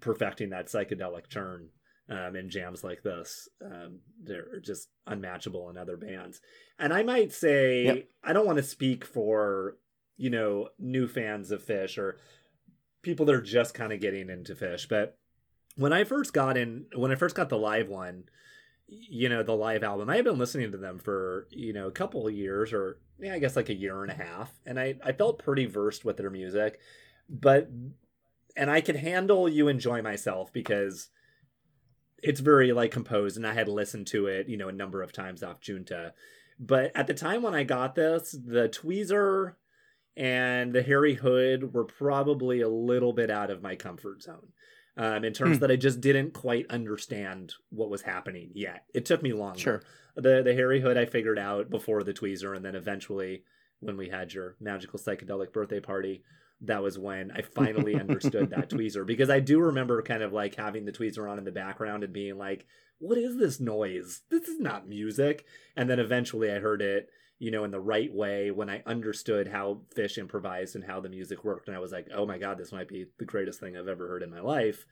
perfecting 0.00 0.50
that 0.50 0.66
psychedelic 0.68 1.28
turn 1.28 1.68
um, 2.08 2.36
in 2.36 2.50
jams 2.50 2.82
like 2.84 3.02
this. 3.02 3.48
Um, 3.64 4.00
they're 4.22 4.60
just 4.60 4.88
unmatchable 5.06 5.70
in 5.70 5.76
other 5.76 5.96
bands. 5.96 6.40
And 6.78 6.92
I 6.92 7.02
might 7.02 7.32
say, 7.32 7.84
Yep. 7.84 8.08
I 8.22 8.32
don't 8.32 8.46
want 8.46 8.58
to 8.58 8.62
speak 8.62 9.04
for, 9.04 9.76
you 10.16 10.30
know, 10.30 10.68
new 10.78 11.06
fans 11.06 11.50
of 11.50 11.64
Phish 11.64 11.98
or 11.98 12.18
people 13.02 13.26
that 13.26 13.34
are 13.34 13.42
just 13.42 13.74
kind 13.74 13.92
of 13.92 14.00
getting 14.00 14.30
into 14.30 14.54
Phish, 14.54 14.88
but 14.88 15.18
when 15.76 15.92
I 15.92 16.04
first 16.04 16.32
got 16.32 16.56
in, 16.56 16.86
when 16.94 17.10
I 17.10 17.16
first 17.16 17.34
got 17.34 17.48
the 17.48 17.58
live 17.58 17.88
one, 17.88 18.24
you 18.88 19.28
know, 19.28 19.42
the 19.42 19.56
live 19.56 19.82
album, 19.82 20.10
I 20.10 20.16
had 20.16 20.24
been 20.24 20.38
listening 20.38 20.72
to 20.72 20.78
them 20.78 20.98
for, 20.98 21.46
you 21.50 21.72
know, 21.72 21.86
a 21.86 21.92
couple 21.92 22.26
of 22.26 22.34
years 22.34 22.72
or, 22.72 22.98
yeah, 23.18 23.34
I 23.34 23.38
guess 23.38 23.56
like 23.56 23.68
a 23.68 23.74
year 23.74 24.02
and 24.02 24.10
a 24.10 24.14
half. 24.14 24.52
And 24.66 24.78
I, 24.78 24.96
I 25.04 25.12
felt 25.12 25.42
pretty 25.42 25.66
versed 25.66 26.04
with 26.04 26.16
their 26.16 26.30
music, 26.30 26.78
but, 27.28 27.70
and 28.56 28.70
I 28.70 28.80
could 28.80 28.96
handle 28.96 29.48
You 29.48 29.68
Enjoy 29.68 30.02
Myself 30.02 30.52
because 30.52 31.08
it's 32.22 32.40
very 32.40 32.72
like 32.72 32.90
composed 32.90 33.36
and 33.36 33.46
I 33.46 33.54
had 33.54 33.68
listened 33.68 34.06
to 34.08 34.26
it, 34.26 34.48
you 34.48 34.56
know, 34.56 34.68
a 34.68 34.72
number 34.72 35.02
of 35.02 35.12
times 35.12 35.42
off 35.42 35.60
Junta. 35.60 36.14
But 36.58 36.92
at 36.94 37.06
the 37.06 37.14
time 37.14 37.42
when 37.42 37.54
I 37.54 37.64
got 37.64 37.94
this, 37.94 38.32
the 38.32 38.68
tweezer 38.68 39.54
and 40.16 40.72
the 40.72 40.82
Harry 40.82 41.14
Hood 41.14 41.74
were 41.74 41.84
probably 41.84 42.60
a 42.60 42.68
little 42.68 43.12
bit 43.12 43.30
out 43.30 43.50
of 43.50 43.62
my 43.62 43.74
comfort 43.74 44.22
zone. 44.22 44.52
Um, 44.96 45.24
in 45.24 45.32
terms 45.32 45.56
Hmm. 45.56 45.60
that 45.62 45.70
I 45.72 45.76
just 45.76 46.00
didn't 46.00 46.34
quite 46.34 46.66
understand 46.70 47.54
what 47.70 47.90
was 47.90 48.02
happening 48.02 48.50
yet. 48.54 48.84
It 48.94 49.04
took 49.04 49.22
me 49.22 49.32
longer. 49.32 49.58
Sure. 49.58 49.82
The 50.16 50.42
the 50.42 50.54
Harry 50.54 50.80
Hood 50.80 50.96
I 50.96 51.04
figured 51.06 51.38
out 51.38 51.68
before 51.68 52.04
the 52.04 52.12
tweezer, 52.14 52.54
and 52.54 52.64
then 52.64 52.76
eventually 52.76 53.42
when 53.80 53.96
we 53.96 54.08
had 54.08 54.32
your 54.32 54.54
magical 54.60 54.98
psychedelic 55.00 55.52
birthday 55.52 55.80
party, 55.80 56.22
that 56.60 56.80
was 56.82 56.96
when 56.98 57.32
I 57.32 57.42
finally 57.42 57.94
understood 58.00 58.50
that 58.50 58.70
tweezer 58.70 59.04
because 59.04 59.28
I 59.30 59.40
do 59.40 59.58
remember 59.60 60.00
kind 60.02 60.22
of 60.22 60.32
like 60.32 60.54
having 60.54 60.84
the 60.84 60.92
tweezer 60.92 61.28
on 61.28 61.38
in 61.38 61.44
the 61.44 61.50
background 61.50 62.04
and 62.04 62.12
being 62.12 62.38
like, 62.38 62.64
"What 62.98 63.18
is 63.18 63.36
this 63.36 63.58
noise? 63.58 64.22
This 64.30 64.46
is 64.48 64.60
not 64.60 64.88
music." 64.88 65.44
And 65.76 65.90
then 65.90 65.98
eventually 65.98 66.52
I 66.52 66.60
heard 66.60 66.80
it, 66.80 67.08
you 67.38 67.50
know, 67.50 67.64
in 67.64 67.70
the 67.70 67.80
right 67.80 68.12
way 68.12 68.50
when 68.50 68.70
I 68.70 68.82
understood 68.86 69.48
how 69.48 69.80
Phish 69.94 70.18
improvised 70.18 70.76
and 70.76 70.84
how 70.84 71.00
the 71.00 71.08
music 71.08 71.44
worked, 71.44 71.68
and 71.68 71.76
I 71.76 71.80
was 71.80 71.92
like, 71.92 72.08
"Oh 72.14 72.24
my 72.26 72.38
god, 72.38 72.58
this 72.58 72.72
might 72.72 72.88
be 72.88 73.06
the 73.18 73.24
greatest 73.24 73.60
thing 73.60 73.76
I've 73.76 73.88
ever 73.88 74.06
heard 74.08 74.22
in 74.22 74.30
my 74.30 74.40
life." 74.40 74.86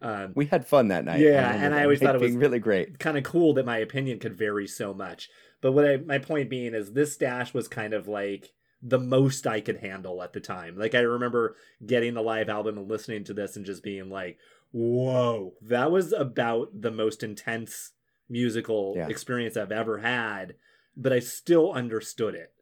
Um, 0.00 0.32
we 0.34 0.46
had 0.46 0.66
fun 0.66 0.88
that 0.88 1.04
night. 1.04 1.20
Yeah, 1.20 1.46
remember 1.46 1.64
and 1.66 1.74
I 1.74 1.82
always 1.84 2.00
thought 2.00 2.14
it 2.16 2.20
was- 2.20 2.34
really 2.34 2.58
great. 2.58 2.98
kind 2.98 3.16
of 3.16 3.22
cool 3.24 3.54
that 3.54 3.66
my 3.66 3.78
opinion 3.78 4.18
could 4.18 4.36
vary 4.36 4.66
so 4.66 4.92
much. 4.92 5.28
But 5.60 5.72
what 5.72 5.86
I, 5.86 5.96
my 5.98 6.18
point 6.18 6.50
being 6.50 6.74
is 6.74 6.92
this 6.92 7.12
stash 7.12 7.54
was 7.54 7.68
kind 7.68 7.94
of 7.94 8.08
like 8.08 8.52
the 8.82 8.98
most 8.98 9.46
I 9.46 9.60
could 9.60 9.76
handle 9.76 10.20
at 10.24 10.32
the 10.32 10.40
time. 10.40 10.76
Like 10.76 10.96
I 10.96 11.00
remember 11.00 11.54
getting 11.86 12.14
the 12.14 12.22
live 12.22 12.48
album 12.48 12.78
and 12.78 12.88
listening 12.90 13.22
to 13.24 13.34
this 13.34 13.54
and 13.54 13.64
just 13.64 13.84
being 13.84 14.10
like, 14.10 14.38
"Whoa, 14.72 15.54
that 15.62 15.92
was 15.92 16.12
about 16.12 16.80
the 16.80 16.90
most 16.90 17.22
intense 17.22 17.92
musical 18.28 18.94
Yeah. 18.96 19.08
experience 19.08 19.56
I've 19.56 19.70
ever 19.70 19.98
had, 19.98 20.54
but 20.96 21.12
I 21.12 21.18
still 21.20 21.72
understood 21.72 22.34
it. 22.34 22.52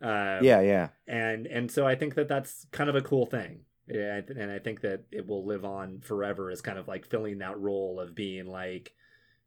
Um, 0.00 0.44
yeah, 0.44 0.60
yeah. 0.60 0.88
and 1.06 1.46
and 1.46 1.70
so 1.70 1.86
I 1.86 1.94
think 1.96 2.14
that 2.14 2.28
that's 2.28 2.66
kind 2.70 2.88
of 2.88 2.96
a 2.96 3.00
cool 3.02 3.26
thing. 3.26 3.60
Yeah, 3.88 4.20
and 4.36 4.50
I 4.50 4.58
think 4.58 4.82
that 4.82 5.04
it 5.10 5.26
will 5.26 5.44
live 5.46 5.64
on 5.64 6.00
forever 6.00 6.50
as 6.50 6.60
kind 6.60 6.78
of 6.78 6.86
like 6.88 7.06
filling 7.06 7.38
that 7.38 7.58
role 7.58 7.98
of 7.98 8.14
being 8.14 8.46
like 8.46 8.92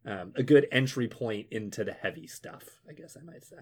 um, 0.06 0.34
a 0.36 0.44
good 0.44 0.68
entry 0.72 1.08
point 1.08 1.48
into 1.52 1.84
the 1.84 1.94
heavy 1.94 2.28
stuff. 2.28 2.64
I 2.90 2.94
guess 2.94 3.16
I 3.16 3.24
might 3.24 3.46
say. 3.46 3.58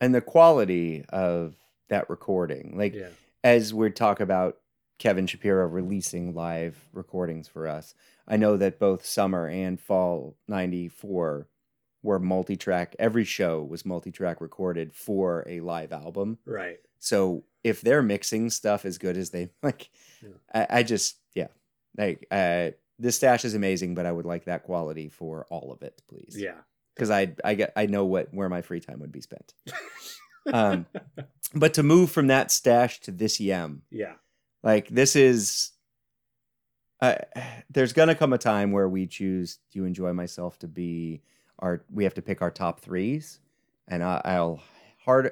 And 0.00 0.14
the 0.14 0.20
quality 0.20 1.04
of 1.08 1.54
that 1.88 2.10
recording, 2.10 2.76
like 2.76 2.94
Yeah. 2.94 3.08
as 3.42 3.72
we 3.72 3.90
talk 3.90 4.20
about 4.20 4.58
Kevin 4.98 5.26
Shapiro 5.26 5.66
releasing 5.66 6.34
live 6.34 6.88
recordings 6.92 7.48
for 7.48 7.66
us, 7.66 7.94
I 8.28 8.36
know 8.36 8.56
that 8.56 8.78
both 8.78 9.04
summer 9.06 9.48
and 9.48 9.80
fall 9.80 10.36
94 10.48 11.48
were 12.02 12.18
multi 12.18 12.56
track. 12.56 12.96
Every 12.98 13.24
show 13.24 13.62
was 13.62 13.84
multi 13.86 14.10
track 14.10 14.40
recorded 14.40 14.92
for 14.94 15.44
a 15.48 15.60
live 15.60 15.92
album. 15.92 16.38
Right. 16.44 16.78
So 16.98 17.44
if 17.64 17.80
they're 17.80 18.02
mixing 18.02 18.50
stuff 18.50 18.84
as 18.84 18.98
good 18.98 19.16
as 19.16 19.30
they 19.30 19.50
like, 19.62 19.90
Yeah. 20.22 20.28
I, 20.54 20.66
I 20.78 20.82
just, 20.82 21.16
yeah, 21.34 21.48
like, 21.96 22.26
uh, 22.30 22.70
this 22.98 23.16
stash 23.16 23.44
is 23.44 23.54
amazing, 23.54 23.94
but 23.94 24.06
I 24.06 24.12
would 24.12 24.26
like 24.26 24.44
that 24.44 24.62
quality 24.64 25.08
for 25.08 25.46
all 25.50 25.72
of 25.72 25.82
it, 25.82 26.00
please. 26.08 26.34
Yeah. 26.38 26.58
Because 26.94 27.10
I, 27.10 27.34
I 27.44 27.54
get, 27.54 27.72
I 27.74 27.86
know 27.86 28.04
what 28.04 28.32
where 28.34 28.48
my 28.48 28.62
free 28.62 28.80
time 28.80 29.00
would 29.00 29.10
be 29.12 29.22
spent. 29.22 29.54
um, 30.52 30.86
but 31.54 31.74
to 31.74 31.82
move 31.82 32.10
from 32.10 32.26
that 32.28 32.50
stash 32.50 33.00
to 33.00 33.10
this 33.10 33.40
yem, 33.40 33.82
Yeah. 33.90 34.14
like 34.62 34.88
this 34.88 35.16
is 35.16 35.70
uh, 37.00 37.16
there's 37.70 37.92
gonna 37.92 38.14
come 38.14 38.32
a 38.32 38.38
time 38.38 38.70
where 38.72 38.88
we 38.88 39.06
choose 39.06 39.58
to 39.72 39.84
enjoy 39.84 40.12
myself 40.12 40.58
to 40.60 40.68
be 40.68 41.22
our 41.62 41.82
we 41.90 42.04
have 42.04 42.12
to 42.14 42.22
pick 42.22 42.42
our 42.42 42.50
top 42.50 42.80
threes 42.80 43.40
and 43.88 44.02
I, 44.02 44.20
i'll 44.24 44.60
hard 45.04 45.30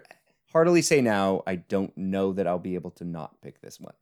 heartily 0.52 0.80
say 0.80 1.02
now 1.02 1.42
i 1.46 1.56
don't 1.56 1.94
know 1.98 2.32
that 2.32 2.46
i'll 2.46 2.58
be 2.58 2.74
able 2.76 2.92
to 2.92 3.04
not 3.04 3.40
pick 3.42 3.60
this 3.60 3.78
one 3.78 3.94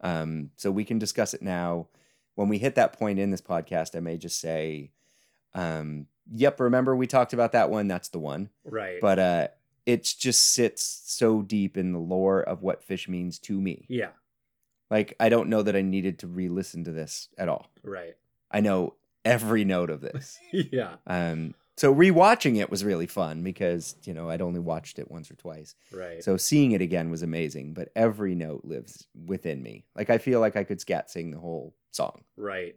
um 0.00 0.50
so 0.56 0.70
we 0.70 0.84
can 0.84 0.98
discuss 0.98 1.34
it 1.34 1.42
now 1.42 1.88
when 2.36 2.48
we 2.48 2.56
hit 2.58 2.76
that 2.76 2.98
point 2.98 3.18
in 3.18 3.30
this 3.30 3.42
podcast 3.42 3.94
i 3.94 4.00
may 4.00 4.16
just 4.16 4.40
say 4.40 4.90
um 5.54 6.06
yep 6.32 6.58
remember 6.58 6.96
we 6.96 7.06
talked 7.06 7.32
about 7.34 7.52
that 7.52 7.68
one 7.68 7.88
that's 7.88 8.08
the 8.08 8.18
one 8.18 8.48
Right. 8.64 9.00
but 9.00 9.18
uh 9.18 9.48
it 9.84 10.04
just 10.16 10.54
sits 10.54 11.02
so 11.04 11.42
deep 11.42 11.76
in 11.76 11.92
the 11.92 11.98
lore 11.98 12.40
of 12.40 12.62
what 12.62 12.86
Phish 12.86 13.08
means 13.08 13.40
to 13.40 13.60
me 13.60 13.84
yeah. 13.88 14.10
like 14.92 15.14
I 15.18 15.28
don't 15.28 15.48
know 15.48 15.62
that 15.62 15.74
I 15.74 15.82
needed 15.82 16.20
to 16.20 16.28
re-listen 16.28 16.84
to 16.84 16.92
this 16.92 17.28
at 17.36 17.48
all. 17.48 17.66
Right. 17.82 18.14
I 18.48 18.60
know 18.60 18.94
every 19.24 19.64
note 19.64 19.90
of 19.90 20.00
this. 20.00 20.38
yeah. 20.52 20.96
Um 21.06 21.54
so 21.76 21.94
rewatching 21.94 22.60
it 22.60 22.70
was 22.70 22.84
really 22.84 23.06
fun 23.06 23.42
because, 23.42 23.96
you 24.04 24.12
know, 24.12 24.28
I'd 24.28 24.42
only 24.42 24.60
watched 24.60 24.98
it 24.98 25.10
once 25.10 25.30
or 25.30 25.34
twice. 25.34 25.74
Right. 25.90 26.22
So 26.22 26.36
seeing 26.36 26.72
it 26.72 26.82
again 26.82 27.10
was 27.10 27.22
amazing, 27.22 27.72
but 27.72 27.88
every 27.96 28.34
note 28.34 28.64
lives 28.64 29.06
within 29.26 29.62
me. 29.62 29.84
Like 29.96 30.10
I 30.10 30.18
feel 30.18 30.40
like 30.40 30.56
I 30.56 30.64
could 30.64 30.80
scat 30.80 31.10
sing 31.10 31.30
the 31.30 31.40
whole 31.40 31.74
song. 31.90 32.24
Right. 32.36 32.76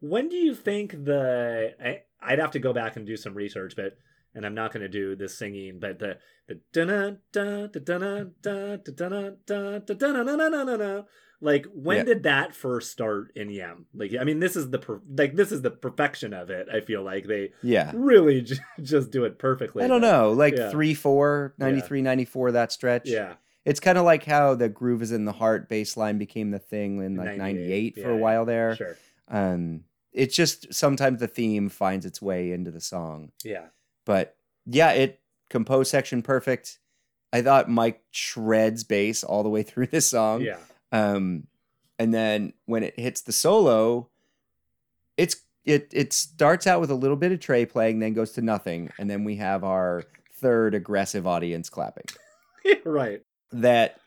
When 0.00 0.28
do 0.28 0.36
you 0.36 0.54
think 0.54 0.92
the 0.92 1.74
I, 1.82 2.02
I'd 2.20 2.38
have 2.38 2.52
to 2.52 2.58
go 2.58 2.72
back 2.72 2.96
and 2.96 3.06
do 3.06 3.16
some 3.16 3.34
research, 3.34 3.74
but 3.76 3.96
and 4.34 4.44
I'm 4.44 4.54
not 4.54 4.72
going 4.72 4.82
to 4.82 4.88
do 4.88 5.14
this 5.14 5.38
singing, 5.38 5.78
but 5.78 5.98
the 5.98 6.18
the 6.48 6.60
da 6.72 6.84
da 6.84 7.10
da 7.32 7.66
da 7.66 7.78
da 7.78 7.98
da 7.98 8.76
da 8.76 8.98
da 9.46 9.78
da 9.78 9.88
da 9.88 10.64
da 10.64 10.76
da 10.76 11.02
like 11.44 11.66
when 11.74 11.98
Yeah. 11.98 12.02
did 12.04 12.22
that 12.24 12.54
first 12.54 12.90
start 12.90 13.30
in 13.36 13.50
Yem? 13.50 13.86
Like 13.94 14.12
I 14.18 14.24
mean, 14.24 14.40
this 14.40 14.56
is 14.56 14.70
the 14.70 14.78
per, 14.78 15.00
like 15.16 15.34
this 15.36 15.52
is 15.52 15.62
the 15.62 15.70
perfection 15.70 16.32
of 16.32 16.50
it. 16.50 16.68
I 16.72 16.80
feel 16.80 17.02
like 17.02 17.26
they 17.26 17.52
Yeah. 17.62 17.92
really 17.94 18.40
j- 18.42 18.56
just 18.82 19.10
do 19.10 19.24
it 19.24 19.38
perfectly. 19.38 19.84
I 19.84 19.86
don't 19.86 20.00
know, 20.00 20.32
like 20.32 20.56
Yeah. 20.56 20.70
3 20.70 20.94
4, 20.94 21.54
93 21.58 22.02
94 22.02 22.52
that 22.52 22.72
stretch. 22.72 23.08
Yeah. 23.08 23.34
It's 23.64 23.80
kind 23.80 23.96
of 23.98 24.04
like 24.04 24.24
how 24.24 24.54
the 24.54 24.68
groove 24.68 25.00
is 25.02 25.12
in 25.12 25.24
the 25.24 25.32
heart 25.32 25.70
baseline 25.70 26.18
became 26.18 26.50
the 26.50 26.58
thing 26.58 27.02
in 27.02 27.16
like 27.16 27.36
98, 27.38 27.94
98, 27.96 27.98
for 28.02 28.10
a 28.10 28.16
while 28.16 28.44
there. 28.44 28.74
Sure. 28.76 28.96
Um 29.28 29.84
it's 30.12 30.36
just 30.36 30.72
sometimes 30.72 31.20
the 31.20 31.26
theme 31.28 31.68
finds 31.68 32.06
its 32.06 32.22
way 32.22 32.52
into 32.52 32.70
the 32.70 32.80
song. 32.80 33.32
Yeah. 33.44 33.66
But 34.06 34.36
yeah, 34.66 34.92
it 34.92 35.20
compose 35.50 35.90
section 35.90 36.22
perfect. 36.22 36.78
I 37.32 37.42
thought 37.42 37.68
Mike 37.68 38.00
shreds 38.12 38.84
bass 38.84 39.24
all 39.24 39.42
the 39.42 39.48
way 39.50 39.62
through 39.64 39.88
this 39.88 40.06
song. 40.06 40.40
Yeah. 40.42 40.58
Um, 40.94 41.48
and 41.98 42.14
then 42.14 42.52
when 42.66 42.82
it 42.84 42.98
hits 42.98 43.22
the 43.22 43.32
solo, 43.32 44.08
it's 45.16 45.36
it 45.64 45.88
it 45.92 46.12
starts 46.12 46.66
out 46.66 46.80
with 46.80 46.90
a 46.90 46.94
little 46.94 47.16
bit 47.16 47.32
of 47.32 47.40
Trey 47.40 47.66
playing, 47.66 47.98
then 47.98 48.14
goes 48.14 48.32
to 48.32 48.42
nothing, 48.42 48.90
and 48.98 49.08
then 49.10 49.24
we 49.24 49.36
have 49.36 49.64
our 49.64 50.04
third 50.40 50.74
aggressive 50.74 51.26
audience 51.26 51.68
clapping. 51.68 52.04
right. 52.84 53.22
That 53.52 54.00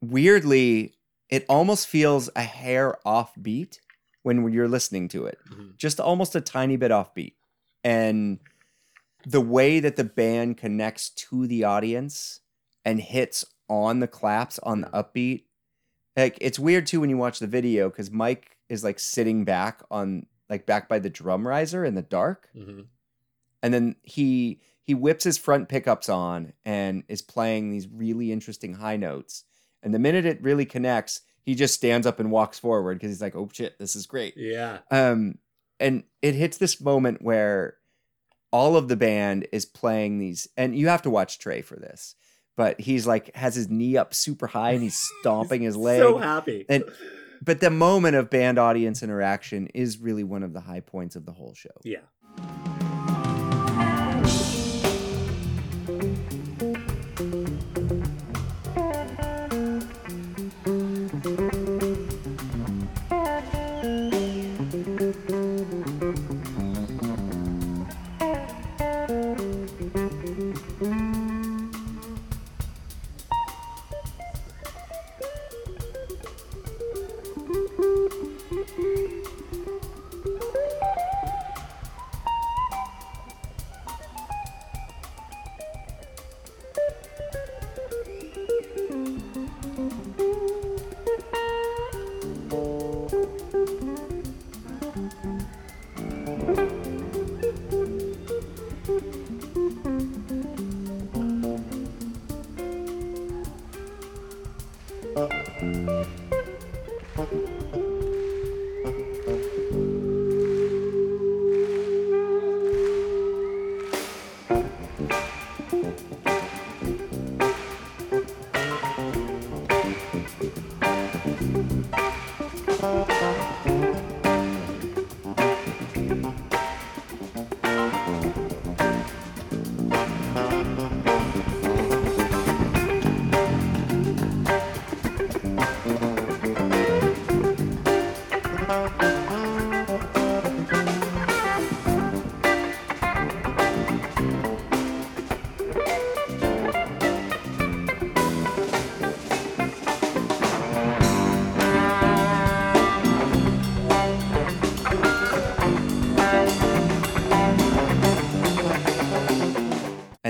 weirdly, 0.00 0.94
it 1.28 1.44
almost 1.48 1.86
feels 1.86 2.30
a 2.36 2.42
hair 2.42 2.96
offbeat 3.06 3.78
when 4.22 4.50
you're 4.52 4.68
listening 4.68 5.08
to 5.08 5.26
it 5.26 5.38
Mhm. 5.50 5.76
just 5.76 6.00
almost 6.00 6.34
a 6.34 6.40
tiny 6.40 6.76
bit 6.76 6.90
offbeat. 6.90 7.34
And 7.82 8.38
the 9.26 9.40
way 9.40 9.80
that 9.80 9.96
the 9.96 10.04
band 10.04 10.56
connects 10.56 11.10
to 11.10 11.46
the 11.46 11.64
audience 11.64 12.40
and 12.84 13.00
hits 13.00 13.44
on 13.68 14.00
the 14.00 14.08
claps 14.08 14.58
on 14.60 14.82
the 14.82 14.88
upbeat, 14.90 15.44
like 16.16 16.38
it's 16.40 16.58
weird 16.58 16.86
too 16.86 17.00
when 17.00 17.10
you 17.10 17.16
watch 17.16 17.38
the 17.38 17.46
video 17.46 17.88
because 17.88 18.10
Mike 18.10 18.56
is 18.68 18.84
like 18.84 18.98
sitting 18.98 19.44
back 19.44 19.82
on 19.90 20.26
like 20.48 20.66
back 20.66 20.88
by 20.88 20.98
the 20.98 21.10
drum 21.10 21.46
riser 21.46 21.84
in 21.84 21.94
the 21.94 22.02
dark, 22.02 22.48
hmm 22.54 22.82
and 23.62 23.72
then 23.72 23.96
he 24.02 24.60
he 24.82 24.92
whips 24.94 25.24
his 25.24 25.38
front 25.38 25.68
pickups 25.70 26.10
on 26.10 26.52
and 26.66 27.02
is 27.08 27.22
playing 27.22 27.70
these 27.70 27.88
really 27.88 28.30
interesting 28.30 28.74
high 28.74 28.96
notes. 28.96 29.44
And 29.82 29.94
the 29.94 29.98
minute 29.98 30.26
it 30.26 30.42
really 30.42 30.66
connects, 30.66 31.22
he 31.42 31.54
just 31.54 31.72
stands 31.74 32.06
up 32.06 32.20
and 32.20 32.30
walks 32.30 32.58
forward 32.58 32.98
because 32.98 33.10
he's 33.10 33.22
like, 33.22 33.34
"Oh 33.34 33.48
shit, 33.52 33.78
this 33.78 33.96
is 33.96 34.06
great." 34.06 34.34
Yeah. 34.36 34.80
um 34.90 35.38
and 35.80 36.04
it 36.22 36.34
hits 36.34 36.58
this 36.58 36.80
moment 36.80 37.22
where 37.22 37.78
all 38.52 38.76
of 38.76 38.88
the 38.88 38.96
band 38.96 39.48
is 39.50 39.66
playing 39.66 40.18
these 40.18 40.46
and 40.56 40.76
you 40.78 40.86
have 40.88 41.02
to 41.02 41.10
watch 41.10 41.38
trey 41.40 41.60
for 41.62 41.76
this 41.76 42.14
but 42.56 42.80
he's 42.80 43.06
like 43.06 43.34
has 43.34 43.54
his 43.54 43.68
knee 43.68 43.96
up 43.96 44.14
super 44.14 44.46
high 44.46 44.72
and 44.72 44.82
he's 44.82 45.00
stomping 45.20 45.62
his 45.62 45.76
leg 45.76 46.00
So 46.00 46.18
happy. 46.18 46.64
and 46.68 46.84
but 47.42 47.60
the 47.60 47.70
moment 47.70 48.16
of 48.16 48.30
band 48.30 48.58
audience 48.58 49.02
interaction 49.02 49.66
is 49.74 49.98
really 49.98 50.24
one 50.24 50.42
of 50.42 50.52
the 50.52 50.60
high 50.60 50.80
points 50.80 51.16
of 51.16 51.26
the 51.26 51.32
whole 51.32 51.54
show 51.54 51.70
yeah. 51.84 51.98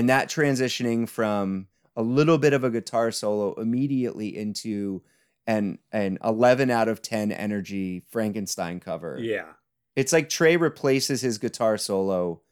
And 0.05 0.11
that 0.11 0.29
transitioning 0.29 1.09
from 1.09 1.67
a 1.97 2.03
little 2.03 2.37
bit 2.37 2.53
of 2.53 2.63
a 2.63 2.69
guitar 2.69 3.11
solo 3.11 3.55
immediately 3.55 4.37
into 4.37 5.01
an 5.47 5.79
an 5.93 6.19
11 6.23 6.69
out 6.69 6.89
of 6.89 7.01
10 7.01 7.33
energy 7.33 8.03
Frankenstein 8.11 8.81
cover. 8.81 9.17
Yeah. 9.19 9.47
It's 9.97 10.13
like 10.13 10.29
Trey 10.29 10.59
replaces 10.59 11.23
his 11.23 11.39
guitar 11.39 11.79
solo 11.79 12.43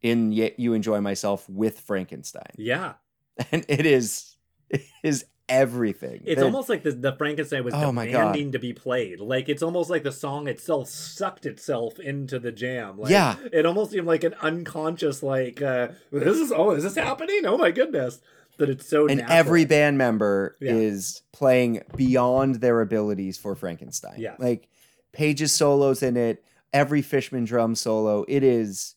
in 0.00 0.30
Yet 0.30 0.60
You 0.60 0.74
Enjoy 0.74 1.00
Myself 1.00 1.48
with 1.50 1.80
Frankenstein. 1.80 2.52
Yeah. 2.56 2.92
And 3.50 3.64
it 3.66 3.84
is 3.84 4.36
it 4.70 4.84
is 5.02 5.24
everything. 5.52 6.22
It's 6.24 6.40
The- 6.40 6.44
almost 6.46 6.68
like 6.68 6.82
the, 6.82 6.92
the 6.92 7.12
Frankenstein 7.12 7.64
was 7.64 7.74
Oh 7.74 7.92
demanding 7.92 8.52
to 8.52 8.58
be 8.58 8.72
played. 8.72 9.20
Like 9.20 9.48
it's 9.48 9.62
almost 9.62 9.90
like 9.90 10.02
the 10.02 10.12
song 10.12 10.48
itself 10.48 10.88
sucked 10.88 11.46
itself 11.46 11.98
into 12.00 12.38
the 12.38 12.50
jam. 12.52 12.98
Like, 12.98 13.10
Yeah. 13.10 13.36
It 13.52 13.66
almost 13.66 13.92
seemed 13.92 14.06
like 14.06 14.24
an 14.24 14.34
unconscious 14.42 15.22
like 15.22 15.60
uh 15.62 15.88
this 16.10 16.38
is 16.38 16.52
oh 16.52 16.70
is 16.72 16.82
this 16.82 16.94
happening? 16.96 17.42
Oh 17.46 17.56
my 17.58 17.70
goodness. 17.70 18.20
That 18.58 18.68
it's 18.68 18.86
so 18.86 19.06
and 19.08 19.18
natural. 19.20 19.38
every 19.38 19.64
band 19.64 19.98
member 19.98 20.56
Yeah. 20.60 20.72
is 20.72 21.22
playing 21.32 21.82
beyond 21.96 22.56
their 22.56 22.80
abilities 22.80 23.38
for 23.38 23.54
Frankenstein. 23.54 24.16
Yeah. 24.18 24.34
Like 24.38 24.68
Page's 25.12 25.52
solos 25.52 26.02
in 26.02 26.16
it, 26.16 26.44
every 26.72 27.02
Fishman 27.02 27.44
drum 27.44 27.74
solo, 27.74 28.24
it 28.28 28.42
is 28.42 28.94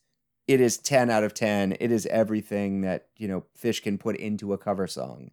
it 0.48 0.61
is 0.61 0.77
10 0.77 1.10
out 1.10 1.23
of 1.23 1.34
10. 1.34 1.76
It 1.80 1.91
is 1.91 2.06
everything 2.06 2.82
that, 2.82 3.07
you 3.18 3.27
know, 3.27 3.45
Phish 3.60 3.82
can 3.82 3.98
put 3.98 4.15
into 4.15 4.53
a 4.53 4.60
cover 4.60 4.86
song. 4.86 5.32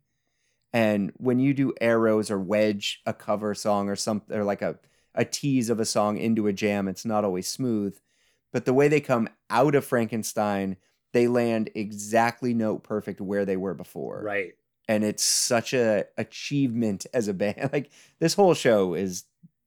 And 0.73 1.13
when 1.17 1.39
you 1.39 1.53
do 1.55 1.75
arrows 1.81 2.31
or 2.31 2.39
wedge 2.39 3.03
a 3.07 3.13
cover 3.13 3.55
song 3.55 3.89
or 3.89 3.97
something 3.97 4.37
or 4.37 4.45
like 4.45 4.63
a 4.63 4.79
a 5.15 5.25
tease 5.27 5.69
of 5.69 5.79
a 5.79 5.85
song 5.85 6.17
into 6.17 6.47
a 6.47 6.53
jam, 6.55 6.89
it's 6.89 7.05
not 7.05 7.25
always 7.25 7.47
smooth. 7.47 7.99
But 8.51 8.65
the 8.65 8.73
way 8.73 8.89
they 8.89 9.01
come 9.01 9.29
out 9.51 9.75
of 9.75 9.85
Frankenstein, 9.85 10.79
they 11.13 11.29
land 11.29 11.69
exactly 11.75 12.55
note 12.55 12.83
perfect 12.83 13.21
where 13.21 13.45
they 13.45 13.59
were 13.59 13.75
before 13.75 14.23
Right. 14.23 14.55
and 14.89 15.05
it's 15.05 15.23
such 15.23 15.75
a 15.75 16.07
achievement 16.17 17.05
as 17.13 17.29
a 17.29 17.35
band. 17.43 17.71
Like 17.75 17.91
this 18.21 18.33
whole 18.35 18.55
show 18.55 18.95
is 18.95 19.25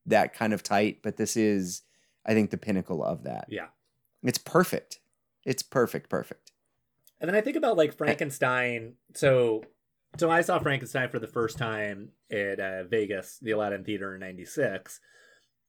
that 0.08 0.34
kind 0.34 0.54
of 0.54 0.64
tight, 0.64 1.00
but 1.04 1.18
this 1.18 1.38
is, 1.38 1.84
I 2.26 2.34
think, 2.34 2.50
the 2.50 2.58
pinnacle 2.58 3.04
of 3.04 3.24
that. 3.24 3.46
Yeah. 3.50 3.68
It's 4.24 4.40
perfect. 4.40 5.00
It's 5.46 5.62
perfect, 5.62 6.10
perfect. 6.10 6.52
And 7.22 7.28
then 7.30 7.36
I 7.36 7.42
think 7.42 7.56
about 7.56 7.78
like 7.78 7.92
eh. 7.92 7.96
Frankenstein. 7.96 8.94
So, 9.14 9.64
so 10.18 10.30
I 10.30 10.42
saw 10.42 10.60
Frankenstein 10.60 11.10
for 11.10 11.20
the 11.20 11.28
first 11.28 11.58
time 11.58 12.10
at 12.32 12.60
uh, 12.60 12.84
Vegas, 12.86 13.40
the 13.42 13.52
Aladdin 13.52 13.84
Theater 13.84 14.14
in 14.16 14.22
'96, 14.22 15.00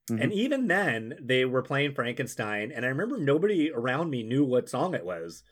Mhm. 0.09 0.23
and 0.23 0.33
even 0.33 0.67
then 0.67 1.17
they 1.21 1.43
were 1.45 1.61
playing 1.61 1.93
Frankenstein, 1.93 2.71
and 2.71 2.85
I 2.85 2.89
remember 2.89 3.17
nobody 3.17 3.71
around 3.71 4.09
me 4.09 4.23
knew 4.23 4.45
what 4.45 4.69
song 4.69 4.93
it 4.93 5.05
was. 5.05 5.43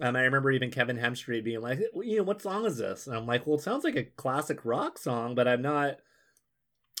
Um, 0.00 0.14
I 0.14 0.22
remember 0.22 0.50
even 0.50 0.70
Kevin 0.70 0.98
Hemstreet 0.98 1.42
being 1.42 1.60
like, 1.60 1.80
"Well, 1.92 2.04
"You 2.06 2.18
know, 2.18 2.22
what 2.22 2.42
song 2.42 2.66
is 2.66 2.76
this?" 2.78 3.06
And 3.06 3.16
I'm 3.16 3.26
like, 3.26 3.46
"Well, 3.46 3.56
it 3.56 3.62
sounds 3.62 3.84
like 3.84 3.96
a 3.96 4.04
classic 4.04 4.64
rock 4.64 4.98
song, 4.98 5.34
but 5.34 5.48
I'm 5.48 5.62
not." 5.62 5.98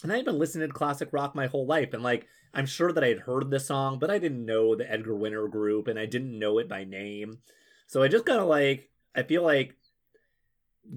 And 0.02 0.12
I've 0.12 0.24
been 0.24 0.38
listening 0.38 0.68
to 0.68 0.74
classic 0.74 1.08
rock 1.12 1.34
my 1.34 1.46
whole 1.46 1.66
life, 1.66 1.92
and 1.92 2.02
like 2.02 2.26
I'm 2.54 2.66
sure 2.66 2.90
that 2.92 3.04
I 3.04 3.08
had 3.08 3.20
heard 3.20 3.50
the 3.50 3.60
song, 3.60 3.98
but 3.98 4.10
I 4.10 4.18
didn't 4.18 4.44
know 4.46 4.74
the 4.74 4.90
Edgar 4.90 5.14
Winter 5.14 5.46
group, 5.48 5.86
and 5.88 5.98
I 5.98 6.06
didn't 6.06 6.38
know 6.38 6.58
it 6.58 6.68
by 6.68 6.84
name. 6.84 7.42
So 7.86 8.02
I 8.02 8.08
just 8.08 8.24
kind 8.24 8.40
of 8.40 8.48
like 8.48 8.90
I 9.14 9.22
feel 9.24 9.42
like 9.42 9.76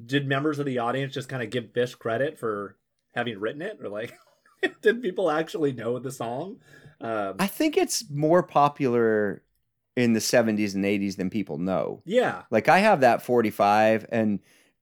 did 0.05 0.27
members 0.27 0.59
of 0.59 0.65
the 0.65 0.79
audience 0.79 1.13
just 1.13 1.29
kind 1.29 1.43
of 1.43 1.49
give 1.49 1.65
Phish 1.73 1.97
credit 1.97 2.39
for 2.39 2.77
having 3.13 3.39
written 3.39 3.61
it, 3.61 3.77
or 3.81 3.89
like 3.89 4.13
did 4.81 5.01
people 5.01 5.29
actually 5.31 5.73
know 5.73 5.99
the 5.99 6.11
song? 6.11 6.57
Um, 6.99 7.35
I 7.39 7.47
think 7.47 7.77
it's 7.77 8.09
more 8.09 8.43
popular 8.43 9.43
in 9.97 10.13
the 10.13 10.19
70s 10.19 10.75
and 10.75 10.85
80s 10.85 11.15
than 11.17 11.29
people 11.29 11.57
know. 11.57 12.01
yeah, 12.05 12.43
Like 12.51 12.69
I 12.69 12.79
have 12.79 13.01
that 13.01 13.21
45 13.23 14.05
and 14.11 14.39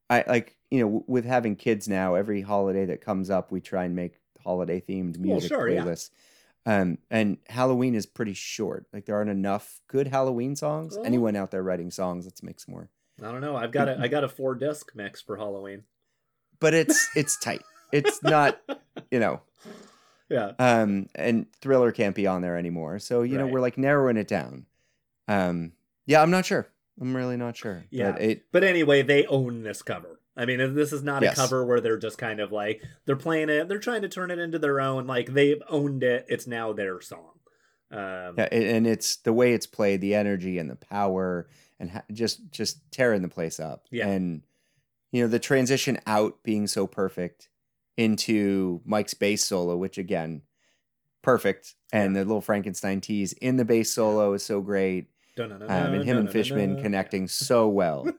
I 0.10 0.23
like, 0.27 0.56
you 0.69 0.81
know, 0.81 1.03
with 1.07 1.26
having 1.26 1.56
kids 1.56 1.88
now, 1.88 2.14
every 2.15 2.41
holiday 2.41 2.86
that 2.88 3.02
comes 3.02 3.30
up, 3.30 3.52
we 3.52 3.61
try 3.61 3.86
and 3.86 3.95
make 3.95 4.19
holiday 4.44 4.80
themed 4.81 5.18
Well, 5.18 5.34
music 5.34 5.49
sure, 5.49 5.68
yeah. 5.69 5.84
playlists. 5.84 6.10
Um, 6.65 6.98
and 7.10 7.38
Halloween 7.48 7.95
is 7.95 8.06
pretty 8.06 8.34
short. 8.34 8.86
Like 8.94 9.06
there 9.06 9.15
aren't 9.15 9.31
enough 9.31 9.80
good 9.88 10.07
Halloween 10.07 10.56
songs. 10.56 10.95
Well- 10.95 11.06
Anyone 11.06 11.36
out 11.36 11.49
there 11.52 11.64
writing 11.64 11.90
songs, 11.90 12.26
let's 12.26 12.44
make 12.44 12.60
some 12.60 12.73
more. 12.73 12.90
I 13.24 13.32
don't 13.32 13.41
know. 13.41 13.56
I've 13.56 13.72
got 13.72 13.88
a 13.90 13.98
I 14.00 14.08
got 14.08 14.24
a 14.24 14.30
four 14.30 14.56
disc 14.56 14.91
mix 14.96 15.22
for 15.22 15.38
Halloween. 15.38 15.84
But 16.60 16.74
it's 16.74 17.10
it's 17.16 17.38
tight. 17.38 17.62
It's 17.91 18.22
not, 18.22 18.60
you 19.12 19.20
know, 19.20 19.41
Yeah, 20.30 20.52
um, 20.60 21.08
and 21.16 21.48
Thriller 21.62 21.91
can't 21.91 22.16
be 22.16 22.28
on 22.28 22.41
there 22.41 22.58
anymore. 22.58 23.00
So 23.00 23.22
you 23.24 23.38
know 23.38 23.48
we're 23.48 23.62
like 23.62 23.78
narrowing 23.78 24.18
it 24.18 24.28
down. 24.28 24.66
Um, 25.28 25.74
yeah, 26.06 26.22
I'm 26.22 26.32
not 26.32 26.46
sure. 26.46 26.68
I'm 27.02 27.16
really 27.16 27.38
not 27.38 27.56
sure. 27.56 27.86
Yeah. 27.91 28.12
but 28.12 28.22
it 28.22 28.44
but 28.52 28.64
anyway, 28.64 29.02
they 29.02 29.26
own 29.28 29.64
this 29.64 29.82
cover. 29.82 30.20
I 30.36 30.46
mean, 30.46 30.74
this 30.74 30.94
is 30.94 31.04
not 31.04 31.22
Yes. 31.22 31.34
a 31.38 31.41
cover 31.41 31.66
where 31.66 31.82
they're 31.82 31.98
just 31.98 32.18
kind 32.18 32.40
of 32.40 32.52
like 32.52 32.82
they're 33.06 33.16
playing 33.16 33.50
it. 33.50 33.68
They're 33.68 33.80
trying 33.80 34.02
to 34.04 34.10
turn 34.10 34.32
it 34.32 34.40
into 34.40 34.60
their 34.60 34.80
own. 34.80 35.06
Like 35.08 35.34
they've 35.34 35.62
owned 35.70 36.04
it. 36.04 36.26
It's 36.30 36.48
now 36.48 36.72
their 36.74 37.02
song. 37.02 37.40
Um, 37.91 38.36
Yeah, 38.38 38.48
and 38.52 38.86
it's 38.88 39.18
the 39.18 39.34
way 39.34 39.54
it's 39.54 39.66
played, 39.66 40.00
the 40.02 40.16
energy 40.16 40.58
and 40.58 40.70
the 40.70 40.76
power, 40.76 41.48
and 41.80 41.92
ha- 41.92 42.04
just 42.12 42.52
just 42.52 42.80
tearing 42.92 43.22
the 43.22 43.28
place 43.30 43.60
up. 43.60 43.86
Yeah. 43.92 44.08
and 44.08 44.42
you 45.12 45.22
know 45.22 45.28
the 45.28 45.40
transition 45.40 46.00
out 46.06 46.44
being 46.44 46.68
so 46.68 46.86
perfect 46.88 47.50
into 47.98 48.82
Mike's 48.86 49.14
bass 49.14 49.44
solo, 49.44 49.76
which 49.76 49.98
again, 49.98 50.42
perfect, 51.22 51.76
and 51.92 52.16
the 52.16 52.20
little 52.20 52.42
Frankenstein 52.42 53.02
tease 53.02 53.34
in 53.34 53.58
the 53.58 53.66
bass 53.66 53.92
solo 53.92 54.34
is 54.34 54.44
so 54.44 54.62
great, 54.62 55.08
um, 55.70 55.94
and 55.94 56.06
him 56.06 56.18
and 56.18 56.32
Fishman 56.32 56.82
connecting 56.82 57.28
so 57.28 57.68
well. 57.68 58.08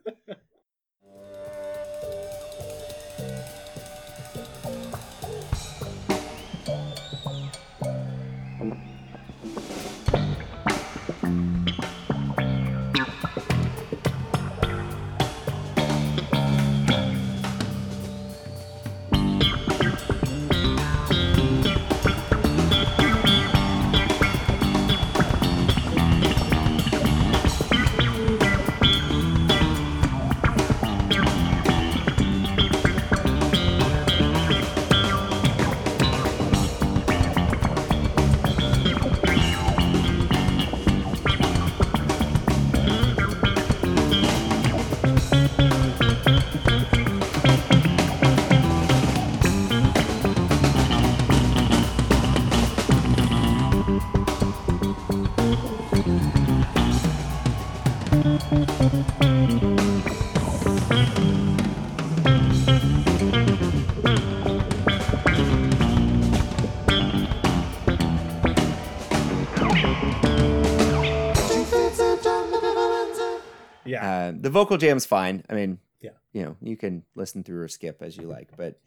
Uh, 74.36 74.38
the 74.40 74.50
vocal 74.50 74.76
jam's 74.78 75.06
fine. 75.06 75.44
I 75.50 75.54
mean, 75.54 75.78
Yeah. 76.00 76.10
you 76.32 76.42
know, 76.42 76.56
you 76.62 76.76
can 76.76 77.04
listen 77.14 77.42
through 77.44 77.62
or 77.62 77.68
skip 77.68 78.02
as 78.02 78.16
you 78.16 78.24
like, 78.28 78.56
but 78.56 78.78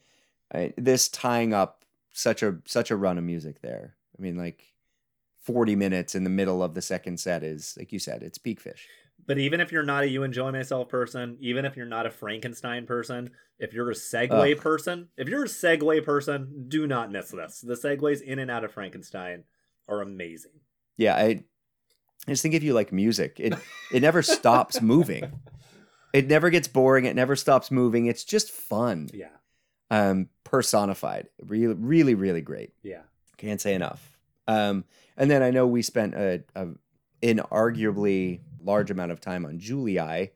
I, 0.54 0.74
this 0.78 1.08
tying 1.10 1.54
up 1.54 1.84
such 2.12 2.44
a 2.44 2.58
such 2.66 2.92
a 2.92 2.96
run 2.96 3.18
of 3.18 3.24
music 3.24 3.62
there. 3.62 3.96
I 4.18 4.22
mean, 4.22 4.38
like 4.38 4.74
forty 5.42 5.76
minutes 5.76 6.16
in 6.16 6.24
the 6.24 6.30
middle 6.30 6.64
of 6.64 6.74
the 6.74 6.82
second 6.82 7.20
set 7.20 7.44
is, 7.44 7.76
like 7.78 7.92
you 7.92 8.00
said, 8.00 8.24
it's 8.24 8.38
peak 8.38 8.64
Phish. 8.64 8.82
but 9.26 9.38
even 9.38 9.60
if 9.62 9.72
you're 9.72 9.84
not 9.84 10.04
a 10.04 10.08
you 10.08 10.24
enjoy 10.24 10.52
myself 10.52 10.90
person, 10.90 11.38
even 11.40 11.66
if 11.66 11.76
you're 11.78 11.86
not 11.86 12.06
a 12.06 12.12
Frankenstein 12.12 12.86
person, 12.86 13.30
if 13.60 13.74
you're 13.74 13.90
a 13.90 13.94
segue 13.96 14.54
Ugh. 14.54 14.58
person, 14.60 15.08
if 15.18 15.28
you're 15.28 15.44
a 15.46 15.48
segue 15.48 16.04
person, 16.06 16.66
do 16.68 16.86
not 16.88 17.12
miss 17.12 17.30
this. 17.32 17.62
The 17.62 17.76
segues 17.76 18.22
in 18.22 18.40
and 18.40 18.52
out 18.52 18.64
of 18.64 18.72
Frankenstein 18.72 19.44
are 19.88 20.02
amazing. 20.02 20.52
Yeah, 20.98 21.16
I, 21.16 21.44
I 22.28 22.32
just 22.32 22.42
think 22.44 22.54
if 22.56 22.64
you 22.64 22.74
like 22.74 22.92
music, 22.94 23.40
it 23.40 23.54
it 23.92 24.02
never 24.02 24.22
stops 24.22 24.82
moving. 24.82 25.32
It 26.14 26.28
never 26.28 26.50
gets 26.50 26.68
boring. 26.68 27.06
It 27.06 27.16
never 27.16 27.36
stops 27.36 27.72
moving. 27.72 28.06
It's 28.06 28.24
just 28.24 28.52
fun. 28.52 29.10
Yeah, 29.14 29.30
Um, 29.90 30.30
personified. 30.44 31.28
Really, 31.44 31.74
really, 31.74 32.14
really 32.16 32.42
great. 32.42 32.74
yeah, 32.84 33.02
Can't 33.38 33.60
say 33.60 33.74
enough. 33.74 34.18
Um, 34.48 34.86
and 35.18 35.30
then 35.32 35.42
I 35.42 35.50
know 35.52 35.66
we 35.68 35.82
spent 35.82 36.14
a, 36.16 36.44
a 36.56 36.68
inarguably 37.22 38.42
large 38.62 38.92
amount 38.92 39.12
of 39.12 39.20
time 39.22 39.46
on 39.46 39.60
Julii, 39.60 40.30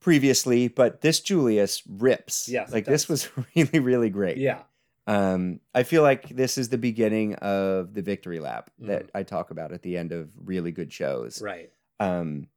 previously, 0.00 0.68
but 0.68 1.00
this 1.00 1.20
Julius 1.20 1.82
rips. 1.86 2.48
Yes, 2.48 2.72
like 2.72 2.84
this 2.84 3.08
was 3.08 3.28
really 3.56 3.78
really 3.80 4.10
great. 4.10 4.38
Yeah. 4.38 4.62
Um, 5.06 5.60
I 5.74 5.82
feel 5.84 6.02
like 6.02 6.28
this 6.30 6.58
is 6.58 6.68
the 6.68 6.78
beginning 6.78 7.34
of 7.36 7.94
the 7.94 8.02
victory 8.02 8.40
lap 8.40 8.70
Mm-hmm. 8.80 8.90
that 8.90 9.10
I 9.14 9.22
talk 9.22 9.50
about 9.50 9.72
at 9.72 9.82
the 9.82 9.96
end 9.96 10.12
of 10.12 10.30
really 10.44 10.72
good 10.72 10.92
shows. 10.92 11.40
Right. 11.40 11.70
Um, 12.00 12.48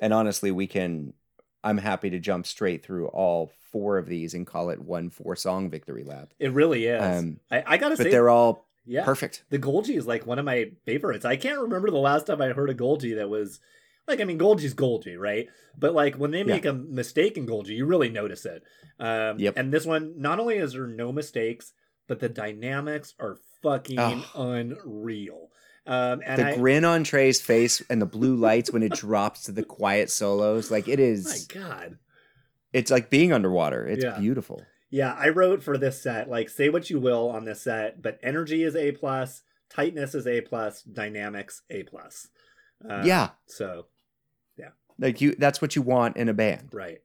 and 0.00 0.12
honestly, 0.12 0.50
we 0.50 0.66
can. 0.66 1.12
I'm 1.62 1.78
happy 1.78 2.08
to 2.10 2.18
jump 2.18 2.46
straight 2.46 2.82
through 2.84 3.08
all 3.08 3.52
four 3.70 3.98
of 3.98 4.06
these 4.06 4.32
and 4.34 4.46
call 4.46 4.70
it 4.70 4.78
one 4.80 5.10
four 5.10 5.36
song 5.36 5.68
victory 5.68 6.04
lap. 6.04 6.32
It 6.38 6.52
really 6.52 6.86
is. 6.86 7.02
Um, 7.02 7.38
I, 7.50 7.62
I 7.66 7.76
gotta 7.76 7.96
But 7.96 7.98
say, 7.98 8.04
but 8.04 8.10
they're 8.12 8.30
all 8.30 8.66
yeah, 8.86 9.04
perfect. 9.04 9.44
the 9.50 9.58
Golgi 9.58 9.96
is 9.96 10.06
like 10.06 10.26
one 10.26 10.38
of 10.38 10.44
my 10.46 10.70
favorites. 10.86 11.24
I 11.26 11.36
can't 11.36 11.60
remember 11.60 11.90
the 11.90 11.98
last 11.98 12.26
time 12.26 12.40
I 12.40 12.48
heard 12.48 12.70
a 12.70 12.74
Golgi 12.74 13.16
that 13.16 13.28
was 13.28 13.60
like 14.10 14.20
I 14.20 14.24
mean 14.24 14.38
Golgi's 14.38 14.74
Golgi, 14.74 15.18
right? 15.18 15.48
But 15.78 15.94
like 15.94 16.16
when 16.16 16.30
they 16.30 16.38
Yeah. 16.40 16.44
make 16.44 16.64
a 16.66 16.72
mistake 16.72 17.36
in 17.36 17.46
Golgi, 17.46 17.70
you 17.76 17.86
really 17.86 18.08
notice 18.10 18.44
it. 18.44 18.62
Um, 18.98 19.38
Yep. 19.38 19.54
And 19.56 19.72
this 19.72 19.86
one, 19.86 20.14
not 20.20 20.38
only 20.40 20.56
is 20.56 20.72
there 20.74 20.86
no 20.86 21.12
mistakes, 21.12 21.72
but 22.08 22.20
the 22.20 22.28
dynamics 22.28 23.14
are 23.18 23.38
fucking 23.62 23.98
Oh. 23.98 24.24
unreal. 24.34 25.50
Um, 25.86 26.20
and 26.24 26.38
the 26.38 26.46
I, 26.48 26.56
grin 26.56 26.84
on 26.84 27.04
Trey's 27.04 27.40
face 27.40 27.82
and 27.88 28.00
the 28.02 28.06
blue 28.06 28.36
lights 28.36 28.70
when 28.72 28.82
it 28.82 28.92
drops 28.92 29.44
to 29.44 29.52
the 29.52 29.64
quiet 29.64 30.10
solos, 30.10 30.70
like 30.70 30.88
it 30.88 31.00
is. 31.00 31.24
my. 31.24 31.60
God, 31.60 31.98
It's 32.72 32.90
like 32.90 33.10
being 33.10 33.32
underwater. 33.32 33.86
It's 33.86 34.04
Yeah. 34.04 34.18
beautiful. 34.18 34.66
yeah, 34.90 35.14
I 35.14 35.28
wrote 35.28 35.62
for 35.62 35.78
this 35.78 36.00
set. 36.02 36.28
Like, 36.28 36.48
say 36.48 36.68
what 36.68 36.90
you 36.90 36.98
will 37.00 37.28
on 37.30 37.44
this 37.44 37.62
set, 37.62 38.02
but 38.02 38.18
energy 38.22 38.62
is 38.64 38.74
a 38.76 38.92
plus, 38.92 39.42
tightness 39.68 40.14
is 40.16 40.26
a 40.26 40.40
plus, 40.40 40.82
dynamics 40.82 41.62
a 41.70 41.82
plus. 41.84 42.28
Um, 42.88 43.04
yeah, 43.06 43.30
So 43.46 43.86
like 45.00 45.20
you. 45.20 45.34
That's 45.36 45.60
what 45.60 45.74
you 45.74 45.82
want 45.82 46.16
in 46.16 46.28
a 46.28 46.34
band. 46.34 46.68
right. 46.72 47.00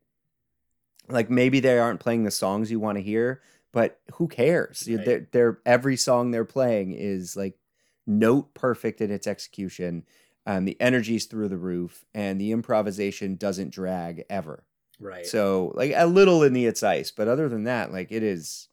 like 1.09 1.30
maybe 1.30 1.59
they 1.59 1.80
aren't 1.80 1.99
playing 1.99 2.23
the 2.23 2.31
songs 2.31 2.69
you 2.69 2.80
want 2.80 2.97
to 2.97 3.03
hear, 3.03 3.41
but 3.72 3.99
who 4.15 4.27
cares? 4.27 4.88
Right. 4.89 5.03
They're, 5.03 5.27
they're 5.31 5.59
every 5.65 5.97
song 5.97 6.31
they're 6.31 6.45
playing 6.45 6.93
is 6.93 7.35
like 7.35 7.57
note 8.05 8.53
perfect 8.53 9.01
in 9.01 9.11
its 9.11 9.27
execution. 9.27 10.05
Um, 10.45 10.65
the 10.65 10.80
energy's 10.80 11.26
through 11.26 11.47
the 11.47 11.57
roof, 11.57 12.05
and 12.13 12.39
the 12.39 12.51
improvisation 12.51 13.35
doesn't 13.35 13.72
drag 13.72 14.26
ever. 14.30 14.63
Right. 14.99 15.26
So 15.26 15.72
like 15.76 15.91
a 15.95 16.05
little 16.05 16.43
in 16.43 16.53
the 16.53 16.67
it's 16.67 16.84
ice, 16.84 17.11
but 17.11 17.27
other 17.27 17.49
than 17.49 17.63
that, 17.63 17.91
like 17.91 18.11
it 18.11 18.23
is, 18.23 18.67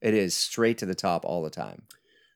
it 0.00 0.14
is 0.14 0.36
straight 0.36 0.78
to 0.78 0.86
the 0.86 0.94
top 0.94 1.24
all 1.24 1.42
the 1.42 1.50
time. 1.50 1.82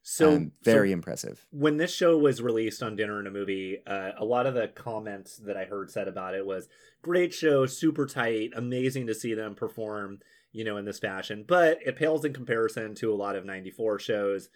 So 0.09 0.37
Um, 0.37 0.53
very 0.62 0.91
so 0.91 0.93
impressive. 0.93 1.45
when 1.51 1.78
this 1.78 1.93
show 1.93 2.16
was 2.16 2.41
released 2.41 2.81
on 2.81 2.95
Dinner 2.95 3.19
and 3.19 3.27
a 3.27 3.31
Movie, 3.33 3.85
uh, 3.85 4.12
a 4.16 4.24
lot 4.24 4.47
of 4.47 4.55
the 4.55 4.69
comments 4.69 5.37
that 5.39 5.57
I 5.57 5.65
heard 5.65 5.91
said 5.91 6.07
about 6.07 6.37
it 6.37 6.47
was 6.47 6.69
great 7.03 7.35
show, 7.35 7.66
super 7.66 8.07
tight, 8.07 8.53
amazing 8.55 9.09
to 9.09 9.15
see 9.16 9.35
them 9.35 9.57
perform, 9.57 10.20
you 10.53 10.62
know, 10.62 10.77
in 10.77 10.85
this 10.85 11.01
fashion. 11.01 11.45
But 11.45 11.81
it 11.85 11.97
pales 11.97 12.24
in 12.24 12.33
comparison 12.33 12.95
to 12.95 13.12
a 13.12 13.16
lot 13.16 13.35
of 13.35 13.45
'94 13.45 13.99
shows, 13.99 14.49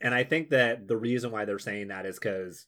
and 0.00 0.14
I 0.14 0.22
think 0.22 0.50
that 0.50 0.86
the 0.86 0.96
reason 0.96 1.32
why 1.32 1.44
they're 1.44 1.58
saying 1.58 1.88
that 1.88 2.06
is 2.06 2.20
because 2.20 2.66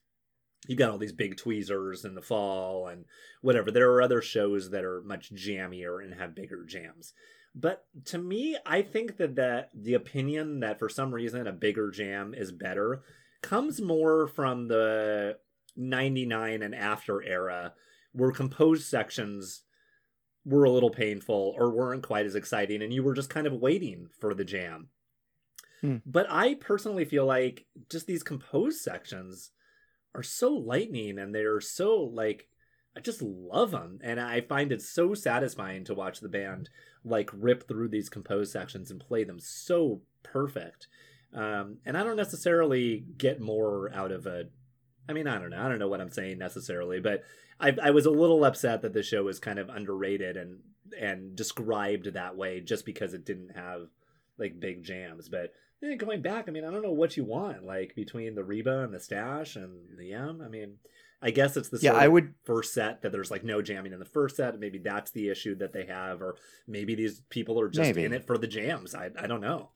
you 0.67 0.75
got 0.75 0.91
all 0.91 0.99
these 0.99 1.13
big 1.13 1.37
tweezers 1.37 2.05
in 2.05 2.17
the 2.17 2.21
fall 2.21 2.89
and 2.89 3.05
whatever. 3.43 3.71
There 3.71 3.93
are 3.93 4.03
other 4.03 4.21
shows 4.21 4.71
that 4.71 4.83
are 4.85 5.03
much 5.03 5.33
jammier 5.33 6.03
and 6.03 6.15
have 6.15 6.35
bigger 6.35 6.65
jams. 6.65 7.15
But 7.55 7.85
to 8.07 8.19
me, 8.19 8.57
I 8.65 8.83
think 8.83 9.17
that, 9.17 9.37
that 9.37 9.71
the 9.75 9.95
opinion 9.95 10.61
that 10.61 10.79
for 10.79 10.89
some 10.89 11.13
reason 11.13 11.47
a 11.47 11.53
bigger 11.53 11.91
jam 11.91 12.35
is 12.35 12.53
better 12.53 13.03
comes 13.43 13.81
more 13.81 14.27
from 14.29 14.69
the 14.69 15.39
99 15.77 16.63
and 16.63 16.75
after 16.75 17.23
era 17.23 17.73
where 18.13 18.33
composed 18.33 18.85
sections 18.85 19.63
were 20.45 20.65
a 20.65 20.71
little 20.71 20.91
painful 20.91 21.55
or 21.59 21.71
weren't 21.71 22.03
quite 22.03 22.27
as 22.27 22.35
exciting 22.35 22.83
and 22.83 22.93
you 22.93 23.03
were 23.03 23.15
just 23.15 23.31
kind 23.31 23.47
of 23.47 23.53
waiting 23.53 24.09
for 24.19 24.35
the 24.35 24.45
jam. 24.45 24.89
Hmm. 25.81 25.97
But 26.07 26.27
I 26.31 26.55
personally 26.55 27.05
feel 27.05 27.27
like 27.27 27.67
just 27.91 28.07
these 28.07 28.23
composed 28.23 28.81
sections 28.81 29.51
are 30.15 30.23
so 30.23 30.53
lightning 30.53 31.19
and 31.19 31.35
they're 31.35 31.61
so 31.61 32.03
like 32.03 32.49
I 32.99 33.01
just 33.01 33.23
love 33.23 33.71
them 33.71 34.01
and 34.03 34.21
I 34.21 34.41
find 34.41 34.73
it 34.73 34.83
so 34.83 35.15
satisfying 35.15 35.85
to 35.85 35.95
watch 35.95 36.19
the 36.19 36.29
band 36.29 36.69
like 37.05 37.31
rip 37.33 37.69
through 37.69 37.91
these 37.91 38.09
composed 38.09 38.51
sections 38.51 38.91
and 38.91 38.99
play 38.99 39.23
them 39.23 39.39
so 39.39 40.01
perfect. 40.25 40.89
Um, 41.33 41.77
and 41.87 41.97
I 41.97 42.03
don't 42.03 42.17
necessarily 42.17 43.05
get 43.17 43.41
more 43.41 43.93
out 43.95 44.11
of 44.11 44.27
a. 44.27 44.47
I 45.09 45.13
mean, 45.13 45.29
I 45.29 45.39
don't 45.39 45.51
know. 45.51 45.65
I 45.65 45.69
don't 45.69 45.79
know 45.79 45.87
what 45.87 46.01
I'm 46.01 46.11
saying 46.11 46.39
necessarily, 46.39 46.99
but 46.99 47.23
I, 47.61 47.77
I 47.81 47.91
was 47.93 48.05
a 48.05 48.11
little 48.11 48.45
upset 48.45 48.83
that 48.83 48.95
the 48.95 49.05
show 49.05 49.23
was 49.23 49.39
kind 49.39 49.61
of 49.61 49.69
underrated 49.69 50.37
and 50.37 50.59
and 50.99 51.37
described 51.37 52.13
that 52.15 52.37
way 52.37 52.61
just 52.61 52.85
because 52.85 53.15
it 53.15 53.25
didn't 53.25 53.55
have 53.55 53.91
like 54.39 54.59
big 54.59 54.83
jams. 54.83 55.29
But 55.29 55.53
then 55.81 55.97
going 55.99 56.21
back, 56.21 56.49
I 56.49 56.51
mean, 56.51 56.65
I 56.65 56.73
don't 56.73 56.83
know 56.83 56.91
what 56.91 57.17
you 57.17 57.23
want 57.23 57.65
like 57.65 57.95
between 57.95 58.35
the 58.35 58.43
Reba 58.43 58.81
and 58.81 58.93
the 58.93 58.99
Stash 58.99 59.55
and 59.55 59.97
the 59.97 60.15
M. 60.15 60.43
I 60.45 60.49
mean, 60.49 60.79
I 61.21 61.31
guess 61.33 61.57
it's 61.57 61.69
the 61.69 61.79
Yeah, 61.81 61.95
I 61.95 62.07
would. 62.07 62.35
first 62.45 62.73
set 62.75 63.03
that 63.03 63.11
there's 63.13 63.31
like 63.31 63.43
no 63.45 63.61
jamming 63.61 63.93
in 63.93 63.99
the 63.99 64.05
first 64.05 64.37
set. 64.37 64.59
Maybe 64.59 64.79
that's 64.79 65.11
the 65.11 65.29
issue 65.29 65.55
that 65.57 65.73
they 65.73 65.85
have, 65.87 66.23
or 66.23 66.37
maybe 66.67 66.95
these 66.95 67.23
people 67.29 67.61
are 67.61 67.69
just 67.69 67.81
Maybe. 67.89 68.05
in 68.05 68.13
it 68.13 68.25
for 68.27 68.39
the 68.39 68.47
jams. 68.47 68.95
I 68.95 69.11
I 69.19 69.27
don't 69.27 69.41
know. 69.41 69.71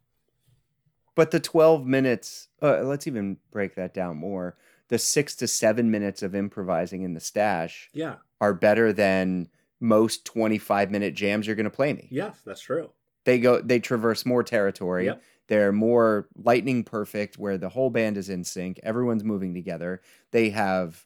But 1.15 1.31
the 1.31 1.41
12 1.41 1.85
minutes, 1.87 2.49
uh, 2.63 2.83
let's 2.83 3.07
even 3.07 3.37
break 3.51 3.75
that 3.75 3.93
down 3.93 4.17
more. 4.17 4.57
The 4.89 4.99
six 4.99 5.35
to 5.37 5.47
seven 5.49 5.91
minutes 5.91 6.23
of 6.23 6.35
improvising 6.35 7.03
in 7.03 7.15
the 7.15 7.21
stash 7.21 7.91
Yeah. 7.93 8.17
are 8.41 8.55
better 8.55 8.93
than 8.93 9.49
most 9.81 10.25
25 10.25 10.91
minute 10.91 11.15
jams 11.15 11.47
you're 11.47 11.57
going 11.57 11.65
to 11.65 11.71
play 11.71 11.93
me. 11.93 12.09
Yes, 12.11 12.41
that's 12.47 12.61
true. 12.63 12.93
They 13.25 13.39
go, 13.39 13.61
they 13.61 13.79
traverse 13.81 14.25
more 14.25 14.43
territory. 14.43 15.07
Yep. 15.07 15.23
They're 15.49 15.73
more 15.73 16.29
lightning 16.37 16.83
perfect, 16.85 17.37
where 17.37 17.59
the 17.59 17.69
whole 17.69 17.91
band 17.91 18.17
is 18.17 18.29
in 18.31 18.43
sync. 18.45 18.81
Everyone's 18.83 19.25
moving 19.25 19.55
together. 19.55 20.01
They 20.31 20.51
have 20.51 21.05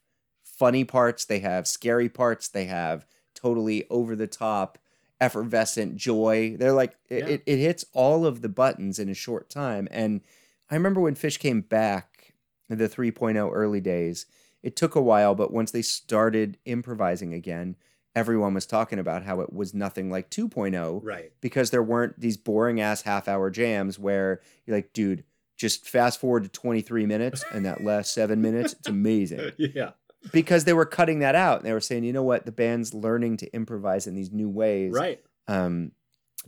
funny 0.57 0.85
parts. 0.85 1.25
They 1.25 1.41
have 1.41 1.67
scary 1.69 2.09
parts. 2.09 2.49
They 2.49 2.65
have 2.67 3.07
totally 3.35 3.85
over 3.91 4.17
the 4.17 4.27
top, 4.27 4.79
effervescent 5.21 5.97
joy. 5.97 6.57
They're 6.59 6.73
like 6.73 6.97
it, 7.09 7.19
Yeah. 7.19 7.27
it, 7.35 7.43
it 7.47 7.57
hits 7.59 7.85
all 7.93 8.25
of 8.27 8.43
the 8.43 8.49
buttons 8.49 8.99
in 8.99 9.09
a 9.09 9.15
short 9.15 9.49
time. 9.51 9.89
And 9.91 10.21
I 10.71 10.75
remember 10.75 11.01
when 11.01 11.15
Phish 11.15 11.39
came 11.39 11.61
back 11.61 12.35
in 12.69 12.79
the 12.79 12.89
3.0 12.89 13.51
early 13.53 13.81
days. 13.81 14.27
It 14.63 14.75
took 14.75 14.95
a 14.97 15.01
while, 15.03 15.35
but 15.35 15.53
once 15.53 15.71
they 15.71 15.83
started 15.83 16.59
improvising 16.65 17.33
again, 17.33 17.77
everyone 18.17 18.55
was 18.55 18.67
talking 18.67 18.99
about 18.99 19.23
how 19.23 19.41
it 19.41 19.53
was 19.53 19.75
nothing 19.75 20.11
like 20.11 20.31
2.0 20.31 21.01
Right. 21.05 21.31
because 21.41 21.71
there 21.71 21.83
weren't 21.83 22.19
these 22.19 22.37
boring 22.37 22.81
ass 22.81 23.03
half 23.03 23.29
hour 23.29 23.51
jams 23.51 23.99
where 23.99 24.41
you're 24.65 24.77
like, 24.77 24.93
dude, 24.93 25.23
just 25.57 25.87
fast 25.89 26.19
forward 26.21 26.43
to 26.43 26.49
23 26.49 27.07
minutes 27.07 27.45
and 27.53 27.65
that 27.65 27.85
last 27.85 28.13
seven 28.13 28.41
minutes, 28.43 28.73
it's 28.73 28.89
amazing. 28.89 29.53
yeah. 29.59 29.91
Because 30.33 30.65
they 30.65 30.73
were 30.73 30.87
cutting 30.87 31.21
that 31.21 31.35
out. 31.35 31.59
And 31.59 31.67
they 31.67 31.73
were 31.73 31.81
saying, 31.81 32.05
you 32.05 32.13
know 32.13 32.23
what? 32.23 32.47
The 32.47 32.53
band's 32.53 32.93
learning 32.95 33.37
to 33.39 33.55
improvise 33.55 34.07
in 34.07 34.15
these 34.15 34.33
new 34.33 34.49
ways. 34.49 34.93
Right. 34.93 35.21
Um, 35.47 35.93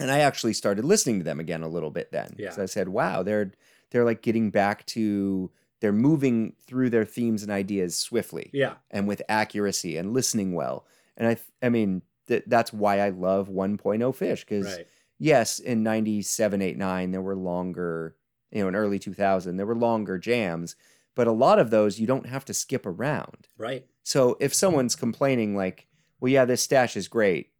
and 0.00 0.10
I 0.10 0.20
actually 0.20 0.52
started 0.52 0.84
listening 0.84 1.18
to 1.18 1.24
them 1.24 1.38
again 1.40 1.62
a 1.62 1.68
little 1.68 1.90
bit 1.90 2.10
then. 2.12 2.34
Yeah. 2.38 2.50
So 2.50 2.62
I 2.62 2.66
said, 2.66 2.88
wow, 2.88 3.22
they're 3.22 3.52
they're 3.90 4.04
like 4.04 4.22
getting 4.22 4.50
back 4.50 4.84
to 4.86 5.50
they're 5.80 5.92
moving 5.92 6.54
through 6.66 6.90
their 6.90 7.04
themes 7.04 7.42
and 7.42 7.52
ideas 7.52 7.96
swiftly 7.98 8.50
Yeah. 8.52 8.74
and 8.90 9.06
with 9.06 9.22
accuracy 9.28 9.96
and 9.96 10.12
listening 10.12 10.52
well. 10.54 10.86
And 11.16 11.26
I 11.28 11.34
th- 11.34 11.46
I 11.62 11.68
mean, 11.68 12.02
th- 12.26 12.44
that's 12.46 12.72
why 12.72 12.98
I 13.00 13.10
love 13.10 13.48
1.0 13.48 13.78
Phish 14.12 14.40
because 14.40 14.66
Right. 14.66 14.86
yes, 15.18 15.58
in 15.60 15.82
97, 15.84 16.60
8, 16.62 16.76
9, 16.76 17.10
there 17.12 17.22
were 17.22 17.36
longer, 17.36 18.16
you 18.50 18.60
know, 18.62 18.68
in 18.68 18.74
early 18.76 18.98
2000, 18.98 19.56
there 19.56 19.66
were 19.66 19.76
longer 19.76 20.18
jams, 20.18 20.74
but 21.18 21.26
a 21.26 21.32
lot 21.32 21.58
of 21.58 21.70
those 21.70 21.98
you 21.98 22.06
don't 22.06 22.26
have 22.26 22.44
to 22.44 22.54
skip 22.54 22.86
around. 22.86 23.48
Right. 23.58 23.84
So 24.04 24.36
if 24.38 24.54
someone's 24.54 24.94
complaining, 24.94 25.56
like, 25.56 25.88
well, 26.20 26.30
yeah, 26.30 26.44
this 26.44 26.62
stash 26.62 26.96
is 26.96 27.08
great, 27.08 27.50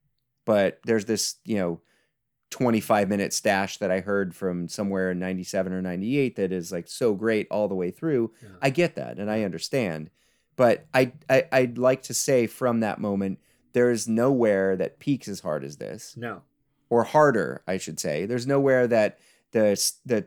but 0.44 0.78
there's 0.84 1.06
this, 1.06 1.34
you 1.44 1.56
know, 1.56 1.80
25 2.50 3.08
minute 3.08 3.32
stash 3.32 3.78
that 3.78 3.90
I 3.90 3.98
heard 3.98 4.32
from 4.32 4.68
somewhere 4.68 5.10
in 5.10 5.18
97 5.18 5.72
or 5.72 5.82
98 5.82 6.36
that 6.36 6.52
is 6.52 6.70
like 6.70 6.86
so 6.86 7.14
great 7.14 7.48
all 7.50 7.66
the 7.66 7.74
way 7.74 7.90
through. 7.90 8.30
Yeah. 8.40 8.48
I 8.62 8.70
get 8.70 8.94
that 8.94 9.18
and 9.18 9.28
I 9.28 9.42
understand. 9.42 10.10
But 10.54 10.86
I, 10.94 11.12
I 11.28 11.44
I'd 11.50 11.78
like 11.78 12.02
to 12.04 12.14
say 12.14 12.46
from 12.46 12.78
that 12.80 13.00
moment, 13.00 13.40
there 13.72 13.90
is 13.90 14.06
nowhere 14.06 14.76
that 14.76 15.00
peaks 15.00 15.26
as 15.26 15.40
hard 15.40 15.64
as 15.64 15.78
this 15.78 16.16
No. 16.16 16.42
or 16.90 17.02
harder, 17.02 17.62
I 17.66 17.76
should 17.78 17.98
say. 17.98 18.24
There's 18.24 18.46
nowhere 18.46 18.86
that 18.86 19.18
the 19.50 19.74
the 20.06 20.26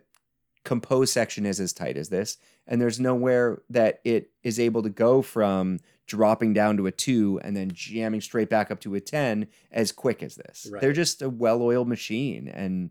compose 0.64 1.12
section 1.12 1.46
is 1.46 1.60
as 1.62 1.74
tight 1.74 1.98
as 1.98 2.10
this, 2.10 2.38
and 2.68 2.80
there's 2.82 3.00
nowhere 3.00 3.62
that 3.70 4.02
it 4.04 4.32
is 4.44 4.60
able 4.60 4.84
to 4.84 4.90
go 4.90 5.22
from 5.22 5.80
dropping 6.08 6.54
down 6.54 6.78
to 6.78 6.88
a 6.88 6.92
two 6.92 7.40
and 7.44 7.56
then 7.56 7.72
jamming 7.74 8.22
straight 8.22 8.50
back 8.50 8.70
up 8.72 8.80
to 8.82 8.96
a 8.96 9.00
ten 9.00 9.48
as 9.72 9.92
quick 9.92 10.22
as 10.24 10.36
this. 10.36 10.68
Right. 10.72 10.82
They're 10.82 10.94
just 10.94 11.22
a 11.22 11.30
well-oiled 11.30 11.88
machine, 11.88 12.48
and 12.48 12.90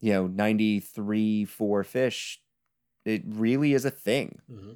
you 0.00 0.12
know, 0.12 0.26
ninety 0.26 0.80
three 0.80 1.44
four 1.44 1.82
Phish, 1.84 2.36
it 3.04 3.22
really 3.26 3.72
is 3.74 3.84
a 3.84 3.90
thing. 3.90 4.40
hmm 4.48 4.72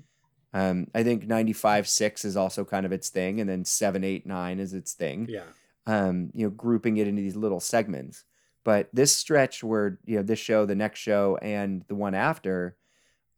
Um, 0.55 0.87
I 0.95 1.03
think 1.03 1.27
ninety 1.27 1.53
five 1.53 1.87
six 1.87 2.25
is 2.25 2.37
also 2.37 2.65
kind 2.65 2.87
of 2.87 2.93
its 2.93 3.11
thing, 3.11 3.41
and 3.41 3.49
then 3.49 3.65
seven 3.65 4.03
eight 4.05 4.27
nine 4.27 4.59
is 4.59 4.73
its 4.73 4.95
thing. 4.95 5.27
Yeah. 5.29 5.45
um, 5.87 6.31
you 6.35 6.45
know, 6.47 6.51
grouping 6.51 6.97
it 6.99 7.07
into 7.09 7.23
these 7.23 7.37
little 7.37 7.61
segments. 7.61 8.25
But 8.65 8.89
this 8.93 9.17
stretch 9.17 9.65
where, 9.65 9.99
you 10.05 10.17
know, 10.17 10.23
this 10.23 10.39
show, 10.39 10.67
the 10.67 10.75
next 10.75 11.01
show, 11.01 11.39
and 11.41 11.83
the 11.89 11.95
one 11.95 12.15
after, 12.15 12.77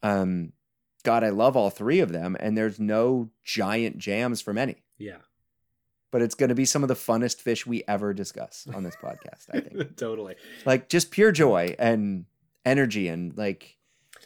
um, 0.02 0.52
God, 1.02 1.24
I 1.24 1.31
love 1.31 1.56
all 1.56 1.70
three 1.70 2.01
of 2.01 2.12
them. 2.12 2.36
And 2.39 2.56
there's 2.56 2.78
no 2.81 3.31
giant 3.44 3.98
jams 3.98 4.40
from 4.40 4.59
any. 4.59 4.82
Yeah. 4.98 5.18
But 6.10 6.22
it's 6.22 6.35
going 6.35 6.48
to 6.48 6.55
be 6.55 6.64
some 6.64 6.82
of 6.82 6.89
the 6.89 6.94
funnest 6.94 7.43
Phish 7.43 7.66
we 7.66 7.85
ever 7.86 8.12
discuss 8.12 8.66
on 8.74 8.82
this 8.82 8.97
podcast, 9.02 9.47
I 9.52 9.60
think. 9.60 9.97
totally. 9.97 10.35
Like 10.64 10.89
just 10.89 11.10
pure 11.10 11.32
joy 11.32 11.74
and 11.78 12.24
energy 12.64 13.09
and 13.09 13.36
like 13.39 13.77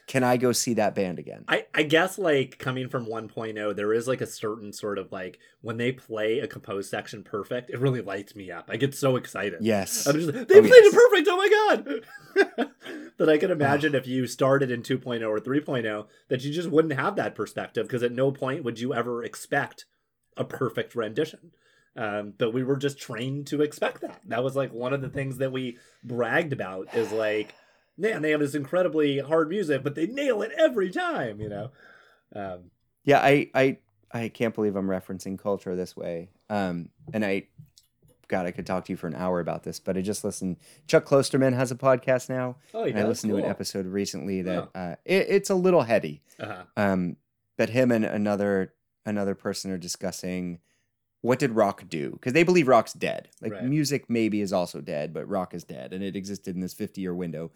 can 0.06 0.22
I 0.22 0.36
go 0.36 0.52
see 0.52 0.74
that 0.74 0.94
band 0.94 1.18
again? 1.18 1.44
I, 1.48 1.66
I 1.74 1.82
guess 1.82 2.18
like 2.18 2.58
coming 2.58 2.88
from 2.88 3.06
1.0, 3.06 3.74
there 3.76 3.92
is 3.92 4.06
like 4.06 4.20
a 4.20 4.26
certain 4.26 4.72
sort 4.72 4.98
of 4.98 5.10
like 5.12 5.38
when 5.62 5.76
they 5.78 5.92
play 5.92 6.40
a 6.40 6.46
composed 6.46 6.90
section 6.90 7.22
perfect, 7.24 7.70
it 7.70 7.78
really 7.80 8.00
lights 8.02 8.36
me 8.36 8.50
up. 8.50 8.68
I 8.70 8.76
get 8.76 8.94
so 8.94 9.16
excited. 9.16 9.60
Yes. 9.62 10.06
I'm 10.06 10.14
just 10.14 10.26
like, 10.34 10.48
they 10.48 10.58
Oh, 10.58 10.60
played 10.60 10.84
yes. 10.84 10.92
it 10.92 10.94
perfect. 10.94 11.28
Oh 11.30 11.36
my 11.36 11.48
god. 12.56 12.70
that 13.18 13.28
I 13.28 13.38
can 13.38 13.50
imagine 13.50 13.94
if 13.94 14.06
you 14.06 14.26
started 14.26 14.70
in 14.70 14.82
2.0 14.82 15.26
or 15.28 15.40
3.0 15.40 16.06
that 16.28 16.44
you 16.44 16.52
just 16.52 16.68
wouldn't 16.70 16.94
have 16.94 17.16
that 17.16 17.34
perspective 17.34 17.86
because 17.86 18.02
at 18.02 18.12
no 18.12 18.30
point 18.30 18.64
would 18.64 18.78
you 18.80 18.92
ever 18.92 19.24
expect 19.24 19.86
a 20.36 20.44
perfect 20.44 20.94
rendition. 20.94 21.52
Um, 21.96 22.34
but 22.36 22.52
we 22.52 22.64
were 22.64 22.76
just 22.76 22.98
trained 22.98 23.46
to 23.46 23.62
expect 23.62 24.00
that. 24.00 24.20
That 24.26 24.42
was 24.42 24.56
like 24.56 24.72
one 24.72 24.92
of 24.92 25.00
the 25.00 25.08
things 25.08 25.38
that 25.38 25.52
we 25.52 25.78
bragged 26.02 26.52
about 26.52 26.92
is 26.94 27.12
like, 27.12 27.54
man, 27.96 28.22
they 28.22 28.30
have 28.30 28.40
this 28.40 28.54
incredibly 28.54 29.18
hard 29.18 29.48
music, 29.48 29.82
but 29.82 29.94
they 29.94 30.06
nail 30.06 30.42
it 30.42 30.52
every 30.58 30.90
time, 30.90 31.40
you 31.40 31.48
know? 31.48 31.70
Um, 32.34 32.70
Yeah, 33.04 33.20
I 33.20 33.50
I 33.54 33.78
I 34.12 34.28
can't 34.28 34.54
believe 34.54 34.76
I'm 34.76 34.86
referencing 34.88 35.38
culture 35.38 35.74
this 35.76 35.96
way. 35.96 36.30
Um, 36.48 36.90
and 37.12 37.24
I, 37.24 37.48
God, 38.28 38.46
I 38.46 38.52
could 38.52 38.64
talk 38.66 38.84
to 38.84 38.92
you 38.92 38.96
for 38.96 39.06
an 39.08 39.14
hour 39.16 39.40
about 39.40 39.64
this, 39.64 39.80
but 39.80 39.96
I 39.96 40.02
just 40.02 40.22
listened. 40.24 40.56
Chuck 40.86 41.04
Klosterman 41.04 41.52
has 41.54 41.70
a 41.72 41.74
podcast 41.76 42.28
now, 42.28 42.56
oh, 42.72 42.84
and 42.84 42.98
I 42.98 43.04
listened 43.06 43.32
to 43.32 43.38
an 43.38 43.44
episode 43.44 43.86
recently 43.86 44.42
that 44.42 44.68
Oh. 44.74 44.78
uh, 44.78 44.94
it, 45.04 45.26
it's 45.28 45.50
a 45.50 45.54
little 45.54 45.82
heady. 45.82 46.22
Uh-huh. 46.38 46.62
Um, 46.76 47.16
but 47.56 47.70
him 47.70 47.90
and 47.92 48.04
another 48.04 48.72
another 49.06 49.34
person 49.34 49.70
are 49.70 49.78
discussing 49.78 50.58
what 51.20 51.38
did 51.38 51.52
rock 51.52 51.84
do 51.88 52.10
because 52.12 52.32
they 52.34 52.42
believe 52.42 52.68
rock's 52.68 52.92
dead. 52.92 53.28
Like 53.40 53.52
Right. 53.52 53.64
music 53.64 54.08
maybe 54.08 54.40
is 54.40 54.52
also 54.52 54.80
dead, 54.80 55.12
but 55.12 55.28
rock 55.28 55.54
is 55.54 55.64
dead, 55.64 55.92
and 55.92 56.02
it 56.04 56.16
existed 56.16 56.54
in 56.54 56.60
this 56.60 56.74
50 56.74 57.00
year 57.00 57.14
window. 57.14 57.50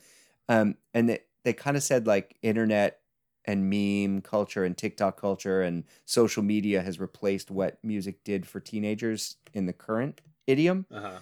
Um, 0.49 0.77
and 0.95 1.09
they 1.09 1.21
they 1.45 1.53
kind 1.53 1.77
of 1.77 1.83
said 1.83 2.07
like 2.07 2.37
internet 2.43 3.01
and 3.45 3.71
meme 3.71 4.21
culture 4.21 4.65
and 4.65 4.77
TikTok 4.77 5.19
culture 5.19 5.63
and 5.63 5.85
social 6.05 6.43
media 6.43 6.83
has 6.83 7.01
replaced 7.01 7.51
what 7.51 7.79
music 7.83 8.23
did 8.23 8.47
for 8.47 8.61
teenagers 8.61 9.37
in 9.55 9.67
the 9.67 9.73
current 9.73 10.21
idiom. 10.47 10.85
Uh-huh. 10.93 11.19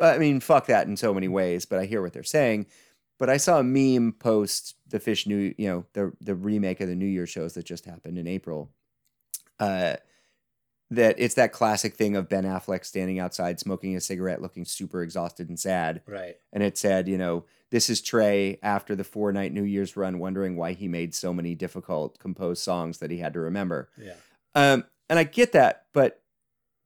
I 0.00 0.18
mean, 0.18 0.40
fuck 0.40 0.66
that 0.66 0.86
in 0.86 0.96
so 0.96 1.12
many 1.12 1.28
ways, 1.28 1.66
but 1.66 1.78
I 1.78 1.84
hear 1.84 2.00
what 2.00 2.12
they're 2.12 2.22
saying. 2.22 2.66
But 3.18 3.28
I 3.28 3.36
saw 3.36 3.58
a 3.58 3.64
meme 3.64 4.12
post 4.12 4.76
the 4.86 5.00
Phish 5.00 5.26
New, 5.26 5.54
you 5.58 5.68
know, 5.68 5.84
the 5.92 6.12
the 6.20 6.34
remake 6.34 6.80
of 6.80 6.88
the 6.88 6.94
New 6.94 7.06
Year 7.06 7.26
shows 7.26 7.54
that 7.54 7.66
just 7.66 7.84
happened 7.84 8.16
in 8.16 8.26
April. 8.26 8.70
Uh, 9.58 9.96
that 10.90 11.16
it's 11.18 11.34
that 11.34 11.52
classic 11.52 11.94
thing 11.94 12.16
of 12.16 12.28
Ben 12.28 12.44
Affleck 12.44 12.84
standing 12.84 13.18
outside 13.18 13.60
smoking 13.60 13.94
a 13.96 14.00
cigarette, 14.00 14.40
looking 14.40 14.64
super 14.64 15.02
exhausted 15.02 15.48
and 15.48 15.58
sad, 15.60 16.02
Right. 16.06 16.36
and 16.52 16.62
it 16.62 16.78
said, 16.78 17.08
you 17.08 17.18
know, 17.18 17.44
this 17.70 17.90
is 17.90 18.00
Trey 18.00 18.58
after 18.62 18.96
the 18.96 19.04
four 19.04 19.30
night 19.32 19.52
New 19.52 19.64
Year's 19.64 19.96
run, 19.96 20.18
wondering 20.18 20.56
why 20.56 20.72
he 20.72 20.88
made 20.88 21.14
so 21.14 21.34
many 21.34 21.54
difficult 21.54 22.18
composed 22.18 22.62
songs 22.62 22.98
that 22.98 23.10
he 23.10 23.18
had 23.18 23.34
to 23.34 23.40
remember. 23.40 23.90
Yeah. 23.98 24.14
Um, 24.54 24.84
and 25.10 25.18
I 25.18 25.24
get 25.24 25.52
that, 25.52 25.84
but 25.92 26.22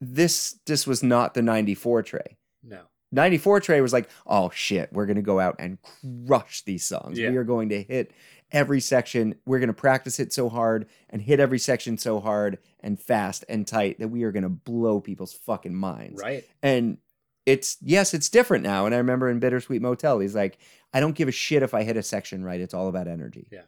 this 0.01 0.59
this 0.67 0.87
was 0.87 1.03
not 1.03 1.35
the 1.35 1.43
'94 1.43 2.03
Trey. 2.03 2.37
No. 2.63 2.83
94 3.15 3.61
Trey 3.61 3.81
was 3.83 3.93
like, 3.93 4.09
oh 4.27 4.51
shit, 4.55 4.91
we're 4.93 5.05
going 5.07 5.17
to 5.17 5.23
go 5.23 5.39
out 5.39 5.57
and 5.59 5.79
crush 6.27 6.63
these 6.63 6.85
songs. 6.85 7.19
Yeah. 7.19 7.29
We 7.31 7.37
are 7.37 7.45
going 7.45 7.69
to 7.69 7.83
hit 7.83 8.11
every 8.53 8.81
section. 8.81 9.35
We're 9.47 9.59
going 9.59 9.69
to 9.69 9.75
practice 9.75 10.21
it 10.21 10.33
so 10.33 10.49
hard 10.49 10.87
and 11.11 11.21
hit 11.21 11.41
every 11.41 11.59
section 11.59 11.99
so 11.99 12.21
hard 12.21 12.59
and 12.81 13.01
fast 13.01 13.45
and 13.49 13.67
tight 13.67 13.99
that 13.99 14.09
we 14.09 14.23
are 14.23 14.33
going 14.33 14.43
to 14.43 14.49
blow 14.49 15.01
people's 15.01 15.33
fucking 15.33 15.75
minds. 15.75 16.23
Right. 16.23 16.45
And 16.63 16.99
it's, 17.47 17.79
yes, 17.81 18.15
it's 18.15 18.29
different 18.29 18.63
now. 18.63 18.87
And 18.87 18.95
I 18.95 18.99
remember 18.99 19.29
in 19.29 19.41
Bittersweet 19.41 19.83
Motel, 19.83 20.21
he's 20.21 20.35
like, 20.35 20.59
I 20.95 21.01
don't 21.01 21.17
give 21.17 21.29
a 21.29 21.33
shit 21.33 21.63
if 21.63 21.75
I 21.75 21.83
hit 21.83 21.97
a 21.97 22.03
section 22.03 22.45
right. 22.45 22.61
It's 22.61 22.75
all 22.75 22.89
about 22.89 23.09
energy. 23.09 23.49
Yeah. 23.51 23.63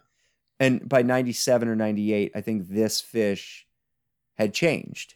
And 0.60 0.88
by 0.88 1.02
97 1.02 1.68
or 1.68 1.74
98, 1.74 2.32
I 2.34 2.40
think 2.40 2.68
this 2.68 3.02
Phish 3.02 3.62
had 4.34 4.54
changed. 4.54 5.14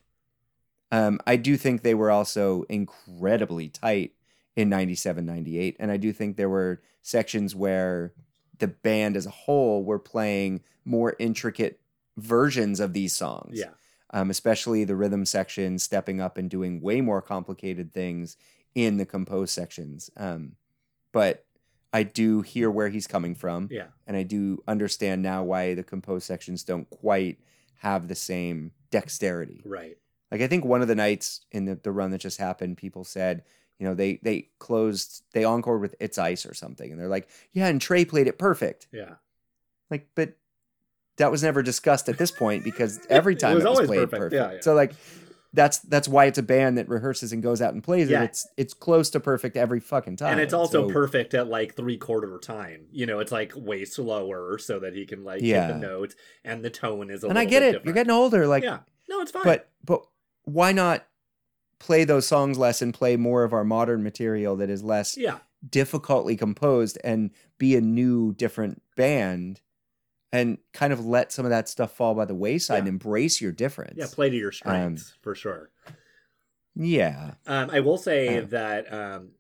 Um, 0.91 1.21
I 1.27 1.37
do 1.37 1.57
think 1.57 1.83
they 1.83 1.95
were 1.95 2.11
also 2.11 2.65
incredibly 2.69 3.69
tight 3.69 4.13
in 4.57 4.69
97, 4.69 5.25
98. 5.25 5.77
And 5.79 5.91
I 5.91 5.97
do 5.97 6.13
think 6.13 6.37
there 6.37 6.49
were 6.49 6.83
sections 7.03 7.55
where 7.55 8.13
the 8.59 8.69
band 8.69 9.17
as 9.17 9.27
a 9.27 9.31
whole 9.31 9.85
were 9.85 9.99
playing 9.99 10.61
more 10.85 11.15
intricate 11.19 11.81
versions 12.17 12.81
of 12.81 12.93
these 12.93 13.15
songs. 13.15 13.59
Yeah. 13.59 13.71
Um, 14.11 14.31
especially 14.31 14.85
the 14.85 14.97
rhythm 14.97 15.25
section, 15.27 15.79
stepping 15.79 16.21
up 16.21 16.39
and 16.39 16.49
doing 16.49 16.81
way 16.81 17.01
more 17.03 17.21
complicated 17.21 17.93
things 17.93 18.37
in 18.75 18.97
the 18.97 19.05
composed 19.05 19.53
sections. 19.53 20.11
Um, 20.17 20.53
but 21.13 21.45
I 21.93 22.03
do 22.05 22.41
hear 22.43 22.71
where 22.71 22.89
he's 22.89 23.07
coming 23.07 23.35
from 23.35 23.69
Yeah. 23.71 23.89
and 24.07 24.17
I 24.17 24.23
do 24.23 24.63
understand 24.67 25.23
now 25.23 25.43
why 25.45 25.75
the 25.75 25.83
composed 25.83 26.27
sections 26.27 26.65
don't 26.65 26.89
quite 26.91 27.39
have 27.81 28.09
the 28.09 28.15
same 28.15 28.73
dexterity. 28.91 29.63
Right. 29.65 29.99
Like 30.33 30.41
I 30.41 30.47
think 30.49 30.65
one 30.65 30.83
of 30.83 30.89
the 30.89 30.95
nights 30.95 31.43
in 31.53 31.65
the, 31.67 31.75
the 31.77 31.93
run 31.93 32.11
that 32.11 32.21
just 32.21 32.39
happened, 32.39 32.77
people 32.79 33.05
said, 33.05 33.43
you 33.79 33.87
know, 33.87 33.95
they 33.95 34.19
they 34.23 34.49
closed 34.59 35.23
they 35.33 35.45
encored 35.45 35.81
with 35.81 35.95
It's 36.01 36.19
Ice 36.19 36.45
or 36.47 36.55
something, 36.55 36.91
and 36.91 37.01
they're 37.01 37.09
like, 37.09 37.29
yeah, 37.53 37.69
and 37.69 37.81
Trey 37.81 38.05
played 38.05 38.27
it 38.27 38.39
perfect. 38.39 38.89
Yeah. 38.93 39.15
Like, 39.91 40.09
but 40.15 40.35
that 41.17 41.31
was 41.31 41.43
never 41.43 41.63
discussed 41.63 42.09
at 42.09 42.19
this 42.19 42.31
point 42.31 42.63
because 42.65 43.01
every 43.11 43.35
It 43.35 43.41
time 43.41 43.55
was 43.55 43.65
it 43.65 43.69
was, 43.69 43.77
always 43.79 43.89
played 43.89 43.99
perfect. 44.11 44.19
perfect. 44.21 44.35
Yeah, 44.35 44.53
yeah. 44.55 44.61
So 44.61 44.75
like 44.75 44.93
that's 45.55 45.79
that's 45.79 46.07
why 46.07 46.27
it's 46.27 46.37
a 46.39 46.43
band 46.43 46.77
that 46.77 46.89
rehearses 46.89 47.33
and 47.33 47.43
goes 47.43 47.63
out 47.63 47.73
and 47.73 47.83
plays 47.83 48.11
Yeah. 48.11 48.23
it. 48.23 48.25
It's 48.27 48.47
it's 48.57 48.75
close 48.75 49.09
to 49.11 49.21
perfect 49.21 49.57
every 49.57 49.81
fucking 49.81 50.17
time. 50.17 50.33
and 50.33 50.41
it's 50.41 50.53
also 50.53 50.87
So- 50.89 50.93
perfect 50.93 51.33
at 51.35 51.49
like 51.49 51.75
three 51.75 51.97
quarter 51.97 52.39
time. 52.39 52.87
You 52.93 53.07
know, 53.07 53.19
it's 53.21 53.33
like 53.33 53.53
way 53.57 53.85
slower 53.85 54.59
so 54.59 54.79
that 54.81 54.95
he 54.95 55.07
can 55.07 55.25
like 55.25 55.41
Yeah. 55.43 55.67
hit 55.69 55.73
the 55.75 55.79
notes 55.81 56.15
and 56.45 56.63
the 56.65 56.71
tone 56.71 57.11
is 57.11 57.23
a 57.23 57.27
little 57.27 57.29
bit. 57.29 57.31
And 57.31 57.39
I 57.39 57.45
get 57.47 57.63
it. 57.63 57.67
different. 57.67 57.85
You're 57.87 57.95
getting 57.95 58.11
older. 58.13 58.47
Like 58.47 58.63
yeah. 58.63 58.81
No, 59.09 59.21
it's 59.21 59.31
fine. 59.31 59.43
but 59.45 59.71
but 59.85 60.03
why 60.45 60.73
not 60.73 61.07
play 61.79 62.05
those 62.05 62.27
songs 62.27 62.59
less 62.59 62.83
and 62.83 62.93
play 62.93 63.17
more 63.17 63.45
of 63.45 63.53
our 63.53 63.65
modern 63.65 64.03
material 64.03 64.57
that 64.57 64.69
is 64.71 64.83
less 64.83 65.17
yeah. 65.17 65.39
difficultly 65.69 66.37
composed 66.37 66.99
and 67.05 67.31
be 67.59 67.77
a 67.77 67.81
new 67.81 68.33
different 68.35 68.83
band 68.97 69.61
and 70.33 70.59
kind 70.73 70.93
of 70.93 71.05
let 71.07 71.33
some 71.33 71.47
of 71.47 71.51
that 71.51 71.69
stuff 71.69 71.93
fall 71.93 72.15
by 72.15 72.25
the 72.25 72.35
wayside 72.35 72.81
and 72.81 72.89
embrace 72.89 73.41
your 73.41 73.53
difference 73.53 73.95
Yeah. 73.97 74.07
Play 74.13 74.31
to 74.31 74.37
your 74.37 74.49
Um, 74.49 74.53
strengths 74.53 75.15
for 75.23 75.35
sure. 75.35 75.71
yeah 76.75 77.33
Um, 77.47 77.71
I 77.71 77.81
will 77.81 77.99
say 77.99 78.39
Uh. 78.39 78.47
that 78.47 78.93
um, 78.93 79.31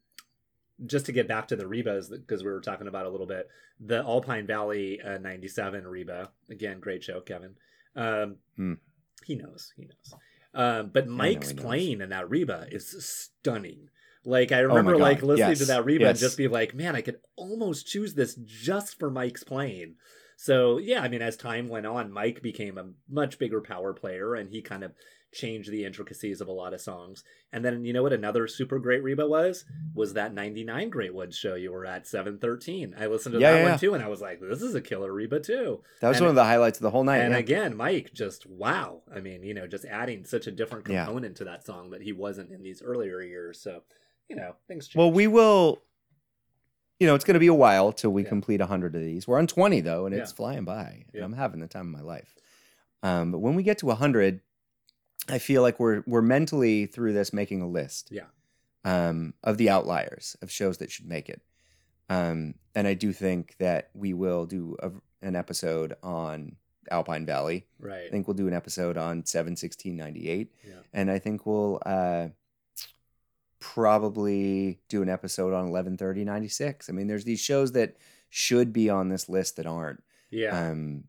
just 0.86 1.06
to 1.06 1.12
get 1.12 1.27
back 1.28 1.48
to 1.48 1.56
the 1.56 1.65
Rebas, 1.65 2.09
because 2.10 2.44
we 2.44 2.51
were 2.51 2.60
talking 2.60 2.86
about 2.86 3.05
a 3.06 3.09
little 3.10 3.27
bit, 3.27 3.48
the 3.81 3.98
Alpine 3.98 4.47
Valley 4.47 5.01
uh, 5.01 5.19
97 5.19 5.85
Reba, 5.86 6.31
again, 6.48 6.78
great 6.81 7.02
show, 7.02 7.20
Kevin. 7.20 7.56
Um, 7.97 8.36
Hmm. 8.56 8.74
He 9.24 9.35
knows, 9.35 9.73
he 9.77 9.82
knows. 9.82 10.15
Um, 10.59 10.91
but 10.93 11.07
Mike's 11.07 11.53
playing 11.53 12.01
in 12.01 12.09
that 12.09 12.29
Reba 12.29 12.67
is 12.71 12.89
stunning. 13.07 13.89
Like 14.25 14.51
I 14.51 14.63
Oh 14.63 14.67
remember, 14.67 14.93
God, 14.93 15.01
like 15.01 15.23
listening 15.23 15.55
to 15.57 15.65
that 15.67 15.85
Reba 15.85 16.09
and 16.09 16.19
just 16.19 16.37
be 16.37 16.49
like, 16.49 16.75
man, 16.75 16.97
I 16.97 17.01
could 17.01 17.19
almost 17.37 17.87
choose 17.87 18.15
this 18.15 18.35
just 18.45 18.99
for 18.99 19.09
Mike's 19.09 19.45
playing. 19.45 19.95
So 20.37 20.79
yeah, 20.79 21.01
I 21.01 21.09
mean, 21.09 21.23
as 21.23 21.37
time 21.37 21.69
went 21.69 21.87
on, 21.87 22.13
Mike 22.13 22.43
became 22.43 22.77
a 22.77 22.91
much 23.09 23.39
bigger 23.39 23.61
power 23.61 23.95
player, 23.95 24.35
and 24.35 24.51
he 24.51 24.61
kind 24.61 24.83
of 24.83 24.93
changed 25.33 25.71
the 25.71 25.85
intricacies 25.85 26.41
of 26.41 26.49
a 26.49 26.53
lot 26.53 26.73
of 26.73 26.81
songs. 26.81 27.23
And 27.53 27.65
then 27.65 27.85
you 27.85 27.93
know 27.93 28.03
what 28.03 28.13
another 28.13 28.49
super 28.49 28.79
great 28.79 29.03
Reba 29.03 29.27
was? 29.29 29.65
Was 29.95 30.15
that 30.15 30.33
99 30.33 30.89
Great 30.91 31.15
Woods 31.15 31.37
show 31.37 31.55
you 31.55 31.71
were 31.73 31.85
at 31.85 32.07
713. 32.07 32.95
I 32.99 33.07
listened 33.07 33.35
to 33.35 33.39
Yeah, 33.41 33.53
that 33.53 33.57
yeah, 33.59 33.63
one 33.65 33.73
yeah. 33.73 33.77
too 33.77 33.95
and 33.95 34.03
I 34.03 34.09
was 34.09 34.21
like, 34.21 34.41
this 34.41 34.63
is 34.63 34.75
a 34.75 34.81
killer 34.81 35.13
Reba 35.13 35.41
too. 35.41 35.83
that 36.01 36.09
was 36.09 36.17
And- 36.19 36.25
one 36.27 36.31
of 36.31 36.37
the 36.37 36.45
highlights 36.45 36.79
of 36.79 36.83
the 36.83 36.91
whole 36.91 37.05
night 37.05 37.19
and 37.19 37.35
again, 37.35 37.77
Mike 37.77 38.13
just 38.15 38.47
wow. 38.47 39.03
I 39.15 39.21
mean, 39.21 39.43
you 39.43 39.55
know, 39.55 39.67
just 39.67 39.85
adding 39.85 40.25
such 40.25 40.47
a 40.47 40.51
different 40.51 40.85
component 40.87 41.37
to 41.37 41.45
that 41.45 41.65
song 41.67 41.91
that 41.91 42.03
he 42.03 42.13
wasn't 42.13 42.51
in 42.51 42.63
these 42.63 42.83
earlier 42.83 43.21
years. 43.21 43.61
So, 43.61 43.83
you 44.29 44.37
know, 44.37 44.55
things 44.67 44.89
change. 44.89 44.97
well 44.99 45.11
we 45.13 45.27
will 45.27 45.83
you 47.01 47.07
know 47.07 47.15
it's 47.15 47.25
going 47.25 47.35
to 47.35 47.39
be 47.41 47.47
a 47.47 47.55
while 47.55 47.93
till 47.93 48.11
we 48.11 48.23
Yeah. 48.25 48.29
complete 48.29 48.61
100 48.61 48.95
of 48.97 49.01
these 49.01 49.29
we're 49.29 49.39
on 49.39 49.47
20 49.47 49.81
though 49.83 50.07
and 50.07 50.15
it's 50.15 50.33
flying 50.33 50.65
by 50.65 51.05
and 51.15 51.23
i'm 51.23 51.33
having 51.33 51.61
the 51.61 51.69
time 51.69 51.87
of 51.95 52.01
my 52.01 52.05
life 52.05 52.35
um, 53.05 53.31
but 53.31 53.39
when 53.39 53.55
we 53.55 53.63
get 53.63 53.79
to 53.79 53.87
100 53.87 54.41
i 55.28 55.39
feel 55.39 55.62
like 55.62 55.78
we're 55.81 56.03
we're 56.07 56.23
mentally 56.23 56.86
through 56.86 57.12
this 57.12 57.32
making 57.32 57.61
a 57.62 57.69
list 57.69 58.09
Yeah. 58.11 58.27
um, 58.85 59.35
of 59.43 59.57
the 59.59 59.69
outliers 59.70 60.36
of 60.43 60.51
shows 60.51 60.78
that 60.78 60.90
should 60.90 61.07
make 61.07 61.28
it. 61.28 61.40
Um, 62.11 62.55
and 62.74 62.86
I 62.89 62.95
do 62.95 63.12
think 63.12 63.57
that 63.59 63.90
we 63.93 64.15
will 64.15 64.47
do 64.47 64.77
a, 64.82 64.90
an 65.20 65.36
episode 65.36 65.95
on 66.03 66.57
Alpine 66.90 67.27
Valley. 67.27 67.66
Right. 67.78 68.07
I 68.07 68.09
think 68.11 68.27
we'll 68.27 68.35
do 68.36 68.49
an 68.49 68.55
episode 68.55 68.97
on 68.97 69.27
71698. 69.27 70.51
Yeah. 70.66 70.73
And 70.95 71.11
I 71.11 71.19
think 71.19 71.45
we'll 71.45 71.82
uh, 71.85 72.28
probably 73.61 74.78
do 74.89 75.03
an 75.03 75.09
episode 75.09 75.53
on 75.53 75.70
113096. 75.70 76.89
I 76.89 76.93
mean, 76.93 77.07
there's 77.09 77.24
these 77.24 77.40
shows 77.40 77.73
that 77.73 77.97
should 78.31 78.73
be 78.73 78.89
on 78.89 79.09
this 79.09 79.28
list 79.28 79.57
that 79.57 79.66
aren't. 79.66 80.03
Yeah. 80.31 80.69
Um, 80.70 81.05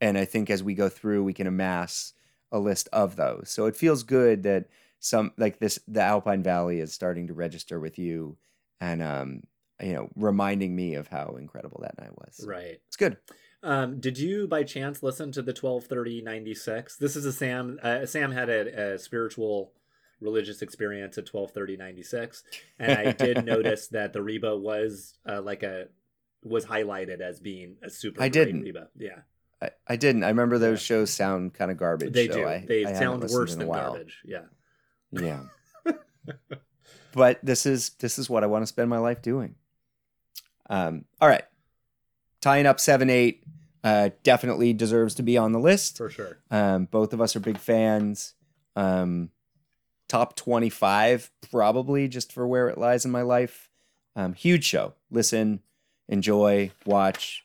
and 0.00 0.16
I 0.16 0.24
think 0.24 0.50
as 0.50 0.62
we 0.62 0.74
go 0.74 0.88
through, 0.88 1.24
we 1.24 1.32
can 1.32 1.46
amass 1.46 2.12
a 2.52 2.58
list 2.58 2.88
of 2.92 3.16
those. 3.16 3.50
So 3.50 3.66
it 3.66 3.76
feels 3.76 4.02
good 4.02 4.42
that 4.44 4.66
some 4.98 5.32
like 5.38 5.58
this, 5.58 5.78
the 5.88 6.02
Alpine 6.02 6.42
Valley 6.42 6.80
is 6.80 6.92
starting 6.92 7.26
to 7.28 7.34
register 7.34 7.80
with 7.80 7.98
you, 7.98 8.36
and 8.80 9.02
um, 9.02 9.42
you 9.80 9.92
know, 9.92 10.08
reminding 10.14 10.74
me 10.76 10.94
of 10.94 11.08
how 11.08 11.36
incredible 11.38 11.80
that 11.82 11.98
night 11.98 12.16
was. 12.16 12.44
right. 12.46 12.80
It's 12.86 12.96
good. 12.96 13.16
Um, 13.62 14.00
did 14.00 14.18
you 14.18 14.46
by 14.46 14.62
chance 14.62 15.02
listen 15.02 15.32
to 15.32 15.42
the 15.42 15.52
123096? 15.52 16.96
This 16.96 17.16
is 17.16 17.26
a 17.26 17.32
Sam. 17.32 17.78
Uh, 17.82 18.06
Sam 18.06 18.32
had 18.32 18.48
a, 18.48 18.94
a 18.94 18.98
spiritual 18.98 19.72
religious 20.20 20.62
experience 20.62 21.16
at 21.16 21.24
123096 21.24 22.44
and 22.78 22.92
I 22.92 23.12
did 23.12 23.44
notice 23.44 23.88
that 23.88 24.12
the 24.12 24.22
Reba 24.22 24.56
was 24.56 25.14
uh, 25.26 25.40
like 25.40 25.62
a 25.62 25.86
was 26.42 26.66
highlighted 26.66 27.20
as 27.20 27.40
being 27.40 27.76
a 27.82 27.90
super 27.90 28.22
I 28.22 28.28
didn't. 28.28 28.62
Reba. 28.62 28.88
Yeah. 28.96 29.20
I, 29.62 29.70
I 29.86 29.96
didn't. 29.96 30.24
I 30.24 30.28
remember 30.28 30.58
those 30.58 30.80
shows 30.80 31.10
sound 31.10 31.54
kind 31.54 31.70
of 31.70 31.76
garbage. 31.76 32.12
They 32.12 32.28
so 32.28 32.34
do. 32.34 32.46
I, 32.46 32.64
they 32.66 32.84
I 32.84 32.94
sound 32.94 33.22
worse 33.24 33.54
than 33.54 33.68
garbage. 33.68 34.20
Yeah. 34.24 34.42
Yeah. 35.12 35.40
but 37.12 37.40
this 37.42 37.66
is 37.66 37.90
this 37.98 38.18
is 38.18 38.30
what 38.30 38.44
I 38.44 38.46
want 38.46 38.62
to 38.62 38.66
spend 38.66 38.88
my 38.88 38.98
life 38.98 39.22
doing. 39.22 39.56
Um, 40.68 41.04
all 41.20 41.28
right. 41.28 41.44
Tying 42.40 42.66
up 42.66 42.80
seven 42.80 43.10
eight 43.10 43.44
uh, 43.84 44.10
definitely 44.22 44.72
deserves 44.72 45.14
to 45.16 45.22
be 45.22 45.36
on 45.36 45.52
the 45.52 45.58
list. 45.58 45.98
For 45.98 46.10
sure. 46.10 46.38
Um, 46.50 46.86
both 46.86 47.12
of 47.12 47.20
us 47.20 47.36
are 47.36 47.40
big 47.40 47.58
fans. 47.58 48.34
Um, 48.76 49.30
top 50.08 50.36
twenty 50.36 50.70
five 50.70 51.30
probably 51.50 52.08
just 52.08 52.32
for 52.32 52.46
where 52.46 52.68
it 52.68 52.78
lies 52.78 53.04
in 53.04 53.10
my 53.10 53.22
life. 53.22 53.68
Um, 54.16 54.32
huge 54.32 54.64
show. 54.64 54.94
Listen, 55.10 55.60
enjoy, 56.08 56.70
watch. 56.86 57.44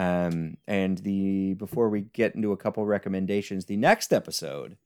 Um, 0.00 0.56
and 0.66 0.96
the 0.96 1.52
before 1.54 1.90
we 1.90 2.00
get 2.00 2.34
into 2.34 2.52
a 2.52 2.56
couple 2.56 2.86
recommendations, 2.86 3.66
the 3.66 3.76
next 3.76 4.14
episode 4.14 4.78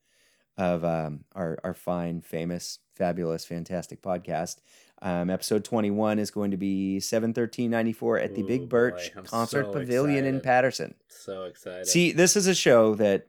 of 0.57 0.83
um, 0.83 1.23
our 1.33 1.57
our 1.63 1.73
fine, 1.73 2.19
famous, 2.19 2.79
fabulous, 2.95 3.45
fantastic 3.45 4.01
podcast. 4.01 4.57
Um, 5.01 5.29
episode 5.29 5.63
21 5.63 6.19
is 6.19 6.31
going 6.31 6.51
to 6.51 6.57
be 6.57 6.99
71394 6.99 8.19
at 8.19 8.35
the 8.35 8.41
Ooh, 8.41 8.47
Big 8.47 8.67
Birch 8.67 9.13
boy, 9.13 9.21
Concert 9.21 9.67
so 9.67 9.71
Pavilion 9.71 10.25
in. 10.25 10.41
Patterson. 10.41 10.95
So 11.07 11.43
excited. 11.43 11.87
See, 11.87 12.11
this 12.11 12.35
is 12.35 12.47
a 12.47 12.55
show 12.55 12.95
that 12.95 13.27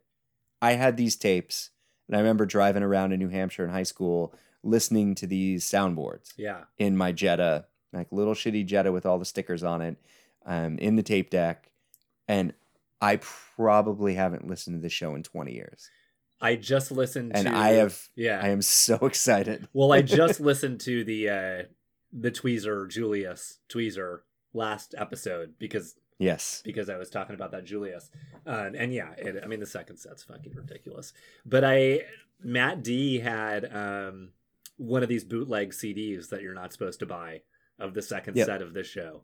I 0.61 0.73
had 0.73 0.97
these 0.97 1.15
tapes, 1.15 1.71
and 2.09 2.17
I 2.17 2.19
remember 2.19 2.47
driving 2.47 2.83
around 2.83 3.13
in 3.13 3.21
New 3.21 3.29
Hampshire 3.29 3.65
in 3.65 3.71
high 3.71 3.85
school 3.85 4.35
listening 4.65 5.15
to 5.15 5.27
these 5.29 5.65
soundboards 5.65 6.33
yeah. 6.37 6.65
in 6.79 6.97
my 6.97 7.13
Jetta, 7.13 7.67
like 7.93 8.11
little 8.11 8.35
shitty 8.35 8.67
Jetta 8.67 8.91
with 8.91 9.07
all 9.07 9.21
the 9.21 9.25
stickers 9.25 9.63
on 9.63 9.83
it, 9.83 9.97
um, 10.45 10.79
in 10.79 10.97
the 10.97 11.05
tape 11.05 11.31
deck, 11.31 11.71
and 12.29 12.53
I 13.01 13.17
probably 13.57 14.15
haven't 14.15 14.47
listened 14.49 14.77
to 14.77 14.83
the 14.83 14.89
show 14.89 15.15
in 15.15 15.23
20 15.23 15.53
years, 15.53 15.91
I 16.41 16.57
just 16.57 16.91
listened 16.91 17.33
and 17.35 17.47
to 17.47 17.55
I 17.55 17.73
have, 17.73 18.01
Yeah. 18.15 18.41
I 18.43 18.49
am 18.49 18.63
so 18.63 18.97
excited. 19.03 19.69
Well, 19.73 19.93
I 19.93 20.03
just 20.03 20.41
listened 20.51 20.81
to 20.81 21.05
the 21.05 21.29
uh 21.29 21.63
the 22.13 22.31
Tweezer 22.31 22.89
Julius 22.89 23.59
Tweezer 23.69 24.21
last 24.55 24.95
episode 24.97 25.55
because 25.59 25.97
Yes, 26.19 26.63
because 26.65 26.89
I 26.89 26.97
was 26.97 27.11
talking 27.11 27.35
about 27.35 27.51
that 27.51 27.65
Julius, 27.67 28.11
uh, 28.47 28.71
and 28.75 28.91
yeah, 28.95 29.11
it, 29.19 29.43
I 29.45 29.47
mean 29.49 29.61
the 29.61 29.67
second 29.67 29.99
set's 29.99 30.23
fucking 30.23 30.55
ridiculous. 30.55 31.13
But 31.45 31.63
I 31.63 32.05
Matt 32.43 32.83
D 32.83 33.19
had 33.19 33.71
um 33.75 34.31
one 34.79 35.03
of 35.03 35.11
these 35.11 35.25
bootleg 35.25 35.73
CDs 35.73 36.31
that 36.31 36.41
you're 36.41 36.55
not 36.55 36.73
supposed 36.73 37.01
to 37.01 37.07
buy 37.07 37.43
of 37.79 37.93
the 37.93 38.01
second 38.01 38.37
Yep. 38.37 38.47
set 38.47 38.63
of 38.63 38.73
this 38.73 38.87
show. 38.87 39.23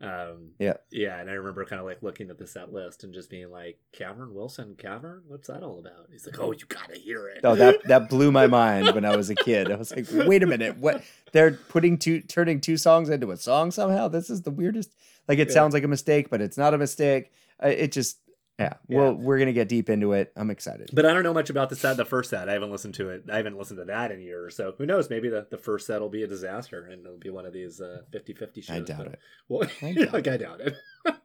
Um, 0.00 0.52
Yeah. 0.58 0.74
yeah, 0.90 1.20
and 1.20 1.28
I 1.28 1.34
remember 1.34 1.64
kind 1.66 1.78
of 1.78 1.84
like 1.86 2.02
looking 2.02 2.30
at 2.30 2.38
the 2.38 2.46
set 2.46 2.72
list 2.72 3.04
and 3.04 3.12
just 3.12 3.28
being 3.28 3.50
like, 3.50 3.78
"Cavern 3.92 4.32
Wilson, 4.34 4.74
Cavern, 4.76 5.22
what's 5.26 5.48
that 5.48 5.62
all 5.62 5.78
about?" 5.78 6.08
He's 6.10 6.24
like, 6.26 6.40
"Oh, 6.40 6.52
you 6.52 6.64
gotta 6.68 6.96
hear 6.96 7.28
it." 7.28 7.40
oh 7.44 7.54
that 7.56 7.82
that 7.84 8.08
blew 8.08 8.32
my 8.32 8.46
mind 8.60 8.94
when 8.94 9.04
I 9.04 9.14
was 9.14 9.28
a 9.28 9.34
kid. 9.34 9.70
I 9.70 9.76
was 9.76 9.94
like, 9.94 10.06
wait 10.10 10.42
a 10.42 10.46
minute, 10.46 10.78
what? 10.78 11.02
They're 11.32 11.52
putting 11.52 11.98
two, 11.98 12.20
turning 12.22 12.60
two 12.60 12.76
songs 12.78 13.10
into 13.10 13.30
a 13.30 13.36
song 13.36 13.70
somehow. 13.70 14.08
This 14.08 14.30
is 14.30 14.42
the 14.42 14.50
weirdest. 14.50 14.94
Like 15.28 15.38
it 15.38 15.48
Yeah. 15.48 15.54
sounds 15.54 15.74
like 15.74 15.84
a 15.84 15.88
mistake, 15.88 16.30
but 16.30 16.40
it's 16.40 16.56
not 16.56 16.72
a 16.74 16.78
mistake. 16.78 17.30
It 17.62 17.92
just, 17.92 18.18
yeah. 18.60 18.74
Yeah. 18.88 18.98
Well, 18.98 19.14
we're 19.14 19.38
gonna 19.38 19.52
get 19.52 19.68
deep 19.68 19.88
into 19.90 20.12
it. 20.12 20.32
I'm 20.36 20.50
excited. 20.50 20.90
But 20.92 21.06
I 21.06 21.12
don't 21.14 21.22
know 21.22 21.34
much 21.34 21.50
about 21.50 21.70
the 21.70 21.76
set, 21.76 21.96
the 21.96 22.04
first 22.04 22.30
set. 22.30 22.48
I 22.48 22.52
haven't 22.52 22.70
listened 22.70 22.94
to 22.94 23.10
it. 23.10 23.24
I 23.32 23.36
haven't 23.38 23.58
listened 23.58 23.78
to 23.78 23.84
that 23.86 24.12
in 24.12 24.20
a 24.20 24.22
year 24.22 24.44
or 24.44 24.50
so. 24.50 24.74
Who 24.78 24.86
knows? 24.86 25.10
Maybe 25.10 25.28
the, 25.28 25.46
the 25.50 25.58
first 25.58 25.86
set 25.86 26.00
will 26.00 26.08
be 26.10 26.22
a 26.22 26.26
disaster 26.26 26.84
and 26.84 27.04
it'll 27.04 27.18
be 27.18 27.30
one 27.30 27.46
of 27.46 27.52
these 27.52 27.80
uh, 27.80 28.02
50-50 28.12 28.62
shows. 28.64 28.70
I 28.70 28.80
doubt 28.80 28.98
but- 28.98 29.06
it. 29.08 29.18
Well, 29.48 29.68
I 29.82 29.92
doubt 29.94 30.12
like, 30.12 30.28
I 30.28 30.36
doubt 30.36 30.60
it. 30.60 30.76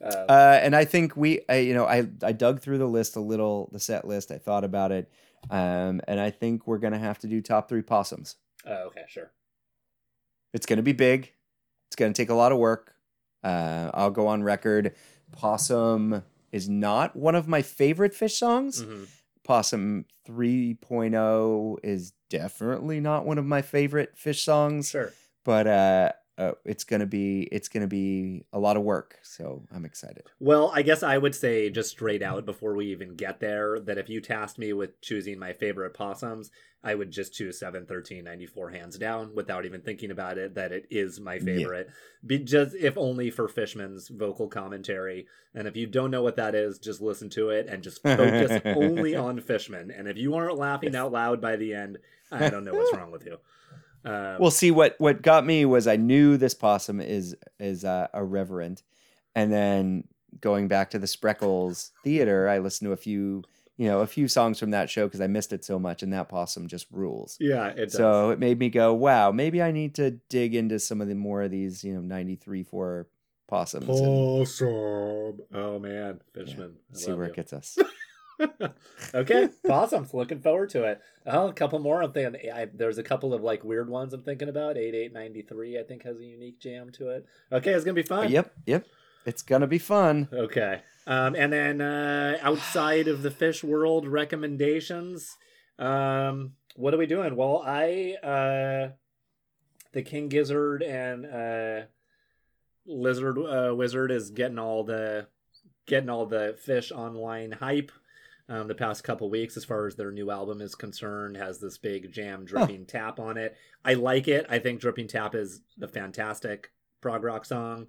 Uh, 0.00 0.06
Uh, 0.28 0.60
and 0.62 0.76
I 0.76 0.84
think 0.84 1.16
we, 1.16 1.40
I, 1.48 1.56
you 1.56 1.74
know, 1.74 1.84
I 1.84 2.06
I 2.22 2.30
dug 2.30 2.60
through 2.60 2.78
the 2.78 2.86
list 2.86 3.16
a 3.16 3.20
little, 3.20 3.68
the 3.72 3.80
set 3.80 4.06
list. 4.06 4.30
I 4.30 4.38
thought 4.38 4.62
about 4.62 4.92
it, 4.92 5.10
um, 5.50 6.00
and 6.06 6.20
I 6.20 6.30
think 6.30 6.68
we're 6.68 6.78
gonna 6.78 7.00
have 7.00 7.18
to 7.20 7.26
do 7.26 7.42
top 7.42 7.68
three 7.68 7.82
possums. 7.82 8.36
oh, 8.64 8.86
okay, 8.86 9.02
sure. 9.08 9.32
It's 10.54 10.66
gonna 10.66 10.82
be 10.82 10.92
big. 10.92 11.32
It's 11.88 11.96
gonna 11.96 12.12
take 12.12 12.30
a 12.30 12.34
lot 12.34 12.52
of 12.52 12.58
work. 12.58 12.94
Uh, 13.42 13.90
I'll 13.92 14.12
go 14.12 14.28
on 14.28 14.44
record. 14.44 14.94
Possum 15.32 16.22
is 16.52 16.68
not 16.68 17.14
one 17.16 17.34
of 17.34 17.46
my 17.48 17.62
favorite 17.62 18.12
Phish 18.12 18.32
songs. 18.32 18.82
hmm 18.82 19.04
Possum 19.44 20.04
3.0 20.28 21.76
is 21.82 22.12
definitely 22.28 23.00
not 23.00 23.24
one 23.24 23.38
of 23.38 23.46
my 23.46 23.62
favorite 23.62 24.14
Phish 24.14 24.44
songs. 24.44 24.90
Sure. 24.90 25.12
But 25.42 25.66
uh, 25.66 26.12
uh, 26.38 26.52
it's 26.64 26.84
gonna 26.84 27.04
be 27.06 27.42
it's 27.50 27.68
gonna 27.68 27.88
be 27.88 28.44
a 28.52 28.58
lot 28.58 28.76
of 28.76 28.84
work. 28.84 29.18
So 29.22 29.64
I'm 29.74 29.84
excited. 29.84 30.22
Well, 30.38 30.70
I 30.74 30.82
guess 30.82 31.02
I 31.02 31.18
would 31.18 31.34
say 31.34 31.68
just 31.68 31.90
straight 31.90 32.22
out 32.22 32.46
before 32.46 32.74
we 32.74 32.86
even 32.86 33.16
get 33.16 33.40
there 33.40 33.80
that 33.80 33.98
if 33.98 34.08
you 34.08 34.20
tasked 34.20 34.58
me 34.58 34.72
with 34.72 35.00
choosing 35.00 35.38
my 35.38 35.52
favorite 35.52 35.94
possums, 35.94 36.50
I 36.84 36.94
would 36.94 37.10
just 37.10 37.34
choose 37.34 37.58
71394 37.58 38.70
hands 38.70 38.96
down 38.98 39.34
without 39.34 39.64
even 39.66 39.80
thinking 39.80 40.12
about 40.12 40.38
it 40.38 40.54
that 40.54 40.70
it 40.70 40.86
is 40.90 41.18
my 41.18 41.34
Yeah. 41.34 41.40
favorite. 41.44 41.90
Be 42.24 42.38
just 42.38 42.76
if 42.76 42.96
only 42.96 43.30
for 43.30 43.48
Fishman's 43.48 44.06
vocal 44.08 44.46
commentary. 44.46 45.26
And 45.54 45.66
if 45.66 45.76
you 45.76 45.88
don't 45.88 46.12
know 46.12 46.22
what 46.22 46.36
that 46.36 46.54
is, 46.54 46.78
just 46.78 47.00
listen 47.00 47.30
to 47.30 47.50
it 47.50 47.66
and 47.68 47.82
just 47.82 48.00
focus 48.04 48.52
only 48.64 49.16
on 49.16 49.40
Fishman. 49.40 49.90
And 49.90 50.06
if 50.06 50.16
you 50.16 50.36
aren't 50.36 50.56
laughing 50.56 50.94
out 50.94 51.10
loud 51.10 51.40
by 51.40 51.56
the 51.56 51.74
end, 51.74 51.98
I 52.30 52.48
don't 52.48 52.64
know 52.64 52.74
what's 52.74 52.92
wrong 52.92 53.10
with 53.10 53.26
you. 53.26 53.38
Um, 54.04 54.36
Well, 54.40 54.50
see 54.50 54.70
what 54.70 54.94
what 54.98 55.22
got 55.22 55.44
me 55.44 55.64
was 55.64 55.86
I 55.86 55.96
knew 55.96 56.36
this 56.36 56.54
possum 56.54 57.00
is 57.00 57.36
is 57.58 57.84
uh, 57.84 58.08
irreverent, 58.14 58.82
and 59.34 59.52
then 59.52 60.04
going 60.40 60.68
back 60.68 60.90
to 60.90 60.98
the 60.98 61.06
Spreckels 61.06 61.90
Theater, 62.04 62.48
I 62.48 62.58
listened 62.58 62.88
to 62.88 62.92
a 62.92 62.96
few 62.96 63.42
you 63.76 63.86
know 63.88 64.00
a 64.00 64.06
few 64.06 64.28
songs 64.28 64.58
from 64.58 64.70
that 64.72 64.90
show 64.90 65.06
because 65.06 65.20
I 65.20 65.26
missed 65.26 65.52
it 65.52 65.64
so 65.64 65.78
much, 65.78 66.02
and 66.02 66.12
that 66.12 66.28
possum 66.28 66.66
just 66.68 66.86
rules. 66.90 67.36
yeah, 67.40 67.68
it 67.68 67.76
does. 67.86 67.92
So 67.94 68.30
it 68.30 68.38
made 68.38 68.58
me 68.58 68.70
go, 68.70 68.94
wow, 68.94 69.30
maybe 69.32 69.62
I 69.62 69.70
need 69.72 69.94
to 69.96 70.12
dig 70.28 70.54
into 70.54 70.78
some 70.78 71.00
of 71.00 71.08
the 71.08 71.14
more 71.14 71.42
of 71.42 71.50
these 71.50 71.84
you 71.84 71.94
know 71.94 72.00
ninety 72.00 72.36
three 72.36 72.62
four 72.62 73.08
possums 73.48 73.88
and 73.88 73.98
Possum. 73.98 75.40
Oh 75.54 75.78
man, 75.78 76.20
Fishman. 76.34 76.74
I 76.92 76.98
see 76.98 77.12
where 77.12 77.26
you. 77.26 77.32
it 77.32 77.36
gets 77.36 77.52
us. 77.52 77.78
okay, 79.14 79.48
awesome. 79.68 80.08
Looking 80.12 80.40
forward 80.40 80.70
to 80.70 80.84
it. 80.84 81.00
Oh, 81.26 81.48
a 81.48 81.52
couple 81.52 81.78
more. 81.78 82.02
I'm 82.02 82.12
thinking. 82.12 82.50
I, 82.50 82.66
there's 82.72 82.98
a 82.98 83.02
couple 83.02 83.34
of 83.34 83.42
like 83.42 83.64
weird 83.64 83.88
ones 83.88 84.12
I'm 84.12 84.22
thinking 84.22 84.48
about. 84.48 84.76
Eight 84.76 84.94
eight 84.94 85.12
ninety 85.12 85.42
three. 85.42 85.78
I 85.78 85.82
think 85.82 86.04
has 86.04 86.20
a 86.20 86.24
unique 86.24 86.60
jam 86.60 86.90
to 86.92 87.10
it. 87.10 87.26
Okay, 87.52 87.72
it's 87.72 87.84
gonna 87.84 87.94
be 87.94 88.02
fun. 88.02 88.30
yep, 88.30 88.52
yep, 88.66 88.86
it's 89.26 89.42
gonna 89.42 89.66
be 89.66 89.78
fun. 89.78 90.28
Okay. 90.32 90.80
Um, 91.06 91.34
and 91.34 91.52
then 91.52 91.80
uh, 91.80 92.38
outside 92.42 93.08
of 93.08 93.22
the 93.22 93.30
Phish 93.30 93.64
world 93.64 94.06
recommendations, 94.06 95.38
um, 95.78 96.52
what 96.76 96.92
are 96.92 96.98
we 96.98 97.06
doing? 97.06 97.34
Well, 97.34 97.62
I 97.64 98.16
uh, 98.22 98.92
the 99.92 100.02
king 100.02 100.28
gizzard 100.28 100.82
and 100.82 101.26
uh, 101.26 101.86
lizard 102.86 103.38
uh, 103.38 103.74
wizard 103.74 104.10
is 104.10 104.30
getting 104.30 104.58
all 104.58 104.84
the 104.84 105.28
getting 105.86 106.10
all 106.10 106.26
the 106.26 106.56
Phish 106.66 106.92
online 106.92 107.52
hype. 107.52 107.90
Um, 108.50 108.66
the 108.66 108.74
past 108.74 109.04
couple 109.04 109.28
weeks, 109.28 109.58
as 109.58 109.66
far 109.66 109.86
as 109.86 109.96
their 109.96 110.10
new 110.10 110.30
album 110.30 110.62
is 110.62 110.74
concerned, 110.74 111.36
has 111.36 111.60
this 111.60 111.76
big 111.76 112.10
jam 112.10 112.46
dripping 112.46 112.86
tap 112.86 113.20
on 113.20 113.36
it. 113.36 113.54
I 113.84 113.92
like 113.94 114.26
it. 114.26 114.46
I 114.48 114.58
think 114.58 114.80
dripping 114.80 115.08
tap 115.08 115.34
is 115.34 115.60
a 115.82 115.86
fantastic 115.86 116.70
prog 117.02 117.24
rock 117.24 117.44
song. 117.44 117.88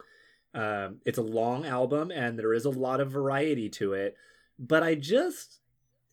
Um, 0.53 0.97
it's 1.05 1.17
a 1.17 1.23
long 1.23 1.65
album 1.65 2.11
and 2.11 2.37
there 2.37 2.53
is 2.53 2.65
a 2.65 2.71
lot 2.71 2.99
of 2.99 3.11
variety 3.11 3.69
to 3.69 3.93
it, 3.93 4.15
but 4.57 4.83
I 4.83 4.95
just 4.95 5.59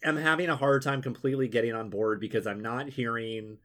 am 0.05 0.16
having 0.16 0.48
a 0.48 0.56
hard 0.56 0.82
time 0.82 1.02
completely 1.02 1.48
getting 1.48 1.74
on 1.74 1.90
board 1.90 2.20
because 2.20 2.47
I'm 2.47 2.60
not 2.60 2.90
hearing 2.90 3.59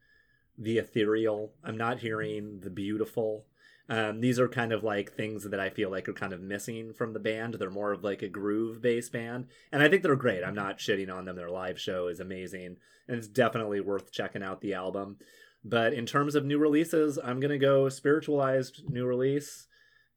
the 0.57 0.77
ethereal. 0.77 1.53
I'm 1.63 1.77
not 1.77 1.99
hearing 1.99 2.59
the 2.61 2.69
beautiful. 2.69 3.45
Um, 3.91 4.21
these 4.21 4.39
are 4.39 4.47
kind 4.47 4.71
of 4.71 4.85
like 4.85 5.11
things 5.11 5.43
that 5.43 5.59
I 5.59 5.69
feel 5.69 5.91
like 5.91 6.07
are 6.07 6.13
kind 6.13 6.31
of 6.31 6.39
missing 6.39 6.93
from 6.93 7.11
the 7.11 7.19
band. 7.19 7.55
They're 7.55 7.69
more 7.69 7.91
of 7.91 8.05
like 8.05 8.21
a 8.21 8.29
groove 8.29 8.81
based 8.81 9.11
band, 9.11 9.47
and 9.69 9.83
I 9.83 9.89
think 9.89 10.01
they're 10.01 10.15
great. 10.15 10.45
I'm 10.45 10.55
not 10.55 10.77
shitting 10.79 11.13
on 11.13 11.25
them. 11.25 11.35
Their 11.35 11.49
live 11.49 11.77
show 11.77 12.07
is 12.07 12.21
amazing, 12.21 12.77
and 13.09 13.17
it's 13.17 13.27
definitely 13.27 13.81
worth 13.81 14.09
checking 14.13 14.43
out 14.43 14.61
the 14.61 14.75
album. 14.75 15.17
But 15.65 15.93
in 15.93 16.05
terms 16.05 16.35
of 16.35 16.45
new 16.45 16.57
releases, 16.57 17.19
I'm 17.21 17.41
gonna 17.41 17.57
go 17.57 17.89
spiritualized 17.89 18.89
new 18.89 19.05
release. 19.05 19.67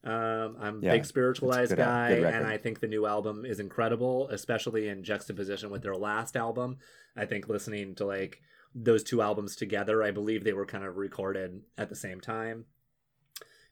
Um, 0.05 0.56
I'm 0.60 0.78
a 0.78 0.80
Yeah, 0.82 0.92
big 0.92 1.05
spiritualized 1.05 1.70
good 1.70 1.78
guy, 1.78 2.10
and. 2.10 2.46
I 2.46 2.59
think 2.59 2.78
the 2.78 2.86
new 2.86 3.06
album 3.06 3.44
is 3.44 3.59
incredible, 3.59 4.28
especially 4.28 4.86
in 4.86 5.02
juxtaposition 5.02 5.70
with 5.70 5.82
their 5.82 5.96
last 5.96 6.36
album. 6.36 6.78
I 7.16 7.24
think 7.26 7.48
listening 7.48 7.96
to 7.96 8.05
like 8.06 8.40
those 8.72 9.02
two 9.02 9.20
albums 9.20 9.56
together, 9.56 10.01
I 10.02 10.12
believe 10.12 10.44
they 10.44 10.52
were 10.52 10.66
kind 10.66 10.84
of 10.84 10.96
recorded 10.96 11.62
at 11.76 11.88
the 11.88 11.96
same 11.96 12.20
time. 12.20 12.66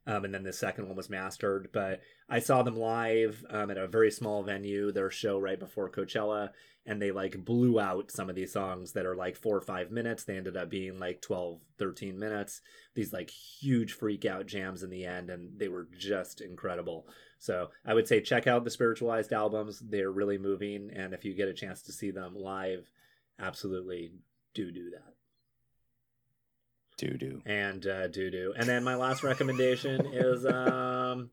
Um, 0.06 0.24
and 0.24 0.34
then 0.34 0.42
the 0.42 0.52
second 0.52 0.88
one 0.88 0.96
was 0.96 1.10
mastered. 1.10 1.68
But 1.72 2.00
I 2.28 2.40
saw 2.40 2.62
them 2.62 2.76
live 2.76 3.44
um, 3.50 3.70
at 3.70 3.78
a 3.78 3.86
very 3.86 4.10
small 4.10 4.42
venue, 4.42 4.90
their 4.90 5.10
show 5.10 5.38
right 5.38 5.58
before 5.58 5.90
Coachella, 5.90 6.50
and 6.84 7.00
they 7.00 7.12
like 7.12 7.44
blew 7.44 7.78
out 7.78 8.10
some 8.10 8.28
of 8.28 8.34
these 8.34 8.52
songs 8.52 8.92
that 8.92 9.06
are 9.06 9.14
like 9.14 9.36
four 9.36 9.56
or 9.56 9.60
five 9.60 9.90
minutes. 9.90 10.24
They 10.24 10.36
ended 10.36 10.56
up 10.56 10.68
being 10.68 10.98
like 10.98 11.20
12, 11.22 11.60
13 11.78 12.18
minutes. 12.18 12.60
These 12.94 13.12
like 13.12 13.30
huge 13.30 13.92
freak 13.92 14.24
out 14.24 14.46
jams 14.46 14.82
in 14.82 14.90
the 14.90 15.04
end, 15.04 15.30
and 15.30 15.58
they 15.58 15.68
were 15.68 15.88
just 15.96 16.40
incredible. 16.40 17.06
So 17.38 17.70
I 17.84 17.94
would 17.94 18.08
say 18.08 18.20
check 18.20 18.46
out 18.46 18.64
the 18.64 18.70
spiritualized 18.70 19.32
albums. 19.32 19.80
They're 19.80 20.10
really 20.10 20.38
moving. 20.38 20.90
And 20.94 21.14
if 21.14 21.24
you 21.24 21.34
get 21.34 21.48
a 21.48 21.54
chance 21.54 21.82
to 21.82 21.92
see 21.92 22.10
them 22.10 22.34
live, 22.34 22.90
absolutely 23.38 24.12
do 24.54 24.70
do 24.70 24.90
that 24.90 25.11
Doo 26.98 27.16
doo. 27.18 27.42
and 27.46 27.86
uh, 27.86 28.08
doo 28.08 28.30
doo. 28.30 28.54
And 28.56 28.68
then 28.68 28.84
my 28.84 28.94
last 28.94 29.22
recommendation 29.24 30.06
is 30.12 30.46
um, 30.46 31.30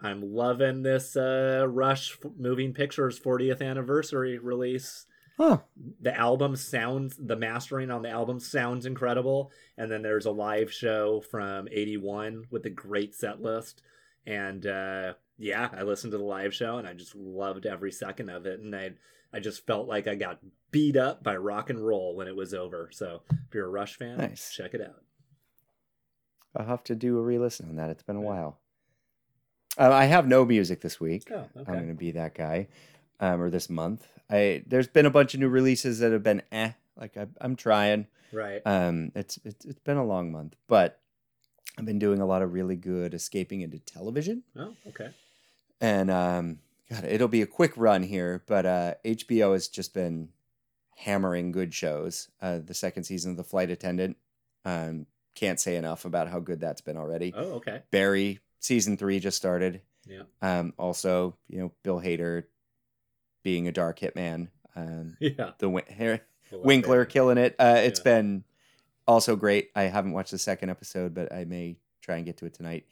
I'm 0.00 0.34
loving 0.34 0.82
this 0.82 1.16
uh, 1.16 1.64
Rush 1.68 2.18
F- 2.24 2.30
Moving 2.36 2.72
Pictures 2.72 3.18
40th 3.20 3.62
anniversary 3.62 4.38
release. 4.38 5.06
Huh. 5.38 5.58
The 6.00 6.16
album 6.18 6.56
sounds, 6.56 7.16
the 7.16 7.36
mastering 7.36 7.90
on 7.90 8.02
the 8.02 8.10
album 8.10 8.40
sounds 8.40 8.84
incredible. 8.86 9.50
And 9.78 9.90
then 9.90 10.02
there's 10.02 10.26
a 10.26 10.30
live 10.30 10.72
show 10.72 11.20
from 11.30 11.68
81 11.70 12.46
with 12.50 12.66
a 12.66 12.70
great 12.70 13.14
set 13.14 13.40
list. 13.40 13.82
And 14.26 14.66
uh, 14.66 15.14
yeah, 15.38 15.68
I 15.72 15.82
listened 15.82 16.12
to 16.12 16.18
the 16.18 16.24
live 16.24 16.54
show 16.54 16.78
and 16.78 16.86
I 16.86 16.92
just 16.94 17.14
loved 17.14 17.66
every 17.66 17.92
second 17.92 18.28
of 18.28 18.46
it. 18.46 18.60
And 18.60 18.74
I, 18.74 18.90
I 19.32 19.40
just 19.40 19.66
felt 19.66 19.88
like 19.88 20.06
I 20.06 20.14
got 20.14 20.40
beat 20.70 20.96
up 20.96 21.22
by 21.22 21.36
rock 21.36 21.70
and 21.70 21.78
roll 21.84 22.14
when 22.16 22.28
it 22.28 22.36
was 22.36 22.52
over. 22.54 22.90
So 22.92 23.22
if 23.30 23.54
you're 23.54 23.66
a 23.66 23.70
Rush 23.70 23.96
fan, 23.96 24.18
Nice. 24.18 24.52
check 24.52 24.74
it 24.74 24.80
out. 24.80 25.02
I'll 26.56 26.66
have 26.66 26.84
to 26.84 26.94
do 26.94 27.18
a 27.18 27.22
re-listen 27.22 27.68
on 27.68 27.76
that. 27.76 27.90
It's 27.90 28.02
been 28.02 28.16
a 28.16 28.20
Yeah. 28.20 28.26
while. 28.26 28.58
Uh, 29.78 29.90
I 29.90 30.04
have 30.04 30.26
no 30.26 30.44
music 30.44 30.82
this 30.82 31.00
week. 31.00 31.30
Oh, 31.32 31.48
I'm 31.56 31.64
going 31.64 31.88
to 31.88 31.94
be 31.94 32.10
that 32.10 32.34
guy, 32.34 32.68
um, 33.20 33.40
or 33.40 33.48
this 33.48 33.70
month. 33.70 34.06
I 34.28 34.62
there's 34.66 34.86
been 34.88 35.06
a 35.06 35.10
bunch 35.10 35.32
of 35.32 35.40
new 35.40 35.48
releases 35.48 35.98
that 36.00 36.12
have 36.12 36.22
been 36.22 36.42
eh. 36.52 36.72
Like 36.96 37.16
I, 37.16 37.26
I'm 37.40 37.56
trying. 37.56 38.06
Right. 38.32 38.60
Um, 38.66 39.12
it's, 39.14 39.38
it's 39.44 39.64
it's 39.64 39.78
been 39.80 39.96
a 39.96 40.04
long 40.04 40.30
month, 40.30 40.56
but 40.68 41.00
I've 41.78 41.86
been 41.86 41.98
doing 41.98 42.20
a 42.20 42.26
lot 42.26 42.42
of 42.42 42.52
really 42.52 42.76
good 42.76 43.14
escaping 43.14 43.62
into 43.62 43.78
television, 43.78 44.42
Oh, 44.56 44.74
okay. 44.88 45.08
and 45.80 46.10
um, 46.10 46.58
God, 46.92 47.04
it'll 47.04 47.28
be 47.28 47.42
a 47.42 47.46
quick 47.46 47.72
run 47.76 48.02
here, 48.02 48.42
but 48.46 48.66
uh, 48.66 48.94
HBO 49.04 49.52
has 49.52 49.68
just 49.68 49.94
been 49.94 50.28
hammering 50.96 51.52
good 51.52 51.72
shows. 51.74 52.28
Uh, 52.40 52.58
the 52.64 52.74
second 52.74 53.04
season 53.04 53.32
of 53.32 53.36
The 53.36 53.44
Flight 53.44 53.70
Attendant. 53.70 54.16
Um, 54.64 55.06
can't 55.34 55.58
say 55.58 55.76
enough 55.76 56.04
about 56.04 56.28
how 56.28 56.38
good 56.40 56.60
that's 56.60 56.80
been 56.82 56.96
already. 56.96 57.32
Oh, 57.34 57.52
okay. 57.54 57.82
Barry 57.90 58.40
season 58.60 58.96
three 58.96 59.18
just 59.18 59.36
started. 59.36 59.80
Yeah. 60.06 60.22
Um, 60.42 60.74
also, 60.78 61.36
you 61.48 61.58
know, 61.58 61.72
Bill 61.82 62.00
Hader 62.00 62.44
being 63.42 63.66
a 63.68 63.72
dark 63.72 63.98
hitman. 63.98 64.48
Um, 64.76 65.16
Yeah. 65.20 65.52
the 65.58 65.68
Win- 65.68 65.84
Well, 65.98 66.18
Winkler 66.62 67.04
killing 67.06 67.38
it. 67.38 67.56
Uh, 67.58 67.76
it's 67.78 68.00
Yeah. 68.00 68.04
been 68.04 68.44
also 69.08 69.34
great. 69.36 69.70
I 69.74 69.84
haven't 69.84 70.12
watched 70.12 70.30
the 70.32 70.38
second 70.38 70.68
episode, 70.70 71.14
but 71.14 71.32
I 71.32 71.44
may 71.44 71.76
try 72.02 72.16
and 72.16 72.26
get 72.26 72.36
to 72.38 72.46
it 72.46 72.54
tonight. 72.54 72.86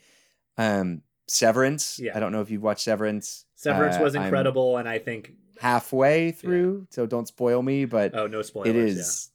Um, 0.56 1.02
Severance. 1.30 2.00
Yeah. 2.02 2.16
I 2.16 2.20
don't 2.20 2.32
know 2.32 2.40
if 2.40 2.50
you've 2.50 2.62
watched 2.62 2.82
Severance. 2.82 3.44
Severance 3.54 3.96
Uh, 3.96 4.00
was 4.02 4.16
I'm 4.16 4.24
incredible, 4.24 4.78
and 4.78 4.88
I 4.88 4.98
think 4.98 5.32
halfway 5.60 6.32
through, 6.32 6.88
so 6.90 7.06
don't 7.06 7.28
spoil 7.28 7.62
me. 7.62 7.84
But 7.84 8.16
oh 8.16 8.26
no 8.26 8.42
spoilers. 8.42 8.70
it 8.70 8.76
is. 8.76 9.30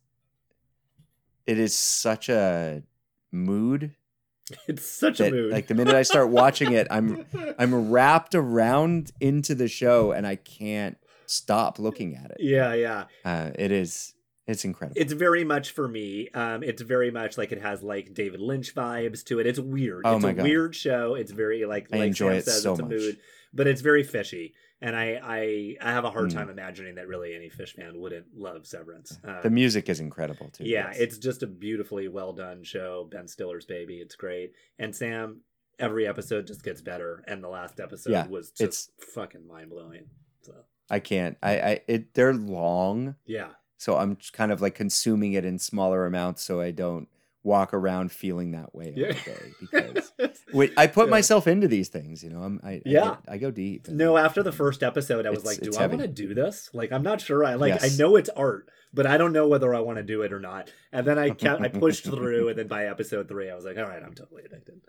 It 1.48 1.58
is 1.60 1.74
such 1.76 2.28
a 2.28 2.84
mood 3.32 3.96
It's 4.68 4.86
such 4.86 5.20
a 5.22 5.30
mood. 5.32 5.52
like 5.54 5.68
the 5.68 5.76
minute 5.76 5.96
I 5.96 6.02
start 6.02 6.30
watching 6.30 6.74
it, 6.74 6.88
I'm 6.92 7.26
I'm 7.58 7.90
wrapped 7.92 8.36
around 8.36 9.12
into 9.22 9.56
the 9.56 9.68
show 9.70 10.12
and 10.12 10.28
I 10.28 10.36
can't 10.36 10.98
stop 11.28 11.80
looking 11.80 12.16
at 12.18 12.32
it. 12.32 12.38
yeah, 12.42 12.74
yeah. 12.74 13.06
Uh, 13.24 13.52
it 13.56 13.72
is 13.72 14.15
it's 14.48 14.64
incredible. 14.66 15.00
It's 15.02 15.14
very 15.14 15.44
much 15.44 15.72
for 15.72 15.88
me. 15.88 16.30
Um, 16.34 16.62
it's 16.64 16.82
very 16.82 17.12
much 17.12 17.38
like 17.38 17.52
it 17.52 17.62
has 17.62 17.82
like 17.84 18.14
David 18.14 18.40
Lynch 18.40 18.76
vibes 18.76 19.24
to 19.26 19.40
it. 19.40 19.48
It's 19.48 19.60
weird. 19.60 20.04
Oh 20.06 20.16
it's 20.16 20.24
my 20.24 20.32
a 20.32 20.34
God. 20.34 20.44
weird 20.44 20.76
show. 20.76 21.16
It's 21.16 21.32
very 21.32 21.66
like 21.66 21.88
I 21.92 21.98
like 21.98 22.08
enjoy 22.08 22.30
Sam 22.30 22.38
it 22.38 22.46
says, 22.46 22.64
so 22.64 22.72
it's 22.72 22.80
a 22.80 22.84
much. 22.84 22.92
mood, 22.92 23.18
but 23.54 23.68
it's 23.68 23.82
very 23.82 24.04
fishy. 24.04 24.54
And 24.82 24.96
I 24.96 25.20
I 25.24 25.76
I 25.82 25.92
have 25.94 26.04
a 26.06 26.12
hard 26.12 26.30
Mm. 26.30 26.34
time 26.34 26.50
imagining 26.50 26.96
that 26.96 27.08
really 27.08 27.34
any 27.34 27.50
Phish 27.50 27.74
fan 27.76 28.00
wouldn't 28.00 28.26
love 28.36 28.68
Severance. 28.68 29.18
Um, 29.24 29.38
the 29.42 29.50
music 29.50 29.90
is 29.90 30.00
incredible 30.00 30.50
too. 30.52 30.66
Yeah, 30.66 30.88
yes. 30.90 30.98
it's 31.00 31.18
just 31.18 31.42
a 31.44 31.48
beautifully 31.48 32.08
well 32.08 32.34
done 32.34 32.64
show. 32.64 33.08
Ben 33.10 33.28
Stiller's 33.28 33.66
baby. 33.66 33.96
It's 33.96 34.16
great. 34.16 34.52
And 34.78 34.94
Sam, 34.96 35.42
every 35.80 36.06
episode 36.06 36.46
just 36.46 36.64
gets 36.64 36.82
better. 36.82 37.24
And 37.28 37.42
the 37.44 37.48
last 37.50 37.80
episode 37.80 38.12
Yeah, 38.12 38.28
was 38.28 38.50
just 38.52 38.62
it's- 38.62 38.90
fucking 39.14 39.48
mind 39.48 39.70
blowing. 39.70 40.08
So 40.42 40.54
I 40.90 41.00
can't. 41.00 41.38
I 41.42 41.60
I 41.60 41.82
it 41.88 42.14
they're 42.14 42.34
long, 42.34 43.16
yeah, 43.26 43.52
so 43.78 43.98
I'm 43.98 44.18
kind 44.34 44.52
of 44.52 44.62
like 44.62 44.76
consuming 44.76 45.34
it 45.34 45.46
in 45.46 45.60
smaller 45.60 46.06
amounts 46.06 46.42
so 46.44 46.62
I 46.62 46.72
don't 46.72 47.08
walk 47.44 47.76
around 47.76 48.12
feeling 48.12 48.52
that 48.54 48.74
way 48.74 48.88
all 48.88 49.00
yeah. 49.00 49.12
day 49.12 49.52
because 49.62 50.12
Wait, 50.54 50.74
I 50.78 50.88
put 50.88 51.06
Yeah. 51.08 51.12
myself 51.12 51.46
into 51.46 51.68
these 51.68 51.90
things, 51.90 52.24
you 52.24 52.30
know. 52.32 52.42
I'm 52.42 52.60
I, 52.64 52.72
I 52.72 52.82
Yeah. 52.86 53.02
get- 53.10 53.18
I, 53.34 53.38
go 53.38 53.52
deep. 53.52 53.88
no, 53.88 54.18
after 54.18 54.42
the 54.42 54.52
first 54.52 54.82
episode, 54.82 55.26
I 55.28 55.30
was 55.30 55.40
It's- 55.40 55.60
like, 55.62 55.72
do 55.72 55.78
I 55.78 55.86
want 55.88 56.02
to 56.02 56.08
do 56.08 56.34
this? 56.34 56.70
Like 56.74 56.92
I'm 56.92 57.04
not 57.04 57.22
sure. 57.22 57.46
I 57.46 57.54
like. 57.56 57.84
I 57.84 57.90
know 57.98 58.16
it's 58.16 58.30
art, 58.30 58.70
but 58.94 59.06
I 59.06 59.18
don't 59.18 59.32
know 59.34 59.48
whether 59.48 59.76
I 59.76 59.80
want 59.82 59.98
to 59.98 60.04
do 60.04 60.24
it 60.24 60.34
or 60.34 60.40
not. 60.40 60.72
And 60.92 61.06
then 61.06 61.20
I 61.20 61.30
kept, 61.30 61.62
I 61.62 61.68
pushed 61.68 62.06
through, 62.06 62.50
and 62.50 62.58
then 62.58 62.68
by 62.68 62.86
episode 62.86 63.28
three, 63.28 63.50
I 63.52 63.56
was 63.56 63.66
like, 63.66 63.78
all 63.78 63.84
right, 63.84 64.02
I'm 64.02 64.14
totally 64.16 64.44
addicted. 64.46 64.82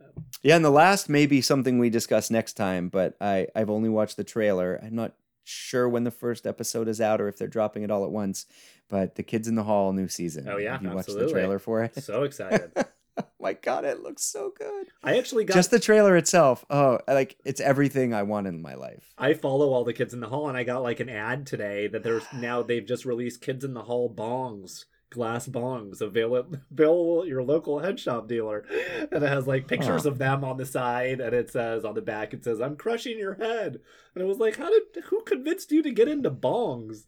Um, 0.00 0.24
yeah, 0.42 0.56
and 0.56 0.64
the 0.64 0.70
last 0.70 1.08
may 1.08 1.26
be 1.26 1.40
something 1.40 1.78
we 1.78 1.90
discuss 1.90 2.28
next 2.30 2.54
time, 2.54 2.88
but 2.88 3.16
I 3.20 3.46
I've 3.54 3.70
only 3.70 3.88
watched 3.88 4.16
the 4.16 4.24
trailer. 4.24 4.80
I'm 4.82 4.96
not 4.96 5.12
sure 5.48 5.88
when 5.88 6.04
the 6.04 6.10
first 6.10 6.46
episode 6.46 6.88
is 6.88 7.00
out 7.00 7.20
or 7.20 7.28
if 7.28 7.36
they're 7.38 7.48
dropping 7.48 7.82
it 7.82 7.90
all 7.90 8.04
at 8.04 8.10
once. 8.10 8.46
But 8.88 9.16
the 9.16 9.22
Kids 9.22 9.48
in 9.48 9.54
the 9.54 9.64
Hall 9.64 9.92
new 9.92 10.08
season. 10.08 10.48
Oh, 10.48 10.56
yeah, 10.56 10.72
have 10.72 10.82
you 10.82 10.90
watched 10.90 11.08
the 11.08 11.28
trailer 11.28 11.58
for 11.58 11.82
it? 11.82 12.02
So 12.02 12.22
excited. 12.22 12.72
oh 12.76 13.24
my 13.40 13.52
god, 13.52 13.84
it 13.84 14.02
looks 14.02 14.24
so 14.24 14.52
good. 14.56 14.88
I 15.02 15.18
actually 15.18 15.44
got 15.44 15.54
Just 15.54 15.70
the 15.70 15.80
trailer 15.80 16.16
itself. 16.16 16.64
Oh, 16.70 16.98
like 17.06 17.36
it's 17.44 17.60
everything 17.60 18.14
I 18.14 18.22
want 18.22 18.46
in 18.46 18.62
my 18.62 18.74
life. 18.74 19.12
I 19.18 19.34
follow 19.34 19.72
all 19.72 19.84
the 19.84 19.92
kids 19.92 20.14
in 20.14 20.20
the 20.20 20.28
hall, 20.28 20.48
and 20.48 20.56
I 20.56 20.64
got 20.64 20.82
like 20.82 21.00
an 21.00 21.08
ad 21.08 21.46
today 21.46 21.86
that 21.88 22.02
there's 22.02 22.24
now 22.32 22.62
they've 22.62 22.86
just 22.86 23.04
released 23.04 23.42
kids 23.42 23.64
in 23.64 23.74
the 23.74 23.82
hall 23.82 24.12
bongs, 24.12 24.84
glass 25.10 25.46
bongs, 25.48 26.00
available 26.00 26.58
available 26.70 27.22
at 27.22 27.28
your 27.28 27.42
local 27.42 27.78
head 27.80 27.98
shop 27.98 28.28
dealer, 28.28 28.64
and 29.12 29.22
it 29.22 29.28
has 29.28 29.46
like 29.46 29.66
pictures 29.68 30.02
Huh. 30.04 30.10
of 30.10 30.18
them 30.18 30.44
on 30.44 30.56
the 30.56 30.66
side, 30.66 31.20
and 31.20 31.34
it 31.34 31.50
says 31.50 31.84
on 31.84 31.94
the 31.94 32.02
back 32.02 32.34
it 32.34 32.44
says 32.44 32.60
I'm 32.60 32.76
crushing 32.76 33.18
your 33.18 33.34
head, 33.34 33.80
and 34.14 34.22
it 34.22 34.26
was 34.26 34.38
like 34.38 34.56
how 34.56 34.68
did 34.70 35.04
who 35.06 35.22
convinced 35.22 35.70
you 35.72 35.82
to 35.82 35.90
get 35.90 36.08
into 36.08 36.30
bongs? 36.30 37.04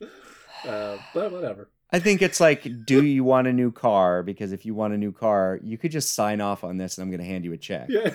Uh, 0.67 0.99
but 1.15 1.33
whatever. 1.33 1.71
I 1.93 1.99
think 1.99 2.23
it's 2.23 2.39
like, 2.39 2.67
do 2.87 3.05
you 3.05 3.25
want 3.25 3.49
a 3.49 3.53
new 3.53 3.73
car? 3.73 4.23
Because 4.23 4.53
if 4.53 4.65
you 4.65 4.75
want 4.77 4.95
a 4.95 4.97
new 4.99 5.11
car, 5.11 5.59
you 5.63 5.77
could 5.77 5.91
just 5.91 6.15
sign 6.15 6.41
off 6.41 6.63
on 6.63 6.77
this, 6.77 6.97
and 6.99 7.03
I'm 7.05 7.11
going 7.11 7.21
to 7.21 7.27
hand 7.27 7.45
you 7.45 7.53
a 7.53 7.57
check. 7.59 7.87
Yeah, 7.89 8.11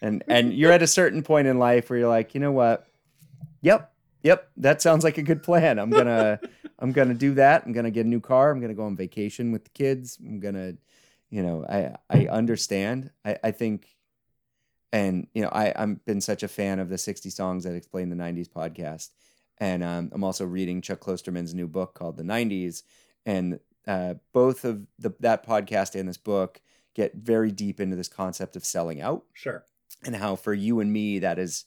and 0.00 0.24
and 0.26 0.52
you're 0.52 0.72
at 0.72 0.82
a 0.82 0.86
certain 0.88 1.22
point 1.22 1.46
in 1.46 1.58
life 1.58 1.88
where 1.88 1.98
you're 2.00 2.08
like, 2.08 2.34
you 2.34 2.40
know 2.40 2.50
what? 2.50 2.86
Yep, 3.60 3.92
yep, 4.22 4.50
that 4.56 4.82
sounds 4.82 5.04
like 5.04 5.18
a 5.18 5.22
good 5.22 5.42
plan. 5.42 5.78
I'm 5.78 5.90
gonna 5.90 6.40
I'm 6.78 6.92
gonna 6.92 7.14
do 7.14 7.34
that. 7.34 7.64
I'm 7.66 7.72
gonna 7.72 7.90
get 7.90 8.06
a 8.06 8.08
new 8.08 8.20
car. 8.20 8.50
I'm 8.50 8.60
gonna 8.60 8.74
go 8.74 8.84
on 8.84 8.96
vacation 8.96 9.52
with 9.52 9.64
the 9.64 9.70
kids. 9.70 10.18
I'm 10.20 10.40
gonna, 10.40 10.74
you 11.30 11.42
know, 11.42 11.64
I 11.68 11.96
I 12.10 12.26
understand. 12.26 13.10
I 13.24 13.36
I 13.44 13.50
think, 13.50 13.86
and 14.92 15.26
you 15.34 15.42
know, 15.42 15.50
I 15.50 15.72
I've 15.74 16.04
been 16.04 16.20
such 16.20 16.42
a 16.42 16.48
fan 16.48 16.78
of 16.78 16.88
the 16.88 16.98
60 16.98 17.30
songs 17.30 17.64
that 17.64 17.74
explain 17.74 18.08
the 18.08 18.16
90s 18.16 18.48
podcast, 18.48 19.10
and 19.58 19.82
um, 19.82 20.10
I'm 20.12 20.24
also 20.24 20.44
reading 20.44 20.80
Chuck 20.80 21.00
Klosterman's 21.00 21.54
new 21.54 21.68
book 21.68 21.94
called 21.94 22.16
The 22.16 22.24
90s, 22.24 22.82
and 23.26 23.60
uh, 23.86 24.14
both 24.32 24.64
of 24.64 24.86
the 24.98 25.12
that 25.20 25.46
podcast 25.46 25.98
and 25.98 26.08
this 26.08 26.16
book 26.16 26.60
get 26.94 27.14
very 27.14 27.50
deep 27.50 27.80
into 27.80 27.96
this 27.96 28.08
concept 28.08 28.54
of 28.54 28.64
selling 28.64 29.00
out 29.00 29.24
sure. 29.32 29.64
and 30.04 30.14
how 30.14 30.36
for 30.36 30.52
you 30.52 30.80
and 30.80 30.92
me 30.92 31.18
that 31.18 31.38
is 31.38 31.64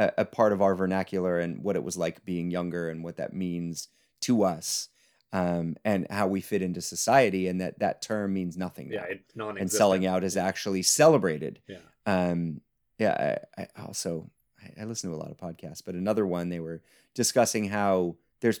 a, 0.00 0.12
a 0.18 0.24
part 0.24 0.52
of 0.52 0.60
our 0.60 0.74
vernacular 0.74 1.38
and 1.38 1.62
what 1.62 1.76
it 1.76 1.84
was 1.84 1.96
like 1.96 2.24
being 2.24 2.50
younger 2.50 2.88
and 2.90 3.04
what 3.04 3.16
that 3.18 3.32
means 3.32 3.86
to 4.22 4.42
us 4.42 4.88
um, 5.32 5.76
and 5.84 6.06
how 6.10 6.26
we 6.26 6.40
fit 6.40 6.62
into 6.62 6.80
society 6.80 7.46
and 7.46 7.60
that 7.60 7.78
that 7.78 8.02
term 8.02 8.32
means 8.34 8.56
nothing 8.56 8.90
Yeah, 8.90 9.04
now. 9.36 9.50
and 9.50 9.70
selling 9.70 10.04
out 10.06 10.24
is 10.24 10.36
actually 10.36 10.82
celebrated 10.82 11.60
Yeah. 11.68 11.76
um, 12.06 12.60
yeah 12.98 13.38
I, 13.56 13.62
I 13.62 13.82
also 13.86 14.30
I, 14.60 14.82
I 14.82 14.84
listen 14.86 15.10
to 15.10 15.16
a 15.16 15.22
lot 15.22 15.30
of 15.30 15.36
podcasts 15.36 15.82
but 15.84 15.94
another 15.94 16.26
one 16.26 16.48
they 16.48 16.60
were 16.60 16.82
discussing 17.14 17.68
how 17.68 18.16
there's 18.40 18.60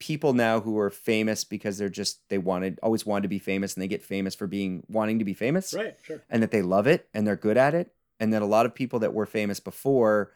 people 0.00 0.32
now 0.32 0.60
who 0.60 0.78
are 0.78 0.90
famous 0.90 1.42
because 1.44 1.76
they're 1.78 1.88
just 1.88 2.28
they 2.28 2.38
wanted 2.38 2.78
always 2.82 3.04
wanted 3.04 3.22
to 3.22 3.28
be 3.28 3.38
famous 3.40 3.74
and 3.74 3.82
they 3.82 3.88
get 3.88 4.02
famous 4.02 4.34
for 4.34 4.46
being 4.46 4.84
wanting 4.88 5.18
to 5.18 5.24
be 5.24 5.34
famous 5.34 5.74
Right, 5.74 5.96
sure. 6.02 6.22
and 6.30 6.42
that 6.42 6.50
they 6.50 6.62
love 6.62 6.86
it 6.86 7.08
and 7.14 7.26
they're 7.26 7.36
good 7.36 7.56
at 7.56 7.74
it 7.74 7.92
and 8.20 8.32
that 8.32 8.42
a 8.42 8.46
lot 8.46 8.66
of 8.66 8.74
people 8.74 8.98
that 9.00 9.12
were 9.14 9.26
famous 9.26 9.60
before 9.60 10.32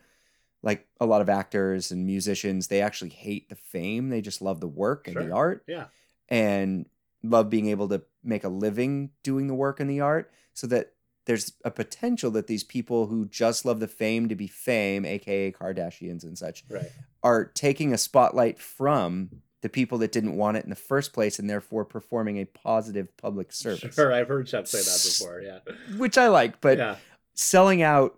like 0.62 0.86
a 1.00 1.06
lot 1.06 1.20
of 1.20 1.28
actors 1.28 1.90
and 1.90 2.06
musicians 2.06 2.68
they 2.68 2.80
actually 2.80 3.10
hate 3.10 3.48
the 3.48 3.56
fame 3.56 4.08
they 4.10 4.20
just 4.20 4.40
love 4.42 4.60
the 4.60 4.68
work 4.68 5.06
and 5.08 5.14
Sure. 5.14 5.24
the 5.24 5.32
art 5.32 5.64
Yeah. 5.66 5.86
and 6.28 6.86
love 7.22 7.50
being 7.50 7.68
able 7.68 7.88
to 7.88 8.02
make 8.24 8.44
a 8.44 8.48
living 8.48 9.10
doing 9.22 9.46
the 9.46 9.54
work 9.54 9.80
and 9.80 9.88
the 9.90 10.00
art 10.00 10.30
so 10.54 10.66
that 10.68 10.92
there's 11.24 11.52
a 11.64 11.70
potential 11.70 12.32
that 12.32 12.48
these 12.48 12.64
people 12.64 13.06
who 13.06 13.26
just 13.26 13.64
love 13.64 13.78
the 13.80 13.86
fame 13.88 14.28
to 14.28 14.34
be 14.34 14.46
fame 14.48 15.04
aka 15.04 15.52
kardashians 15.52 16.22
and 16.24 16.36
such 16.38 16.64
Right. 16.68 16.90
are 17.22 17.44
taking 17.44 17.92
a 17.92 17.98
spotlight 17.98 18.58
from 18.58 19.42
the 19.60 19.68
people 19.68 19.98
that 19.98 20.10
didn't 20.10 20.36
want 20.36 20.56
it 20.56 20.64
in 20.64 20.70
the 20.70 20.76
first 20.76 21.12
place 21.12 21.38
and 21.38 21.48
therefore 21.48 21.84
performing 21.84 22.38
a 22.38 22.44
positive 22.44 23.16
public 23.16 23.52
service 23.52 23.94
Sure, 23.94 24.12
I've 24.12 24.26
heard 24.28 24.46
Chuck 24.48 24.66
say 24.66 24.78
that 24.78 25.02
before. 25.04 25.40
Yeah. 25.40 25.96
which 25.96 26.18
i 26.18 26.26
like 26.28 26.60
but 26.60 26.78
yeah. 26.78 26.96
selling 27.34 27.82
out 27.82 28.16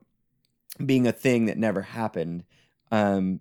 being 0.84 1.06
a 1.06 1.12
thing 1.12 1.46
that 1.46 1.58
never 1.58 1.82
happened 1.82 2.44
um 2.90 3.40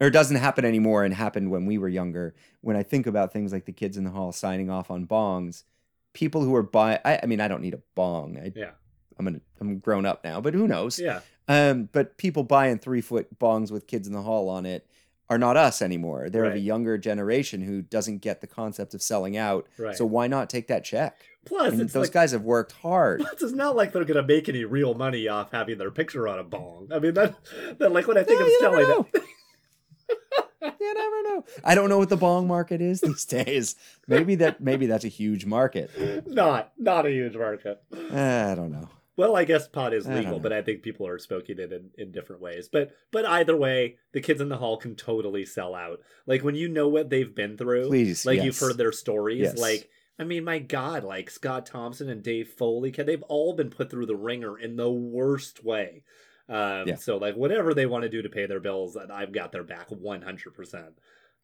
or 0.00 0.08
doesn't 0.08 0.36
happen 0.38 0.64
anymore 0.64 1.04
and 1.04 1.12
happened 1.14 1.50
when 1.50 1.66
we 1.66 1.76
were 1.78 1.88
younger 1.88 2.34
when 2.62 2.76
i 2.76 2.82
think 2.82 3.06
about 3.06 3.32
things 3.32 3.52
like 3.52 3.66
the 3.66 3.72
kids 3.72 3.96
in 3.96 4.04
the 4.04 4.10
hall 4.10 4.32
signing 4.32 4.70
off 4.70 4.90
on 4.90 5.06
bongs 5.06 5.64
people 6.12 6.42
who 6.42 6.54
are 6.54 6.62
buying 6.62 6.98
I, 7.04 7.20
I 7.22 7.26
mean 7.26 7.40
i 7.40 7.48
don't 7.48 7.62
need 7.62 7.74
a 7.74 7.82
bong 7.94 8.38
I, 8.38 8.52
Yeah. 8.56 8.70
i'm 9.18 9.24
gonna 9.26 9.40
i'm 9.60 9.78
grown 9.78 10.06
up 10.06 10.24
now 10.24 10.40
but 10.40 10.54
who 10.54 10.66
knows 10.66 10.98
Yeah. 10.98 11.20
um 11.48 11.88
but 11.92 12.16
people 12.16 12.44
buying 12.44 12.78
three 12.78 13.00
foot 13.02 13.38
bongs 13.38 13.70
with 13.70 13.86
kids 13.86 14.06
in 14.08 14.14
the 14.14 14.22
hall 14.22 14.48
on 14.48 14.64
it 14.66 14.86
are 15.30 15.38
not 15.38 15.56
us 15.56 15.80
anymore 15.80 16.28
they're 16.28 16.44
of 16.44 16.54
a 16.54 16.58
younger 16.58 16.98
generation 16.98 17.62
who 17.62 17.80
doesn't 17.80 18.18
get 18.18 18.40
the 18.42 18.46
concept 18.46 18.92
of 18.92 19.00
selling 19.02 19.36
out 19.36 19.66
Right. 19.78 19.96
so 19.96 20.04
why 20.04 20.26
not 20.26 20.50
take 20.50 20.66
that 20.68 20.84
check 20.84 21.16
Plus, 21.46 21.74
those 21.74 21.94
like, 21.94 22.12
guys 22.12 22.32
have 22.32 22.42
worked 22.42 22.72
hard 22.72 23.20
Plus, 23.20 23.40
it's 23.42 23.52
not 23.52 23.74
like 23.74 23.92
they're 23.92 24.04
gonna 24.04 24.22
make 24.22 24.48
any 24.50 24.64
real 24.64 24.92
money 24.92 25.26
off 25.28 25.52
having 25.52 25.78
their 25.78 25.90
picture 25.90 26.28
on 26.28 26.38
a 26.38 26.44
bong. 26.44 26.88
I 26.92 26.98
mean, 26.98 27.14
that, 27.14 27.34
that 27.78 27.92
like 27.92 28.06
when 28.06 28.18
I 28.18 28.24
think 28.24 28.40
of 28.42 28.48
selling 28.60 28.86
know. 28.88 29.06
you 30.62 30.94
never 30.94 31.22
know. 31.22 31.44
I 31.64 31.74
don't 31.74 31.88
know 31.88 31.98
what 31.98 32.10
the 32.10 32.16
bong 32.16 32.46
market 32.46 32.80
is 32.82 33.00
these 33.00 33.24
days. 33.44 33.76
Maybe 34.06 34.34
that 34.36 34.60
maybe 34.60 34.86
that's 34.86 35.04
a 35.04 35.08
huge 35.08 35.46
market. 35.46 35.90
not 36.26 36.72
not 36.76 37.06
a 37.06 37.10
huge 37.10 37.36
market. 37.36 37.82
Uh, 37.92 38.48
I 38.52 38.54
don't 38.54 38.70
know. 38.72 38.88
Well, 39.20 39.36
I 39.36 39.44
guess 39.44 39.68
pot 39.68 39.92
is 39.92 40.06
legal, 40.08 40.32
know. 40.32 40.38
but 40.38 40.50
I 40.50 40.62
think 40.62 40.82
people 40.82 41.06
are 41.06 41.18
smoking 41.18 41.58
it 41.58 41.72
in, 41.72 41.90
in 41.98 42.10
different 42.10 42.40
ways. 42.40 42.70
But 42.72 42.92
but 43.12 43.26
either 43.26 43.54
way, 43.54 43.96
the 44.12 44.22
kids 44.22 44.40
in 44.40 44.48
the 44.48 44.56
hall 44.56 44.78
can 44.78 44.96
totally 44.96 45.44
sell 45.44 45.74
out. 45.74 46.00
Like 46.26 46.42
when 46.42 46.54
you 46.54 46.68
know 46.70 46.88
what 46.88 47.10
they've 47.10 47.34
been 47.34 47.58
through, 47.58 47.88
Please, 47.88 48.24
like 48.24 48.36
yes. 48.36 48.44
you've 48.46 48.58
heard 48.58 48.78
their 48.78 48.92
stories. 48.92 49.40
Yes. 49.42 49.58
Like 49.58 49.90
I 50.18 50.24
mean, 50.24 50.42
my 50.42 50.58
God, 50.58 51.04
like 51.04 51.28
Scott 51.28 51.66
Thompson 51.66 52.08
and 52.08 52.22
Dave 52.22 52.48
Foley, 52.48 52.90
they've 52.92 53.22
all 53.24 53.52
been 53.52 53.68
put 53.68 53.90
through 53.90 54.06
the 54.06 54.16
ringer 54.16 54.58
in 54.58 54.76
the 54.76 54.90
worst 54.90 55.62
way. 55.62 56.02
Um, 56.48 56.88
Yeah. 56.88 56.94
So 56.94 57.18
like 57.18 57.36
whatever 57.36 57.74
they 57.74 57.84
want 57.84 58.04
to 58.04 58.08
do 58.08 58.22
to 58.22 58.30
pay 58.30 58.46
their 58.46 58.58
bills, 58.60 58.96
I've 58.96 59.32
got 59.32 59.52
their 59.52 59.64
back 59.64 59.88
one 59.90 60.22
hundred 60.22 60.54
percent. 60.54 60.94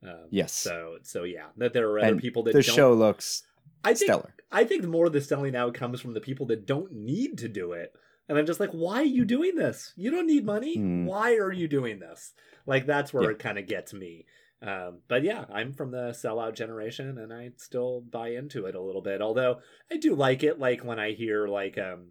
Um, 0.02 0.28
Yes. 0.30 0.54
So 0.54 0.96
so 1.02 1.24
yeah, 1.24 1.48
that 1.58 1.74
there 1.74 1.90
are 1.90 1.98
other 1.98 2.08
And 2.12 2.20
people 2.20 2.42
that 2.44 2.54
the 2.54 2.62
don't. 2.62 2.74
show 2.74 2.94
looks 2.94 3.42
I 3.84 3.88
think 3.94 4.08
stellar. 4.10 4.34
I 4.50 4.64
think 4.64 4.82
the 4.82 4.88
more 4.88 5.06
of 5.06 5.12
the 5.12 5.20
selling 5.20 5.56
out 5.56 5.74
comes 5.74 6.00
from 6.00 6.14
the 6.14 6.20
people 6.20 6.46
that 6.46 6.66
don't 6.66 6.92
need 6.92 7.38
to 7.38 7.48
do 7.48 7.72
it. 7.72 7.92
And 8.28 8.36
I'm 8.36 8.46
just 8.46 8.58
like, 8.60 8.70
why 8.70 8.96
are 8.96 9.04
you 9.04 9.24
doing 9.24 9.54
this? 9.56 9.92
You 9.96 10.10
don't 10.10 10.26
need 10.26 10.44
money. 10.44 10.74
Hmm. 10.76 11.04
Why 11.06 11.34
are 11.36 11.52
you 11.52 11.68
doing 11.68 11.98
this? 12.00 12.32
Like 12.66 12.86
that's 12.86 13.12
where 13.12 13.24
Yeah. 13.24 13.30
it 13.30 13.38
kind 13.38 13.58
of 13.58 13.66
gets 13.66 13.92
me. 13.92 14.26
Um, 14.62 15.00
but 15.06 15.22
yeah, 15.22 15.44
I'm 15.52 15.72
from 15.74 15.90
the 15.90 16.10
sellout 16.10 16.54
generation, 16.54 17.18
and 17.18 17.32
I 17.32 17.50
still 17.58 18.00
buy 18.00 18.28
into 18.30 18.64
it 18.66 18.74
a 18.74 18.80
little 18.80 19.02
bit. 19.02 19.20
Although 19.20 19.60
I 19.92 19.98
do 19.98 20.14
like 20.14 20.42
it, 20.42 20.58
like 20.58 20.82
when 20.84 20.98
I 20.98 21.12
hear 21.12 21.46
like 21.46 21.76
um, 21.78 22.08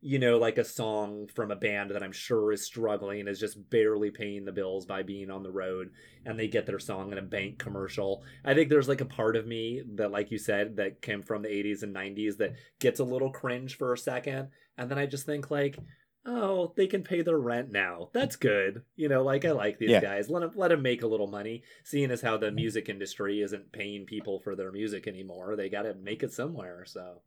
you 0.00 0.18
know, 0.18 0.38
like 0.38 0.58
a 0.58 0.64
song 0.64 1.26
from 1.34 1.50
a 1.50 1.56
band 1.56 1.90
that 1.90 2.02
I'm 2.02 2.12
sure 2.12 2.52
is 2.52 2.64
struggling, 2.64 3.26
is 3.26 3.40
just 3.40 3.68
barely 3.70 4.10
paying 4.10 4.44
the 4.44 4.52
bills 4.52 4.86
by 4.86 5.02
being 5.02 5.30
on 5.30 5.42
the 5.42 5.50
road, 5.50 5.90
and 6.24 6.38
they 6.38 6.46
get 6.48 6.66
their 6.66 6.78
song 6.78 7.10
in 7.10 7.18
a 7.18 7.22
bank 7.22 7.58
commercial. 7.58 8.24
I 8.44 8.54
think 8.54 8.68
there's 8.68 8.88
like 8.88 9.00
a 9.00 9.06
part 9.06 9.34
of 9.36 9.46
me 9.46 9.82
that, 9.96 10.12
like 10.12 10.30
you 10.30 10.38
said, 10.38 10.76
that 10.76 11.02
came 11.02 11.22
from 11.22 11.42
the 11.42 11.48
80s 11.48 11.82
and 11.82 11.94
90s 11.94 12.36
that 12.38 12.54
gets 12.78 13.00
a 13.00 13.04
little 13.04 13.30
cringe 13.30 13.76
for 13.76 13.92
a 13.92 13.98
second, 13.98 14.48
and 14.76 14.90
then 14.90 14.98
I 14.98 15.06
just 15.06 15.26
think 15.26 15.50
like, 15.50 15.78
oh, 16.24 16.72
they 16.76 16.86
can 16.86 17.02
pay 17.02 17.22
their 17.22 17.38
rent 17.38 17.72
now. 17.72 18.10
That's 18.12 18.36
good. 18.36 18.82
You 18.96 19.08
know, 19.08 19.24
like 19.24 19.44
I 19.44 19.52
like 19.52 19.78
these 19.78 19.90
Yeah. 19.90 20.00
guys. 20.00 20.28
Let 20.30 20.40
them 20.40 20.52
let 20.54 20.68
them 20.68 20.82
make 20.82 21.02
a 21.02 21.06
little 21.08 21.26
money. 21.26 21.62
Seeing 21.84 22.10
as 22.10 22.20
how 22.20 22.36
the 22.36 22.52
music 22.52 22.88
industry 22.88 23.40
isn't 23.40 23.72
paying 23.72 24.04
people 24.06 24.38
for 24.40 24.54
their 24.54 24.70
music 24.70 25.08
anymore, 25.08 25.56
they 25.56 25.68
got 25.68 25.82
to 25.82 25.94
make 25.94 26.22
it 26.22 26.32
somewhere. 26.32 26.84
So 26.84 27.22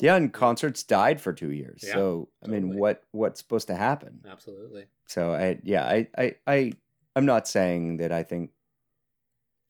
Yeah, 0.00 0.16
and 0.16 0.32
concerts 0.32 0.82
died 0.82 1.20
for 1.20 1.32
two 1.32 1.50
years. 1.50 1.84
Yeah, 1.86 1.94
so 1.94 2.28
I 2.44 2.48
mean, 2.48 2.76
what 2.78 3.02
what's 3.12 3.40
supposed 3.40 3.68
to 3.68 3.76
happen? 3.76 4.20
absolutely. 4.30 4.86
So 5.06 5.32
I 5.32 5.58
yeah, 5.62 5.84
I 5.84 6.08
I 6.16 6.34
I 6.46 6.72
I'm 7.16 7.26
not 7.26 7.48
saying 7.48 7.96
that 7.98 8.12
I 8.12 8.22
think 8.22 8.50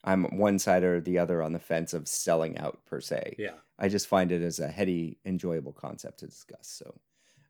I'm 0.04 0.24
one 0.38 0.58
side 0.58 0.84
or 0.84 1.00
the 1.00 1.18
other 1.18 1.42
on 1.42 1.52
the 1.52 1.58
fence 1.58 1.92
of 1.92 2.08
selling 2.08 2.58
out 2.58 2.78
per 2.86 3.00
se. 3.00 3.36
Yeah. 3.38 3.54
I 3.78 3.88
just 3.88 4.06
find 4.06 4.32
it 4.32 4.42
as 4.42 4.58
a 4.58 4.68
heady, 4.68 5.18
enjoyable 5.24 5.72
concept 5.72 6.20
to 6.20 6.26
discuss. 6.26 6.66
So, 6.68 6.98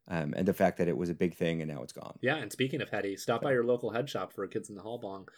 um, 0.09 0.35
and 0.37 0.47
the 0.47 0.55
fact 0.55 0.79
that 0.79 0.89
it 0.89 0.97
was 0.97 1.11
a 1.11 1.15
big 1.15 1.35
thing 1.35 1.63
and 1.63 1.71
now 1.71 1.83
it's 1.83 1.93
gone. 1.93 2.19
Yeah, 2.21 2.37
and 2.37 2.51
speaking 2.51 2.81
of 2.81 2.91
heady, 2.91 3.17
stop 3.17 3.43
by 3.43 3.53
your 3.53 3.65
local 3.65 3.91
head 3.91 4.09
shop 4.09 4.33
for 4.33 4.45
a 4.45 4.49
Kids 4.49 4.71
in 4.71 4.75
the 4.75 4.83
Hall 4.83 4.99
bong. 4.99 5.29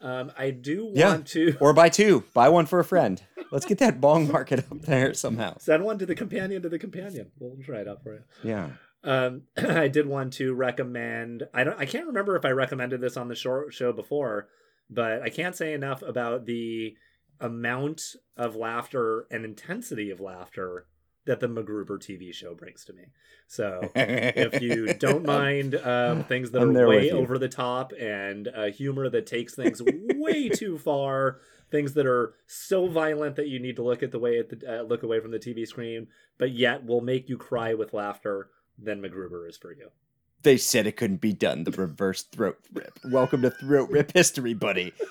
Um, 0.00 0.30
I 0.36 0.50
do 0.50 0.84
want 0.86 0.96
Yeah. 0.96 1.16
to 1.52 1.56
Or 1.60 1.72
buy 1.72 1.88
two, 1.88 2.24
buy 2.34 2.48
one 2.48 2.66
for 2.66 2.78
a 2.78 2.84
friend. 2.84 3.22
Let's 3.50 3.64
get 3.64 3.78
that 3.78 4.00
bong 4.00 4.30
market 4.30 4.60
up 4.70 4.82
there 4.82 5.14
somehow. 5.14 5.56
send 5.60 5.84
one 5.84 5.98
to 5.98 6.06
the 6.06 6.14
companion 6.14 6.62
to 6.62 6.68
the 6.68 6.78
companion. 6.78 7.30
We'll 7.38 7.56
try 7.64 7.80
it 7.80 7.88
out 7.88 8.02
for 8.02 8.14
you. 8.14 8.22
Yeah. 8.42 8.70
Um, 9.04 9.42
I 9.56 9.88
did 9.88 10.06
want 10.06 10.32
to 10.34 10.52
recommend. 10.54 11.44
I 11.54 11.64
don't. 11.64 11.78
I 11.78 11.86
can't 11.86 12.06
remember 12.08 12.36
if 12.36 12.44
I 12.44 12.50
recommended 12.50 13.00
this 13.00 13.16
on 13.16 13.28
the 13.28 13.34
short 13.34 13.72
show 13.72 13.92
before, 13.92 14.48
but 14.90 15.22
I 15.22 15.28
can't 15.30 15.54
say 15.56 15.72
enough 15.72 16.02
about 16.02 16.44
the 16.46 16.96
amount 17.40 18.02
of 18.36 18.56
laughter 18.56 19.26
and 19.30 19.44
intensity 19.44 20.10
of 20.10 20.20
laughter 20.20 20.86
that 21.26 21.40
the 21.40 21.48
MacGruber 21.48 21.98
TV 21.98 22.32
show 22.32 22.54
brings 22.54 22.84
to 22.86 22.92
me. 22.92 23.04
So 23.46 23.90
if 23.94 24.62
you 24.62 24.94
don't 24.94 25.24
mind 25.24 25.74
um, 25.74 26.24
things 26.24 26.50
that 26.52 26.62
I'm 26.62 26.76
are 26.76 26.88
way 26.88 27.10
over 27.10 27.36
the 27.38 27.48
top 27.48 27.92
and 28.00 28.48
uh, 28.48 28.66
humor 28.66 29.08
that 29.10 29.26
takes 29.26 29.54
things 29.54 29.82
way 29.82 30.48
too 30.54 30.78
far, 30.78 31.38
things 31.70 31.94
that 31.94 32.06
are 32.06 32.34
so 32.46 32.86
violent 32.88 33.36
that 33.36 33.48
you 33.48 33.58
need 33.58 33.76
to 33.76 33.82
look 33.82 34.02
at 34.02 34.12
the 34.12 34.18
way 34.18 34.38
at 34.38 34.48
the 34.48 34.80
uh, 34.80 34.82
look 34.82 35.02
away 35.02 35.20
from 35.20 35.32
the 35.32 35.38
TV 35.38 35.66
screen, 35.66 36.06
but 36.38 36.52
yet 36.52 36.86
will 36.86 37.00
make 37.00 37.28
you 37.28 37.36
cry 37.36 37.74
with 37.74 37.92
laughter, 37.92 38.48
then 38.78 39.02
MacGruber 39.02 39.48
is 39.48 39.56
for 39.56 39.72
you. 39.72 39.90
They 40.42 40.56
said 40.58 40.86
it 40.86 40.96
couldn't 40.96 41.20
be 41.20 41.32
done. 41.32 41.64
The 41.64 41.72
reverse 41.72 42.22
throat 42.22 42.58
rip. 42.72 42.98
Welcome 43.04 43.42
to 43.42 43.50
throat 43.50 43.90
rip 43.90 44.12
history, 44.12 44.54
buddy. 44.54 44.92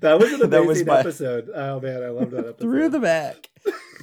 That 0.00 0.20
was 0.20 0.32
an 0.32 0.50
That 0.50 0.64
was 0.64 0.82
amazing 0.82 0.86
my- 0.86 1.00
episode. 1.00 1.50
Oh 1.52 1.80
man, 1.80 2.04
I 2.04 2.08
love 2.10 2.30
that 2.30 2.40
episode. 2.46 2.60
Through 2.60 2.88
the 2.90 3.00
back. 3.00 3.50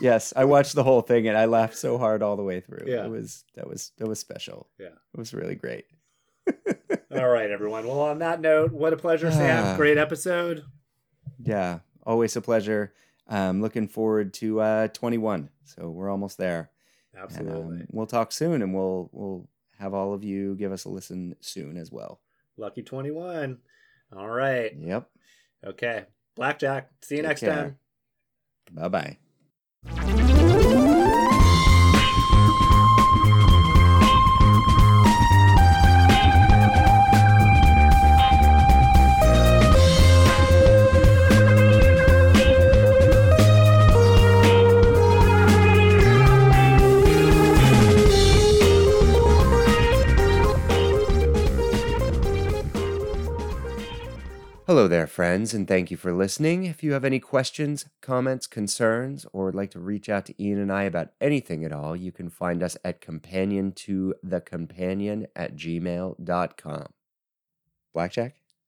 Yes, 0.02 0.34
I 0.36 0.46
watched 0.46 0.76
the 0.76 0.84
whole 0.84 1.02
thing 1.02 1.28
and 1.28 1.38
I 1.38 1.46
laughed 1.46 1.78
so 1.78 1.98
hard 1.98 2.22
all 2.22 2.36
the 2.36 2.44
way 2.44 2.60
through. 2.60 2.86
Yeah. 2.88 3.06
It 3.06 3.10
was 3.10 3.44
that 3.56 3.68
was 3.68 3.92
that 3.98 4.08
was 4.08 4.20
special. 4.20 4.68
Yeah. 4.80 4.88
It 4.88 5.18
was 5.18 5.34
really 5.34 5.56
great. 5.56 5.86
All 7.12 7.28
right, 7.30 7.50
everyone. 7.50 7.88
Well, 7.88 8.02
on 8.02 8.20
that 8.20 8.42
note, 8.42 8.72
what 8.72 8.94
a 8.94 8.98
pleasure, 8.98 9.32
Sam. 9.32 9.76
Great 9.78 9.98
episode. 9.98 10.64
Yeah, 11.44 11.80
always 12.04 12.36
a 12.36 12.42
pleasure. 12.42 12.94
Um, 13.28 13.62
looking 13.62 13.88
forward 13.88 14.34
to 14.36 14.60
uh, 14.62 14.88
21. 14.90 15.50
So 15.64 15.90
we're 15.90 16.10
almost 16.10 16.38
there. 16.38 16.70
And, 17.14 17.24
Absolutely. 17.24 17.78
um, 17.82 17.88
we'll 17.92 18.06
talk 18.06 18.32
soon, 18.32 18.62
and 18.62 18.74
we'll 18.74 19.10
we'll 19.12 19.48
have 19.80 19.94
all 19.94 20.14
of 20.14 20.24
you 20.24 20.56
give 20.56 20.72
us 20.72 20.86
a 20.86 20.90
listen 20.90 21.36
soon 21.40 21.78
as 21.78 21.92
well. 21.92 22.20
Lucky 22.58 22.84
21. 22.84 23.58
All 24.16 24.30
right. 24.30 24.72
Yep. 24.78 25.10
Okay. 25.66 26.06
Blackjack. 26.36 26.90
See 27.02 27.16
you 27.16 27.22
Take 27.22 27.30
next 27.30 27.40
care. 27.42 27.56
time. 27.56 27.78
Bye 28.72 28.88
bye. 28.90 29.18
Thank 29.88 30.30
you. 30.30 30.35
Hello 54.68 54.88
there, 54.88 55.06
friends, 55.06 55.54
and 55.54 55.68
thank 55.68 55.92
you 55.92 55.98
for 55.98 56.12
listening. 56.12 56.66
If 56.66 56.82
you 56.82 56.94
have 56.94 57.06
any 57.06 57.20
questions, 57.20 57.86
comments, 58.02 58.48
concerns, 58.48 59.24
or 59.32 59.46
would 59.46 59.54
like 59.54 59.70
to 59.72 59.80
reach 59.80 60.10
out 60.10 60.26
to 60.26 60.44
Ian 60.44 60.58
and 60.58 60.72
I 60.72 60.86
about 60.86 61.10
anything 61.22 61.64
at 61.64 61.72
all, 61.72 61.96
you 61.96 62.12
can 62.12 62.32
find 62.32 62.64
us 62.64 62.76
at 62.84 63.00
companion 63.00 63.74
to 63.74 64.16
the 64.24 64.42
companion 64.42 65.28
at 65.36 65.56
gmail.com. 65.56 66.88
Blackjack? 67.94 68.38